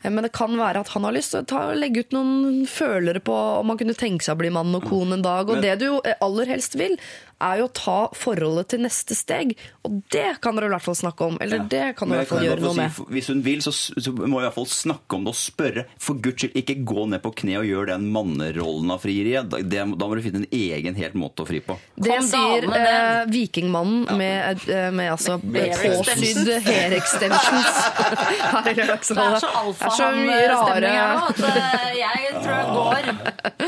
Eh, 0.04 0.10
Men 0.12 0.26
det 0.28 0.32
kan 0.36 0.54
være 0.60 0.84
at 0.84 0.92
han 0.94 1.06
har 1.08 1.16
lyst 1.16 1.34
til 1.34 1.58
å 1.58 1.74
legge 1.76 2.04
ut 2.04 2.14
noen 2.14 2.64
følere 2.70 3.22
på 3.24 3.34
om 3.34 3.72
han 3.72 3.80
kunne 3.80 3.96
tenke 3.98 4.26
seg 4.26 4.36
å 4.36 4.42
bli 4.44 4.52
mann 4.54 4.74
og 4.76 4.86
kone 4.90 5.18
en 5.18 5.24
dag. 5.24 5.48
Og 5.50 5.64
det 5.64 5.78
du 5.80 5.88
jo 5.88 6.02
aller 6.20 6.52
helst 6.52 6.76
vil, 6.78 6.98
er 7.44 7.60
jo 7.62 7.68
å 7.68 7.72
ta 7.76 7.98
forholdet 8.16 8.72
til 8.74 8.84
neste 8.84 9.16
steg. 9.18 9.54
Og 9.84 10.00
det 10.14 10.40
kan 10.44 10.56
dere 10.56 10.70
i 10.70 10.74
hvert 10.74 10.86
fall 10.86 10.98
snakke 10.98 11.28
om. 11.28 11.38
Eller 11.44 11.62
Ja. 11.62 11.68
det 11.70 11.84
kan 11.98 12.08
du 12.08 12.14
i 12.14 12.18
hvert 12.22 12.32
fall 12.32 12.44
gjøre 12.46 12.64
noe 12.64 12.74
si, 12.74 12.80
med. 12.80 13.00
Hvis 13.18 13.30
hun 13.32 13.42
vil, 13.44 13.62
så, 13.64 13.72
så 13.74 14.12
må 14.14 14.40
jeg 14.40 14.46
i 14.46 14.48
hvert 14.48 14.58
fall 14.58 14.70
snakke 14.72 15.18
om 15.18 15.24
det 15.28 15.34
og 15.34 15.38
spørre. 15.40 15.86
For 15.98 16.20
guds 16.24 16.44
skyld, 16.44 16.56
ikke 16.62 16.78
gå 16.88 17.06
ned 17.12 17.22
på 17.24 17.34
kne 17.42 17.58
og 17.60 17.68
gjør 17.68 17.92
den 17.94 18.08
mannerollen 18.14 18.94
av 18.94 19.02
frieriet. 19.04 19.50
Da, 19.52 19.60
det, 19.62 19.84
da 19.98 20.08
må 20.08 20.16
du 20.18 20.24
finne 20.24 20.44
en 20.44 20.50
egen 20.50 20.98
helt 20.98 21.18
måte 21.18 21.44
å 21.44 21.48
fri 21.48 21.60
på. 21.64 21.76
Det 21.94 22.18
Kom 22.18 22.28
sier 22.28 22.68
eh, 22.70 23.24
vikingmannen 23.30 23.74
vikingmannen 23.74 24.18
med, 24.18 24.68
eh, 24.68 24.90
med 24.90 25.12
altså 25.12 25.38
påsydd 25.38 26.50
hair 26.64 26.92
extensions. 26.96 27.80
Her 28.54 28.68
i 28.70 28.74
Det 28.74 28.84
er 28.84 28.98
så 29.02 29.14
Det 29.14 29.24
er 29.24 29.38
så 29.40 29.50
alfahann-stemning 29.60 30.30
her 30.34 30.84
nå 30.84 31.28
at 31.28 31.40
eh, 31.48 31.94
jeg 31.98 32.34
tror 32.34 32.54
jeg 32.54 32.66
går. 32.74 33.02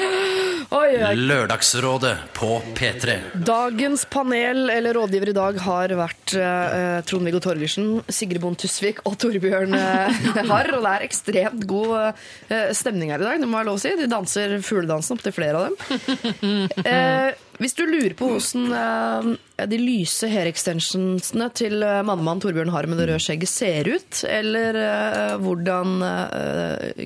Oi. 0.81 1.17
Lørdagsrådet 1.17 2.15
på 2.37 2.51
P3. 2.77 3.17
Dagens 3.67 4.05
panel, 4.07 4.69
eller 4.71 4.95
rådgiver 4.95 5.33
i 5.33 5.35
dag, 5.35 5.57
har 5.65 5.91
vært 5.99 6.35
eh, 6.39 7.01
Trond-Viggo 7.09 7.41
Torgersen, 7.43 7.89
Sigrid 8.15 8.39
Bond 8.45 8.61
Tusvik 8.63 9.01
og 9.09 9.17
Torbjørn 9.19 9.75
eh, 9.75 10.29
Harr. 10.53 10.71
Og 10.77 10.85
det 10.85 10.93
er 10.93 11.07
ekstremt 11.07 11.65
god 11.67 11.97
eh, 11.99 12.71
stemning 12.77 13.11
her 13.11 13.25
i 13.25 13.27
dag, 13.27 13.43
det 13.43 13.49
må 13.51 13.59
jeg 13.59 13.69
lov 13.71 13.81
å 13.81 13.83
si. 13.83 13.93
De 13.99 14.07
danser 14.13 14.55
fugledansen 14.63 15.17
opptil 15.17 15.35
flere 15.35 15.59
av 15.59 15.67
dem. 15.67 15.75
Eh, 16.87 17.33
hvis 17.63 17.75
du 17.77 17.83
lurer 17.89 18.13
på 18.19 18.29
hvordan 18.29 18.73
eh, 18.77 19.67
de 19.71 19.79
lyse 19.81 20.29
hair 20.29 20.49
extensionsene 20.51 21.49
til 21.57 21.81
eh, 21.85 22.03
mannemann 22.07 22.43
Torbjørn 22.43 22.73
har 22.75 22.89
med 22.91 23.01
det 23.01 23.09
røde 23.11 23.23
skjegget 23.23 23.51
ser 23.51 23.89
ut, 23.89 24.21
eller 24.29 24.79
eh, 24.83 25.35
hvordan 25.43 25.95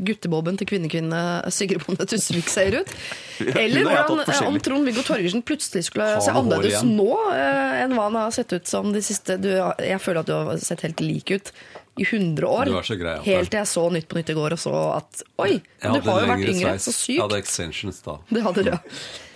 gutteboben 0.07 0.59
til 0.61 0.71
kvinnekvinne 0.73 1.23
Sigrid 1.55 1.85
Bonde 1.87 2.07
Tusvik 2.11 2.51
ser 2.51 2.81
ut, 2.81 2.95
eller 3.65 3.87
hvordan, 3.87 4.25
om. 4.49 4.59
Trond-Viggo 4.61 5.05
Torgersen 5.07 5.45
plutselig 5.47 5.87
skulle 5.89 6.09
se 6.25 6.35
annerledes 6.35 6.83
nå 6.87 7.11
enn 7.31 7.95
hva 7.97 8.09
han 8.09 8.19
har 8.21 8.35
sett 8.35 8.53
ut 8.53 8.67
som 8.69 8.91
de 8.95 9.03
siste 9.05 9.39
du, 9.41 9.53
Jeg 9.55 10.01
føler 10.03 10.25
at 10.25 10.29
du 10.29 10.35
har 10.37 10.61
sett 10.63 10.85
helt 10.87 11.01
lik 11.05 11.33
ut 11.33 11.55
i 12.01 12.05
100 12.05 12.47
år. 12.47 12.71
Grei, 12.97 13.17
helt 13.27 13.51
til 13.51 13.59
jeg 13.61 13.69
så 13.69 13.83
Nytt 13.93 14.07
på 14.09 14.19
Nytt 14.19 14.31
i 14.33 14.37
går 14.37 14.55
og 14.57 14.61
så 14.63 14.75
at 14.99 15.25
Oi, 15.43 15.59
du 15.83 15.89
har 15.89 16.23
jo 16.23 16.29
vært 16.31 16.47
yngre. 16.47 16.77
sveis. 16.79 16.87
Så 16.87 17.13
Jeg 17.13 17.25
hadde 17.25 17.41
extensions 17.43 18.01
da. 18.07 18.21
Det 18.31 18.45
hadde 18.47 18.65
du, 18.67 18.71
ja. 18.73 18.81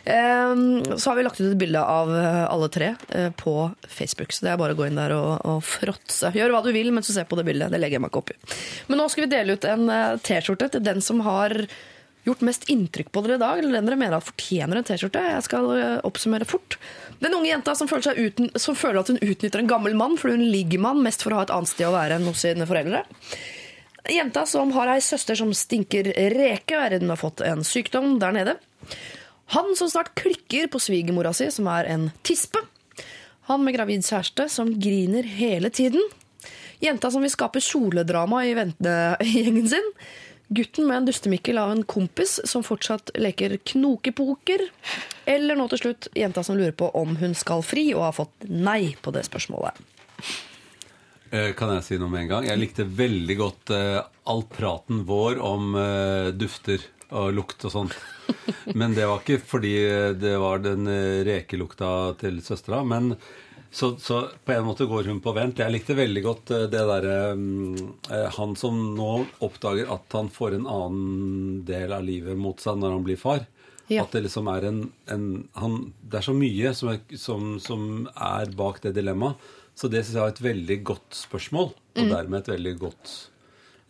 Ehm, 0.04 0.98
så 0.98 1.10
har 1.10 1.16
vi 1.16 1.22
lagt 1.22 1.40
ut 1.40 1.48
et 1.48 1.58
bilde 1.58 1.80
av 1.80 2.10
eh, 2.16 2.44
alle 2.44 2.68
tre 2.68 2.94
eh, 3.08 3.30
på 3.30 3.70
Facebook. 3.88 4.32
Så 4.32 4.44
det 4.44 4.52
er 4.52 4.60
bare 4.60 4.76
å 4.76 4.78
gå 4.78 4.88
inn 4.88 5.00
der 5.00 5.14
og, 5.16 5.32
og 5.48 5.64
fråtse. 5.64 6.32
Gjør 6.36 6.52
hva 6.52 6.62
du 6.64 6.70
vil 6.76 6.92
mens 6.92 7.08
du 7.08 7.14
ser 7.16 7.28
på 7.28 7.38
det 7.40 7.46
bildet. 7.48 7.72
Det 7.72 7.80
legger 7.80 7.98
jeg 7.98 8.04
meg 8.04 8.12
ikke 8.12 8.22
opp 8.24 8.34
i. 8.34 8.38
Men 8.90 9.00
nå 9.00 9.08
skal 9.12 9.26
vi 9.26 9.32
dele 9.32 9.56
ut 9.56 9.66
en 9.68 9.88
eh, 9.88 10.20
T-skjorte 10.24 10.74
til 10.74 10.84
den 10.84 11.00
som 11.04 11.24
har 11.24 11.56
gjort 12.24 12.44
mest 12.44 12.68
inntrykk 12.72 13.10
på 13.12 13.20
dere 13.24 13.36
i 13.36 13.40
dag, 13.42 13.58
eller 13.60 13.76
den 13.76 13.88
dere 13.88 14.00
mener 14.00 14.16
at 14.16 14.28
fortjener 14.28 14.80
en 14.80 14.86
T-skjorte. 14.88 15.24
Jeg 15.34 15.44
skal 15.44 15.66
oppsummere 16.08 16.48
fort. 16.48 16.78
Den 17.20 17.36
unge 17.36 17.50
jenta 17.50 17.74
som 17.76 17.88
føler, 17.88 18.16
uten, 18.16 18.48
som 18.60 18.76
føler 18.76 19.02
at 19.02 19.10
hun 19.12 19.20
utnytter 19.20 19.60
en 19.60 19.68
gammel 19.68 19.96
mann 19.96 20.16
fordi 20.20 20.38
hun 20.38 20.46
ligger 20.52 20.80
med 20.80 20.94
han 20.94 21.04
mest 21.04 21.24
for 21.24 21.34
å 21.34 21.40
ha 21.42 21.44
et 21.44 21.52
annet 21.52 21.72
sted 21.72 21.88
å 21.88 21.92
være 21.92 22.16
enn 22.16 22.24
hos 22.28 22.40
sine 22.44 22.68
foreldre. 22.68 23.04
Jenta 24.08 24.44
som 24.48 24.72
har 24.76 24.94
ei 24.94 25.02
søster 25.04 25.36
som 25.36 25.52
stinker 25.56 26.10
reke, 26.32 26.76
er 26.76 26.96
redd 26.96 27.04
hun 27.04 27.12
har 27.12 27.20
fått 27.20 27.44
en 27.44 27.64
sykdom 27.64 28.16
der 28.20 28.36
nede. 28.36 28.56
Han 29.52 29.74
som 29.76 29.90
snart 29.90 30.14
klikker 30.14 30.70
på 30.72 30.80
svigermora 30.80 31.34
si, 31.36 31.50
som 31.52 31.68
er 31.68 31.88
en 31.92 32.10
tispe. 32.22 32.62
Han 33.50 33.64
med 33.64 33.76
gravid 33.76 34.04
kjæreste 34.06 34.48
som 34.48 34.70
griner 34.80 35.26
hele 35.28 35.70
tiden. 35.70 36.00
Jenta 36.80 37.10
som 37.12 37.22
vil 37.24 37.32
skape 37.32 37.60
kjoledrama 37.62 38.44
i 38.48 38.54
ventegjengen 38.56 39.68
sin. 39.68 39.90
Gutten 40.54 40.86
med 40.86 40.96
en 40.96 41.06
dustemikkel 41.08 41.58
av 41.58 41.72
en 41.72 41.84
kompis 41.88 42.36
som 42.48 42.64
fortsatt 42.64 43.14
leker 43.16 43.56
knokepoker. 43.72 44.66
Eller 45.28 45.56
nå 45.56 45.68
til 45.72 45.80
slutt 45.80 46.08
jenta 46.16 46.44
som 46.44 46.58
lurer 46.58 46.74
på 46.76 46.90
om 46.96 47.16
hun 47.20 47.36
skal 47.36 47.64
fri, 47.64 47.88
og 47.96 48.04
har 48.08 48.16
fått 48.16 48.48
nei 48.48 48.94
på 49.00 49.12
det 49.14 49.24
spørsmålet. 49.28 49.80
Eh, 51.34 51.52
Kan 51.56 51.72
jeg 51.74 51.86
si 51.86 51.98
noe 52.00 52.12
med 52.12 52.26
en 52.26 52.32
gang? 52.34 52.48
Jeg 52.48 52.60
likte 52.60 52.84
veldig 52.86 53.38
godt 53.40 53.72
eh, 53.74 54.02
all 54.30 54.44
praten 54.52 55.04
vår 55.08 55.40
om 55.42 55.72
eh, 55.80 56.28
dufter 56.36 56.84
og 57.14 57.32
lukt 57.34 57.64
og 57.64 57.72
sånt. 57.72 57.96
Men 58.78 58.94
det 58.96 59.06
var 59.08 59.22
ikke 59.22 59.40
fordi 59.44 59.74
det 60.18 60.36
var 60.40 60.62
den 60.64 60.88
eh, 60.90 61.22
rekelukta 61.26 61.88
til 62.20 62.40
søstera. 62.44 62.82
Men 62.86 63.14
så, 63.74 63.96
så 63.98 64.28
på 64.44 64.52
en 64.52 64.64
måte 64.68 64.86
går 64.86 65.08
hun 65.10 65.18
på 65.20 65.32
vent. 65.34 65.58
Jeg 65.58 65.74
likte 65.74 65.96
veldig 65.98 66.22
godt 66.22 66.52
eh, 66.54 66.68
det 66.70 66.84
derre 66.90 67.16
eh, 67.34 68.28
Han 68.36 68.54
som 68.58 68.78
nå 68.94 69.10
oppdager 69.42 69.90
at 69.90 70.14
han 70.14 70.30
får 70.30 70.58
en 70.58 70.68
annen 70.70 71.64
del 71.66 71.96
av 71.96 72.06
livet 72.06 72.38
mot 72.38 72.60
seg 72.62 72.78
når 72.78 72.94
han 72.94 73.04
blir 73.08 73.18
far. 73.18 73.44
Ja. 73.90 74.04
At 74.04 74.14
det 74.14 74.24
liksom 74.28 74.48
er 74.48 74.64
en, 74.70 74.80
en 75.12 75.26
han, 75.58 75.76
Det 76.00 76.20
er 76.20 76.28
så 76.28 76.36
mye 76.38 76.70
som 76.78 76.94
er, 76.94 77.02
som, 77.20 77.58
som 77.60 78.06
er 78.14 78.54
bak 78.56 78.80
det 78.84 78.94
dilemmaet. 78.96 79.42
Så 79.74 79.90
det 79.90 80.04
syns 80.04 80.14
jeg 80.14 80.22
var 80.22 80.32
et 80.36 80.44
veldig 80.44 80.76
godt 80.86 81.16
spørsmål, 81.18 81.72
og 81.74 82.10
dermed 82.12 82.44
et 82.44 82.52
veldig 82.52 82.74
godt 82.78 83.14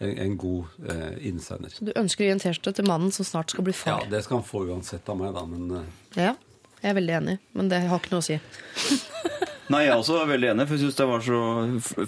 en, 0.05 0.15
en 0.27 0.37
god 0.41 0.89
eh, 0.89 1.15
innsender. 1.31 1.75
Du 1.81 1.93
ønsker 1.97 2.25
å 2.25 2.29
gi 2.29 2.35
en 2.37 2.43
T-skjorte 2.45 2.77
til 2.79 2.89
mannen 2.89 3.13
som 3.15 3.27
snart 3.29 3.55
skal 3.55 3.67
bli 3.67 3.75
Ja, 3.87 3.99
det 4.11 4.25
skal 4.27 4.41
han 4.43 4.47
få 4.49 4.67
uansett 4.69 5.09
av 5.11 5.19
meg, 5.21 5.33
da, 5.37 5.47
men 5.49 5.71
eh, 5.83 5.93
Ja. 6.29 6.35
Jeg 6.85 6.91
er 6.93 6.97
veldig 6.99 7.13
enig, 7.17 7.35
men 7.57 7.69
det 7.73 7.79
har 7.89 7.97
ikke 8.03 8.11
noe 8.13 8.21
å 8.21 8.25
si. 8.27 8.35
Nei, 9.73 9.79
jeg 9.87 9.95
er 9.95 9.97
også 10.03 10.19
veldig 10.29 10.51
enig, 10.51 10.67
for 10.69 10.77
jeg 10.77 10.83
syns 10.85 10.99
det 10.99 11.05
var 11.09 11.23
så 11.25 11.39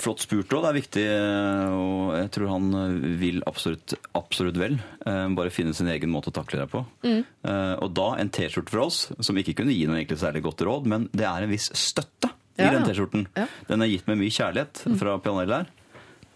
flott 0.05 0.21
spurt 0.21 0.51
òg. 0.53 0.67
Det 0.67 0.69
er 0.69 0.77
viktig, 0.77 1.05
eh, 1.09 1.71
og 1.73 2.11
jeg 2.19 2.29
tror 2.37 2.51
han 2.53 2.67
eh, 2.77 2.99
vil 3.23 3.39
absolutt, 3.49 3.95
absolutt 4.21 4.59
vel. 4.61 4.77
Eh, 5.09 5.23
Bare 5.39 5.53
finne 5.55 5.73
sin 5.79 5.89
egen 5.89 6.13
måte 6.13 6.29
å 6.29 6.35
takle 6.37 6.61
det 6.61 6.67
på. 6.75 6.83
Mm. 7.07 7.23
Eh, 7.25 7.73
Og 7.87 7.95
da 7.97 8.11
en 8.21 8.29
T-skjorte 8.37 8.75
fra 8.75 8.85
oss, 8.91 9.07
som 9.25 9.41
ikke 9.41 9.57
kunne 9.63 9.73
gi 9.73 9.87
noe 9.89 9.97
egentlig 10.03 10.21
særlig 10.21 10.45
godt 10.45 10.67
råd, 10.69 10.91
men 10.93 11.09
det 11.17 11.25
er 11.31 11.47
en 11.49 11.55
viss 11.57 11.71
støtte 11.73 12.35
i 12.61 12.69
den. 12.69 12.85
T-skjorten. 12.91 13.25
Ja. 13.41 13.49
Den 13.73 13.85
er 13.85 13.89
gitt 13.95 14.07
med 14.13 14.21
mye 14.21 14.37
kjærlighet 14.37 14.85
fra 15.01 15.17
Pianell 15.25 15.57
her. 15.57 15.73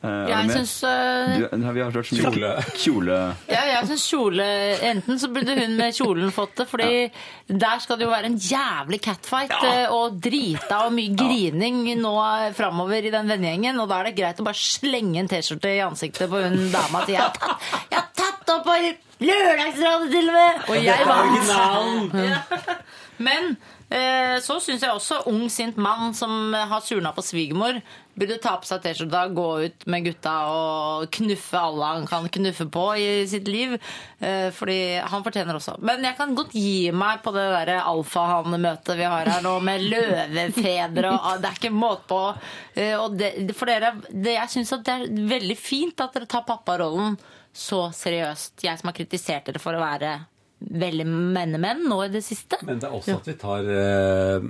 Eh, 0.01 0.31
Jeg 0.31 0.53
syns 0.55 0.71
uh, 0.89 1.73
vi 1.75 1.83
har 1.83 1.91
hørt 1.93 2.09
så 2.09 2.17
mye 2.17 2.31
Kjole. 2.33 2.53
kjole. 2.81 3.17
Ja, 3.51 3.65
jeg 3.69 3.89
synes 3.91 4.05
kjole 4.09 4.47
Enten 4.89 5.19
så 5.21 5.29
burde 5.29 5.57
hun 5.59 5.75
med 5.77 5.93
kjolen 5.93 6.33
fått 6.33 6.55
det, 6.57 6.67
fordi 6.71 7.11
der 7.51 7.83
skal 7.85 8.01
det 8.01 8.07
jo 8.07 8.13
være 8.15 8.31
en 8.31 8.39
jævlig 8.41 9.01
catfight 9.05 9.53
ja. 9.53 9.91
og 9.93 10.17
drita 10.25 10.87
og 10.87 10.95
mye 10.97 11.13
grining 11.19 11.83
nå 12.01 12.15
framover 12.57 13.05
i 13.05 13.13
den 13.13 13.29
vennegjengen, 13.29 13.77
og 13.83 13.91
da 13.91 14.01
er 14.01 14.09
det 14.09 14.17
greit 14.23 14.41
å 14.41 14.47
bare 14.47 14.57
slenge 14.61 15.21
en 15.21 15.29
T-skjorte 15.29 15.75
i 15.75 15.83
ansiktet 15.85 16.33
på 16.33 16.41
hun 16.47 16.71
dama 16.73 17.03
og 17.03 17.11
si 17.11 17.19
at 17.21 17.37
jeg 17.91 17.99
har 17.99 18.09
tatt 18.17 18.55
opp 18.57 18.65
på 18.71 18.79
Lørdagsrådet 19.21 20.09
til 20.15 20.31
og 20.31 20.39
med! 20.39 20.63
Og 20.71 20.81
jeg 20.81 21.05
vant! 21.11 22.17
Ja. 22.25 22.41
Men 23.27 23.53
eh, 23.53 23.80
så 23.91 24.61
syns 24.63 24.85
jeg 24.85 24.95
også 24.95 25.25
ung, 25.27 25.49
sint 25.51 25.79
mann 25.81 26.15
som 26.15 26.55
har 26.55 26.85
surna 26.87 27.11
på 27.17 27.25
svigermor, 27.27 27.81
burde 28.21 28.37
ta 28.43 28.53
på 28.61 28.69
seg 28.69 28.83
T-skjorta, 28.85 29.23
gå 29.35 29.47
ut 29.65 29.87
med 29.91 30.05
gutta 30.09 30.35
og 30.51 31.09
knuffe 31.15 31.61
alle 31.61 31.91
han 31.95 32.07
kan 32.11 32.29
knuffe 32.33 32.67
på 32.73 32.85
i 33.01 33.09
sitt 33.31 33.49
liv. 33.51 33.77
Eh, 34.21 34.49
fordi 34.55 35.01
han 35.01 35.25
fortjener 35.25 35.57
også. 35.57 35.79
Men 35.87 36.05
jeg 36.05 36.19
kan 36.19 36.35
godt 36.37 36.55
gi 36.57 36.91
meg 36.95 37.23
på 37.25 37.33
det 37.37 37.47
derre 37.55 37.81
alfahanne-møtet 37.91 38.99
vi 38.99 39.09
har 39.09 39.31
her 39.31 39.45
nå, 39.47 39.57
med 39.65 39.87
løvefedre 39.89 41.15
og 41.17 41.41
Det 41.41 41.51
er 41.51 41.61
ikke 41.61 41.75
måte 41.75 42.09
på. 42.11 42.23
Eh, 42.75 43.07
det, 43.17 43.33
for 43.57 43.71
dere, 43.71 43.95
det, 44.11 44.37
jeg 44.37 44.55
syns 44.57 44.75
det 44.81 44.97
er 44.97 45.07
veldig 45.31 45.59
fint 45.59 46.05
at 46.05 46.17
dere 46.17 46.29
tar 46.31 46.47
papparollen 46.49 47.17
så 47.57 47.89
seriøst. 47.95 48.61
Jeg 48.63 48.79
som 48.79 48.91
har 48.91 48.99
kritisert 48.99 49.49
dere 49.49 49.63
for 49.63 49.77
å 49.77 49.83
være 49.83 50.19
veldig 50.61 51.07
mennemenn 51.09 51.87
nå 51.89 52.03
i 52.05 52.11
det 52.13 52.23
siste. 52.27 52.59
Men 52.67 52.79
det 52.83 52.89
er 52.91 52.97
også 52.99 53.17
at 53.21 53.31
vi 53.31 53.35
tar 53.41 53.65
eh, 53.65 54.49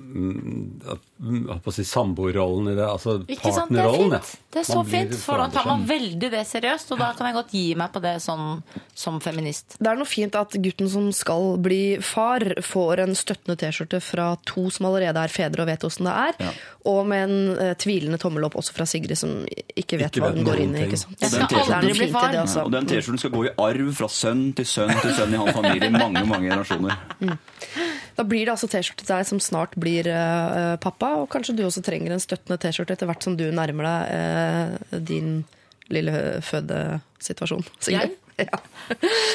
at- 0.95 1.07
på 1.20 1.68
å 1.68 1.74
si 1.74 1.84
samboerrollen 1.84 2.70
i 2.72 2.76
det. 2.78 2.86
Altså 2.86 3.18
Ikke 3.28 3.52
sant? 3.52 3.72
Det 3.74 3.82
er 3.82 3.92
fint. 3.92 4.30
Det 4.51 4.62
er 4.62 4.66
så 4.66 4.80
fint, 4.88 5.12
for 5.20 5.38
da 5.38 5.47
tar 5.52 5.66
man 5.68 5.84
veldig 5.86 6.30
det 6.32 6.40
seriøst, 6.48 6.94
og 6.94 7.02
da 7.02 7.10
kan 7.16 7.28
jeg 7.28 7.36
godt 7.36 7.52
gi 7.55 7.64
meg 7.78 7.92
på 7.94 8.01
det 8.02 8.14
sånn, 8.24 8.62
som 8.97 9.20
feminist. 9.22 9.76
Det 9.78 9.90
er 9.90 10.01
noe 10.01 10.09
fint 10.09 10.34
at 10.40 10.56
gutten 10.64 10.88
som 10.90 11.10
skal 11.14 11.55
bli 11.62 12.01
far, 12.02 12.42
får 12.64 13.05
en 13.05 13.14
støttende 13.18 13.59
T-skjorte 13.60 14.01
fra 14.02 14.32
to 14.48 14.66
som 14.72 14.88
allerede 14.88 15.22
er 15.22 15.32
fedre 15.32 15.62
og 15.66 15.70
vet 15.70 15.86
åssen 15.86 16.09
det 16.09 16.16
er, 16.24 16.59
og 16.88 17.05
med 17.12 17.26
en 17.28 17.60
uh, 17.60 17.74
tvilende 17.78 18.18
tommel 18.20 18.48
opp 18.48 18.56
også 18.59 18.74
fra 18.74 18.88
Sigrid, 18.88 19.18
som 19.20 19.42
ikke 19.76 20.01
vet 20.01 20.16
Ikke 20.16 20.24
hva 20.24 20.32
den 20.34 20.48
går 20.48 20.64
inn 20.64 20.74
i. 20.74 20.86
Ikke 20.88 20.98
sant? 21.05 21.20
Jeg 21.20 21.34
skal 21.36 21.76
aldri 21.76 21.94
bli 22.01 22.10
far. 22.14 22.32
det, 22.32 22.42
altså. 22.47 22.64
Og 22.64 22.74
den 22.74 22.88
T-skjorten 22.88 23.22
skal 23.22 23.34
gå 23.36 23.47
i 23.51 23.55
arv 23.68 23.92
fra 24.01 24.10
sønn 24.10 24.47
til 24.56 24.66
sønn 24.66 24.94
til 24.97 25.14
sønn 25.20 25.36
i 25.36 25.42
hans 25.44 25.56
familie 25.60 25.92
i 25.92 25.94
mange 25.94 26.24
mange 26.24 26.48
generasjoner. 26.48 26.97
Da 28.20 28.26
blir 28.28 28.44
det 28.44 28.52
altså 28.52 28.68
T-skjorte 28.68 29.06
til 29.06 29.14
deg 29.14 29.28
som 29.30 29.38
snart 29.40 29.76
blir 29.80 30.05
uh, 30.12 30.76
pappa, 30.82 31.14
og 31.22 31.30
kanskje 31.32 31.55
du 31.56 31.62
også 31.64 31.80
trenger 31.86 32.12
en 32.12 32.20
støttende 32.20 32.59
T-skjorte 32.60 32.92
etter 32.92 33.09
hvert 33.09 33.24
som 33.24 33.38
du 33.38 33.47
nærmer 33.48 33.86
deg 33.88 34.10
uh, 34.12 34.98
din 35.09 35.38
lille 35.88 36.12
fødesituasjon. 36.44 37.64
Sigrid. 37.80 38.18
Ja. 38.41 38.59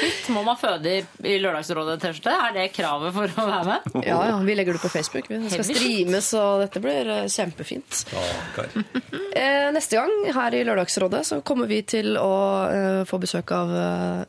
Shit, 0.00 0.26
må 0.34 0.42
man 0.44 0.58
føde 0.60 0.98
i, 1.24 1.36
Lørdagsrådet-T-skjorte? 1.40 2.32
Er 2.48 2.54
det 2.56 2.64
kravet 2.76 3.14
for 3.16 3.30
å 3.30 3.46
være 3.48 3.64
med? 3.68 3.86
ja, 4.04 4.16
ja, 4.30 4.36
vi 4.44 4.56
legger 4.58 4.76
det 4.76 4.82
på 4.82 4.90
Facebook. 4.92 5.30
Vi 5.30 5.38
skal 5.52 5.64
streame, 5.64 5.70
så 5.72 5.80
streames, 5.80 6.30
og 6.40 6.64
dette 6.64 6.82
blir 6.84 7.12
eh, 7.20 7.28
kjempefint. 7.32 8.02
Eh, 9.36 9.66
neste 9.68 9.98
gang 9.98 10.12
her 10.32 10.54
i 10.56 10.62
Lørdagsrådet 10.64 11.18
så 11.28 11.36
kommer 11.44 11.68
vi 11.68 11.82
til 11.84 12.14
å 12.16 12.30
eh, 12.72 13.00
få 13.04 13.18
besøk 13.20 13.50
av 13.52 13.68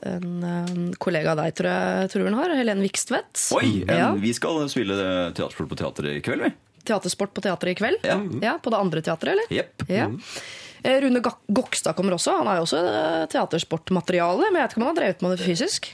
en 0.04 0.90
kollega 1.00 1.32
av 1.32 1.40
deg, 1.40 1.54
tror 1.56 1.70
jeg 1.72 2.10
Torbjørn 2.12 2.36
har. 2.42 2.56
Helene 2.60 2.84
Vikstvedt. 2.84 3.46
Oi! 3.56 3.70
En, 3.88 3.94
Ja. 3.98 4.10
Vi 4.20 4.34
skal 4.36 4.60
spille 4.68 4.98
teatersport 5.32 5.72
på 5.72 5.80
teateret 5.80 6.20
i 6.20 6.24
kveld, 6.28 6.44
vi. 6.50 6.52
Teatersport 6.88 7.32
på 7.36 7.44
teatret 7.48 7.72
i 7.72 7.80
kveld. 7.80 8.04
Ja. 8.08 8.20
Ja, 8.44 8.58
På 8.64 8.72
det 8.76 8.82
andre 8.84 9.02
teatret, 9.08 9.38
eller? 9.38 9.48
Jepp. 9.62 9.88
Ja. 9.88 10.10
Eh, 10.88 11.02
Rune 11.04 11.22
Gokstad 11.48 11.98
kommer 11.98 12.16
også. 12.16 12.40
Han 12.40 12.48
er 12.48 12.62
jo 12.62 12.68
også 12.68 12.82
eh, 12.88 13.24
teatersportmateriale, 13.34 14.48
men 14.48 14.62
jeg 14.62 14.68
vet 14.68 14.76
ikke 14.76 14.82
om 14.82 14.86
han 14.88 14.94
har 14.94 15.02
drevet 15.02 15.26
med 15.26 15.36
det 15.36 15.48
fysisk. 15.48 15.90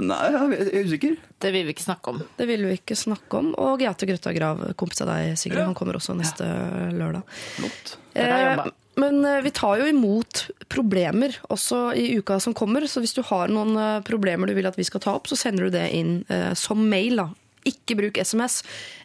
Nei, 0.00 0.18
jeg 0.32 0.60
er 0.70 0.86
usikker. 0.88 1.16
Det 1.42 1.50
vil 1.52 1.66
vi 1.68 1.74
ikke 1.74 1.84
snakke 1.84 2.12
om. 2.12 2.20
Det 2.38 2.46
vil 2.48 2.62
vi 2.68 2.76
ikke 2.78 2.96
snakke 2.96 3.40
om. 3.40 3.50
Og 3.60 3.80
Gaute 3.82 4.08
Grøtta 4.08 4.32
Grav, 4.36 4.62
kompis 4.80 5.02
av 5.04 5.10
deg, 5.12 5.34
Sigrid. 5.40 5.64
Han 5.64 5.76
kommer 5.76 5.98
også 5.98 6.16
neste 6.16 6.46
lørdag. 6.94 7.26
Flott. 7.58 7.96
Eh. 8.14 8.62
Men 9.00 9.20
eh, 9.24 9.42
vi 9.44 9.52
tar 9.54 9.82
jo 9.82 9.90
imot 9.90 10.46
problemer 10.72 11.36
også 11.52 11.90
i 11.98 12.06
uka 12.20 12.38
som 12.40 12.56
kommer. 12.56 12.86
Så 12.88 13.02
hvis 13.04 13.16
du 13.16 13.22
har 13.26 13.52
noen 13.52 13.76
problemer 14.06 14.48
du 14.48 14.56
vil 14.56 14.70
at 14.70 14.78
vi 14.78 14.86
skal 14.88 15.04
ta 15.04 15.18
opp, 15.18 15.28
så 15.28 15.38
sender 15.38 15.68
du 15.68 15.76
det 15.76 15.88
inn 15.96 16.20
eh, 16.32 16.52
som 16.58 16.80
mail. 16.88 17.20
da. 17.20 17.28
Ikke 17.68 17.96
bruk 17.98 18.20
SMS. 18.22 18.62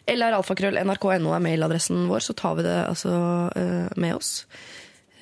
Eller 0.08 0.36
alfakrøll 0.38 0.78
nrk.no 0.84 1.34
er 1.36 1.44
mailadressen 1.44 2.06
vår, 2.10 2.24
så 2.24 2.36
tar 2.38 2.56
vi 2.60 2.64
det 2.66 2.78
altså 2.86 3.12
eh, 3.58 3.90
med 4.00 4.16
oss. 4.16 4.32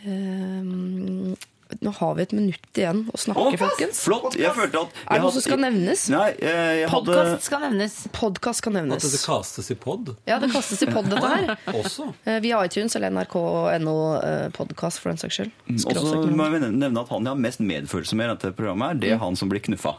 Eh, 0.04 1.34
nå 1.80 1.90
har 1.96 2.14
vi 2.14 2.22
et 2.22 2.32
minutt 2.36 2.78
igjen 2.78 3.00
å 3.10 3.18
snakke, 3.18 3.56
folkens. 3.58 4.00
Flott! 4.04 4.36
Jeg 4.38 4.52
følte 4.54 4.82
at 4.84 4.98
Er 5.08 5.18
det 5.18 5.24
noe 5.24 5.34
som 5.34 5.44
skal 5.44 5.60
nevnes? 5.64 6.04
Nei, 6.12 6.28
jeg, 6.38 6.78
jeg 6.82 6.90
hadde 6.92 7.16
Podkast 7.16 7.48
skal 7.48 7.64
nevnes. 7.64 7.96
Podkast 8.14 8.68
nevnes. 8.76 9.06
At 9.08 9.16
det 9.16 9.22
kastes 9.24 9.70
i 9.72 9.76
pod 9.80 10.12
Ja, 10.28 10.38
det 10.42 10.52
kastes 10.52 10.84
i 10.84 10.90
pod, 10.90 11.08
dette 11.10 11.32
her. 11.34 11.54
også. 11.80 12.10
Eh, 12.28 12.38
Via 12.44 12.60
iTunes 12.68 12.94
eller 12.98 13.14
nrk.no 13.14 13.96
eh, 14.20 14.48
podkast, 14.54 15.02
for 15.02 15.10
den 15.14 15.20
saks 15.24 15.40
skyld. 15.40 15.54
Og 15.88 15.98
så 15.98 16.24
må 16.30 16.50
vi 16.54 16.62
nevne 16.68 17.02
at 17.02 17.14
han 17.14 17.24
jeg 17.24 17.32
har 17.32 17.44
mest 17.48 17.64
medfølelse 17.64 18.20
med 18.20 18.28
i 18.28 18.34
dette 18.36 18.54
programmet, 18.58 18.94
er 18.94 19.02
det 19.02 19.14
er 19.16 19.22
han 19.24 19.38
som 19.40 19.50
blir 19.50 19.64
knuffa. 19.64 19.96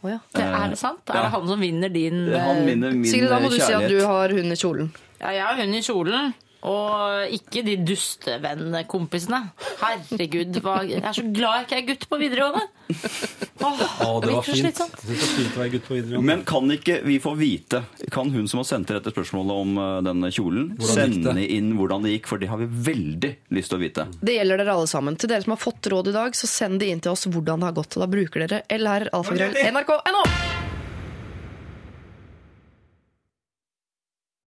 Å, 0.00 0.08
ja. 0.08 0.18
Det, 0.32 0.44
er 0.44 0.70
det 0.72 0.78
sant? 0.80 1.02
Er 1.12 1.26
det 1.26 1.32
han 1.34 1.48
som 1.48 1.60
vinner 1.60 1.90
din 1.92 2.22
Han 2.32 2.62
eh, 2.62 2.68
min 2.70 3.04
Sigrid, 3.04 3.28
da 3.28 3.40
må 3.42 3.50
du 3.52 3.58
si 3.60 3.72
at 3.76 3.84
du 3.90 3.98
har 4.00 4.32
hund 4.32 4.54
i 4.54 4.56
kjolen. 4.56 4.88
Ja, 5.20 5.34
jeg 5.36 5.44
har 5.44 5.58
hund 5.60 5.76
i 5.76 5.82
kjolen. 5.84 6.30
Og 6.68 7.32
ikke 7.32 7.62
de 7.64 7.76
dustevennkompisene. 7.88 9.40
Herregud, 9.80 10.58
hva, 10.60 10.80
jeg 10.84 11.00
er 11.00 11.16
så 11.16 11.24
glad 11.24 11.62
jeg 11.62 11.66
ikke 11.66 11.78
er 11.78 11.86
gutt 11.88 12.06
på 12.10 12.18
videregående. 12.20 12.66
Åh, 13.60 13.80
Å, 14.04 14.10
det 14.20 14.34
var 14.34 14.44
fint. 14.44 14.80
Det 14.80 15.14
var 15.14 15.30
fint 15.30 15.56
å 15.56 15.62
være 15.62 15.72
gutt 15.76 15.88
på 15.88 15.96
videregående. 15.96 16.26
Men 16.28 16.44
kan 16.48 16.74
ikke 16.74 17.00
vi 17.06 17.16
få 17.22 17.34
vite, 17.40 17.82
kan 18.12 18.32
hun 18.34 18.48
som 18.50 18.60
har 18.60 18.68
sendt 18.68 18.92
dette 18.92 19.14
spørsmålet 19.14 19.64
om 19.64 19.80
uh, 19.80 19.88
denne 20.04 20.32
kjolen, 20.34 20.74
sende 20.84 21.46
inn 21.46 21.72
hvordan 21.78 22.04
det 22.04 22.18
gikk? 22.18 22.30
For 22.30 22.42
det 22.42 22.52
har 22.52 22.60
vi 22.60 22.68
veldig 22.90 23.34
lyst 23.56 23.72
til 23.72 23.80
å 23.80 23.84
vite. 23.86 24.08
Det 24.20 24.36
gjelder 24.36 24.64
dere 24.64 24.76
alle 24.76 24.90
sammen. 24.90 25.16
Til 25.20 25.32
dere 25.32 25.46
som 25.46 25.56
har 25.56 25.64
fått 25.64 25.92
råd 25.92 26.12
i 26.12 26.16
dag, 26.20 26.36
så 26.36 26.50
send 26.50 26.82
det 26.84 26.92
inn 26.92 27.00
til 27.00 27.16
oss 27.16 27.24
hvordan 27.30 27.64
det 27.64 27.72
har 27.72 27.78
gått. 27.80 27.96
Og 27.96 28.04
da 28.04 28.10
bruker 28.18 28.44
dere 28.44 28.64
lr 28.80 29.08
alfagrøll 29.16 29.56
nrk.no. 29.70 30.59